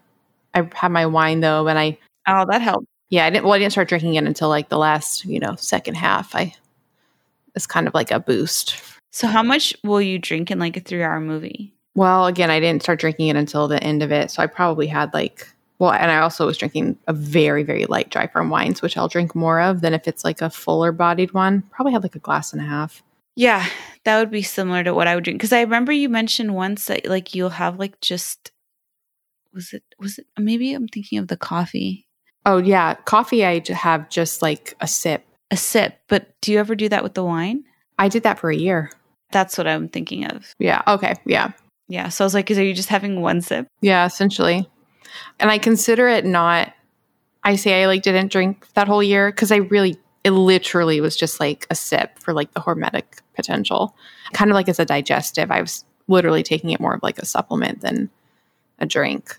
I 0.54 0.70
had 0.74 0.92
my 0.92 1.06
wine 1.08 1.42
though, 1.42 1.68
and 1.68 1.80
I. 1.80 1.98
Oh, 2.28 2.46
that 2.50 2.62
helped. 2.62 2.88
Yeah, 3.10 3.26
I 3.26 3.30
didn't. 3.32 3.46
Well, 3.46 3.54
I 3.54 3.60
didn't 3.60 3.72
start 3.74 3.90
drinking 3.90 4.16
it 4.16 4.26
until 4.26 4.50
like 4.50 4.70
the 4.70 4.78
last, 4.78 5.26
you 5.26 5.40
know, 5.40 5.56
second 5.56 5.96
half. 5.96 6.36
I. 6.36 6.54
It's 7.56 7.68
kind 7.68 7.88
of 7.88 7.94
like 7.94 8.12
a 8.12 8.20
boost. 8.20 8.82
So, 9.12 9.28
how 9.28 9.44
much 9.44 9.76
will 9.84 10.02
you 10.02 10.20
drink 10.20 10.52
in 10.52 10.60
like 10.60 10.78
a 10.78 10.82
three 10.82 11.04
hour 11.04 11.20
movie? 11.20 11.74
Well, 11.96 12.28
again, 12.28 12.50
I 12.50 12.60
didn't 12.60 12.84
start 12.84 13.00
drinking 13.00 13.28
it 13.28 13.36
until 13.36 13.68
the 13.68 13.84
end 13.84 14.04
of 14.04 14.12
it, 14.12 14.32
so 14.32 14.42
I 14.42 14.48
probably 14.48 14.88
had 14.88 15.14
like 15.14 15.48
well, 15.80 15.94
and 15.94 16.12
I 16.12 16.20
also 16.20 16.46
was 16.46 16.58
drinking 16.58 16.98
a 17.08 17.14
very, 17.14 17.64
very 17.64 17.86
light 17.86 18.10
dry 18.10 18.28
farm 18.28 18.50
wines, 18.50 18.82
which 18.82 18.98
I'll 18.98 19.08
drink 19.08 19.34
more 19.34 19.62
of 19.62 19.80
than 19.80 19.94
if 19.94 20.10
it's 20.10 20.26
like 20.26 20.42
a 20.42 20.50
fuller 20.50 20.92
bodied 20.92 21.34
one. 21.34 21.64
Probably 21.72 21.94
had 21.94 22.04
like 22.04 22.16
a 22.16 22.20
glass 22.20 22.52
and 22.52 22.62
a 22.62 22.66
half. 22.66 23.02
Yeah, 23.38 23.66
that 24.04 24.20
would 24.20 24.30
be 24.30 24.42
similar 24.42 24.84
to 24.84 24.94
what 24.94 25.08
I 25.08 25.16
would 25.16 25.24
drink. 25.24 25.40
Because 25.40 25.54
I 25.54 25.62
remember 25.62 25.94
you 25.94 26.10
mentioned 26.10 26.54
once 26.54 26.86
that 26.88 27.08
like 27.08 27.34
you'll 27.34 27.50
have 27.50 27.80
like 27.80 28.00
just 28.02 28.52
was 29.54 29.72
it 29.72 29.84
was 29.98 30.20
it 30.20 30.28
maybe 30.38 30.74
I'm 30.74 30.90
thinking 30.90 31.18
of 31.18 31.30
the 31.30 31.38
coffee. 31.38 32.06
Oh 32.46 32.58
yeah, 32.58 32.96
coffee 32.96 33.46
I 33.46 33.62
have 33.70 34.10
just 34.10 34.42
like 34.42 34.76
a 34.82 34.88
sip. 34.88 35.26
A 35.52 35.58
sip, 35.58 35.98
but 36.08 36.40
do 36.42 36.52
you 36.52 36.60
ever 36.60 36.76
do 36.76 36.90
that 36.90 37.04
with 37.04 37.14
the 37.14 37.24
wine? 37.24 37.64
I 37.98 38.10
did 38.10 38.24
that 38.24 38.38
for 38.38 38.52
a 38.52 38.56
year. 38.56 38.92
That's 39.32 39.58
what 39.58 39.68
I'm 39.68 39.88
thinking 39.88 40.26
of. 40.26 40.54
Yeah. 40.60 40.82
Okay. 40.88 41.14
Yeah. 41.26 41.52
Yeah. 41.90 42.08
So 42.10 42.24
I 42.24 42.26
was 42.26 42.34
like, 42.34 42.50
are 42.50 42.54
you 42.54 42.74
just 42.74 42.90
having 42.90 43.22
one 43.22 43.42
sip? 43.42 43.68
Yeah, 43.82 44.06
essentially. 44.06 44.70
And 45.40 45.52
I 45.52 45.58
consider 45.58 46.08
it 46.08 46.24
not, 46.24 46.72
I 47.44 47.56
say 47.56 47.82
I 47.82 47.88
like 47.88 48.04
didn't 48.04 48.32
drink 48.32 48.66
that 48.76 48.88
whole 48.88 49.04
year 49.04 49.32
because 49.32 49.52
I 49.52 49.58
really, 49.58 49.98
it 50.24 50.32
literally 50.32 51.02
was 51.02 51.18
just 51.18 51.40
like 51.40 51.66
a 51.70 51.76
sip 51.76 52.20
for 52.20 52.34
like 52.34 52.54
the 52.54 52.60
hormetic 52.60 53.04
potential. 53.36 53.96
Kind 54.34 54.52
of 54.52 54.56
like 54.56 54.70
as 54.70 54.80
a 54.80 54.86
digestive. 54.86 55.50
I 55.50 55.62
was 55.62 55.84
literally 56.08 56.44
taking 56.44 56.70
it 56.70 56.80
more 56.80 56.94
of 56.94 57.04
like 57.04 57.18
a 57.18 57.26
supplement 57.26 57.82
than 57.82 58.10
a 58.78 58.86
drink. 58.86 59.38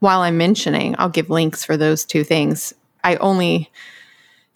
While 0.00 0.20
I'm 0.20 0.36
mentioning, 0.36 0.94
I'll 0.98 1.08
give 1.08 1.30
links 1.30 1.64
for 1.64 1.76
those 1.76 2.04
two 2.04 2.22
things. 2.22 2.74
I 3.02 3.16
only, 3.16 3.70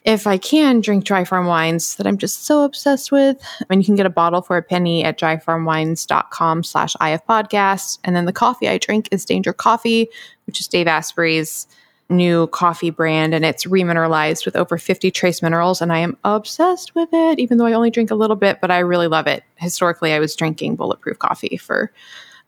if 0.05 0.27
I 0.27 0.37
can, 0.37 0.81
drink 0.81 1.05
dry 1.05 1.25
farm 1.25 1.47
wines 1.47 1.97
that 1.97 2.07
I'm 2.07 2.19
just 2.19 2.45
so 2.45 2.65
obsessed 2.65 3.13
with. 3.13 3.41
I 3.61 3.65
mean, 3.71 3.81
you 3.81 3.87
can 3.87 3.95
get 3.95 4.07
a 4.07 4.11
bottle 4.11 4.43
for 4.43 4.57
a 4.57 4.63
penny 4.63 5.05
at 5.05 5.19
dryfarmwines.com 5.19 6.65
slash 6.65 6.95
IF 7.01 7.25
podcast. 7.27 7.99
And 8.03 8.17
then 8.17 8.25
the 8.25 8.33
coffee 8.33 8.69
I 8.69 8.79
drink 8.79 9.09
is 9.13 9.25
Danger 9.25 9.53
Coffee, 9.53 10.09
which 10.47 10.61
is 10.61 10.67
Dave 10.67 10.89
Asprey's 10.89 11.69
new 12.09 12.49
coffee 12.49 12.91
brand. 12.91 13.33
And 13.33 13.45
it's 13.45 13.65
remineralized 13.65 14.45
with 14.45 14.57
over 14.57 14.77
50 14.77 15.11
trace 15.13 15.41
minerals. 15.41 15.81
And 15.81 15.93
I 15.93 15.99
am 15.99 16.17
obsessed 16.25 16.95
with 16.97 17.09
it, 17.13 17.39
even 17.39 17.59
though 17.59 17.67
I 17.67 17.73
only 17.73 17.91
drink 17.91 18.11
a 18.11 18.17
little 18.17 18.37
bit, 18.37 18.61
but 18.61 18.73
I 18.73 18.81
really 18.81 19.07
love 19.07 19.29
it. 19.29 19.45
Historically, 19.55 20.13
I 20.13 20.19
was 20.19 20.35
drinking 20.35 20.77
bulletproof 20.77 21.21
coffee 21.21 21.57
for 21.57 21.93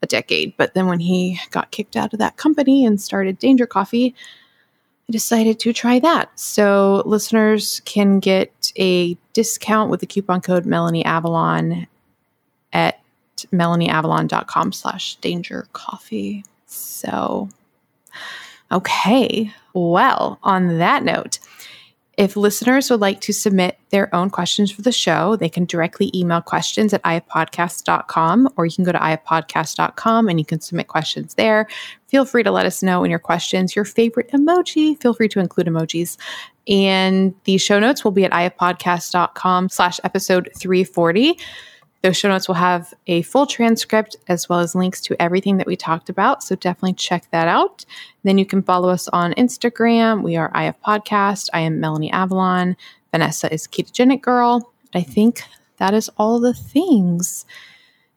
a 0.03 0.07
decade. 0.07 0.57
But 0.57 0.75
then 0.75 0.89
when 0.89 0.99
he 0.99 1.39
got 1.51 1.71
kicked 1.71 1.97
out 1.97 2.13
of 2.13 2.19
that 2.19 2.37
company 2.37 2.85
and 2.85 3.01
started 3.01 3.39
Danger 3.39 3.67
Coffee, 3.67 4.15
decided 5.11 5.61
to 5.61 5.73
try 5.73 5.99
that. 6.01 6.39
So 6.39 7.03
listeners 7.05 7.81
can 7.85 8.21
get 8.21 8.73
a 8.79 9.17
discount 9.33 9.91
with 9.91 10.01
the 10.01 10.07
coupon 10.07 10.41
code 10.41 10.67
Melanie 10.67 11.05
Avalon 11.05 11.87
at 12.73 13.01
melanieavalon.com 13.53 14.73
slash 14.73 15.17
danger 15.17 15.67
coffee. 15.73 16.45
So, 16.67 17.49
okay. 18.73 19.53
Well, 19.75 20.39
on 20.43 20.79
that 20.79 21.05
note, 21.05 21.39
if 22.17 22.37
listeners 22.37 22.91
would 22.91 23.01
like 23.01 23.21
to 23.23 23.33
submit 23.33 23.79
their 23.91 24.15
own 24.15 24.31
questions 24.31 24.71
for 24.71 24.83
the 24.83 24.93
show, 24.93 25.37
they 25.37 25.49
can 25.49 25.65
directly 25.65 26.11
email 26.15 26.41
questions 26.41 26.93
at 26.93 27.03
ifpodcast.com 27.03 28.49
or 28.57 28.67
you 28.67 28.73
can 28.73 28.85
go 28.85 28.93
to 28.93 28.99
ifpodcast.com 28.99 30.29
and 30.29 30.39
you 30.39 30.45
can 30.45 30.61
submit 30.61 30.89
questions 30.89 31.35
there. 31.35 31.67
Feel 32.09 32.25
free 32.25 32.43
to 32.43 32.51
let 32.51 32.67
us 32.67 32.83
know 32.83 33.03
in 33.05 33.11
your 33.11 33.19
questions 33.19 33.75
your 33.75 33.85
favorite 33.85 34.31
emoji. 34.31 35.01
Feel 35.01 35.15
free 35.15 35.29
to 35.29 35.41
include 35.41 35.67
emojis. 35.67 36.17
And 36.69 37.35
the 37.45 37.59
show 37.59 37.79
notes 37.79 38.05
will 38.05 38.13
be 38.13 38.25
at 38.25 38.33
ifpodcast.com 38.33 39.69
slash 39.69 40.01
episode 40.05 40.51
340. 40.57 41.39
Those 42.05 42.19
show 42.19 42.29
notes 42.29 42.49
will 42.49 42.57
have 42.57 42.93
a 43.07 43.23
full 43.23 43.47
transcript 43.47 44.15
as 44.29 44.47
well 44.47 44.61
as 44.61 44.75
links 44.75 45.01
to 45.01 45.17
everything 45.23 45.57
that 45.57 45.67
we 45.67 45.75
talked 45.75 46.11
about. 46.11 46.43
So 46.43 46.55
definitely 46.55 46.93
check 46.93 47.31
that 47.31 47.49
out. 47.49 47.87
Then 48.25 48.37
you 48.37 48.45
can 48.45 48.63
follow 48.63 48.91
us 48.91 49.09
on 49.09 49.33
Instagram. 49.33 50.23
We 50.23 50.37
are 50.37 50.53
IF 50.55 50.75
Podcast. 50.87 51.49
I 51.55 51.61
am 51.61 51.81
Melanie 51.81 52.13
Avalon. 52.13 52.77
Vanessa 53.11 53.51
is 53.51 53.67
Ketogenic 53.67 54.21
Girl. 54.21 54.71
I 54.93 55.01
think 55.01 55.45
that 55.79 55.95
is 55.95 56.11
all 56.19 56.41
the 56.41 56.53
things. 56.53 57.47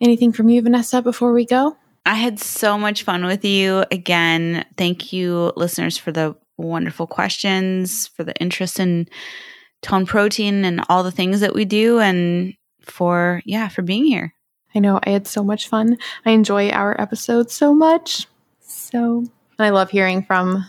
Anything 0.01 0.33
from 0.33 0.49
you, 0.49 0.61
Vanessa, 0.61 1.01
before 1.01 1.31
we 1.31 1.45
go? 1.45 1.77
I 2.05 2.15
had 2.15 2.41
so 2.41 2.77
much 2.77 3.03
fun 3.03 3.23
with 3.23 3.45
you. 3.45 3.85
Again, 3.89 4.65
thank 4.75 5.13
you, 5.13 5.53
listeners, 5.55 5.97
for 5.97 6.11
the 6.11 6.35
wonderful 6.57 7.07
questions, 7.07 8.07
for 8.07 8.25
the 8.25 8.35
interest 8.35 8.81
in 8.81 9.07
tone 9.81 10.05
protein 10.05 10.65
and 10.65 10.83
all 10.89 11.03
the 11.03 11.09
things 11.11 11.39
that 11.39 11.55
we 11.55 11.63
do. 11.63 11.99
And 11.99 12.53
for 12.89 13.41
yeah 13.45 13.67
for 13.67 13.81
being 13.81 14.05
here. 14.05 14.33
I 14.75 14.79
know 14.79 14.99
I 15.03 15.11
had 15.11 15.27
so 15.27 15.43
much 15.43 15.67
fun. 15.67 15.97
I 16.25 16.31
enjoy 16.31 16.69
our 16.69 16.99
episodes 16.99 17.53
so 17.53 17.73
much. 17.73 18.27
So 18.59 19.25
I 19.57 19.69
love 19.69 19.89
hearing 19.89 20.23
from 20.23 20.65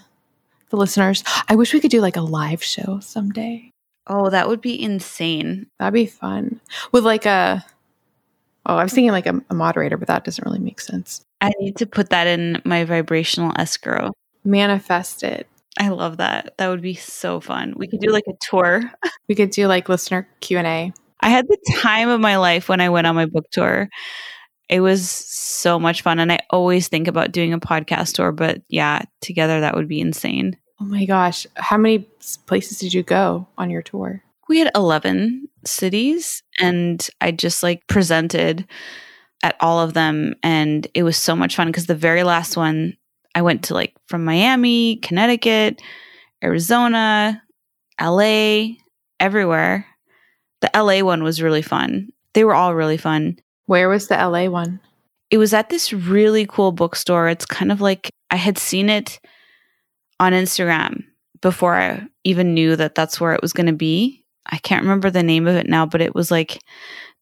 the 0.70 0.76
listeners. 0.76 1.24
I 1.48 1.56
wish 1.56 1.74
we 1.74 1.80
could 1.80 1.90
do 1.90 2.00
like 2.00 2.16
a 2.16 2.22
live 2.22 2.62
show 2.62 3.00
someday. 3.00 3.70
Oh, 4.06 4.30
that 4.30 4.48
would 4.48 4.60
be 4.60 4.80
insane. 4.80 5.66
That'd 5.78 5.94
be 5.94 6.06
fun. 6.06 6.60
With 6.92 7.04
like 7.04 7.26
a 7.26 7.64
Oh, 8.68 8.76
I 8.76 8.82
was 8.82 8.92
thinking 8.92 9.12
like 9.12 9.26
a, 9.26 9.40
a 9.48 9.54
moderator, 9.54 9.96
but 9.96 10.08
that 10.08 10.24
doesn't 10.24 10.44
really 10.44 10.58
make 10.58 10.80
sense. 10.80 11.22
I 11.40 11.52
need 11.58 11.76
to 11.76 11.86
put 11.86 12.10
that 12.10 12.26
in 12.26 12.60
my 12.66 12.84
vibrational 12.84 13.52
escrow. 13.56 14.12
Manifest 14.44 15.22
it. 15.22 15.48
I 15.78 15.88
love 15.88 16.18
that. 16.18 16.54
That 16.58 16.68
would 16.68 16.82
be 16.82 16.94
so 16.94 17.40
fun. 17.40 17.74
We 17.76 17.86
could 17.86 18.00
do 18.00 18.10
like 18.10 18.26
a 18.28 18.34
tour. 18.40 18.82
we 19.28 19.34
could 19.34 19.50
do 19.50 19.66
like 19.68 19.88
listener 19.88 20.28
Q&A. 20.40 20.92
I 21.20 21.30
had 21.30 21.46
the 21.48 21.58
time 21.76 22.08
of 22.08 22.20
my 22.20 22.36
life 22.36 22.68
when 22.68 22.80
I 22.80 22.88
went 22.88 23.06
on 23.06 23.14
my 23.14 23.26
book 23.26 23.46
tour. 23.50 23.88
It 24.68 24.80
was 24.80 25.08
so 25.08 25.78
much 25.78 26.02
fun. 26.02 26.18
And 26.18 26.30
I 26.30 26.40
always 26.50 26.88
think 26.88 27.08
about 27.08 27.32
doing 27.32 27.52
a 27.52 27.60
podcast 27.60 28.14
tour, 28.14 28.32
but 28.32 28.62
yeah, 28.68 29.02
together 29.20 29.60
that 29.60 29.74
would 29.74 29.88
be 29.88 30.00
insane. 30.00 30.56
Oh 30.80 30.84
my 30.84 31.06
gosh. 31.06 31.46
How 31.56 31.76
many 31.76 32.06
places 32.46 32.78
did 32.78 32.94
you 32.94 33.02
go 33.02 33.48
on 33.56 33.70
your 33.70 33.82
tour? 33.82 34.22
We 34.48 34.58
had 34.58 34.70
11 34.74 35.48
cities 35.64 36.42
and 36.58 37.06
I 37.20 37.32
just 37.32 37.62
like 37.62 37.86
presented 37.88 38.66
at 39.42 39.56
all 39.60 39.80
of 39.80 39.94
them. 39.94 40.34
And 40.42 40.86
it 40.94 41.02
was 41.02 41.16
so 41.16 41.34
much 41.34 41.56
fun 41.56 41.68
because 41.68 41.86
the 41.86 41.94
very 41.94 42.22
last 42.22 42.56
one, 42.56 42.96
I 43.34 43.42
went 43.42 43.64
to 43.64 43.74
like 43.74 43.94
from 44.06 44.24
Miami, 44.24 44.96
Connecticut, 44.96 45.80
Arizona, 46.42 47.42
LA, 48.00 48.74
everywhere. 49.18 49.86
The 50.60 50.70
LA 50.74 51.04
one 51.04 51.22
was 51.22 51.42
really 51.42 51.62
fun. 51.62 52.10
They 52.34 52.44
were 52.44 52.54
all 52.54 52.74
really 52.74 52.96
fun. 52.96 53.38
Where 53.66 53.88
was 53.88 54.08
the 54.08 54.16
LA 54.16 54.46
one? 54.46 54.80
It 55.30 55.38
was 55.38 55.52
at 55.52 55.68
this 55.68 55.92
really 55.92 56.46
cool 56.46 56.72
bookstore. 56.72 57.28
It's 57.28 57.46
kind 57.46 57.70
of 57.70 57.80
like 57.80 58.10
I 58.30 58.36
had 58.36 58.58
seen 58.58 58.88
it 58.88 59.20
on 60.18 60.32
Instagram 60.32 61.04
before 61.40 61.74
I 61.76 62.06
even 62.24 62.54
knew 62.54 62.76
that 62.76 62.94
that's 62.94 63.20
where 63.20 63.34
it 63.34 63.42
was 63.42 63.52
going 63.52 63.66
to 63.66 63.72
be. 63.72 64.24
I 64.46 64.58
can't 64.58 64.82
remember 64.82 65.10
the 65.10 65.22
name 65.22 65.46
of 65.46 65.54
it 65.56 65.68
now, 65.68 65.86
but 65.86 66.00
it 66.00 66.14
was 66.14 66.30
like 66.30 66.60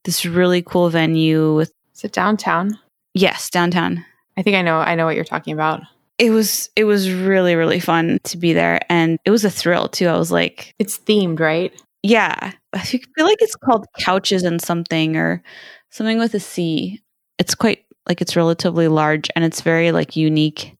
this 0.04 0.24
really 0.24 0.62
cool 0.62 0.88
venue 0.88 1.54
with 1.54 1.72
Is 1.94 2.04
it 2.04 2.12
downtown? 2.12 2.78
Yes, 3.14 3.50
downtown. 3.50 4.04
I 4.36 4.42
think 4.42 4.56
I 4.56 4.62
know 4.62 4.78
I 4.78 4.94
know 4.94 5.06
what 5.06 5.16
you're 5.16 5.24
talking 5.24 5.54
about. 5.54 5.82
It 6.18 6.30
was 6.30 6.70
it 6.76 6.84
was 6.84 7.10
really 7.12 7.56
really 7.56 7.80
fun 7.80 8.20
to 8.24 8.36
be 8.36 8.52
there 8.52 8.80
and 8.88 9.18
it 9.24 9.30
was 9.30 9.44
a 9.44 9.50
thrill 9.50 9.88
too. 9.88 10.06
I 10.06 10.16
was 10.16 10.30
like 10.30 10.74
It's 10.78 10.98
themed, 10.98 11.40
right? 11.40 11.74
Yeah. 12.02 12.52
I 12.72 12.78
feel 12.78 13.00
like 13.18 13.40
it's 13.40 13.56
called 13.56 13.86
Couches 13.98 14.44
and 14.44 14.60
something 14.60 15.16
or 15.16 15.42
something 15.90 16.18
with 16.18 16.34
a 16.34 16.40
C. 16.40 17.02
It's 17.38 17.54
quite 17.54 17.84
like 18.08 18.20
it's 18.20 18.36
relatively 18.36 18.88
large 18.88 19.30
and 19.34 19.44
it's 19.44 19.60
very 19.60 19.92
like 19.92 20.16
unique. 20.16 20.76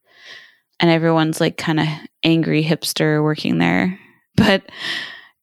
And 0.79 0.91
everyone's 0.91 1.41
like 1.41 1.57
kind 1.57 1.81
of 1.81 1.87
angry 2.23 2.63
hipster 2.63 3.23
working 3.23 3.59
there. 3.59 3.99
But 4.37 4.65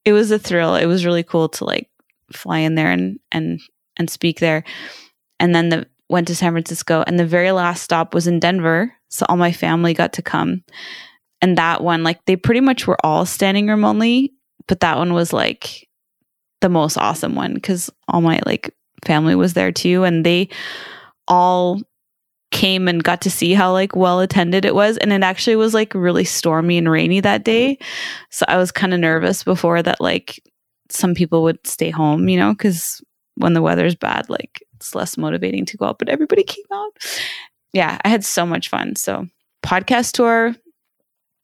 it 0.05 0.13
was 0.13 0.29
a 0.29 0.37
thrill. 0.37 0.75
It 0.75 0.85
was 0.85 1.03
really 1.03 1.23
cool 1.23 1.49
to 1.49 1.65
like 1.65 1.89
fly 2.31 2.59
in 2.59 2.75
there 2.75 2.91
and 2.91 3.19
and 3.31 3.59
and 3.97 4.07
speak 4.07 4.39
there. 4.39 4.63
And 5.39 5.55
then 5.55 5.69
the 5.69 5.87
went 6.09 6.27
to 6.27 6.35
San 6.35 6.51
Francisco 6.53 7.03
and 7.07 7.19
the 7.19 7.25
very 7.25 7.51
last 7.51 7.81
stop 7.81 8.13
was 8.13 8.27
in 8.27 8.39
Denver. 8.39 8.93
So 9.09 9.25
all 9.27 9.35
my 9.35 9.51
family 9.51 9.95
got 9.95 10.13
to 10.13 10.21
come. 10.21 10.63
And 11.41 11.57
that 11.57 11.83
one, 11.83 12.03
like 12.03 12.23
they 12.25 12.35
pretty 12.35 12.61
much 12.61 12.85
were 12.85 13.03
all 13.03 13.25
standing 13.25 13.67
room 13.67 13.83
only, 13.83 14.31
but 14.67 14.79
that 14.81 14.97
one 14.97 15.13
was 15.13 15.33
like 15.33 15.87
the 16.61 16.69
most 16.69 16.97
awesome 16.97 17.35
one 17.35 17.53
because 17.53 17.89
all 18.07 18.21
my 18.21 18.39
like 18.45 18.73
family 19.05 19.35
was 19.35 19.53
there 19.53 19.71
too. 19.71 20.03
And 20.03 20.25
they 20.25 20.49
all 21.27 21.81
came 22.51 22.87
and 22.87 23.03
got 23.03 23.21
to 23.21 23.31
see 23.31 23.53
how 23.53 23.71
like 23.71 23.95
well 23.95 24.19
attended 24.19 24.63
it 24.63 24.75
was 24.75 24.97
and 24.97 25.11
it 25.11 25.23
actually 25.23 25.55
was 25.55 25.73
like 25.73 25.93
really 25.95 26.23
stormy 26.23 26.77
and 26.77 26.89
rainy 26.89 27.19
that 27.19 27.43
day. 27.43 27.77
So 28.29 28.45
i 28.47 28.57
was 28.57 28.71
kind 28.71 28.93
of 28.93 28.99
nervous 28.99 29.43
before 29.43 29.81
that 29.81 29.99
like 29.99 30.39
some 30.89 31.15
people 31.15 31.41
would 31.43 31.65
stay 31.65 31.89
home 31.89 32.29
you 32.29 32.37
know 32.37 32.53
because 32.53 33.01
when 33.35 33.53
the 33.53 33.61
weather's 33.63 33.95
bad 33.95 34.29
like 34.29 34.63
it's 34.75 34.93
less 34.93 35.17
motivating 35.17 35.65
to 35.65 35.77
go 35.77 35.85
out 35.85 35.97
but 35.97 36.09
everybody 36.09 36.43
came 36.43 36.65
out. 36.71 36.91
Yeah 37.73 37.97
i 38.05 38.07
had 38.07 38.23
so 38.23 38.45
much 38.45 38.69
fun. 38.69 38.95
So 38.95 39.27
podcast 39.65 40.11
tour 40.11 40.55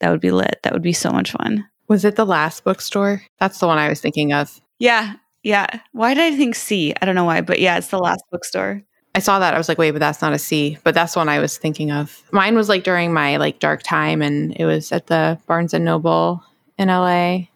that 0.02 0.12
would 0.12 0.22
be 0.22 0.32
lit. 0.32 0.60
That 0.62 0.74
would 0.74 0.84
be 0.84 0.94
so 0.94 1.10
much 1.10 1.32
fun 1.32 1.66
was 1.90 2.06
it 2.06 2.16
the 2.16 2.26
last 2.26 2.64
bookstore 2.64 3.22
that's 3.40 3.60
the 3.60 3.68
one 3.68 3.78
i 3.78 3.90
was 3.90 4.00
thinking 4.00 4.32
of 4.32 4.62
yeah 4.80 5.16
yeah 5.44 5.68
why 5.92 6.14
did 6.14 6.34
i 6.34 6.38
think 6.38 6.56
c 6.56 6.94
i 7.02 7.06
don't 7.06 7.16
know 7.16 7.26
why 7.26 7.42
but 7.42 7.60
yeah 7.60 7.78
it's 7.78 7.90
the 7.90 8.00
last 8.00 8.24
bookstore 8.32 8.82
I 9.16 9.20
saw 9.20 9.40
that. 9.40 9.54
I 9.54 9.58
was 9.58 9.68
like, 9.68 9.78
wait, 9.78 9.92
but 9.92 10.00
that's 10.00 10.22
not 10.22 10.34
a 10.34 10.40
C. 10.40 10.78
But 10.84 10.94
that's 10.94 11.16
one 11.16 11.30
I 11.30 11.40
was 11.40 11.58
thinking 11.58 11.92
of. 11.92 12.24
Mine 12.32 12.56
was 12.56 12.70
like 12.70 12.84
during 12.84 13.12
my 13.12 13.38
like 13.38 13.60
dark 13.60 13.82
time 13.84 14.22
and 14.22 14.56
it 14.56 14.66
was 14.66 14.92
at 14.92 15.08
the 15.08 15.40
Barnes 15.48 15.74
and 15.74 15.84
Noble 15.84 16.44
in 16.78 16.90
LA. 16.90 17.48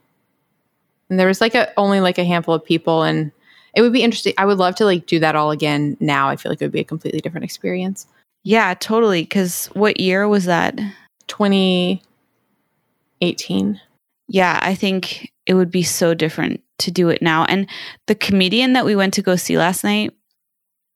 And 1.09 1.19
there 1.19 1.27
was 1.27 1.41
like 1.41 1.53
a 1.53 1.71
only 1.77 1.99
like 1.99 2.17
a 2.17 2.25
handful 2.25 2.55
of 2.55 2.65
people 2.65 3.03
and 3.03 3.31
it 3.75 3.81
would 3.81 3.93
be 3.93 4.01
interesting. 4.01 4.33
I 4.37 4.45
would 4.45 4.57
love 4.57 4.75
to 4.75 4.85
like 4.85 5.05
do 5.05 5.19
that 5.19 5.35
all 5.35 5.51
again 5.51 5.95
now. 5.99 6.27
I 6.27 6.37
feel 6.37 6.51
like 6.51 6.59
it 6.61 6.65
would 6.65 6.71
be 6.71 6.79
a 6.79 6.85
completely 6.85 7.21
different 7.21 7.45
experience. 7.45 8.07
Yeah, 8.43 8.73
totally. 8.73 9.25
Cause 9.25 9.67
what 9.73 9.99
year 9.99 10.27
was 10.27 10.45
that? 10.45 10.79
2018. 11.27 13.79
Yeah, 14.27 14.59
I 14.61 14.75
think 14.75 15.31
it 15.45 15.53
would 15.53 15.71
be 15.71 15.83
so 15.83 16.13
different 16.13 16.61
to 16.79 16.91
do 16.91 17.09
it 17.09 17.21
now. 17.21 17.45
And 17.45 17.67
the 18.07 18.15
comedian 18.15 18.73
that 18.73 18.85
we 18.85 18.95
went 18.95 19.13
to 19.15 19.21
go 19.21 19.35
see 19.35 19.57
last 19.57 19.83
night, 19.83 20.11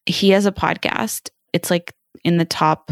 he 0.05 0.29
has 0.29 0.45
a 0.45 0.51
podcast. 0.51 1.29
It's 1.53 1.69
like 1.69 1.93
in 2.23 2.37
the 2.37 2.45
top, 2.45 2.91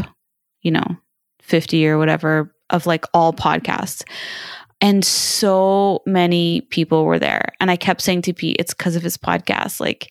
you 0.62 0.70
know, 0.70 0.96
50 1.42 1.86
or 1.88 1.98
whatever 1.98 2.54
of 2.70 2.86
like 2.86 3.04
all 3.14 3.32
podcasts. 3.32 4.02
And 4.80 5.04
so 5.04 6.02
many 6.04 6.60
people 6.60 7.06
were 7.06 7.18
there. 7.18 7.52
And 7.60 7.70
I 7.70 7.76
kept 7.76 8.02
saying 8.02 8.22
to 8.22 8.34
Pete, 8.34 8.56
it's 8.58 8.74
because 8.74 8.94
of 8.94 9.02
his 9.02 9.16
podcast. 9.16 9.80
Like, 9.80 10.08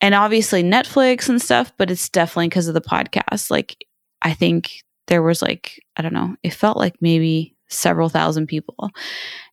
and 0.00 0.14
obviously 0.14 0.62
Netflix 0.62 1.28
and 1.28 1.42
stuff, 1.42 1.72
but 1.76 1.90
it's 1.90 2.08
definitely 2.08 2.48
because 2.48 2.68
of 2.68 2.74
the 2.74 2.80
podcast. 2.80 3.50
Like, 3.50 3.76
I 4.22 4.34
think 4.34 4.70
there 5.08 5.22
was 5.22 5.42
like, 5.42 5.82
I 5.96 6.02
don't 6.02 6.12
know, 6.12 6.36
it 6.42 6.54
felt 6.54 6.76
like 6.76 6.94
maybe 7.00 7.55
several 7.68 8.08
thousand 8.08 8.46
people. 8.46 8.90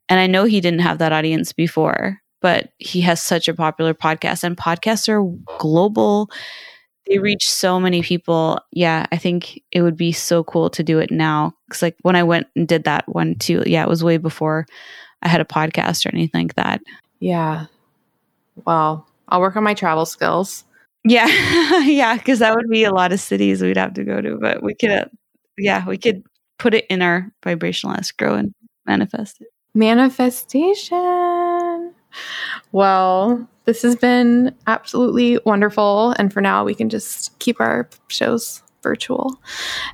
And 0.09 0.19
I 0.19 0.27
know 0.27 0.43
he 0.43 0.61
didn't 0.61 0.81
have 0.81 0.97
that 0.99 1.13
audience 1.13 1.53
before 1.53 2.19
but 2.43 2.69
he 2.77 2.99
has 2.99 3.23
such 3.23 3.47
a 3.47 3.53
popular 3.53 3.93
podcast 3.95 4.43
and 4.43 4.57
podcasts 4.57 5.07
are 5.07 5.23
global. 5.57 6.29
They 7.07 7.17
reach 7.17 7.49
so 7.49 7.79
many 7.79 8.03
people. 8.03 8.59
Yeah 8.71 9.07
i 9.11 9.17
think 9.17 9.63
it 9.71 9.81
would 9.81 9.97
be 9.97 10.11
so 10.11 10.43
cool 10.43 10.69
to 10.71 10.83
do 10.83 10.99
it 10.99 11.09
now. 11.09 11.53
Because 11.67 11.81
like 11.81 11.95
when 12.03 12.15
i 12.15 12.21
went 12.21 12.47
and 12.55 12.67
did 12.67 12.83
that 12.83 13.07
one 13.07 13.35
too 13.35 13.63
yeah 13.65 13.81
it 13.81 13.89
was 13.89 14.03
way 14.03 14.17
before 14.17 14.67
i 15.23 15.29
had 15.29 15.41
a 15.41 15.45
podcast 15.45 16.05
or 16.05 16.09
anything 16.09 16.47
like 16.47 16.55
that. 16.55 16.81
Yeah. 17.19 17.65
Well 18.65 19.07
i'll 19.29 19.39
work 19.41 19.55
on 19.55 19.63
my 19.63 19.73
travel 19.73 20.05
skills. 20.05 20.65
Yeah. 21.05 21.27
Yeah 21.85 22.17
because 22.17 22.39
that 22.39 22.53
would 22.55 22.69
be 22.69 22.83
a 22.83 22.93
lot 22.93 23.13
of 23.13 23.21
cities 23.21 23.61
we'd 23.61 23.77
have 23.77 23.93
to 23.93 24.03
go 24.03 24.19
to 24.19 24.37
but 24.37 24.61
we 24.61 24.75
could 24.75 25.09
yeah 25.57 25.87
we 25.87 25.97
could 25.97 26.23
put 26.59 26.73
it 26.73 26.85
in 26.89 27.01
our 27.01 27.31
vibrational 27.43 27.95
escrow 27.95 28.35
and 28.35 28.53
manifest 28.85 29.41
it 29.41 29.47
manifestation 29.73 31.93
well, 32.71 33.47
this 33.65 33.81
has 33.83 33.95
been 33.95 34.55
absolutely 34.67 35.39
wonderful. 35.45 36.13
And 36.17 36.31
for 36.31 36.41
now, 36.41 36.63
we 36.63 36.75
can 36.75 36.89
just 36.89 37.37
keep 37.39 37.59
our 37.59 37.89
shows 38.07 38.61
virtual. 38.81 39.39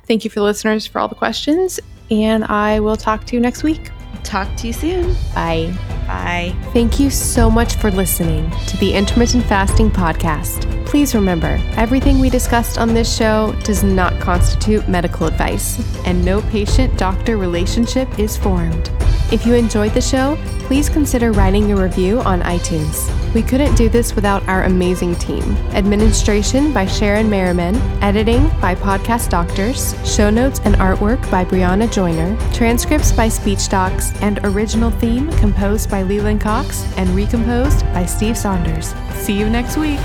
Thank 0.06 0.24
you 0.24 0.30
for 0.30 0.40
the 0.40 0.44
listeners 0.44 0.86
for 0.86 0.98
all 0.98 1.08
the 1.08 1.14
questions. 1.14 1.78
And 2.10 2.44
I 2.44 2.80
will 2.80 2.96
talk 2.96 3.24
to 3.26 3.36
you 3.36 3.40
next 3.40 3.62
week. 3.62 3.90
Talk 4.22 4.54
to 4.56 4.66
you 4.68 4.72
soon. 4.72 5.14
Bye. 5.34 5.72
Bye. 6.06 6.54
Thank 6.72 6.98
you 6.98 7.10
so 7.10 7.50
much 7.50 7.76
for 7.76 7.90
listening 7.90 8.50
to 8.66 8.76
the 8.78 8.92
Intermittent 8.92 9.44
Fasting 9.44 9.90
Podcast. 9.90 10.66
Please 10.86 11.14
remember, 11.14 11.60
everything 11.76 12.18
we 12.18 12.30
discussed 12.30 12.78
on 12.78 12.94
this 12.94 13.16
show 13.16 13.54
does 13.64 13.84
not 13.84 14.18
constitute 14.20 14.88
medical 14.88 15.26
advice, 15.28 15.78
and 16.04 16.24
no 16.24 16.42
patient 16.42 16.98
doctor 16.98 17.36
relationship 17.36 18.18
is 18.18 18.36
formed. 18.36 18.90
If 19.32 19.46
you 19.46 19.54
enjoyed 19.54 19.94
the 19.94 20.00
show, 20.00 20.36
please 20.66 20.88
consider 20.88 21.30
writing 21.30 21.70
a 21.70 21.76
review 21.80 22.18
on 22.20 22.40
iTunes. 22.42 23.08
We 23.32 23.42
couldn't 23.42 23.76
do 23.76 23.88
this 23.88 24.16
without 24.16 24.46
our 24.48 24.64
amazing 24.64 25.14
team. 25.16 25.42
Administration 25.72 26.72
by 26.72 26.86
Sharon 26.86 27.30
Merriman, 27.30 27.76
editing 28.02 28.48
by 28.60 28.74
Podcast 28.74 29.30
Doctors, 29.30 29.94
show 30.04 30.30
notes 30.30 30.60
and 30.64 30.74
artwork 30.76 31.30
by 31.30 31.44
Brianna 31.44 31.92
Joyner, 31.92 32.36
transcripts 32.52 33.12
by 33.12 33.28
Speech 33.28 33.68
Docs, 34.00 34.22
and 34.22 34.40
original 34.44 34.90
theme 34.90 35.30
composed 35.32 35.90
by 35.90 36.02
Leland 36.02 36.40
Cox 36.40 36.84
and 36.96 37.08
recomposed 37.10 37.84
by 37.92 38.06
Steve 38.06 38.36
Saunders. 38.36 38.94
See 39.14 39.38
you 39.38 39.48
next 39.50 39.76
week. 39.76 40.00